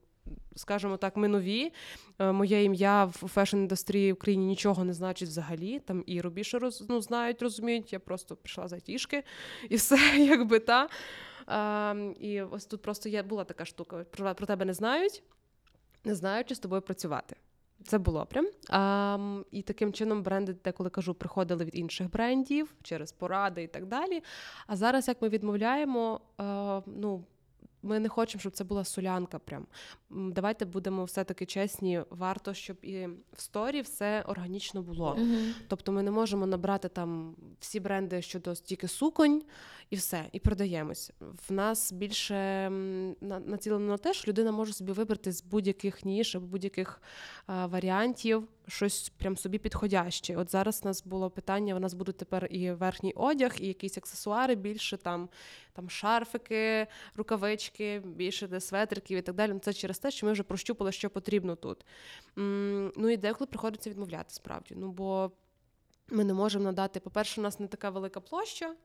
скажімо 0.55 0.97
так, 0.97 1.17
ми 1.17 1.27
нові. 1.27 1.71
Е, 2.19 2.31
моє 2.31 2.63
ім'я 2.63 3.05
в 3.05 3.31
фешн-індустрії 3.35 4.11
в 4.11 4.13
Україні 4.13 4.45
нічого 4.45 4.83
не 4.83 4.93
значить 4.93 5.29
взагалі. 5.29 5.79
Там 5.79 6.03
і 6.05 6.21
робіше 6.21 6.59
роз, 6.59 6.85
ну, 6.89 7.01
знають, 7.01 7.41
розуміють. 7.41 7.93
Я 7.93 7.99
просто 7.99 8.35
прийшла 8.35 8.67
за 8.67 8.79
тішки 8.79 9.23
і 9.69 9.75
все, 9.75 9.97
якби 10.17 10.59
та. 10.59 10.89
А, 11.47 11.95
І 12.19 12.41
ось 12.41 12.65
тут 12.65 12.81
просто 12.81 13.09
є 13.09 13.23
була 13.23 13.43
така 13.43 13.65
штука. 13.65 14.05
Про, 14.11 14.35
про 14.35 14.47
тебе 14.47 14.65
не 14.65 14.73
знають, 14.73 15.23
не 16.05 16.15
знаючи 16.15 16.49
чи 16.49 16.55
з 16.55 16.59
тобою 16.59 16.81
працювати. 16.81 17.35
Це 17.83 17.97
було 17.97 18.25
прям. 18.25 18.47
А, 18.69 19.17
І 19.51 19.61
таким 19.61 19.93
чином 19.93 20.23
бренди, 20.23 20.53
деколи 20.63 20.89
кажу, 20.89 21.13
приходили 21.13 21.65
від 21.65 21.75
інших 21.75 22.11
брендів 22.11 22.75
через 22.83 23.11
поради 23.11 23.63
і 23.63 23.67
так 23.67 23.85
далі. 23.85 24.23
А 24.67 24.75
зараз, 24.75 25.07
як 25.07 25.21
ми 25.21 25.29
відмовляємо, 25.29 26.21
а, 26.37 26.81
ну. 26.85 27.23
Ми 27.85 27.99
не 27.99 28.09
хочемо, 28.09 28.39
щоб 28.39 28.53
це 28.53 28.63
була 28.63 28.83
солянка. 28.83 29.39
Прям 29.39 29.67
давайте 30.09 30.65
будемо 30.65 31.03
все-таки 31.03 31.45
чесні. 31.45 32.01
Варто, 32.09 32.53
щоб 32.53 32.77
і 32.81 33.07
в 33.33 33.41
сторі 33.41 33.81
все 33.81 34.21
органічно 34.27 34.81
було. 34.81 35.15
Uh-huh. 35.19 35.53
Тобто, 35.67 35.91
ми 35.91 36.03
не 36.03 36.11
можемо 36.11 36.45
набрати 36.45 36.89
там 36.89 37.35
всі 37.59 37.79
бренди 37.79 38.21
щодо 38.21 38.55
стільки 38.55 38.87
суконь, 38.87 39.43
і 39.89 39.95
все, 39.95 40.25
і 40.31 40.39
продаємось. 40.39 41.11
В 41.49 41.53
нас 41.53 41.91
більше 41.91 42.69
націлено 43.21 43.87
на 43.87 43.97
те, 43.97 44.13
що 44.13 44.31
людина 44.31 44.51
може 44.51 44.73
собі 44.73 44.91
вибрати 44.91 45.31
з 45.31 45.43
будь-яких 45.43 46.05
ніж 46.05 46.35
або 46.35 46.45
будь-яких 46.45 47.01
а, 47.47 47.65
варіантів 47.65 48.47
щось 48.67 49.09
прям 49.09 49.37
собі 49.37 49.57
підходяще. 49.57 50.35
От 50.35 50.51
зараз 50.51 50.81
у 50.83 50.87
нас 50.87 51.03
було 51.03 51.29
питання: 51.29 51.75
у 51.75 51.79
нас 51.79 51.93
будуть 51.93 52.17
тепер 52.17 52.47
і 52.51 52.71
верхній 52.71 53.13
одяг, 53.13 53.55
і 53.59 53.67
якісь 53.67 53.97
аксесуари 53.97 54.55
більше 54.55 54.97
там 54.97 55.29
там 55.73 55.89
шарфики, 55.89 56.87
рукавички, 57.15 57.99
більше 58.05 58.47
де 58.47 58.59
светриків 58.59 59.17
і 59.17 59.21
так 59.21 59.35
далі. 59.35 59.53
Ну, 59.53 59.59
це 59.59 59.73
через 59.73 59.99
те, 59.99 60.11
що 60.11 60.25
ми 60.25 60.31
вже 60.31 60.43
прощупали, 60.43 60.91
що 60.91 61.09
потрібно 61.09 61.55
тут. 61.55 61.85
Ну 62.35 63.09
і 63.09 63.17
деколи 63.17 63.47
приходиться 63.47 63.89
відмовляти 63.89 64.33
справді. 64.33 64.75
Ну 64.77 64.91
бо 64.91 65.31
ми 66.09 66.23
не 66.23 66.33
можемо 66.33 66.65
надати. 66.65 66.99
По-перше, 66.99 67.41
у 67.41 67.43
нас 67.43 67.59
не 67.59 67.67
така 67.67 67.89
велика 67.89 68.19
площа. 68.19 68.75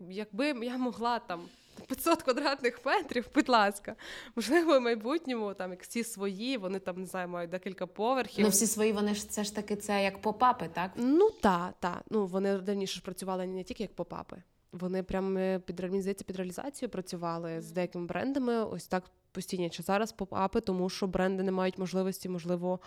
Якби 0.00 0.66
я 0.66 0.78
могла 0.78 1.18
там 1.18 1.42
500 1.80 2.22
квадратних 2.22 2.86
метрів, 2.86 3.28
будь 3.34 3.48
ласка, 3.48 3.96
можливо, 4.36 4.78
в 4.78 4.82
майбутньому 4.82 5.54
там 5.54 5.70
як 5.70 5.82
всі 5.82 6.04
свої, 6.04 6.56
вони 6.56 6.78
там 6.78 7.00
не 7.00 7.06
знаю, 7.06 7.28
мають 7.28 7.50
декілька 7.50 7.86
поверхів. 7.86 8.44
Ну 8.44 8.50
всі 8.50 8.66
свої, 8.66 8.92
вони 8.92 9.14
ж 9.14 9.30
це 9.30 9.44
ж 9.44 9.54
таки 9.54 9.76
це 9.76 10.04
як 10.04 10.20
попапи, 10.20 10.68
так? 10.72 10.90
Ну 10.96 11.30
так, 11.30 11.74
так. 11.80 12.02
Ну 12.10 12.26
вони 12.26 12.58
раніше 12.58 12.94
ж 12.94 13.02
працювали 13.02 13.46
не 13.46 13.64
тільки 13.64 13.82
як 13.82 13.94
попапи. 13.94 14.36
Вони 14.72 15.02
прям 15.02 15.38
е, 15.38 15.58
під 15.58 15.76
здається, 15.76 16.24
під 16.24 16.36
реалізацію 16.36 16.88
працювали 16.88 17.60
з 17.60 17.70
деякими 17.70 18.06
брендами. 18.06 18.64
Ось 18.64 18.86
так 18.86 19.04
постійно. 19.32 19.68
Чи 19.68 19.82
зараз 19.82 20.12
попапи, 20.12 20.60
тому 20.60 20.90
що 20.90 21.06
бренди 21.06 21.42
не 21.42 21.52
мають 21.52 21.78
можливості, 21.78 22.28
можливо, 22.28 22.80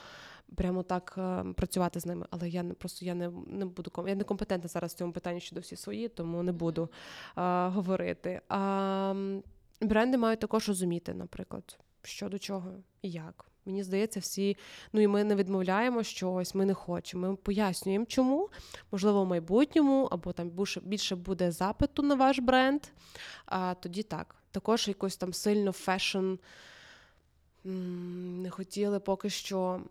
прямо 0.55 0.83
так 0.83 1.15
е, 1.17 1.43
працювати 1.53 1.99
з 1.99 2.05
ними. 2.05 2.25
Але 2.29 2.49
я 2.49 2.63
не 2.63 2.73
просто 2.73 3.05
я 3.05 3.15
не 3.15 3.31
не 3.47 3.65
буду 3.65 3.91
я 4.07 4.15
не 4.15 4.23
компетентна 4.23 4.69
зараз 4.69 4.93
в 4.93 4.97
цьому 4.97 5.13
питанні 5.13 5.39
щодо 5.39 5.61
всі 5.61 5.75
свої, 5.75 6.07
тому 6.07 6.43
не 6.43 6.51
буду 6.51 6.89
а, 7.35 7.69
говорити. 7.73 8.41
А 8.49 9.13
бренди 9.81 10.17
мають 10.17 10.39
також 10.39 10.67
розуміти, 10.67 11.13
наприклад, 11.13 11.79
що 12.03 12.29
до 12.29 12.39
чого 12.39 12.71
і 13.01 13.11
як. 13.11 13.45
Мені 13.65 13.83
здається, 13.83 14.19
всі, 14.19 14.57
ну 14.93 15.01
і 15.01 15.07
ми 15.07 15.23
не 15.23 15.35
відмовляємо 15.35 16.03
щось, 16.03 16.55
ми 16.55 16.65
не 16.65 16.73
хочемо. 16.73 17.27
Ми 17.27 17.35
пояснюємо, 17.35 18.05
чому, 18.05 18.49
можливо, 18.91 19.23
в 19.23 19.27
майбутньому, 19.27 20.07
або 20.11 20.33
там 20.33 20.49
більше 20.49 20.81
більше 20.81 21.15
буде 21.15 21.51
запиту 21.51 22.03
на 22.03 22.15
ваш 22.15 22.39
бренд. 22.39 22.81
А 23.45 23.73
тоді 23.73 24.03
так. 24.03 24.35
Також 24.51 24.87
якось 24.87 25.17
там 25.17 25.33
сильно 25.33 25.71
fashion 25.71 26.33
не 27.67 28.49
хотіли 28.49 28.99
поки 28.99 29.29
що 29.29 29.81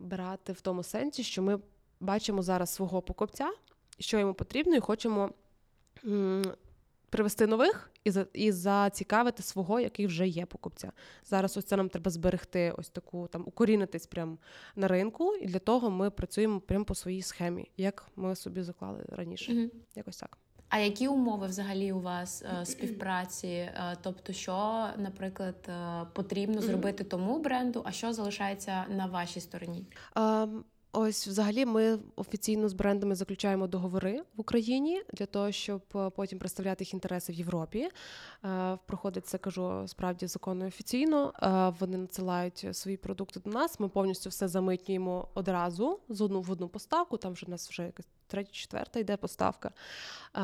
брати 0.00 0.52
в 0.52 0.60
тому 0.60 0.82
сенсі, 0.82 1.22
що 1.22 1.42
ми 1.42 1.58
бачимо 2.00 2.42
зараз 2.42 2.70
свого 2.70 3.02
покупця, 3.02 3.52
що 3.98 4.18
йому 4.18 4.34
потрібно, 4.34 4.76
і 4.76 4.80
хочемо 4.80 5.30
привести 7.10 7.46
нових 7.46 7.90
і 8.04 8.10
за 8.10 8.26
і 8.32 8.52
зацікавити 8.52 9.42
свого, 9.42 9.80
який 9.80 10.06
вже 10.06 10.28
є 10.28 10.46
покупця. 10.46 10.92
Зараз 11.24 11.56
ось 11.56 11.64
це 11.64 11.76
нам 11.76 11.88
треба 11.88 12.10
зберегти 12.10 12.74
ось 12.78 12.88
таку 12.88 13.28
там 13.28 13.42
укорінитись 13.46 14.06
прямо 14.06 14.38
на 14.76 14.88
ринку, 14.88 15.34
і 15.34 15.46
для 15.46 15.58
того 15.58 15.90
ми 15.90 16.10
працюємо 16.10 16.60
прямо 16.60 16.84
по 16.84 16.94
своїй 16.94 17.22
схемі, 17.22 17.70
як 17.76 18.06
ми 18.16 18.36
собі 18.36 18.62
заклали 18.62 19.04
раніше. 19.08 19.52
mm 19.52 19.70
Якось 19.94 20.16
так. 20.16 20.38
А 20.74 20.78
які 20.78 21.08
умови 21.08 21.46
взагалі 21.46 21.92
у 21.92 22.00
вас 22.00 22.42
е, 22.42 22.66
співпраці? 22.66 23.46
Е, 23.46 23.96
тобто, 24.02 24.32
що, 24.32 24.86
наприклад, 24.96 25.54
е, 25.68 26.06
потрібно 26.12 26.60
зробити 26.60 27.04
тому 27.04 27.38
бренду, 27.38 27.82
а 27.84 27.92
що 27.92 28.12
залишається 28.12 28.84
на 28.88 29.06
вашій 29.06 29.40
стороні? 29.40 29.84
Um... 30.14 30.62
Ось, 30.96 31.28
взагалі, 31.28 31.66
ми 31.66 31.98
офіційно 32.16 32.68
з 32.68 32.72
брендами 32.72 33.14
заключаємо 33.14 33.66
договори 33.66 34.22
в 34.36 34.40
Україні 34.40 35.02
для 35.12 35.26
того, 35.26 35.52
щоб 35.52 35.82
потім 36.16 36.38
представляти 36.38 36.84
їх 36.84 36.94
інтереси 36.94 37.32
в 37.32 37.34
Європі. 37.34 37.88
Проходить 38.86 39.26
це 39.26 39.38
кажу 39.38 39.84
справді 39.86 40.26
законно 40.26 40.66
офіційно. 40.66 41.32
Вони 41.80 41.96
надсилають 41.96 42.66
свої 42.72 42.96
продукти 42.96 43.40
до 43.40 43.50
нас. 43.50 43.80
Ми 43.80 43.88
повністю 43.88 44.30
все 44.30 44.48
замитнюємо 44.48 45.28
одразу 45.34 46.00
з 46.08 46.20
одну 46.20 46.40
в 46.40 46.50
одну 46.50 46.68
поставку. 46.68 47.16
Там 47.16 47.32
вже 47.32 47.46
у 47.46 47.50
нас 47.50 47.70
вже 47.70 47.82
якась 47.82 48.06
третя, 48.26 48.52
четверта 48.52 49.00
йде 49.00 49.16
поставка. 49.16 49.70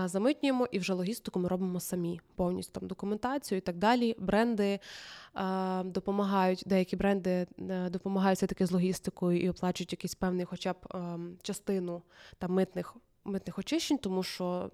Замитнюємо 0.04 0.68
і 0.70 0.78
вже 0.78 0.92
логістику 0.92 1.40
ми 1.40 1.48
робимо 1.48 1.80
самі, 1.80 2.20
повністю 2.34 2.80
там 2.80 2.88
документацію 2.88 3.58
і 3.58 3.60
так 3.60 3.76
далі. 3.76 4.16
Бренди 4.18 4.80
допомагають, 5.84 6.62
деякі 6.66 6.96
бренди 6.96 7.46
допомагаються 7.90 8.10
допомагають 8.10 8.36
все 8.36 8.46
таки 8.46 8.66
з 8.66 8.70
логістикою 8.70 9.40
і 9.40 9.48
оплачують 9.48 9.92
якийсь 9.92 10.14
певний, 10.14 10.44
хоча 10.44 10.72
б 10.72 10.76
ем, 10.94 11.38
частину 11.42 12.02
там 12.38 12.52
митних 12.52 12.96
митних 13.24 13.58
очищень, 13.58 13.98
тому 13.98 14.22
що 14.22 14.70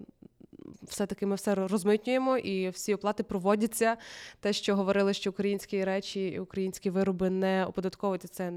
все-таки 0.83 1.25
ми 1.25 1.35
все 1.35 1.55
розмитнюємо 1.55 2.37
і 2.37 2.69
всі 2.69 2.93
оплати 2.93 3.23
проводяться. 3.23 3.97
Те, 4.39 4.53
що 4.53 4.75
говорили, 4.75 5.13
що 5.13 5.29
українські 5.29 5.83
речі 5.83 6.27
і 6.27 6.39
українські 6.39 6.89
вироби 6.89 7.29
не 7.29 7.65
оподатковуються, 7.65 8.27
це 8.27 8.51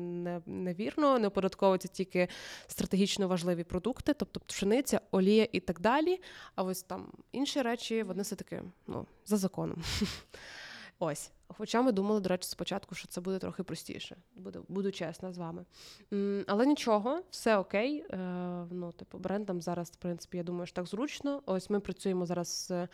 невірно, 0.47 1.19
не 1.19 1.27
оподатковуються 1.27 1.89
тільки 1.89 2.28
стратегічно 2.66 3.28
важливі 3.28 3.65
продукти, 3.65 4.15
тобто 4.15 4.41
пшениця, 4.47 5.01
олія 5.11 5.49
і 5.53 5.61
так 5.61 5.81
далі. 5.81 6.20
А 6.55 6.62
ось 6.62 6.82
там 6.82 7.12
інші 7.32 7.62
речі, 7.62 8.03
вони 8.03 8.23
все 8.23 8.37
таки 8.37 8.62
ну, 8.87 9.07
за 9.27 9.37
законом. 9.37 9.82
Ось. 11.03 11.33
Хоча 11.49 11.83
ми 11.83 11.93
думали, 11.93 12.21
до 12.21 12.29
речі, 12.29 12.49
спочатку, 12.49 12.95
що 12.95 13.09
це 13.09 13.21
буде 13.21 13.39
трохи 13.39 13.63
простіше, 13.63 14.17
буду 14.35 14.65
буду 14.69 14.93
чесна 14.93 15.33
з 15.33 15.39
вами. 15.39 15.65
Але 16.47 16.67
нічого, 16.67 17.23
все 17.31 17.57
окей. 17.57 18.05
Е, 18.11 18.17
ну, 18.71 18.93
типу, 18.93 19.19
брендам 19.19 19.61
зараз, 19.61 19.91
в 19.91 19.97
принципі, 19.97 20.37
я 20.37 20.43
думаю, 20.43 20.67
що 20.67 20.75
так 20.75 20.87
зручно. 20.87 21.43
Ось 21.47 21.71
ми 21.71 21.81
працюємо 21.81 22.27
зараз 22.27 22.71
е, 22.71 22.89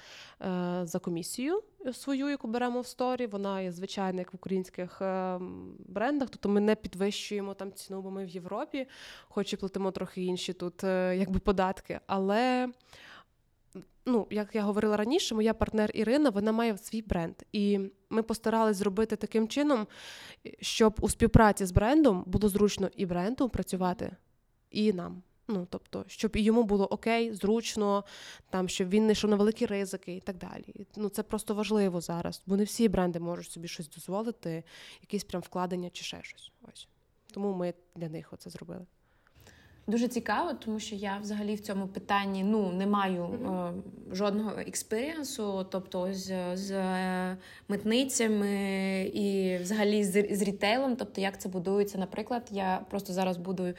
за 0.83 0.99
комісію 0.99 1.63
свою, 1.93 2.29
яку 2.29 2.49
беремо 2.49 2.81
в 2.81 2.87
сторі. 2.87 3.27
Вона 3.27 3.61
є 3.61 3.73
звичайна, 3.73 4.19
як 4.19 4.33
в 4.33 4.37
українських 4.37 5.03
е, 5.03 5.41
брендах. 5.79 6.31
Тобто 6.31 6.49
ми 6.49 6.61
не 6.61 6.75
підвищуємо 6.75 7.55
там 7.55 7.73
ціну, 7.73 8.03
бо 8.03 8.11
ми 8.11 8.25
в 8.25 8.29
Європі, 8.29 8.89
хоч 9.29 9.53
і 9.53 9.57
платимо 9.57 9.91
трохи 9.91 10.23
інші 10.23 10.53
тут 10.53 10.83
якби 10.83 11.39
податки. 11.39 12.01
Але 12.07 12.69
ну, 14.07 14.27
як 14.31 14.55
я 14.55 14.63
говорила 14.63 14.97
раніше, 14.97 15.35
моя 15.35 15.55
партнер 15.55 15.91
Ірина 15.95 16.31
вона 16.31 16.53
має 16.53 16.79
свій 16.79 17.03
бренд. 17.03 17.35
І 17.53 17.81
ми 18.11 18.23
постарались 18.23 18.77
зробити 18.77 19.17
таким 19.17 19.49
чином, 19.49 19.87
щоб 20.61 20.99
у 21.01 21.09
співпраці 21.09 21.67
з 21.67 21.73
брендом 21.73 22.25
було 22.27 22.49
зручно 22.49 22.91
і 22.97 23.07
бренду 23.07 23.49
працювати, 23.49 24.17
і 24.71 24.93
нам. 24.93 25.23
Ну, 25.49 25.67
тобто, 25.71 26.05
щоб 26.07 26.37
і 26.37 26.43
йому 26.43 26.63
було 26.63 26.87
окей, 26.87 27.35
зручно, 27.35 28.05
там 28.51 28.69
щоб 28.69 28.89
він 28.89 29.07
не 29.07 29.13
йшов 29.13 29.31
на 29.31 29.37
великі 29.37 29.67
ризики 29.67 30.17
і 30.17 30.21
так 30.21 30.37
далі. 30.37 30.87
Ну 30.97 31.09
це 31.09 31.23
просто 31.23 31.55
важливо 31.55 32.01
зараз, 32.01 32.43
бо 32.47 32.57
не 32.57 32.65
всі 32.65 32.89
бренди 32.89 33.21
можуть 33.21 33.51
собі 33.51 33.69
щось 33.69 33.89
дозволити, 33.89 34.65
якісь 35.01 35.25
прям 35.25 35.43
вкладення 35.43 35.91
чи 35.91 36.05
ще 36.05 36.23
щось. 36.23 36.53
Ось 36.63 36.89
тому 37.33 37.55
ми 37.55 37.75
для 37.95 38.09
них 38.09 38.33
оце 38.33 38.51
зробили. 38.51 38.87
Дуже 39.89 40.09
цікаво, 40.09 40.53
тому 40.53 40.81
що 40.81 40.95
я 40.95 41.19
взагалі 41.23 41.55
в 41.55 41.61
цьому 41.61 41.87
питанні 41.87 42.45
ну 42.45 42.73
не 42.73 42.87
маю 42.87 43.23
mm-hmm. 43.23 43.69
е, 43.69 43.73
жодного 44.13 44.53
експірієнсу, 44.67 45.67
тобто 45.71 46.13
з, 46.13 46.57
з 46.57 46.75
митницями 47.69 49.03
і 49.15 49.57
взагалі 49.57 50.05
з, 50.05 50.37
з 50.37 50.43
рітейлом. 50.43 50.97
Тобто, 50.97 51.21
як 51.21 51.41
це 51.41 51.49
будується, 51.49 51.99
наприклад, 51.99 52.49
я 52.51 52.81
просто 52.91 53.13
зараз 53.13 53.37
буду 53.37 53.65
е, 53.65 53.75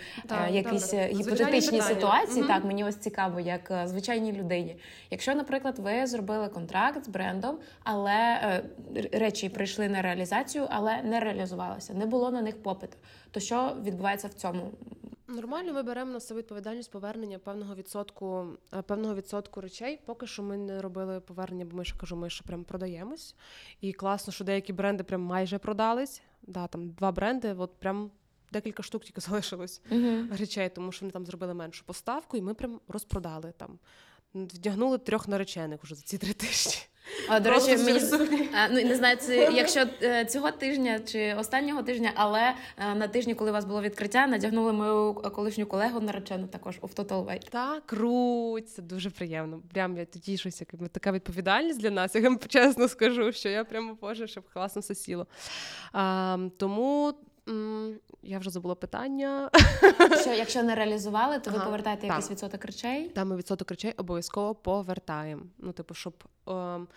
якісь 0.51 0.91
добре. 0.91 1.07
гіпотетичні 1.07 1.81
ситуації. 1.81 2.43
Mm-hmm. 2.43 2.47
Так 2.47 2.65
мені 2.65 2.84
ось 2.84 2.95
цікаво, 2.95 3.39
як 3.39 3.71
е, 3.71 3.88
звичайній 3.88 4.31
людині. 4.31 4.75
Якщо, 5.11 5.35
наприклад, 5.35 5.79
ви 5.79 6.07
зробили 6.07 6.47
контракт 6.47 7.05
з 7.05 7.07
брендом, 7.07 7.57
але 7.84 8.11
е, 8.13 8.63
речі 9.13 9.49
прийшли 9.49 9.89
на 9.89 10.01
реалізацію, 10.01 10.67
але 10.69 11.01
не 11.03 11.19
реалізувалися, 11.19 11.93
не 11.93 12.05
було 12.05 12.31
на 12.31 12.41
них 12.41 12.63
попиту. 12.63 12.97
То 13.31 13.39
що 13.39 13.75
відбувається 13.84 14.27
в 14.27 14.34
цьому? 14.34 14.71
Нормально 15.28 15.74
ми 15.74 15.84
беремо 15.84 16.12
на 16.12 16.20
себе 16.20 16.38
відповідальність 16.38 16.91
повернення 16.91 17.40
певного 17.40 17.76
відсотку 17.76 18.45
е, 18.74 18.82
певного 18.82 19.16
відсотку 19.16 19.62
речей. 19.62 19.99
Поки 20.06 20.28
що 20.28 20.44
ми 20.44 20.58
не 20.58 20.82
робили 20.82 21.20
повернення, 21.20 21.66
бо 21.66 21.78
ми 21.78 21.86
ще 21.86 21.98
кажу, 21.98 22.16
ми 22.16 22.30
ще 22.30 22.44
прям 22.44 22.64
продаємось. 22.64 23.36
І 23.82 23.94
класно, 23.94 24.34
що 24.34 24.44
деякі 24.44 24.74
бренди 24.74 25.04
прям 25.04 25.22
майже 25.22 25.58
продались. 25.58 26.22
Да, 26.41 26.68
там 26.68 26.90
два 26.90 27.12
бренди, 27.12 27.54
от 27.58 27.80
прям 27.80 28.12
декілька 28.52 28.84
штук 28.84 29.04
тільки 29.04 29.22
залишилось 29.28 29.82
uh-huh. 29.91 30.38
речей, 30.38 30.70
тому 30.70 30.91
що 30.91 31.06
вони 31.06 31.12
там 31.12 31.26
зробили 31.26 31.54
меншу 31.54 31.86
поставку, 31.86 32.38
і 32.38 32.41
ми 32.41 32.54
прям 32.54 32.80
розпродали 32.88 33.54
там. 33.58 33.80
Вдягнули 34.34 34.98
трьох 34.98 35.28
наречених 35.28 35.84
вже 35.84 35.95
за 35.95 36.02
ці 36.02 36.18
три 36.18 36.34
тижні. 36.34 36.74
А, 37.29 37.39
До 37.39 37.49
речі, 37.49 37.77
мені 37.77 37.99
а, 38.53 38.67
ну 38.69 38.81
не 38.81 38.95
знаю, 38.95 39.17
це 39.17 39.49
якщо 39.53 39.85
е, 40.03 40.25
цього 40.25 40.51
тижня 40.51 40.99
чи 40.99 41.35
останнього 41.39 41.84
тижня, 41.84 42.11
але 42.15 42.53
е, 42.77 42.95
на 42.95 43.07
тижні, 43.07 43.35
коли 43.35 43.49
у 43.49 43.53
вас 43.53 43.65
було 43.65 43.81
відкриття, 43.81 44.27
надягнули 44.27 44.73
мою 44.73 45.13
колишню 45.13 45.65
колегу 45.65 45.99
наречену 45.99 46.47
також 46.47 46.75
у 46.81 46.88
Total 46.88 47.25
White. 47.25 47.49
Так, 47.49 47.85
круть, 47.85 48.69
це 48.69 48.81
дуже 48.81 49.09
приємно. 49.09 49.61
Прям 49.73 49.97
я 49.97 50.05
тішуся, 50.05 50.65
така 50.91 51.11
відповідальність 51.11 51.79
для 51.79 51.89
нас. 51.89 52.15
Я 52.15 52.21
вам 52.21 52.39
чесно 52.47 52.88
скажу, 52.88 53.31
що 53.31 53.49
я 53.49 53.63
прямо 53.63 53.97
боже, 54.01 54.27
щоб 54.27 54.43
класно 54.53 54.81
все 54.81 54.95
сіло. 54.95 55.27
А, 55.93 56.38
Тому 56.57 57.13
я 58.24 58.40
вже 58.40 58.49
забула 58.49 58.76
питання. 58.76 59.49
Що, 60.22 60.34
Якщо 60.34 60.64
не 60.64 60.76
реалізували, 60.76 61.40
то 61.40 61.52
ви 61.52 61.60
повертаєте 61.60 62.07
якийсь 62.07 62.32
відсоток 62.32 62.65
речей? 62.65 63.10
Та 63.10 63.26
ми 63.26 63.36
відсоток 63.36 63.72
речей 63.72 63.94
обов'язково 63.98 64.56
повертаємо. 64.56 65.41
Ну, 65.57 65.72
типу, 65.72 65.94
щоб. 65.94 66.14
Ем... 66.48 66.88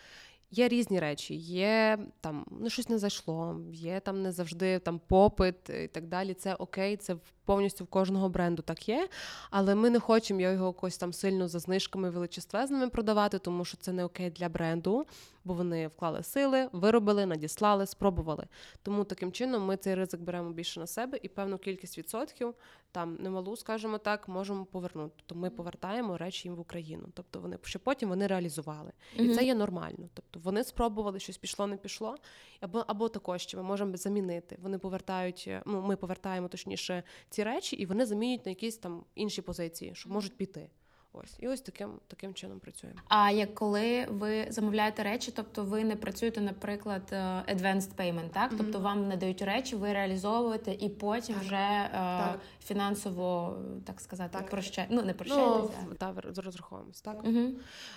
Є 0.52 0.68
різні 0.68 1.00
речі, 1.00 1.34
є 1.34 1.98
там 2.20 2.46
ну 2.60 2.70
щось 2.70 2.88
не 2.88 2.98
зайшло, 2.98 3.60
є 3.72 4.00
там 4.00 4.22
не 4.22 4.32
завжди 4.32 4.78
там 4.78 5.00
попит 5.06 5.70
і 5.70 5.88
так 5.88 6.06
далі. 6.06 6.34
Це 6.34 6.54
окей, 6.54 6.96
це 6.96 7.16
повністю 7.44 7.84
в 7.84 7.86
кожного 7.86 8.28
бренду 8.28 8.62
так 8.62 8.88
є. 8.88 9.08
Але 9.50 9.74
ми 9.74 9.90
не 9.90 10.00
хочемо 10.00 10.40
його 10.40 10.66
якось 10.66 10.98
там 10.98 11.12
сильно 11.12 11.48
за 11.48 11.58
знижками 11.58 12.10
величественними 12.10 12.88
продавати, 12.88 13.38
тому 13.38 13.64
що 13.64 13.76
це 13.76 13.92
не 13.92 14.04
окей 14.04 14.30
для 14.30 14.48
бренду, 14.48 15.06
бо 15.44 15.54
вони 15.54 15.86
вклали 15.86 16.22
сили, 16.22 16.68
виробили, 16.72 17.26
надіслали, 17.26 17.86
спробували. 17.86 18.46
Тому 18.82 19.04
таким 19.04 19.32
чином 19.32 19.64
ми 19.64 19.76
цей 19.76 19.94
ризик 19.94 20.20
беремо 20.20 20.50
більше 20.50 20.80
на 20.80 20.86
себе 20.86 21.18
і 21.22 21.28
певну 21.28 21.58
кількість 21.58 21.98
відсотків, 21.98 22.54
там 22.92 23.16
немалу, 23.20 23.56
скажімо 23.56 23.98
так, 23.98 24.28
можемо 24.28 24.64
повернути. 24.64 25.14
Тобто 25.16 25.34
ми 25.34 25.50
повертаємо 25.50 26.18
речі 26.18 26.48
їм 26.48 26.56
в 26.56 26.60
Україну. 26.60 27.08
Тобто 27.14 27.40
вони 27.40 27.58
ще 27.62 27.78
потім 27.78 28.08
вони 28.08 28.26
реалізували. 28.26 28.92
І 29.16 29.22
mm 29.22 29.34
це 29.34 29.44
є 29.44 29.54
нормально. 29.54 30.08
Тобто 30.14 30.40
вони 30.40 30.64
спробували, 30.64 31.20
щось 31.20 31.38
пішло, 31.38 31.66
не 31.66 31.76
пішло. 31.76 32.16
Або 32.60 32.84
або 32.86 33.08
також 33.08 33.42
що 33.42 33.56
ми 33.56 33.62
можемо 33.62 33.96
замінити. 33.96 34.58
Вони 34.62 34.78
повертають, 34.78 35.50
ну 35.66 35.82
ми 35.82 35.96
повертаємо 35.96 36.48
точніше 36.48 37.02
ці 37.30 37.39
речі, 37.44 37.76
і 37.76 37.86
вони 37.86 38.06
замінюють 38.06 38.46
на 38.46 38.50
якісь 38.50 38.76
там 38.76 39.04
інші 39.14 39.42
позиції, 39.42 39.94
що 39.94 40.08
можуть 40.08 40.36
піти. 40.36 40.70
Ось 41.12 41.36
і 41.38 41.48
ось 41.48 41.60
таким 41.60 41.90
таким 42.08 42.34
чином 42.34 42.60
працюємо. 42.60 43.00
А 43.08 43.30
як 43.30 43.54
коли 43.54 44.06
ви 44.10 44.46
замовляєте 44.50 45.02
речі, 45.02 45.32
тобто 45.36 45.64
ви 45.64 45.84
не 45.84 45.96
працюєте, 45.96 46.40
наприклад, 46.40 47.02
е, 47.12 47.16
advanced 47.54 47.94
payment, 47.96 48.30
так? 48.30 48.52
Mm-hmm. 48.52 48.56
Тобто 48.58 48.80
вам 48.80 49.08
надають 49.08 49.42
речі, 49.42 49.76
ви 49.76 49.92
реалізовуєте 49.92 50.72
і 50.72 50.88
потім 50.88 51.34
так. 51.34 51.44
вже 51.44 51.56
е, 51.56 52.34
фінансово 52.64 53.58
так 53.86 54.00
сказати, 54.00 54.38
так. 54.38 54.50
проща... 54.50 54.86
ну 54.90 55.02
не 55.02 55.14
прощаєтеся. 55.14 55.86
Ну, 55.88 55.94
та 55.94 56.14
розраховуємось, 56.24 57.00
так 57.00 57.24
mm-hmm. 57.24 57.54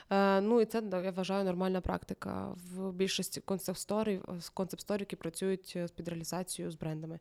е, 0.10 0.41
ну 0.41 0.61
і 0.61 0.65
це 0.65 0.84
я 0.91 1.11
вважаю 1.11 1.44
нормальна 1.44 1.82
практика 1.82 2.56
в 2.74 2.91
більшості 2.91 3.41
концепт-сторів, 3.41 4.26
концепт-сторів, 4.53 5.02
які 5.02 5.15
працюють 5.15 5.78
з 5.86 5.91
підреалізацією 5.91 6.72
з 6.72 6.76
брендами. 6.76 7.20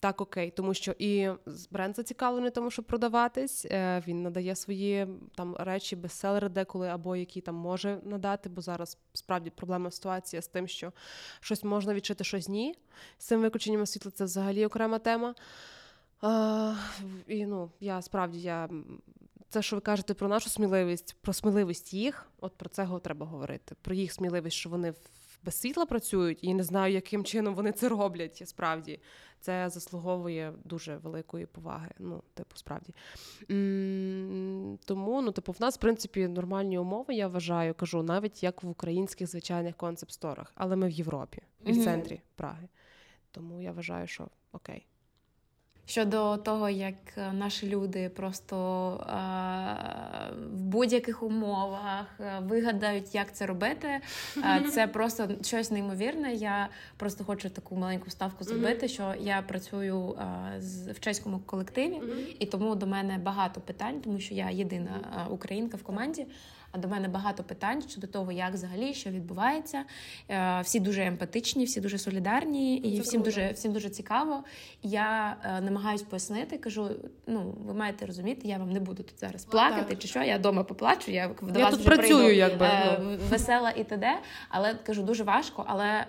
Так, 0.00 0.20
окей, 0.20 0.50
тому 0.50 0.74
що 0.74 0.94
і 0.98 1.28
бренд 1.70 1.96
зацікавлений, 1.96 2.50
тому 2.50 2.70
що 2.70 2.82
продаватись. 2.82 3.64
Е, 3.64 4.02
він 4.06 4.22
надає 4.22 4.56
свої 4.56 5.06
там 5.34 5.56
речі, 5.58 5.96
бестселери 5.96 6.48
деколи, 6.48 6.88
або 6.88 7.16
які 7.16 7.40
там 7.40 7.54
може 7.54 8.00
надати, 8.04 8.48
бо 8.48 8.60
зараз 8.60 8.98
справді 9.12 9.50
проблемна 9.50 9.90
ситуація 9.90 10.42
з 10.42 10.48
тим, 10.48 10.68
що 10.68 10.92
щось 11.40 11.64
можна 11.64 11.94
відчити, 11.94 12.24
щось 12.24 12.48
ні. 12.48 12.74
З 13.18 13.26
цим 13.26 13.40
виключенням 13.40 13.86
світла 13.86 14.10
це 14.10 14.24
взагалі 14.24 14.66
окрема 14.66 14.98
тема. 14.98 15.34
А, 16.20 16.74
І 17.26 17.46
ну, 17.46 17.70
я 17.80 18.02
справді 18.02 18.40
я. 18.40 18.68
Це, 19.48 19.62
що 19.62 19.76
ви 19.76 19.80
кажете 19.80 20.14
про 20.14 20.28
нашу 20.28 20.50
сміливість, 20.50 21.16
про 21.20 21.32
сміливість 21.32 21.94
їх, 21.94 22.30
от 22.40 22.56
про 22.56 22.68
це 22.68 22.88
треба 23.02 23.26
говорити. 23.26 23.74
Про 23.82 23.94
їх 23.94 24.12
сміливість, 24.12 24.56
що 24.56 24.70
вони 24.70 24.94
без 25.44 25.60
світла 25.60 25.86
працюють, 25.86 26.38
і 26.42 26.54
не 26.54 26.62
знаю, 26.62 26.94
яким 26.94 27.24
чином 27.24 27.54
вони 27.54 27.72
це 27.72 27.88
роблять 27.88 28.42
справді 28.48 29.00
це 29.40 29.68
заслуговує 29.68 30.52
дуже 30.64 30.96
великої 30.96 31.46
поваги. 31.46 31.90
Ну, 31.98 32.22
типу, 32.34 32.56
справді. 32.56 32.94
Тому, 34.84 35.22
ну, 35.22 35.32
типу, 35.32 35.52
в 35.52 35.60
нас, 35.60 35.76
в 35.76 35.80
принципі, 35.80 36.28
нормальні 36.28 36.78
умови, 36.78 37.14
я 37.14 37.28
вважаю, 37.28 37.74
кажу, 37.74 38.02
навіть 38.02 38.42
як 38.42 38.62
в 38.62 38.68
українських 38.68 39.26
звичайних 39.26 39.76
концепт-сторах, 39.76 40.52
але 40.54 40.76
ми 40.76 40.86
в 40.86 40.90
Європі 40.90 41.42
і 41.64 41.72
в 41.72 41.84
центрі 41.84 42.20
Праги. 42.36 42.68
Тому 43.30 43.62
я 43.62 43.72
вважаю, 43.72 44.06
що 44.06 44.28
окей 44.52 44.86
щодо 45.86 46.36
того, 46.36 46.68
як 46.68 46.94
е, 47.16 47.32
наші 47.32 47.68
люди 47.68 48.08
просто 48.08 48.56
е, 49.00 49.14
в 50.52 50.62
будь-яких 50.62 51.22
умовах 51.22 52.06
е, 52.20 52.38
вигадають, 52.42 53.14
як 53.14 53.34
це 53.34 53.46
робити. 53.46 53.88
Це 54.72 54.86
просто 54.86 55.28
щось 55.42 55.70
неймовірне. 55.70 56.34
Я 56.34 56.68
просто 56.96 57.24
хочу 57.24 57.50
таку 57.50 57.76
маленьку 57.76 58.10
ставку 58.10 58.44
зробити, 58.44 58.88
що 58.88 59.14
я 59.20 59.42
працюю 59.42 60.16
з 60.58 60.90
в 60.90 61.00
чеському 61.00 61.38
колективі, 61.46 62.00
і 62.38 62.46
тому 62.46 62.74
до 62.74 62.86
мене 62.86 63.18
багато 63.18 63.60
питань, 63.60 64.00
тому 64.00 64.20
що 64.20 64.34
я 64.34 64.50
єдина 64.50 65.26
українка 65.30 65.76
в 65.76 65.82
команді. 65.82 66.26
А 66.72 66.78
до 66.78 66.88
мене 66.88 67.08
багато 67.08 67.42
питань 67.42 67.82
щодо 67.88 68.06
того, 68.06 68.32
як 68.32 68.54
взагалі 68.54 68.94
що 68.94 69.10
відбувається. 69.10 69.84
Е, 70.28 70.60
всі 70.60 70.80
дуже 70.80 71.04
емпатичні, 71.04 71.64
всі 71.64 71.80
дуже 71.80 71.98
солідарні, 71.98 72.76
і 72.76 72.96
Це 72.96 73.02
всім 73.02 73.22
дуже 73.22 73.52
всім 73.52 73.72
дуже 73.72 73.90
цікаво. 73.90 74.44
Я 74.82 75.36
е, 75.44 75.60
намагаюсь 75.60 76.02
пояснити, 76.02 76.58
кажу: 76.58 76.90
ну 77.26 77.54
ви 77.66 77.74
маєте 77.74 78.06
розуміти, 78.06 78.48
я 78.48 78.58
вам 78.58 78.72
не 78.72 78.80
буду 78.80 79.02
тут 79.02 79.20
зараз 79.20 79.44
плакати, 79.44 79.84
так. 79.88 79.98
чи 79.98 80.08
що 80.08 80.22
я 80.22 80.38
вдома 80.38 80.64
поплачу. 80.64 81.10
Я 81.10 81.30
до 81.42 81.58
я 81.58 81.64
вас 81.64 81.74
тут 81.74 81.80
вже 81.80 81.88
працюю, 81.88 82.18
прийду, 82.18 82.30
якби 82.30 82.66
е, 82.66 82.98
ну. 83.02 83.18
весела 83.30 83.70
і 83.70 83.84
т.д. 83.84 84.18
Але 84.48 84.74
кажу, 84.74 85.02
дуже 85.02 85.24
важко, 85.24 85.64
але 85.68 86.06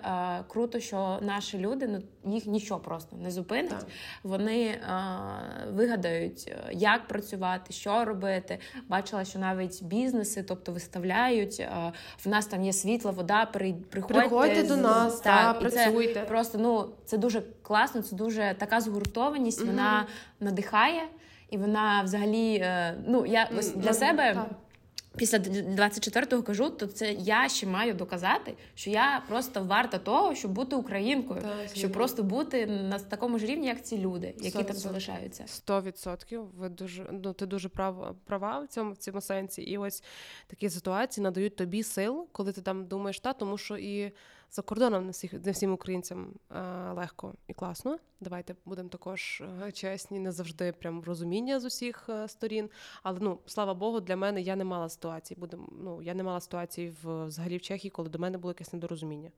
круто, 0.48 0.80
що 0.80 1.18
наші 1.22 1.58
люди 1.58 1.88
ну 1.88 2.32
їх 2.32 2.46
нічого 2.46 2.80
просто 2.80 3.16
не 3.16 3.30
зупинить. 3.30 3.70
Так. 3.70 3.86
Вони 4.22 4.80
вигадають, 5.72 6.54
як 6.72 7.08
працювати, 7.08 7.72
що 7.72 8.04
робити. 8.04 8.58
Бачила, 8.88 9.24
що 9.24 9.38
навіть 9.38 9.82
бізнеси 9.82 10.42
тобто 10.54 10.72
виставляють. 10.72 11.66
В 12.24 12.28
нас 12.28 12.46
там 12.46 12.64
є 12.64 12.72
світла, 12.72 13.10
вода, 13.10 13.46
приходьте, 13.46 14.14
приходьте 14.14 14.62
до 14.62 14.76
нас, 14.76 15.20
та, 15.20 15.52
та, 15.52 15.60
працюйте. 15.60 16.14
Це 16.14 16.20
просто 16.20 16.58
ну 16.58 16.88
це 17.04 17.18
дуже 17.18 17.42
класно, 17.62 18.02
це 18.02 18.16
дуже 18.16 18.54
така 18.58 18.80
згуртованість. 18.80 19.66
Вона 19.66 20.06
надихає, 20.40 21.02
і 21.50 21.56
вона 21.56 22.02
взагалі 22.02 22.54
е, 22.54 22.94
ну 23.06 23.26
я 23.26 23.48
ось 23.58 23.70
для 23.70 23.92
себе. 23.92 24.44
Після 25.16 25.38
24-го 25.38 26.42
кажу, 26.42 26.70
то 26.70 26.86
це 26.86 27.12
я 27.12 27.48
ще 27.48 27.66
маю 27.66 27.94
доказати, 27.94 28.54
що 28.74 28.90
я 28.90 29.22
просто 29.28 29.64
варта 29.64 29.98
того, 29.98 30.34
щоб 30.34 30.52
бути 30.52 30.76
українкою, 30.76 31.42
так, 31.42 31.76
щоб 31.76 31.92
просто 31.92 32.22
бути 32.22 32.66
на 32.66 32.98
такому 32.98 33.38
ж 33.38 33.46
рівні, 33.46 33.66
як 33.66 33.84
ці 33.84 33.98
люди, 33.98 34.34
які 34.38 34.58
100%. 34.58 34.64
там 34.64 34.76
залишаються. 34.76 35.44
Сто 35.46 35.82
відсотків. 35.82 36.44
Ви 36.56 36.68
дуже 36.68 37.06
ну 37.12 37.32
ти 37.32 37.46
дуже 37.46 37.68
права 37.68 38.14
права 38.24 38.60
в 38.60 38.66
цьому 38.68 38.92
в 38.92 38.96
цьому 38.96 39.20
сенсі. 39.20 39.62
І 39.62 39.78
ось 39.78 40.02
такі 40.46 40.70
ситуації 40.70 41.24
надають 41.24 41.56
тобі 41.56 41.82
сил, 41.82 42.28
коли 42.32 42.52
ти 42.52 42.60
там 42.60 42.86
думаєш, 42.86 43.20
та 43.20 43.32
тому 43.32 43.58
що 43.58 43.76
і 43.76 44.12
за 44.52 44.62
кордоном 44.62 45.04
не 45.04 45.10
всіх 45.10 45.32
не 45.32 45.52
всім 45.52 45.72
українцям 45.72 46.34
е, 46.50 46.60
легко 46.92 47.34
і 47.46 47.54
класно. 47.54 47.98
Давайте 48.20 48.54
будемо 48.64 48.88
також 48.88 49.42
е, 49.66 49.72
чесні, 49.72 50.18
не 50.18 50.32
завжди 50.32 50.72
прям 50.72 51.02
розуміння 51.02 51.60
з 51.60 51.64
усіх 51.64 52.08
е, 52.08 52.28
сторін. 52.28 52.70
Але 53.02 53.18
ну 53.20 53.38
слава 53.46 53.74
Богу, 53.74 54.00
для 54.00 54.16
мене 54.16 54.40
я 54.40 54.56
не 54.56 54.64
мала 54.64 54.88
ситуації. 54.88 55.40
Будем, 55.40 55.68
ну 55.72 56.02
я 56.02 56.14
не 56.14 56.22
мала 56.22 56.40
ситуації 56.40 56.94
в 57.02 57.26
взагалі 57.26 57.56
в 57.56 57.60
Чехії, 57.60 57.90
коли 57.90 58.08
до 58.08 58.18
мене 58.18 58.38
було 58.38 58.50
якесь 58.50 58.72
недорозуміння. 58.72 59.30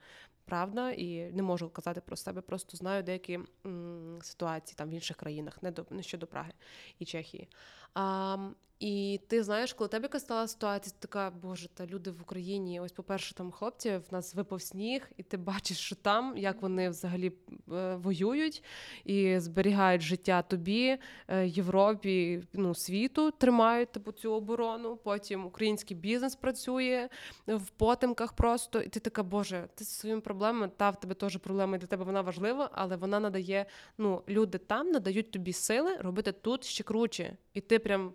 Правда, 0.44 0.90
і 0.90 1.32
не 1.32 1.42
можу 1.42 1.70
казати 1.70 2.00
про 2.00 2.16
себе. 2.16 2.40
Просто 2.40 2.76
знаю 2.76 3.02
деякі 3.02 3.40
м, 3.66 4.18
ситуації 4.22 4.74
там 4.78 4.88
в 4.90 4.92
інших 4.92 5.16
країнах, 5.16 5.62
не 5.62 5.70
до 5.70 5.86
не 5.90 6.02
щодо 6.02 6.26
Праги 6.26 6.52
і 6.98 7.04
Чехії. 7.04 7.48
А, 7.94 8.36
І 8.84 9.20
ти 9.28 9.42
знаєш, 9.42 9.72
коли 9.72 9.88
тебе 9.88 10.04
якась 10.04 10.22
стала 10.22 10.48
ситуація, 10.48 10.92
ти 10.92 10.98
така, 11.00 11.30
боже, 11.30 11.68
та 11.68 11.86
люди 11.86 12.10
в 12.10 12.22
Україні, 12.22 12.80
ось, 12.80 12.92
по-перше, 12.92 13.34
там 13.34 13.50
хлопці, 13.50 13.90
в 13.90 14.04
нас 14.10 14.34
випав 14.34 14.62
сніг, 14.62 15.10
і 15.16 15.22
ти 15.22 15.36
бачиш, 15.36 15.78
що 15.78 15.96
там, 15.96 16.36
як 16.36 16.62
вони 16.62 16.90
взагалі 16.90 17.32
е, 17.72 17.94
воюють 17.94 18.64
і 19.04 19.38
зберігають 19.38 20.02
життя 20.02 20.42
тобі, 20.42 20.98
е, 21.28 21.46
Європі, 21.46 22.42
ну, 22.52 22.74
світу, 22.74 23.30
тримають 23.30 23.92
типу, 23.92 24.12
цю 24.12 24.32
оборону. 24.32 24.96
Потім 24.96 25.46
український 25.46 25.96
бізнес 25.96 26.36
працює 26.36 27.08
в 27.46 27.68
потемках 27.68 28.32
просто. 28.32 28.80
І 28.80 28.88
ти 28.88 29.00
така, 29.00 29.22
боже, 29.22 29.68
ти 29.74 29.84
зі 29.84 29.90
своїми 29.94 30.20
проблемами, 30.20 30.70
та 30.76 30.90
в 30.90 31.00
тебе 31.00 31.14
теж 31.14 31.36
проблема, 31.36 31.76
і 31.76 31.78
для 31.78 31.86
тебе 31.86 32.04
вона 32.04 32.20
важлива, 32.20 32.70
але 32.72 32.96
вона 32.96 33.20
надає, 33.20 33.66
ну, 33.98 34.22
люди 34.28 34.58
там 34.58 34.90
надають 34.90 35.30
тобі 35.30 35.52
сили 35.52 35.96
робити 35.96 36.32
тут 36.32 36.64
ще 36.64 36.84
круче. 36.84 37.36
І 37.54 37.60
ти 37.60 37.78
прям 37.78 38.12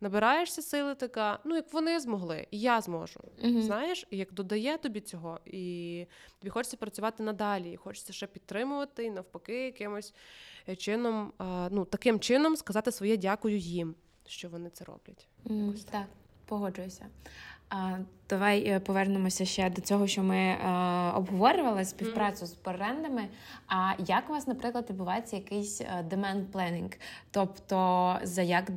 Набираєшся 0.00 0.62
сили, 0.62 0.94
така, 0.94 1.38
ну 1.44 1.54
як 1.56 1.72
вони 1.72 2.00
змогли, 2.00 2.46
і 2.50 2.60
я 2.60 2.80
зможу. 2.80 3.20
Мгм. 3.42 3.62
Знаєш, 3.62 4.06
і 4.10 4.16
як 4.16 4.32
додає 4.32 4.78
тобі 4.78 5.00
цього, 5.00 5.40
і 5.46 6.06
тобі 6.38 6.50
хочеться 6.50 6.76
працювати 6.76 7.22
надалі, 7.22 7.72
і 7.72 7.76
хочеться 7.76 8.12
ще 8.12 8.26
підтримувати, 8.26 9.04
і 9.04 9.10
навпаки, 9.10 9.64
якимось 9.64 10.14
е, 10.68 10.76
чином, 10.76 11.32
ну 11.70 11.84
таким 11.84 12.20
чином 12.20 12.56
сказати 12.56 12.92
своє 12.92 13.16
дякую 13.16 13.58
їм, 13.58 13.94
що 14.26 14.48
вони 14.48 14.70
це 14.70 14.84
роблять. 14.84 15.28
М, 15.50 15.66
Якось 15.66 15.84
Так, 15.84 16.06
погоджуюся. 16.46 17.06
А, 17.68 17.98
давай 18.28 18.68
е, 18.68 18.80
повернемося 18.80 19.44
ще 19.44 19.70
до 19.70 19.80
цього, 19.80 20.06
що 20.06 20.22
ми 20.22 20.36
е, 20.36 20.58
обговорювали 21.14 21.84
співпрацю 21.84 22.46
з 22.46 22.54
брендами. 22.54 23.28
А 23.66 23.92
як 23.98 24.30
у 24.30 24.32
вас, 24.32 24.46
наприклад, 24.46 24.86
відбувається 24.90 25.36
якийсь 25.36 25.80
е, 25.80 26.06
demand 26.10 26.46
planning? 26.52 26.96
Тобто, 27.30 28.18
за 28.22 28.42
як 28.42 28.70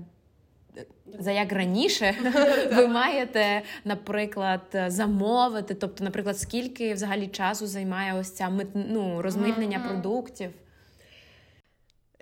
за 1.19 1.31
як 1.31 1.51
раніше 1.51 2.15
ви 2.75 2.87
маєте, 2.87 3.61
наприклад, 3.85 4.61
замовити? 4.87 5.73
Тобто, 5.75 6.03
наприклад, 6.03 6.39
скільки 6.39 6.93
взагалі 6.93 7.27
часу 7.27 7.67
займає 7.67 8.13
ось 8.13 8.31
ця 8.31 8.49
мит, 8.49 8.67
ну, 8.73 9.21
розмитнення 9.21 9.79
Мгм. 9.79 9.87
продуктів? 9.89 10.51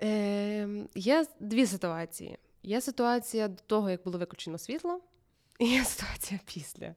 Е, 0.02 0.68
є 0.94 1.24
дві 1.40 1.66
ситуації. 1.66 2.38
Є 2.62 2.80
ситуація 2.80 3.48
до 3.48 3.62
того, 3.66 3.90
як 3.90 4.04
було 4.04 4.18
виключено 4.18 4.58
світло, 4.58 5.00
і 5.58 5.66
є 5.66 5.84
ситуація 5.84 6.40
після. 6.54 6.94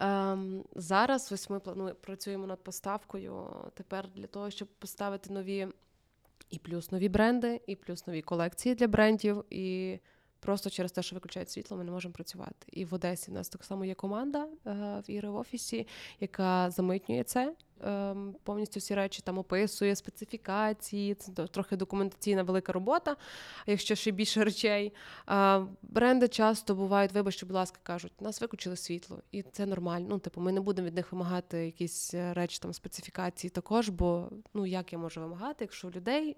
Ем, 0.00 0.64
зараз 0.74 1.32
ось 1.32 1.50
ми 1.50 1.58
плану- 1.58 1.94
працюємо 1.94 2.46
над 2.46 2.64
поставкою 2.64 3.46
тепер 3.74 4.08
для 4.14 4.26
того, 4.26 4.50
щоб 4.50 4.68
поставити 4.68 5.32
нові 5.32 5.66
і 6.50 6.58
плюс 6.58 6.92
нові 6.92 7.08
бренди, 7.08 7.60
і 7.66 7.76
плюс 7.76 8.06
нові 8.06 8.22
колекції 8.22 8.74
для 8.74 8.86
брендів. 8.86 9.44
І 9.50 9.98
просто 10.40 10.70
через 10.70 10.92
те, 10.92 11.02
що 11.02 11.16
виключають 11.16 11.50
світло, 11.50 11.76
ми 11.76 11.84
не 11.84 11.90
можемо 11.90 12.14
працювати. 12.14 12.66
І 12.72 12.84
в 12.84 12.94
Одесі 12.94 13.30
в 13.30 13.34
нас 13.34 13.48
так 13.48 13.64
само 13.64 13.84
є 13.84 13.94
команда 13.94 14.48
е, 14.66 15.02
в 15.08 15.10
Іри 15.10 15.28
в 15.28 15.36
офісі, 15.36 15.86
яка 16.20 16.70
замитнює 16.70 17.22
це. 17.24 17.54
ем, 17.84 18.34
Повністю 18.44 18.80
всі 18.80 18.94
речі 18.94 19.22
там 19.24 19.38
описує 19.38 19.96
специфікації, 19.96 21.14
це 21.14 21.32
трохи 21.46 21.76
документаційна 21.76 22.42
велика 22.42 22.72
робота, 22.72 23.16
якщо 23.66 23.94
ще 23.94 24.10
більше 24.10 24.44
речей. 24.44 24.92
Бренди 25.82 26.28
часто 26.28 26.74
бувають, 26.74 27.12
вибачте, 27.12 27.46
будь 27.46 27.54
ласка, 27.54 27.78
кажуть, 27.82 28.20
нас 28.20 28.40
виключили 28.40 28.76
світло, 28.76 29.22
і 29.32 29.42
це 29.42 29.66
нормально. 29.66 30.06
Ну, 30.10 30.18
типу, 30.18 30.40
ми 30.40 30.52
не 30.52 30.60
будемо 30.60 30.86
від 30.86 30.94
них 30.94 31.12
вимагати 31.12 31.66
якісь 31.66 32.14
е, 32.14 32.34
речі 32.34 32.58
там 32.62 32.72
специфікації 32.72 33.50
також, 33.50 33.88
бо 33.88 34.30
ну 34.54 34.66
як 34.66 34.92
я 34.92 34.98
можу 34.98 35.20
вимагати, 35.20 35.64
якщо 35.64 35.90
людей. 35.90 36.36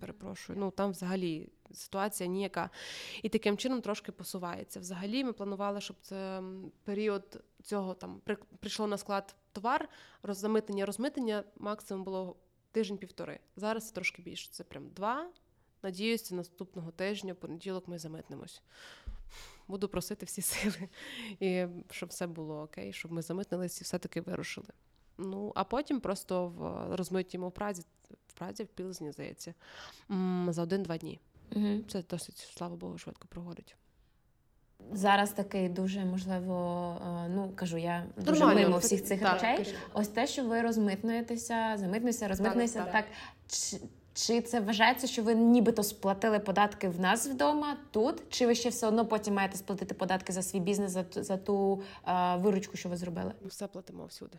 Перепрошую, 0.00 0.58
ну 0.58 0.70
там 0.70 0.90
взагалі 0.90 1.48
ситуація 1.72 2.28
ніяка. 2.28 2.70
І 3.22 3.28
таким 3.28 3.56
чином 3.56 3.80
трошки 3.80 4.12
посувається. 4.12 4.80
Взагалі, 4.80 5.24
ми 5.24 5.32
планували, 5.32 5.80
щоб 5.80 5.96
це 6.00 6.42
період 6.84 7.44
цього 7.62 7.94
там 7.94 8.20
при, 8.24 8.36
прийшло 8.60 8.86
на 8.86 8.98
склад 8.98 9.34
товар, 9.52 9.88
роззамитнення, 10.22 10.86
розмитнення 10.86 11.44
максимум 11.56 12.04
було 12.04 12.36
тиждень-півтори. 12.72 13.38
Зараз 13.56 13.88
це 13.88 13.94
трошки 13.94 14.22
більше. 14.22 14.50
Це 14.50 14.64
прям 14.64 14.88
два. 14.88 15.30
Надіюся, 15.82 16.34
наступного 16.34 16.90
тижня, 16.90 17.34
понеділок, 17.34 17.88
ми 17.88 17.98
замитнемось. 17.98 18.62
Буду 19.68 19.88
просити 19.88 20.26
всі 20.26 20.42
сили, 20.42 20.88
і 21.40 21.66
щоб 21.90 22.08
все 22.08 22.26
було 22.26 22.62
окей, 22.62 22.92
щоб 22.92 23.12
ми 23.12 23.22
замитнились 23.22 23.80
і 23.80 23.84
все-таки 23.84 24.20
вирушили. 24.20 24.68
Ну, 25.18 25.52
а 25.54 25.64
потім 25.64 26.00
просто 26.00 26.48
в 26.48 26.96
розмитімо 26.96 27.48
в 27.48 27.52
Празі, 27.52 27.82
Празі, 28.42 28.62
в 28.64 28.66
Пілзні, 28.66 29.12
здається, 29.12 29.54
за 30.48 30.62
один-два 30.62 30.96
дні. 30.96 31.20
Угу. 31.56 31.78
Це 31.88 32.02
досить, 32.10 32.48
слава 32.56 32.76
Богу, 32.76 32.98
швидко 32.98 33.28
проходить. 33.28 33.76
Зараз 34.92 35.30
такий 35.30 35.68
дуже 35.68 36.04
можливо, 36.04 36.96
е, 37.06 37.28
ну 37.28 37.52
кажу, 37.54 37.76
я 37.78 38.06
дуже 38.16 38.40
Нормально, 38.40 38.60
мимо 38.60 38.78
всіх 38.78 39.04
цих 39.04 39.20
так, 39.20 39.34
речей. 39.34 39.56
кажи. 39.56 39.76
Ось 39.94 40.08
те, 40.08 40.26
що 40.26 40.44
ви 40.44 40.62
розмитнуєтеся, 40.62 41.76
замитнуєтеся, 41.76 42.28
розмитнуєтеся, 42.28 42.84
так. 42.84 42.92
так. 42.92 43.04
Чи, 43.46 43.76
чи 44.14 44.40
це 44.40 44.60
вважається, 44.60 45.06
що 45.06 45.22
ви 45.22 45.34
нібито 45.34 45.82
сплатили 45.82 46.38
податки 46.38 46.88
в 46.88 47.00
нас 47.00 47.26
вдома 47.26 47.76
тут? 47.90 48.22
Чи 48.30 48.46
ви 48.46 48.54
ще 48.54 48.68
все 48.68 48.86
одно 48.86 49.06
потім 49.06 49.34
маєте 49.34 49.56
сплатити 49.56 49.94
податки 49.94 50.32
за 50.32 50.42
свій 50.42 50.60
бізнес, 50.60 50.92
за, 50.92 51.04
за 51.16 51.36
ту 51.36 51.82
е, 52.08 52.36
виручку, 52.36 52.76
що 52.76 52.88
ви 52.88 52.96
зробили? 52.96 53.32
Ми 53.42 53.48
все 53.48 53.66
платимо 53.66 54.06
всюди. 54.06 54.38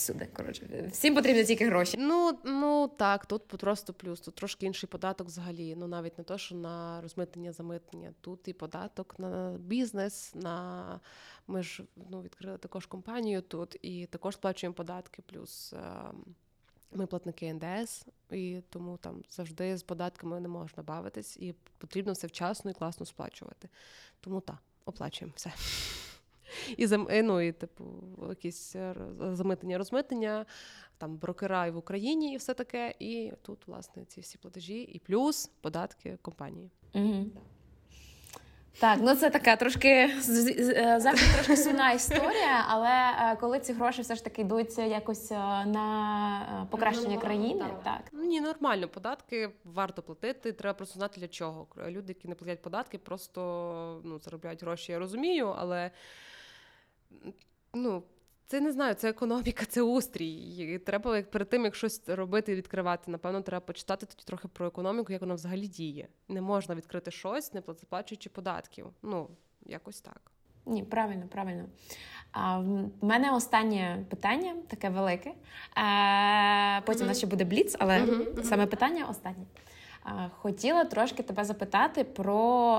Всюди, 0.00 0.26
коротше, 0.26 0.88
всім 0.92 1.14
потрібні 1.14 1.44
тільки 1.44 1.66
гроші. 1.66 1.96
Ну, 2.00 2.38
ну 2.44 2.88
так, 2.88 3.26
тут 3.26 3.48
просто 3.48 3.92
плюс. 3.92 4.20
Тут 4.20 4.34
трошки 4.34 4.66
інший 4.66 4.88
податок 4.88 5.26
взагалі. 5.26 5.74
Ну 5.76 5.86
навіть 5.86 6.18
не 6.18 6.24
то, 6.24 6.38
що 6.38 6.54
на 6.54 7.00
розмитнення, 7.00 7.52
замитнення. 7.52 8.14
Тут 8.20 8.48
і 8.48 8.52
податок 8.52 9.18
на 9.18 9.56
бізнес. 9.58 10.34
На 10.34 11.00
ми 11.46 11.62
ж 11.62 11.82
ну, 12.10 12.22
відкрили 12.22 12.58
також 12.58 12.86
компанію 12.86 13.42
тут 13.42 13.76
і 13.82 14.06
також 14.06 14.34
сплачуємо 14.34 14.74
податки. 14.74 15.22
Плюс 15.22 15.72
ем, 15.72 16.24
ми 16.92 17.06
платники 17.06 17.54
НДС, 17.54 18.06
і 18.30 18.62
тому 18.70 18.96
там 18.96 19.22
завжди 19.30 19.76
з 19.76 19.82
податками 19.82 20.40
не 20.40 20.48
можна 20.48 20.82
бавитись, 20.82 21.36
і 21.36 21.54
потрібно 21.78 22.12
все 22.12 22.26
вчасно 22.26 22.70
і 22.70 22.74
класно 22.74 23.06
сплачувати. 23.06 23.68
Тому 24.20 24.40
так, 24.40 24.58
оплачуємо 24.84 25.32
все. 25.36 25.52
І 26.76 26.86
зам... 26.86 27.06
е, 27.10 27.22
ну, 27.22 27.40
і, 27.40 27.52
типу, 27.52 27.84
якісь 28.28 28.76
е, 28.76 28.94
замитнення, 29.32 29.78
розмитнення, 29.78 30.46
там 30.98 31.16
брокера 31.16 31.66
і 31.66 31.70
в 31.70 31.76
Україні, 31.76 32.34
і 32.34 32.36
все 32.36 32.54
таке. 32.54 32.94
І 32.98 33.32
тут, 33.42 33.66
власне, 33.66 34.04
ці 34.04 34.20
всі 34.20 34.38
платежі, 34.38 34.80
і 34.80 34.98
плюс 34.98 35.50
податки 35.60 36.18
компанії. 36.22 36.70
Угу. 36.94 37.26
Так, 38.80 38.98
ну 39.02 39.14
це 39.14 39.30
така 39.30 39.56
трошки 39.56 39.88
е, 39.88 40.96
завжди 41.00 41.34
трошки 41.34 41.56
сумна 41.56 41.92
історія, 41.92 42.64
але 42.68 42.90
коли 43.40 43.60
ці 43.60 43.72
гроші 43.72 44.02
все 44.02 44.14
ж 44.14 44.24
таки 44.24 44.42
йдуть 44.42 44.78
якось 44.78 45.30
на 45.30 46.66
покращення 46.70 47.14
Ну, 47.14 47.20
країни, 47.20 47.64
так. 47.68 47.82
так. 47.84 48.02
Ні, 48.12 48.40
нормально, 48.40 48.88
податки 48.88 49.50
варто 49.64 50.02
платити. 50.02 50.52
Треба 50.52 50.74
просто 50.74 50.98
знати 50.98 51.20
для 51.20 51.28
чого. 51.28 51.66
Люди, 51.88 52.08
які 52.08 52.28
не 52.28 52.34
платять 52.34 52.62
податки, 52.62 52.98
просто 52.98 54.00
ну, 54.04 54.18
заробляють 54.18 54.62
гроші, 54.62 54.92
я 54.92 54.98
розумію, 54.98 55.54
але 55.58 55.90
ну. 57.74 58.02
Це 58.50 58.60
не 58.60 58.72
знаю, 58.72 58.94
це 58.94 59.08
економіка, 59.08 59.64
це 59.68 59.82
устрій. 59.82 60.34
І 60.34 60.78
треба 60.78 61.16
як 61.16 61.30
перед 61.30 61.48
тим, 61.48 61.64
як 61.64 61.74
щось 61.74 62.08
робити 62.08 62.52
і 62.52 62.54
відкривати, 62.54 63.10
напевно, 63.10 63.40
треба 63.40 63.60
почитати 63.60 64.06
тоді 64.06 64.22
трохи 64.24 64.48
про 64.48 64.66
економіку, 64.66 65.12
як 65.12 65.20
вона 65.20 65.34
взагалі 65.34 65.66
діє. 65.68 66.08
Не 66.28 66.40
можна 66.40 66.74
відкрити 66.74 67.10
щось, 67.10 67.54
не 67.54 67.60
платячи 67.60 68.30
податків. 68.30 68.86
Ну, 69.02 69.28
якось 69.66 70.00
так. 70.00 70.30
Ні, 70.66 70.82
правильно, 70.84 71.28
правильно. 71.28 71.64
А, 72.32 72.58
в 72.58 72.90
мене 73.04 73.32
останнє 73.32 74.04
питання, 74.10 74.56
таке 74.68 74.88
велике. 74.88 75.32
А, 75.74 76.80
потім 76.86 77.04
у 77.04 77.08
нас 77.08 77.18
ще 77.18 77.26
буде 77.26 77.44
бліц, 77.44 77.76
але 77.78 78.06
саме 78.42 78.66
питання 78.66 79.06
останнє. 79.10 79.44
А, 80.04 80.28
хотіла 80.28 80.84
трошки 80.84 81.22
тебе 81.22 81.44
запитати 81.44 82.04
про 82.04 82.38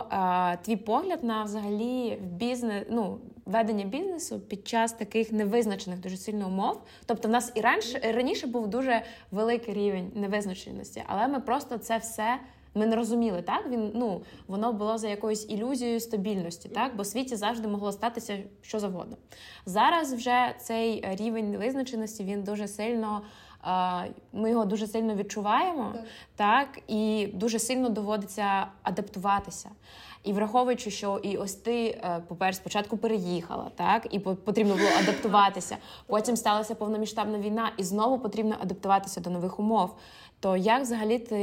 а, 0.10 0.56
твій 0.62 0.76
погляд 0.76 1.24
на 1.24 1.44
взагалі 1.44 2.18
бізнес, 2.22 2.86
ну, 2.90 3.20
ведення 3.46 3.86
бізнесу 3.86 4.40
під 4.40 4.68
час 4.68 4.94
таких 4.94 5.32
невизначених 5.32 6.00
дуже 6.00 6.18
сильно 6.18 6.48
умов. 6.48 6.82
Тобто, 7.06 7.28
в 7.28 7.32
нас 7.32 7.52
і 7.56 7.62
раніше, 7.62 8.00
раніше 8.00 8.48
був 8.48 8.68
дуже 8.68 9.02
великий 9.32 9.74
рівень 9.74 10.12
невизначеності, 10.16 11.04
але 11.08 11.28
ми 11.28 11.40
просто 11.40 11.78
це 11.78 11.98
все. 11.98 12.40
Ми 12.76 12.86
не 12.86 12.96
розуміли, 12.96 13.42
так 13.42 13.70
він 13.70 13.92
ну 13.96 14.22
воно 14.48 14.74
було 14.74 14.98
за 14.98 15.08
якоюсь 15.08 15.50
ілюзією 15.50 16.00
стабільності, 16.00 16.70
так 16.70 16.96
бо 16.96 17.04
в 17.04 17.06
світі 17.06 17.36
завжди 17.36 17.68
могло 17.68 17.92
статися 17.92 18.38
що 18.62 18.80
завгодно. 18.80 19.18
Зараз 19.66 20.14
вже 20.14 20.56
цей 20.60 21.06
рівень 21.12 21.58
визначеності 21.58 22.24
він 22.24 22.44
дуже 22.44 22.68
сильно. 22.68 23.22
Ми 24.34 24.50
його 24.50 24.66
дуже 24.66 24.88
сильно 24.88 25.16
відчуваємо, 25.16 25.94
так. 26.36 26.80
і 26.88 27.28
дуже 27.34 27.60
сильно 27.60 27.90
доводиться 27.90 28.66
адаптуватися. 28.84 29.70
І 30.24 30.34
враховуючи, 30.34 30.92
що 30.92 31.18
і 31.24 31.38
ось 31.38 31.54
ти, 31.56 31.86
е, 31.88 32.22
по-перше, 32.28 32.58
спочатку 32.60 32.98
переїхала, 32.98 33.72
так 33.76 34.08
і 34.12 34.20
по- 34.20 34.36
потрібно 34.36 34.76
було 34.76 34.90
адаптуватися. 35.04 35.78
Потім 36.08 36.36
сталася 36.38 36.76
повномасштабна 36.76 37.40
війна, 37.40 37.72
і 37.78 37.84
знову 37.84 38.20
потрібно 38.20 38.56
адаптуватися 38.62 39.22
до 39.22 39.30
нових 39.30 39.60
умов. 39.60 39.96
То 40.40 40.58
як 40.58 40.82
взагалі 40.82 41.20
ти 41.20 41.38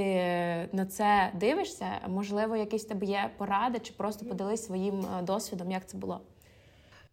на 0.73 0.87
це 0.87 1.31
дивишся? 1.35 1.87
Можливо, 2.09 2.57
якісь 2.57 2.85
тебе 2.85 3.07
є 3.07 3.31
поради, 3.39 3.79
чи 3.79 3.93
просто 3.93 4.27
поділись 4.27 4.65
своїм 4.67 5.01
е, 5.19 5.23
досвідом, 5.23 5.71
як 5.71 5.87
це 5.87 5.99
було? 5.99 6.21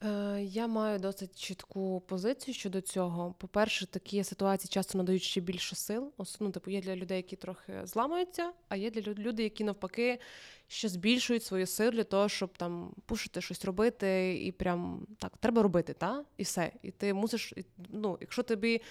Е, 0.05 0.43
Я 0.43 0.67
маю 0.67 0.99
досить 0.99 1.39
чітку 1.39 2.03
позицію 2.07 2.55
щодо 2.55 2.81
цього. 2.81 3.35
По-перше, 3.37 3.87
такі 3.87 4.23
ситуації 4.23 4.69
часто 4.69 4.97
надають 4.97 5.23
ще 5.23 5.41
більше 5.41 5.75
сил. 5.75 6.11
Ну, 6.39 6.51
типу, 6.51 6.71
є 6.71 6.81
для 6.81 6.95
людей, 6.95 7.17
які 7.17 7.35
трохи 7.35 7.73
зламаються, 7.83 8.51
а 8.69 8.75
є 8.75 8.91
для 8.91 9.13
людей, 9.13 9.43
які 9.43 9.63
навпаки 9.63 10.19
ще 10.67 10.89
збільшують 10.89 11.43
свою 11.43 11.67
силу 11.67 11.91
для 11.91 12.03
того, 12.03 12.29
щоб 12.29 12.57
там 12.57 12.93
пушити 13.05 13.41
щось 13.41 13.65
робити, 13.65 14.39
і 14.43 14.51
прям 14.51 15.07
так 15.19 15.37
треба 15.37 15.61
робити, 15.61 15.93
та 15.93 16.25
і 16.37 16.43
все. 16.43 16.71
І 16.81 16.91
ти 16.91 17.13
мусиш, 17.13 17.53
ну, 17.89 18.17
якщо 18.21 18.43
тобі 18.43 18.81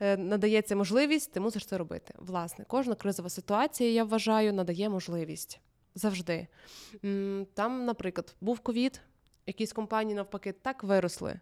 е, 0.00 0.16
надається 0.16 0.76
можливість, 0.76 1.32
ти 1.32 1.40
мусиш 1.40 1.66
це 1.66 1.78
робити. 1.78 2.14
Власне, 2.18 2.64
кожна 2.68 2.94
кризова 2.94 3.28
ситуація, 3.28 3.90
я 3.90 4.04
вважаю, 4.04 4.52
надає 4.52 4.88
можливість. 4.88 5.60
Завжди. 5.94 6.46
Там, 7.54 7.84
наприклад, 7.84 8.34
був 8.40 8.60
ковід, 8.60 9.00
якісь 9.46 9.72
компанії 9.72 10.14
навпаки 10.14 10.52
так 10.52 10.84
виросли 10.84 11.40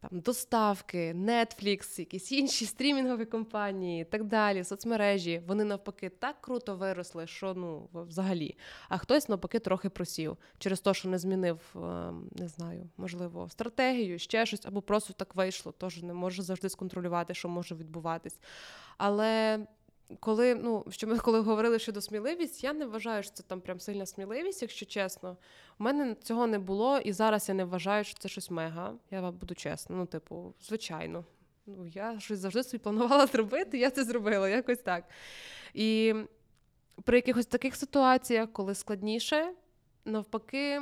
там 0.00 0.20
доставки, 0.20 1.12
Netflix, 1.12 2.00
якісь 2.00 2.32
інші 2.32 2.66
стрімінгові 2.66 3.24
компанії, 3.24 4.04
так 4.04 4.24
далі, 4.24 4.64
соцмережі. 4.64 5.42
Вони 5.46 5.64
навпаки 5.64 6.08
так 6.08 6.36
круто 6.40 6.76
виросли, 6.76 7.26
що 7.26 7.54
ну 7.54 7.88
взагалі. 7.92 8.56
А 8.88 8.98
хтось 8.98 9.28
навпаки 9.28 9.58
трохи 9.58 9.88
просів 9.88 10.36
через 10.58 10.80
те, 10.80 10.94
що 10.94 11.08
не 11.08 11.18
змінив, 11.18 11.60
ем, 11.74 12.30
не 12.32 12.48
знаю, 12.48 12.88
можливо, 12.96 13.48
стратегію, 13.48 14.18
ще 14.18 14.46
щось, 14.46 14.66
або 14.66 14.82
просто 14.82 15.12
так 15.12 15.34
вийшло. 15.34 15.74
Тож 15.78 16.02
не 16.02 16.14
може 16.14 16.42
завжди 16.42 16.68
сконтролювати, 16.68 17.34
що 17.34 17.48
може 17.48 17.74
відбуватись. 17.74 18.40
Але 18.98 19.58
коли 20.20 20.54
ну, 20.54 20.84
що 20.90 21.06
ми 21.06 21.18
коли 21.18 21.40
говорили 21.40 21.78
щодо 21.78 22.00
сміливість, 22.00 22.64
я 22.64 22.72
не 22.72 22.86
вважаю, 22.86 23.22
що 23.22 23.32
це 23.32 23.42
там 23.42 23.60
прям 23.60 23.80
сильна 23.80 24.06
сміливість, 24.06 24.62
якщо 24.62 24.86
чесно. 24.86 25.36
У 25.78 25.84
мене 25.84 26.14
цього 26.14 26.46
не 26.46 26.58
було, 26.58 26.98
і 26.98 27.12
зараз 27.12 27.48
я 27.48 27.54
не 27.54 27.64
вважаю, 27.64 28.04
що 28.04 28.18
це 28.18 28.28
щось 28.28 28.50
мега. 28.50 28.94
Я 29.10 29.20
вам 29.20 29.34
буду 29.34 29.54
чесна. 29.54 29.96
Ну, 29.96 30.06
типу, 30.06 30.54
звичайно. 30.60 31.24
Ну, 31.66 31.86
Я 31.86 32.20
щось 32.20 32.38
завжди 32.38 32.62
собі 32.62 32.82
планувала 32.82 33.26
зробити, 33.32 33.78
я 33.78 33.90
це 33.90 34.04
зробила, 34.04 34.48
якось 34.48 34.78
так. 34.78 35.04
І 35.74 36.14
при 37.04 37.18
якихось 37.18 37.46
таких 37.46 37.76
ситуаціях, 37.76 38.52
коли 38.52 38.74
складніше, 38.74 39.52
навпаки, 40.04 40.80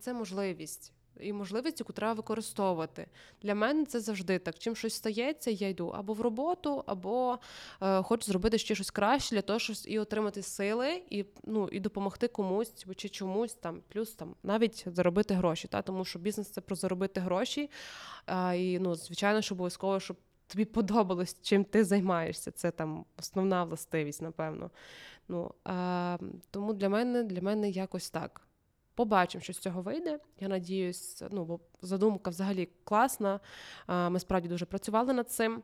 це 0.00 0.12
можливість 0.12 0.92
і 1.20 1.32
можливість, 1.32 1.80
яку 1.80 1.92
треба 1.92 2.12
використовувати. 2.12 3.06
Для 3.42 3.54
мене 3.54 3.84
це 3.84 4.00
завжди 4.00 4.38
так. 4.38 4.58
Чим 4.58 4.76
щось 4.76 4.94
стається, 4.94 5.50
я 5.50 5.68
йду 5.68 5.88
або 5.88 6.12
в 6.12 6.20
роботу, 6.20 6.84
або 6.86 7.38
е, 7.82 8.02
хочу 8.02 8.24
зробити 8.26 8.58
ще 8.58 8.74
щось 8.74 8.90
краще 8.90 9.34
для 9.34 9.42
того, 9.42 9.58
щоб 9.58 9.76
і 9.86 9.98
отримати 9.98 10.42
сили, 10.42 11.02
і 11.10 11.24
ну, 11.44 11.68
і 11.72 11.80
допомогти 11.80 12.28
комусь 12.28 12.86
чи 12.96 13.08
чомусь 13.08 13.54
там, 13.54 13.80
плюс 13.88 14.14
там 14.14 14.34
навіть 14.42 14.84
заробити 14.86 15.34
гроші. 15.34 15.68
Та? 15.68 15.82
Тому 15.82 16.04
що 16.04 16.18
бізнес 16.18 16.48
це 16.48 16.60
про 16.60 16.76
заробити 16.76 17.20
гроші. 17.20 17.70
А, 18.26 18.54
І 18.54 18.78
ну, 18.78 18.94
звичайно, 18.94 19.42
що 19.42 19.54
обов'язково, 19.54 20.00
щоб 20.00 20.16
тобі 20.46 20.64
подобалось, 20.64 21.36
чим 21.42 21.64
ти 21.64 21.84
займаєшся. 21.84 22.50
Це 22.50 22.70
там 22.70 23.04
основна 23.18 23.64
властивість, 23.64 24.22
напевно. 24.22 24.70
Ну, 25.28 25.54
а, 25.64 26.18
Тому 26.50 26.72
для 26.72 26.88
мене, 26.88 27.22
для 27.22 27.40
мене 27.40 27.70
якось 27.70 28.10
так. 28.10 28.45
Побачимо, 28.96 29.42
що 29.42 29.52
з 29.52 29.58
цього 29.58 29.82
вийде. 29.82 30.18
Я 30.40 30.48
надіюсь, 30.48 31.22
ну 31.30 31.44
бо 31.44 31.60
задумка 31.82 32.30
взагалі 32.30 32.68
класна. 32.84 33.40
Ми 33.88 34.20
справді 34.20 34.48
дуже 34.48 34.66
працювали 34.66 35.12
над 35.12 35.30
цим. 35.30 35.62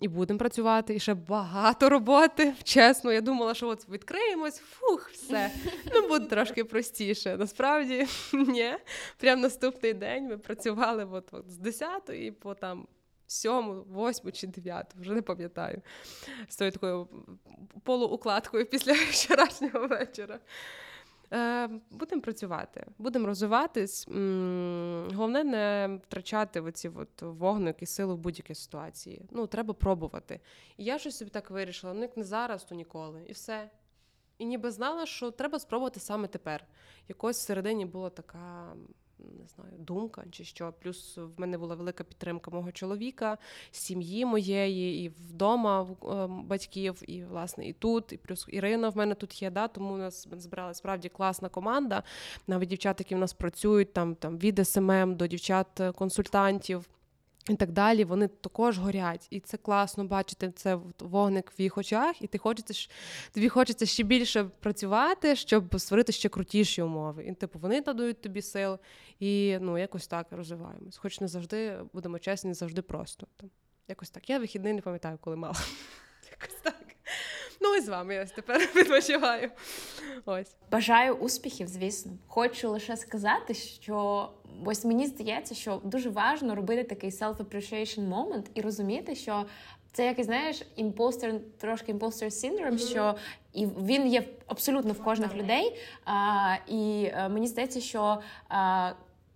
І 0.00 0.08
будемо 0.08 0.38
працювати, 0.38 0.94
і 0.94 1.00
ще 1.00 1.14
багато 1.14 1.88
роботи. 1.88 2.54
Чесно, 2.62 3.12
я 3.12 3.20
думала, 3.20 3.54
що 3.54 3.68
от 3.68 3.88
відкриємось, 3.88 4.58
фух, 4.58 5.10
все. 5.10 5.50
Ну, 5.94 6.08
буде 6.08 6.26
трошки 6.26 6.64
простіше. 6.64 7.36
Насправді, 7.36 8.06
ні. 8.32 8.74
Прямо 9.16 9.42
наступний 9.42 9.94
день 9.94 10.28
ми 10.28 10.38
працювали 10.38 11.04
от, 11.04 11.34
з 11.46 11.56
10 11.56 12.10
і 12.10 12.30
по 12.30 12.54
там 12.54 12.86
сьому, 13.26 13.84
восьму 13.88 14.32
чи 14.32 14.46
дев'яту, 14.46 14.96
вже 15.00 15.12
не 15.12 15.22
пам'ятаю, 15.22 15.82
з 16.48 16.56
тою 16.56 16.70
такою 16.70 17.08
полуукладкою 17.82 18.66
після 18.66 18.92
вчорашнього 19.10 19.86
вечора. 19.86 20.38
Е, 21.34 21.68
будемо 21.90 22.22
працювати, 22.22 22.86
будемо 22.98 23.26
розвиватись. 23.26 24.06
Головне 25.14 25.44
не 25.44 25.98
втрачати 26.02 26.60
оці 26.60 26.88
от 26.88 27.22
вогник 27.22 27.82
і 27.82 27.86
силу 27.86 28.14
в 28.14 28.18
будь-якій 28.18 28.54
ситуації. 28.54 29.22
Ну, 29.30 29.46
треба 29.46 29.74
пробувати. 29.74 30.40
І 30.76 30.84
я 30.84 30.98
щось 30.98 31.16
собі 31.16 31.30
так 31.30 31.50
вирішила: 31.50 31.94
ну 31.94 32.00
як 32.02 32.16
не 32.16 32.24
зараз, 32.24 32.64
то 32.64 32.74
ніколи. 32.74 33.22
І 33.28 33.32
все. 33.32 33.70
І 34.38 34.44
ніби 34.44 34.70
знала, 34.70 35.06
що 35.06 35.30
треба 35.30 35.58
спробувати 35.58 36.00
саме 36.00 36.28
тепер. 36.28 36.66
Якось 37.08 37.38
всередині 37.38 37.86
була 37.86 38.10
така 38.10 38.74
не 39.38 39.46
знаю, 39.46 39.72
думка 39.78 40.24
чи 40.30 40.44
що. 40.44 40.74
Плюс 40.82 41.18
в 41.18 41.40
мене 41.40 41.58
була 41.58 41.74
велика 41.74 42.04
підтримка 42.04 42.50
мого 42.50 42.72
чоловіка, 42.72 43.38
сім'ї 43.70 44.24
моєї, 44.24 45.04
і 45.04 45.08
вдома 45.08 45.86
ем, 46.02 46.44
батьків, 46.44 47.02
і 47.06 47.24
власне 47.24 47.68
і 47.68 47.72
тут. 47.72 48.12
І 48.12 48.16
плюс 48.16 48.46
Ірина 48.48 48.88
в 48.88 48.96
мене 48.96 49.14
тут 49.14 49.42
є. 49.42 49.50
Да, 49.50 49.68
Тому 49.68 49.94
у 49.94 49.96
нас 49.96 50.28
збирала 50.32 50.74
справді 50.74 51.08
класна 51.08 51.48
команда. 51.48 52.02
Навіть 52.46 52.68
дівчат, 52.68 53.00
які 53.00 53.14
в 53.14 53.18
нас 53.18 53.32
працюють, 53.32 53.92
там 53.92 54.14
там 54.14 54.38
від 54.38 54.68
СММ 54.68 55.16
до 55.16 55.26
дівчат-консультантів. 55.26 56.88
І 57.48 57.54
так 57.54 57.72
далі, 57.72 58.04
вони 58.04 58.28
також 58.28 58.78
горять, 58.78 59.26
і 59.30 59.40
це 59.40 59.56
класно 59.56 60.04
бачити 60.04 60.52
це 60.56 60.78
вогник 60.98 61.52
в 61.58 61.60
їх 61.60 61.78
очах, 61.78 62.22
і 62.22 62.26
ти 62.26 62.38
хочеться 62.38 62.88
тобі 63.32 63.48
хочеться 63.48 63.86
ще 63.86 64.02
більше 64.02 64.44
працювати, 64.44 65.36
щоб 65.36 65.80
створити 65.80 66.12
ще 66.12 66.28
крутіші 66.28 66.82
умови. 66.82 67.24
І 67.24 67.34
типу 67.34 67.58
вони 67.58 67.82
надають 67.86 68.20
тобі 68.20 68.42
сил, 68.42 68.78
і 69.20 69.58
ну 69.60 69.78
якось 69.78 70.06
так 70.06 70.26
розвиваємось. 70.30 70.96
Хоч 70.96 71.20
не 71.20 71.28
завжди 71.28 71.78
будемо 71.92 72.18
чесні, 72.18 72.48
не 72.48 72.54
завжди 72.54 72.82
просто. 72.82 73.26
Там 73.36 73.50
якось 73.88 74.10
так. 74.10 74.30
Я 74.30 74.38
вихідний 74.38 74.72
не 74.72 74.80
пам'ятаю, 74.80 75.18
коли 75.20 75.36
мала. 75.36 75.54
Якось 76.30 76.60
так. 76.62 76.83
Ну 77.60 77.74
і 77.74 77.80
з 77.80 77.88
вами 77.88 78.14
я 78.14 78.24
тепер 78.24 78.60
відпочиваю. 78.76 79.50
Ось 80.24 80.56
бажаю 80.70 81.14
успіхів, 81.14 81.68
звісно. 81.68 82.12
Хочу 82.26 82.70
лише 82.70 82.96
сказати, 82.96 83.54
що 83.54 84.28
ось 84.64 84.84
мені 84.84 85.06
здається, 85.06 85.54
що 85.54 85.80
дуже 85.84 86.10
важливо 86.10 86.54
робити 86.54 86.84
такий 86.84 87.10
self-appreciation 87.10 88.08
moment 88.08 88.44
і 88.54 88.60
розуміти, 88.60 89.14
що. 89.14 89.46
Це 89.92 90.06
який, 90.06 90.24
знаєш, 90.24 90.62
imposter, 90.76 91.34
трошки 91.58 91.92
imposter 91.92 92.32
синдром, 92.32 92.74
мгм. 92.74 92.90
що 92.90 93.14
і 93.52 93.66
він 93.66 94.06
є 94.06 94.24
абсолютно 94.46 94.92
в 94.92 95.04
кожних 95.04 95.34
людей. 95.34 95.76
А, 96.04 96.56
І 96.68 97.10
а, 97.14 97.26
е, 97.26 97.28
мені 97.28 97.46
здається, 97.46 97.80
що 97.80 98.20
а, 98.48 98.92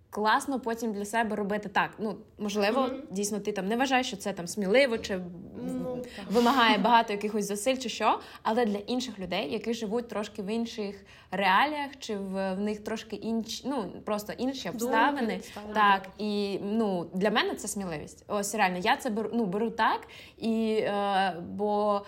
класно 0.09 0.59
потім 0.59 0.93
для 0.93 1.05
себе 1.05 1.35
робити 1.35 1.69
так. 1.69 1.89
Ну 1.99 2.15
можливо, 2.39 2.81
mm-hmm. 2.81 3.01
дійсно 3.11 3.39
ти 3.39 3.51
там 3.51 3.67
не 3.67 3.77
вважаєш, 3.77 4.07
що 4.07 4.17
це 4.17 4.33
там 4.33 4.47
сміливо 4.47 4.97
чи 4.97 5.15
mm-hmm. 5.15 6.03
вимагає 6.29 6.77
багато 6.83 7.13
якихось 7.13 7.47
зусиль, 7.47 7.77
чи 7.77 7.89
що, 7.89 8.19
але 8.43 8.65
для 8.65 8.77
інших 8.77 9.19
людей, 9.19 9.53
які 9.53 9.73
живуть 9.73 10.07
трошки 10.07 10.41
в 10.41 10.45
інших 10.45 11.05
реаліях, 11.31 11.91
чи 11.99 12.17
в, 12.17 12.53
в 12.53 12.59
них 12.59 12.79
трошки 12.79 13.15
інші, 13.15 13.63
ну 13.67 13.91
просто 14.05 14.33
інші 14.37 14.69
обставини. 14.69 15.33
Думки, 15.33 15.73
так 15.73 16.07
і 16.17 16.59
ну 16.63 17.09
для 17.13 17.31
мене 17.31 17.55
це 17.55 17.67
сміливість. 17.67 18.25
Ось 18.27 18.55
реально, 18.55 18.77
я 18.77 18.97
це 18.97 19.09
беру 19.09 19.29
ну 19.33 19.45
беру 19.45 19.69
так, 19.69 20.07
і 20.37 20.71
е, 20.81 21.35
бо 21.49 22.01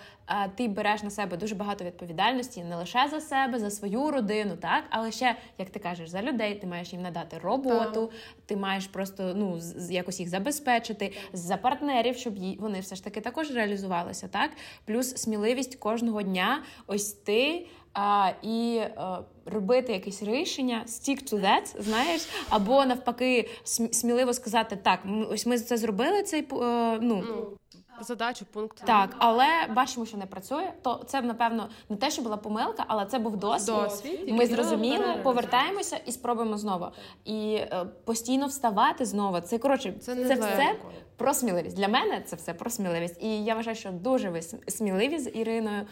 ти 0.54 0.68
береш 0.68 1.02
на 1.02 1.10
себе 1.10 1.36
дуже 1.36 1.54
багато 1.54 1.84
відповідальності 1.84 2.64
не 2.64 2.76
лише 2.76 3.08
за 3.10 3.20
себе, 3.20 3.58
за 3.58 3.70
свою 3.70 4.10
родину, 4.10 4.56
так 4.56 4.84
але 4.90 5.12
ще, 5.12 5.36
як 5.58 5.70
ти 5.70 5.78
кажеш, 5.78 6.08
за 6.08 6.22
людей 6.22 6.54
ти 6.54 6.66
маєш 6.66 6.92
їм 6.92 7.02
надати 7.02 7.38
роботу, 7.38 8.06
так. 8.06 8.46
ти 8.46 8.56
маєш 8.56 8.86
просто 8.86 9.32
ну 9.36 9.58
якось 9.90 10.20
їх 10.20 10.28
забезпечити 10.28 11.12
за 11.32 11.56
партнерів, 11.56 12.16
щоб 12.16 12.34
вони 12.58 12.80
все 12.80 12.94
ж 12.94 13.04
таки 13.04 13.20
також 13.20 13.50
реалізувалися. 13.50 14.28
Так, 14.28 14.50
плюс 14.84 15.16
сміливість 15.16 15.76
кожного 15.76 16.22
дня. 16.22 16.62
Ось 16.86 17.12
ти. 17.12 17.66
А, 17.94 18.30
І 18.42 18.80
а, 18.96 19.18
робити 19.46 19.92
якесь 19.92 20.22
рішення, 20.22 20.82
stick 20.86 21.32
to 21.32 21.40
that, 21.40 21.82
знаєш, 21.82 22.28
або 22.48 22.84
навпаки, 22.84 23.48
сміливо 23.92 24.34
сказати 24.34 24.78
так, 24.82 25.00
ось 25.30 25.46
ми 25.46 25.58
це 25.58 25.76
зробили 25.76 26.22
цей 26.22 26.46
ну, 26.50 27.00
ну 27.00 27.56
задачу, 28.00 28.44
пункт. 28.52 28.82
Так, 28.84 29.16
але 29.18 29.46
бачимо, 29.70 30.06
що 30.06 30.16
не 30.16 30.26
працює. 30.26 30.72
То 30.82 31.04
це 31.06 31.22
напевно 31.22 31.68
не 31.88 31.96
те, 31.96 32.10
що 32.10 32.22
була 32.22 32.36
помилка, 32.36 32.84
але 32.88 33.06
це 33.06 33.18
був 33.18 33.36
досвід. 33.36 33.74
досвід 33.74 34.20
Ми 34.28 34.46
зрозуміли, 34.46 35.20
повертаємося 35.22 35.96
і 35.96 36.12
спробуємо 36.12 36.58
знову. 36.58 36.86
І 37.24 37.54
е, 37.54 37.86
постійно 38.04 38.46
вставати 38.46 39.04
знову. 39.04 39.40
Це 39.40 39.58
коротше, 39.58 39.94
це, 40.00 40.16
це 40.16 40.34
все 40.34 40.76
про 41.16 41.34
сміливість. 41.34 41.76
Для 41.76 41.88
мене 41.88 42.22
це 42.26 42.36
все 42.36 42.54
про 42.54 42.70
сміливість. 42.70 43.22
І 43.22 43.44
я 43.44 43.54
вважаю, 43.54 43.76
що 43.76 43.90
дуже 43.90 44.30
ви 44.30 44.42
сміливі 44.68 45.18
з 45.18 45.30
Іриною, 45.34 45.86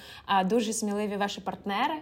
дуже 0.44 0.72
сміливі 0.72 1.16
ваші 1.16 1.40
партнери, 1.40 1.94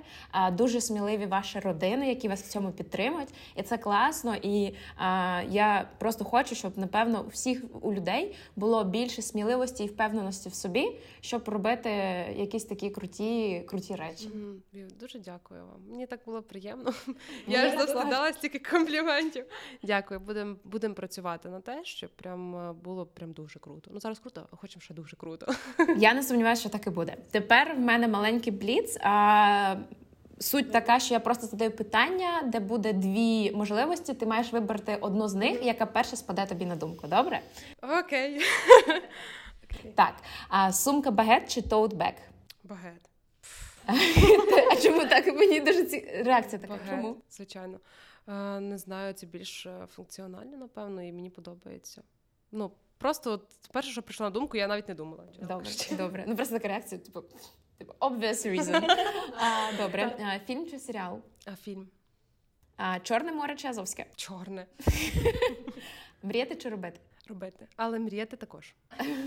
дуже 0.52 0.80
сміливі 0.80 1.26
ваші 1.26 1.60
родини, 1.60 2.08
які 2.08 2.28
вас 2.28 2.42
в 2.42 2.48
цьому 2.48 2.70
підтримують. 2.70 3.28
І 3.56 3.62
це 3.62 3.78
класно. 3.78 4.36
І 4.42 4.74
а, 4.96 5.40
я 5.50 5.88
просто 5.98 6.24
хочу, 6.24 6.54
щоб 6.54 6.78
напевно 6.78 7.22
у 7.26 7.28
всіх 7.28 7.62
у 7.80 7.92
людей 7.92 8.36
було 8.56 8.84
більше 8.84 9.22
сміливості 9.22 9.84
і 9.84 9.88
впевненості 9.98 10.48
в 10.48 10.54
собі, 10.54 10.96
щоб 11.20 11.48
робити 11.48 11.90
якісь 12.36 12.64
такі 12.64 12.90
круті, 12.90 13.62
круті 13.66 13.94
речі. 13.94 14.28
Mm-hmm. 14.28 14.98
Дуже 15.00 15.18
дякую 15.18 15.60
вам. 15.60 15.80
Мені 15.90 16.06
так 16.06 16.20
було 16.26 16.42
приємно. 16.42 16.92
Я 17.46 17.70
ж 17.70 17.94
дала 17.94 18.32
стільки 18.32 18.58
компліментів. 18.58 19.44
Дякую. 19.82 20.20
Будемо 20.20 20.56
будем 20.64 20.94
працювати 20.94 21.48
на 21.48 21.60
те, 21.60 21.80
щоб 21.84 22.10
прям 22.10 22.56
е, 22.56 22.72
було 22.72 23.06
прям 23.06 23.32
дуже 23.32 23.58
круто. 23.58 23.90
Ну 23.94 24.00
зараз 24.00 24.18
круто, 24.18 24.46
а 24.52 24.56
хочемо 24.56 24.80
ще 24.80 24.94
дуже 24.94 25.16
круто. 25.16 25.46
Я 25.96 26.14
не 26.14 26.22
сумніваюся, 26.22 26.60
що 26.60 26.70
так 26.70 26.86
і 26.86 26.90
буде. 26.90 27.16
Тепер 27.30 27.74
в 27.74 27.80
мене 27.80 28.08
маленький 28.08 28.52
бліц. 28.52 28.98
А... 29.00 29.76
Суть 30.40 30.72
така, 30.72 31.00
що 31.00 31.14
я 31.14 31.20
просто 31.20 31.46
задаю 31.46 31.70
питання, 31.70 32.42
де 32.44 32.60
буде 32.60 32.92
дві 32.92 33.52
можливості. 33.54 34.14
Ти 34.14 34.26
маєш 34.26 34.52
вибрати 34.52 34.98
одну 35.00 35.28
з 35.28 35.34
них, 35.34 35.62
яка 35.62 35.86
перша 35.86 36.16
спаде 36.16 36.46
тобі 36.46 36.66
на 36.66 36.76
думку. 36.76 37.06
Добре? 37.06 37.40
Окей. 38.00 38.40
Так. 39.94 40.14
А, 40.48 40.72
Сумка 40.72 41.10
багет 41.10 41.50
чи 41.54 41.62
тоутбек? 41.62 42.14
Багет. 42.64 43.00
А 44.72 44.76
чому 44.76 45.04
так? 45.06 45.26
Мені 45.26 45.60
дуже 45.60 45.84
ці 45.84 46.00
реакція 46.24 46.60
така. 46.62 46.72
Багет, 46.74 46.88
Чому? 46.90 47.16
Звичайно. 47.30 47.80
Е, 48.28 48.60
Не 48.60 48.78
знаю, 48.78 49.12
це 49.14 49.26
більш 49.26 49.66
е, 49.66 49.86
функціонально, 49.94 50.56
напевно, 50.56 51.02
і 51.02 51.12
мені 51.12 51.30
подобається. 51.30 52.02
Ну, 52.52 52.70
просто 52.98 53.32
от 53.32 53.42
перше, 53.72 53.90
що 53.90 54.02
прийшло 54.02 54.24
на 54.24 54.30
думку, 54.30 54.56
я 54.56 54.66
навіть 54.66 54.88
не 54.88 54.94
думала. 54.94 55.24
Добре, 55.42 55.70
добре. 55.96 56.24
Ну 56.28 56.36
просто 56.36 56.54
така 56.54 56.68
реакція, 56.68 57.00
типу, 57.00 57.22
типу 57.78 57.92
obvious 58.00 58.46
reason. 58.60 58.96
А, 59.40 59.72
добре. 59.82 60.16
А, 60.34 60.38
фільм 60.38 60.66
чи 60.70 60.78
серіал? 60.78 61.20
А 61.46 61.56
фільм 61.56 61.88
А, 62.76 63.00
Чорне 63.00 63.32
море 63.32 63.56
чи 63.56 63.68
Азовське? 63.68 64.06
чорне 64.16 64.66
Мріяти 66.22 66.56
чи 66.56 66.68
робити? 66.68 67.00
Робити. 67.28 67.66
Але 67.76 67.98
мріяти 67.98 68.36
також. 68.36 68.74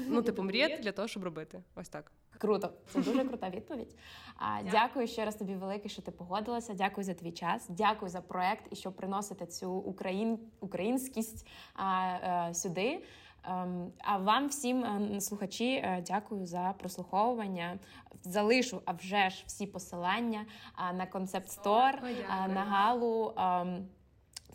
Ну, 0.07 0.21
типу, 0.21 0.43
мріяти 0.43 0.77
для 0.77 0.91
того, 0.91 1.07
щоб 1.07 1.23
робити. 1.23 1.63
Ось 1.75 1.89
так. 1.89 2.11
Круто, 2.37 2.73
це 2.87 3.01
дуже 3.01 3.25
крута 3.25 3.49
відповідь. 3.49 3.95
А, 4.35 4.63
дякую 4.71 5.07
ще 5.07 5.25
раз 5.25 5.35
тобі 5.35 5.55
велике, 5.55 5.89
що 5.89 6.01
ти 6.01 6.11
погодилася. 6.11 6.73
Дякую 6.73 7.05
за 7.05 7.13
твій 7.13 7.31
час. 7.31 7.65
Дякую 7.69 8.09
за 8.09 8.21
проект 8.21 8.67
і 8.71 8.75
що 8.75 8.91
приносите 8.91 9.45
цю 9.45 9.71
україн... 9.71 10.39
українськість 10.59 11.47
а, 11.73 12.49
е, 12.49 12.53
сюди. 12.53 13.03
Ем, 13.43 13.91
А 13.97 14.17
вам 14.17 14.47
всім 14.47 14.83
е, 14.83 15.21
слухачі, 15.21 15.73
е, 15.73 16.03
дякую 16.07 16.45
за 16.45 16.75
прослуховування. 16.79 17.79
Залишу, 18.23 18.81
а 18.85 18.91
вже 18.91 19.29
ж 19.29 19.43
всі 19.47 19.67
посилання 19.67 20.45
на 20.93 21.05
концепт 21.05 21.49
стор, 21.49 22.01
на 22.47 22.63
галу. 22.69 23.33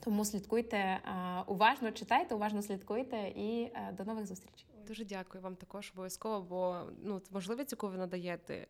Тому 0.04 0.24
слідкуйте 0.24 0.76
е, 0.76 1.00
уважно, 1.46 1.92
читайте, 1.92 2.34
уважно 2.34 2.62
слідкуйте 2.62 3.32
і 3.36 3.62
е, 3.62 3.94
до 3.98 4.04
нових 4.04 4.26
зустрічей. 4.26 4.66
Дуже 4.86 5.04
дякую 5.04 5.44
вам 5.44 5.56
також 5.56 5.90
обов'язково, 5.94 6.40
бо 6.40 6.80
ну 7.02 7.22
можливість, 7.30 7.72
яку 7.72 7.88
ви 7.88 7.96
надаєте, 7.96 8.66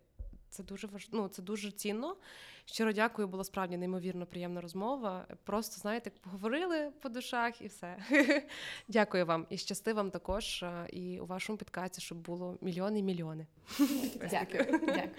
це 0.49 0.63
дуже 0.63 0.87
важ... 0.87 1.09
ну, 1.13 1.29
це 1.29 1.43
дуже 1.43 1.71
цінно. 1.71 2.17
Щиро 2.65 2.93
дякую, 2.93 3.29
була 3.29 3.45
справді 3.45 3.77
неймовірно 3.77 4.27
приємна 4.27 4.61
розмова. 4.61 5.27
Просто 5.45 5.81
знаєте, 5.81 6.11
поговорили 6.11 6.91
по 7.01 7.09
душах 7.09 7.61
і 7.63 7.67
все. 7.67 7.97
Дякую 8.89 9.27
вам 9.27 9.47
і 9.51 9.59
щасти 9.59 9.93
вам 9.93 10.11
також. 10.11 10.63
е, 10.63 10.89
І 10.93 11.21
у 11.21 11.27
вашому 11.27 11.59
підкасті, 11.59 12.01
щоб 12.01 12.19
було 12.19 12.59
мільйони 12.61 12.99
і 12.99 13.03
мільйони. 13.03 13.47
Дякую. 14.31 14.65
Дякую. 14.87 15.11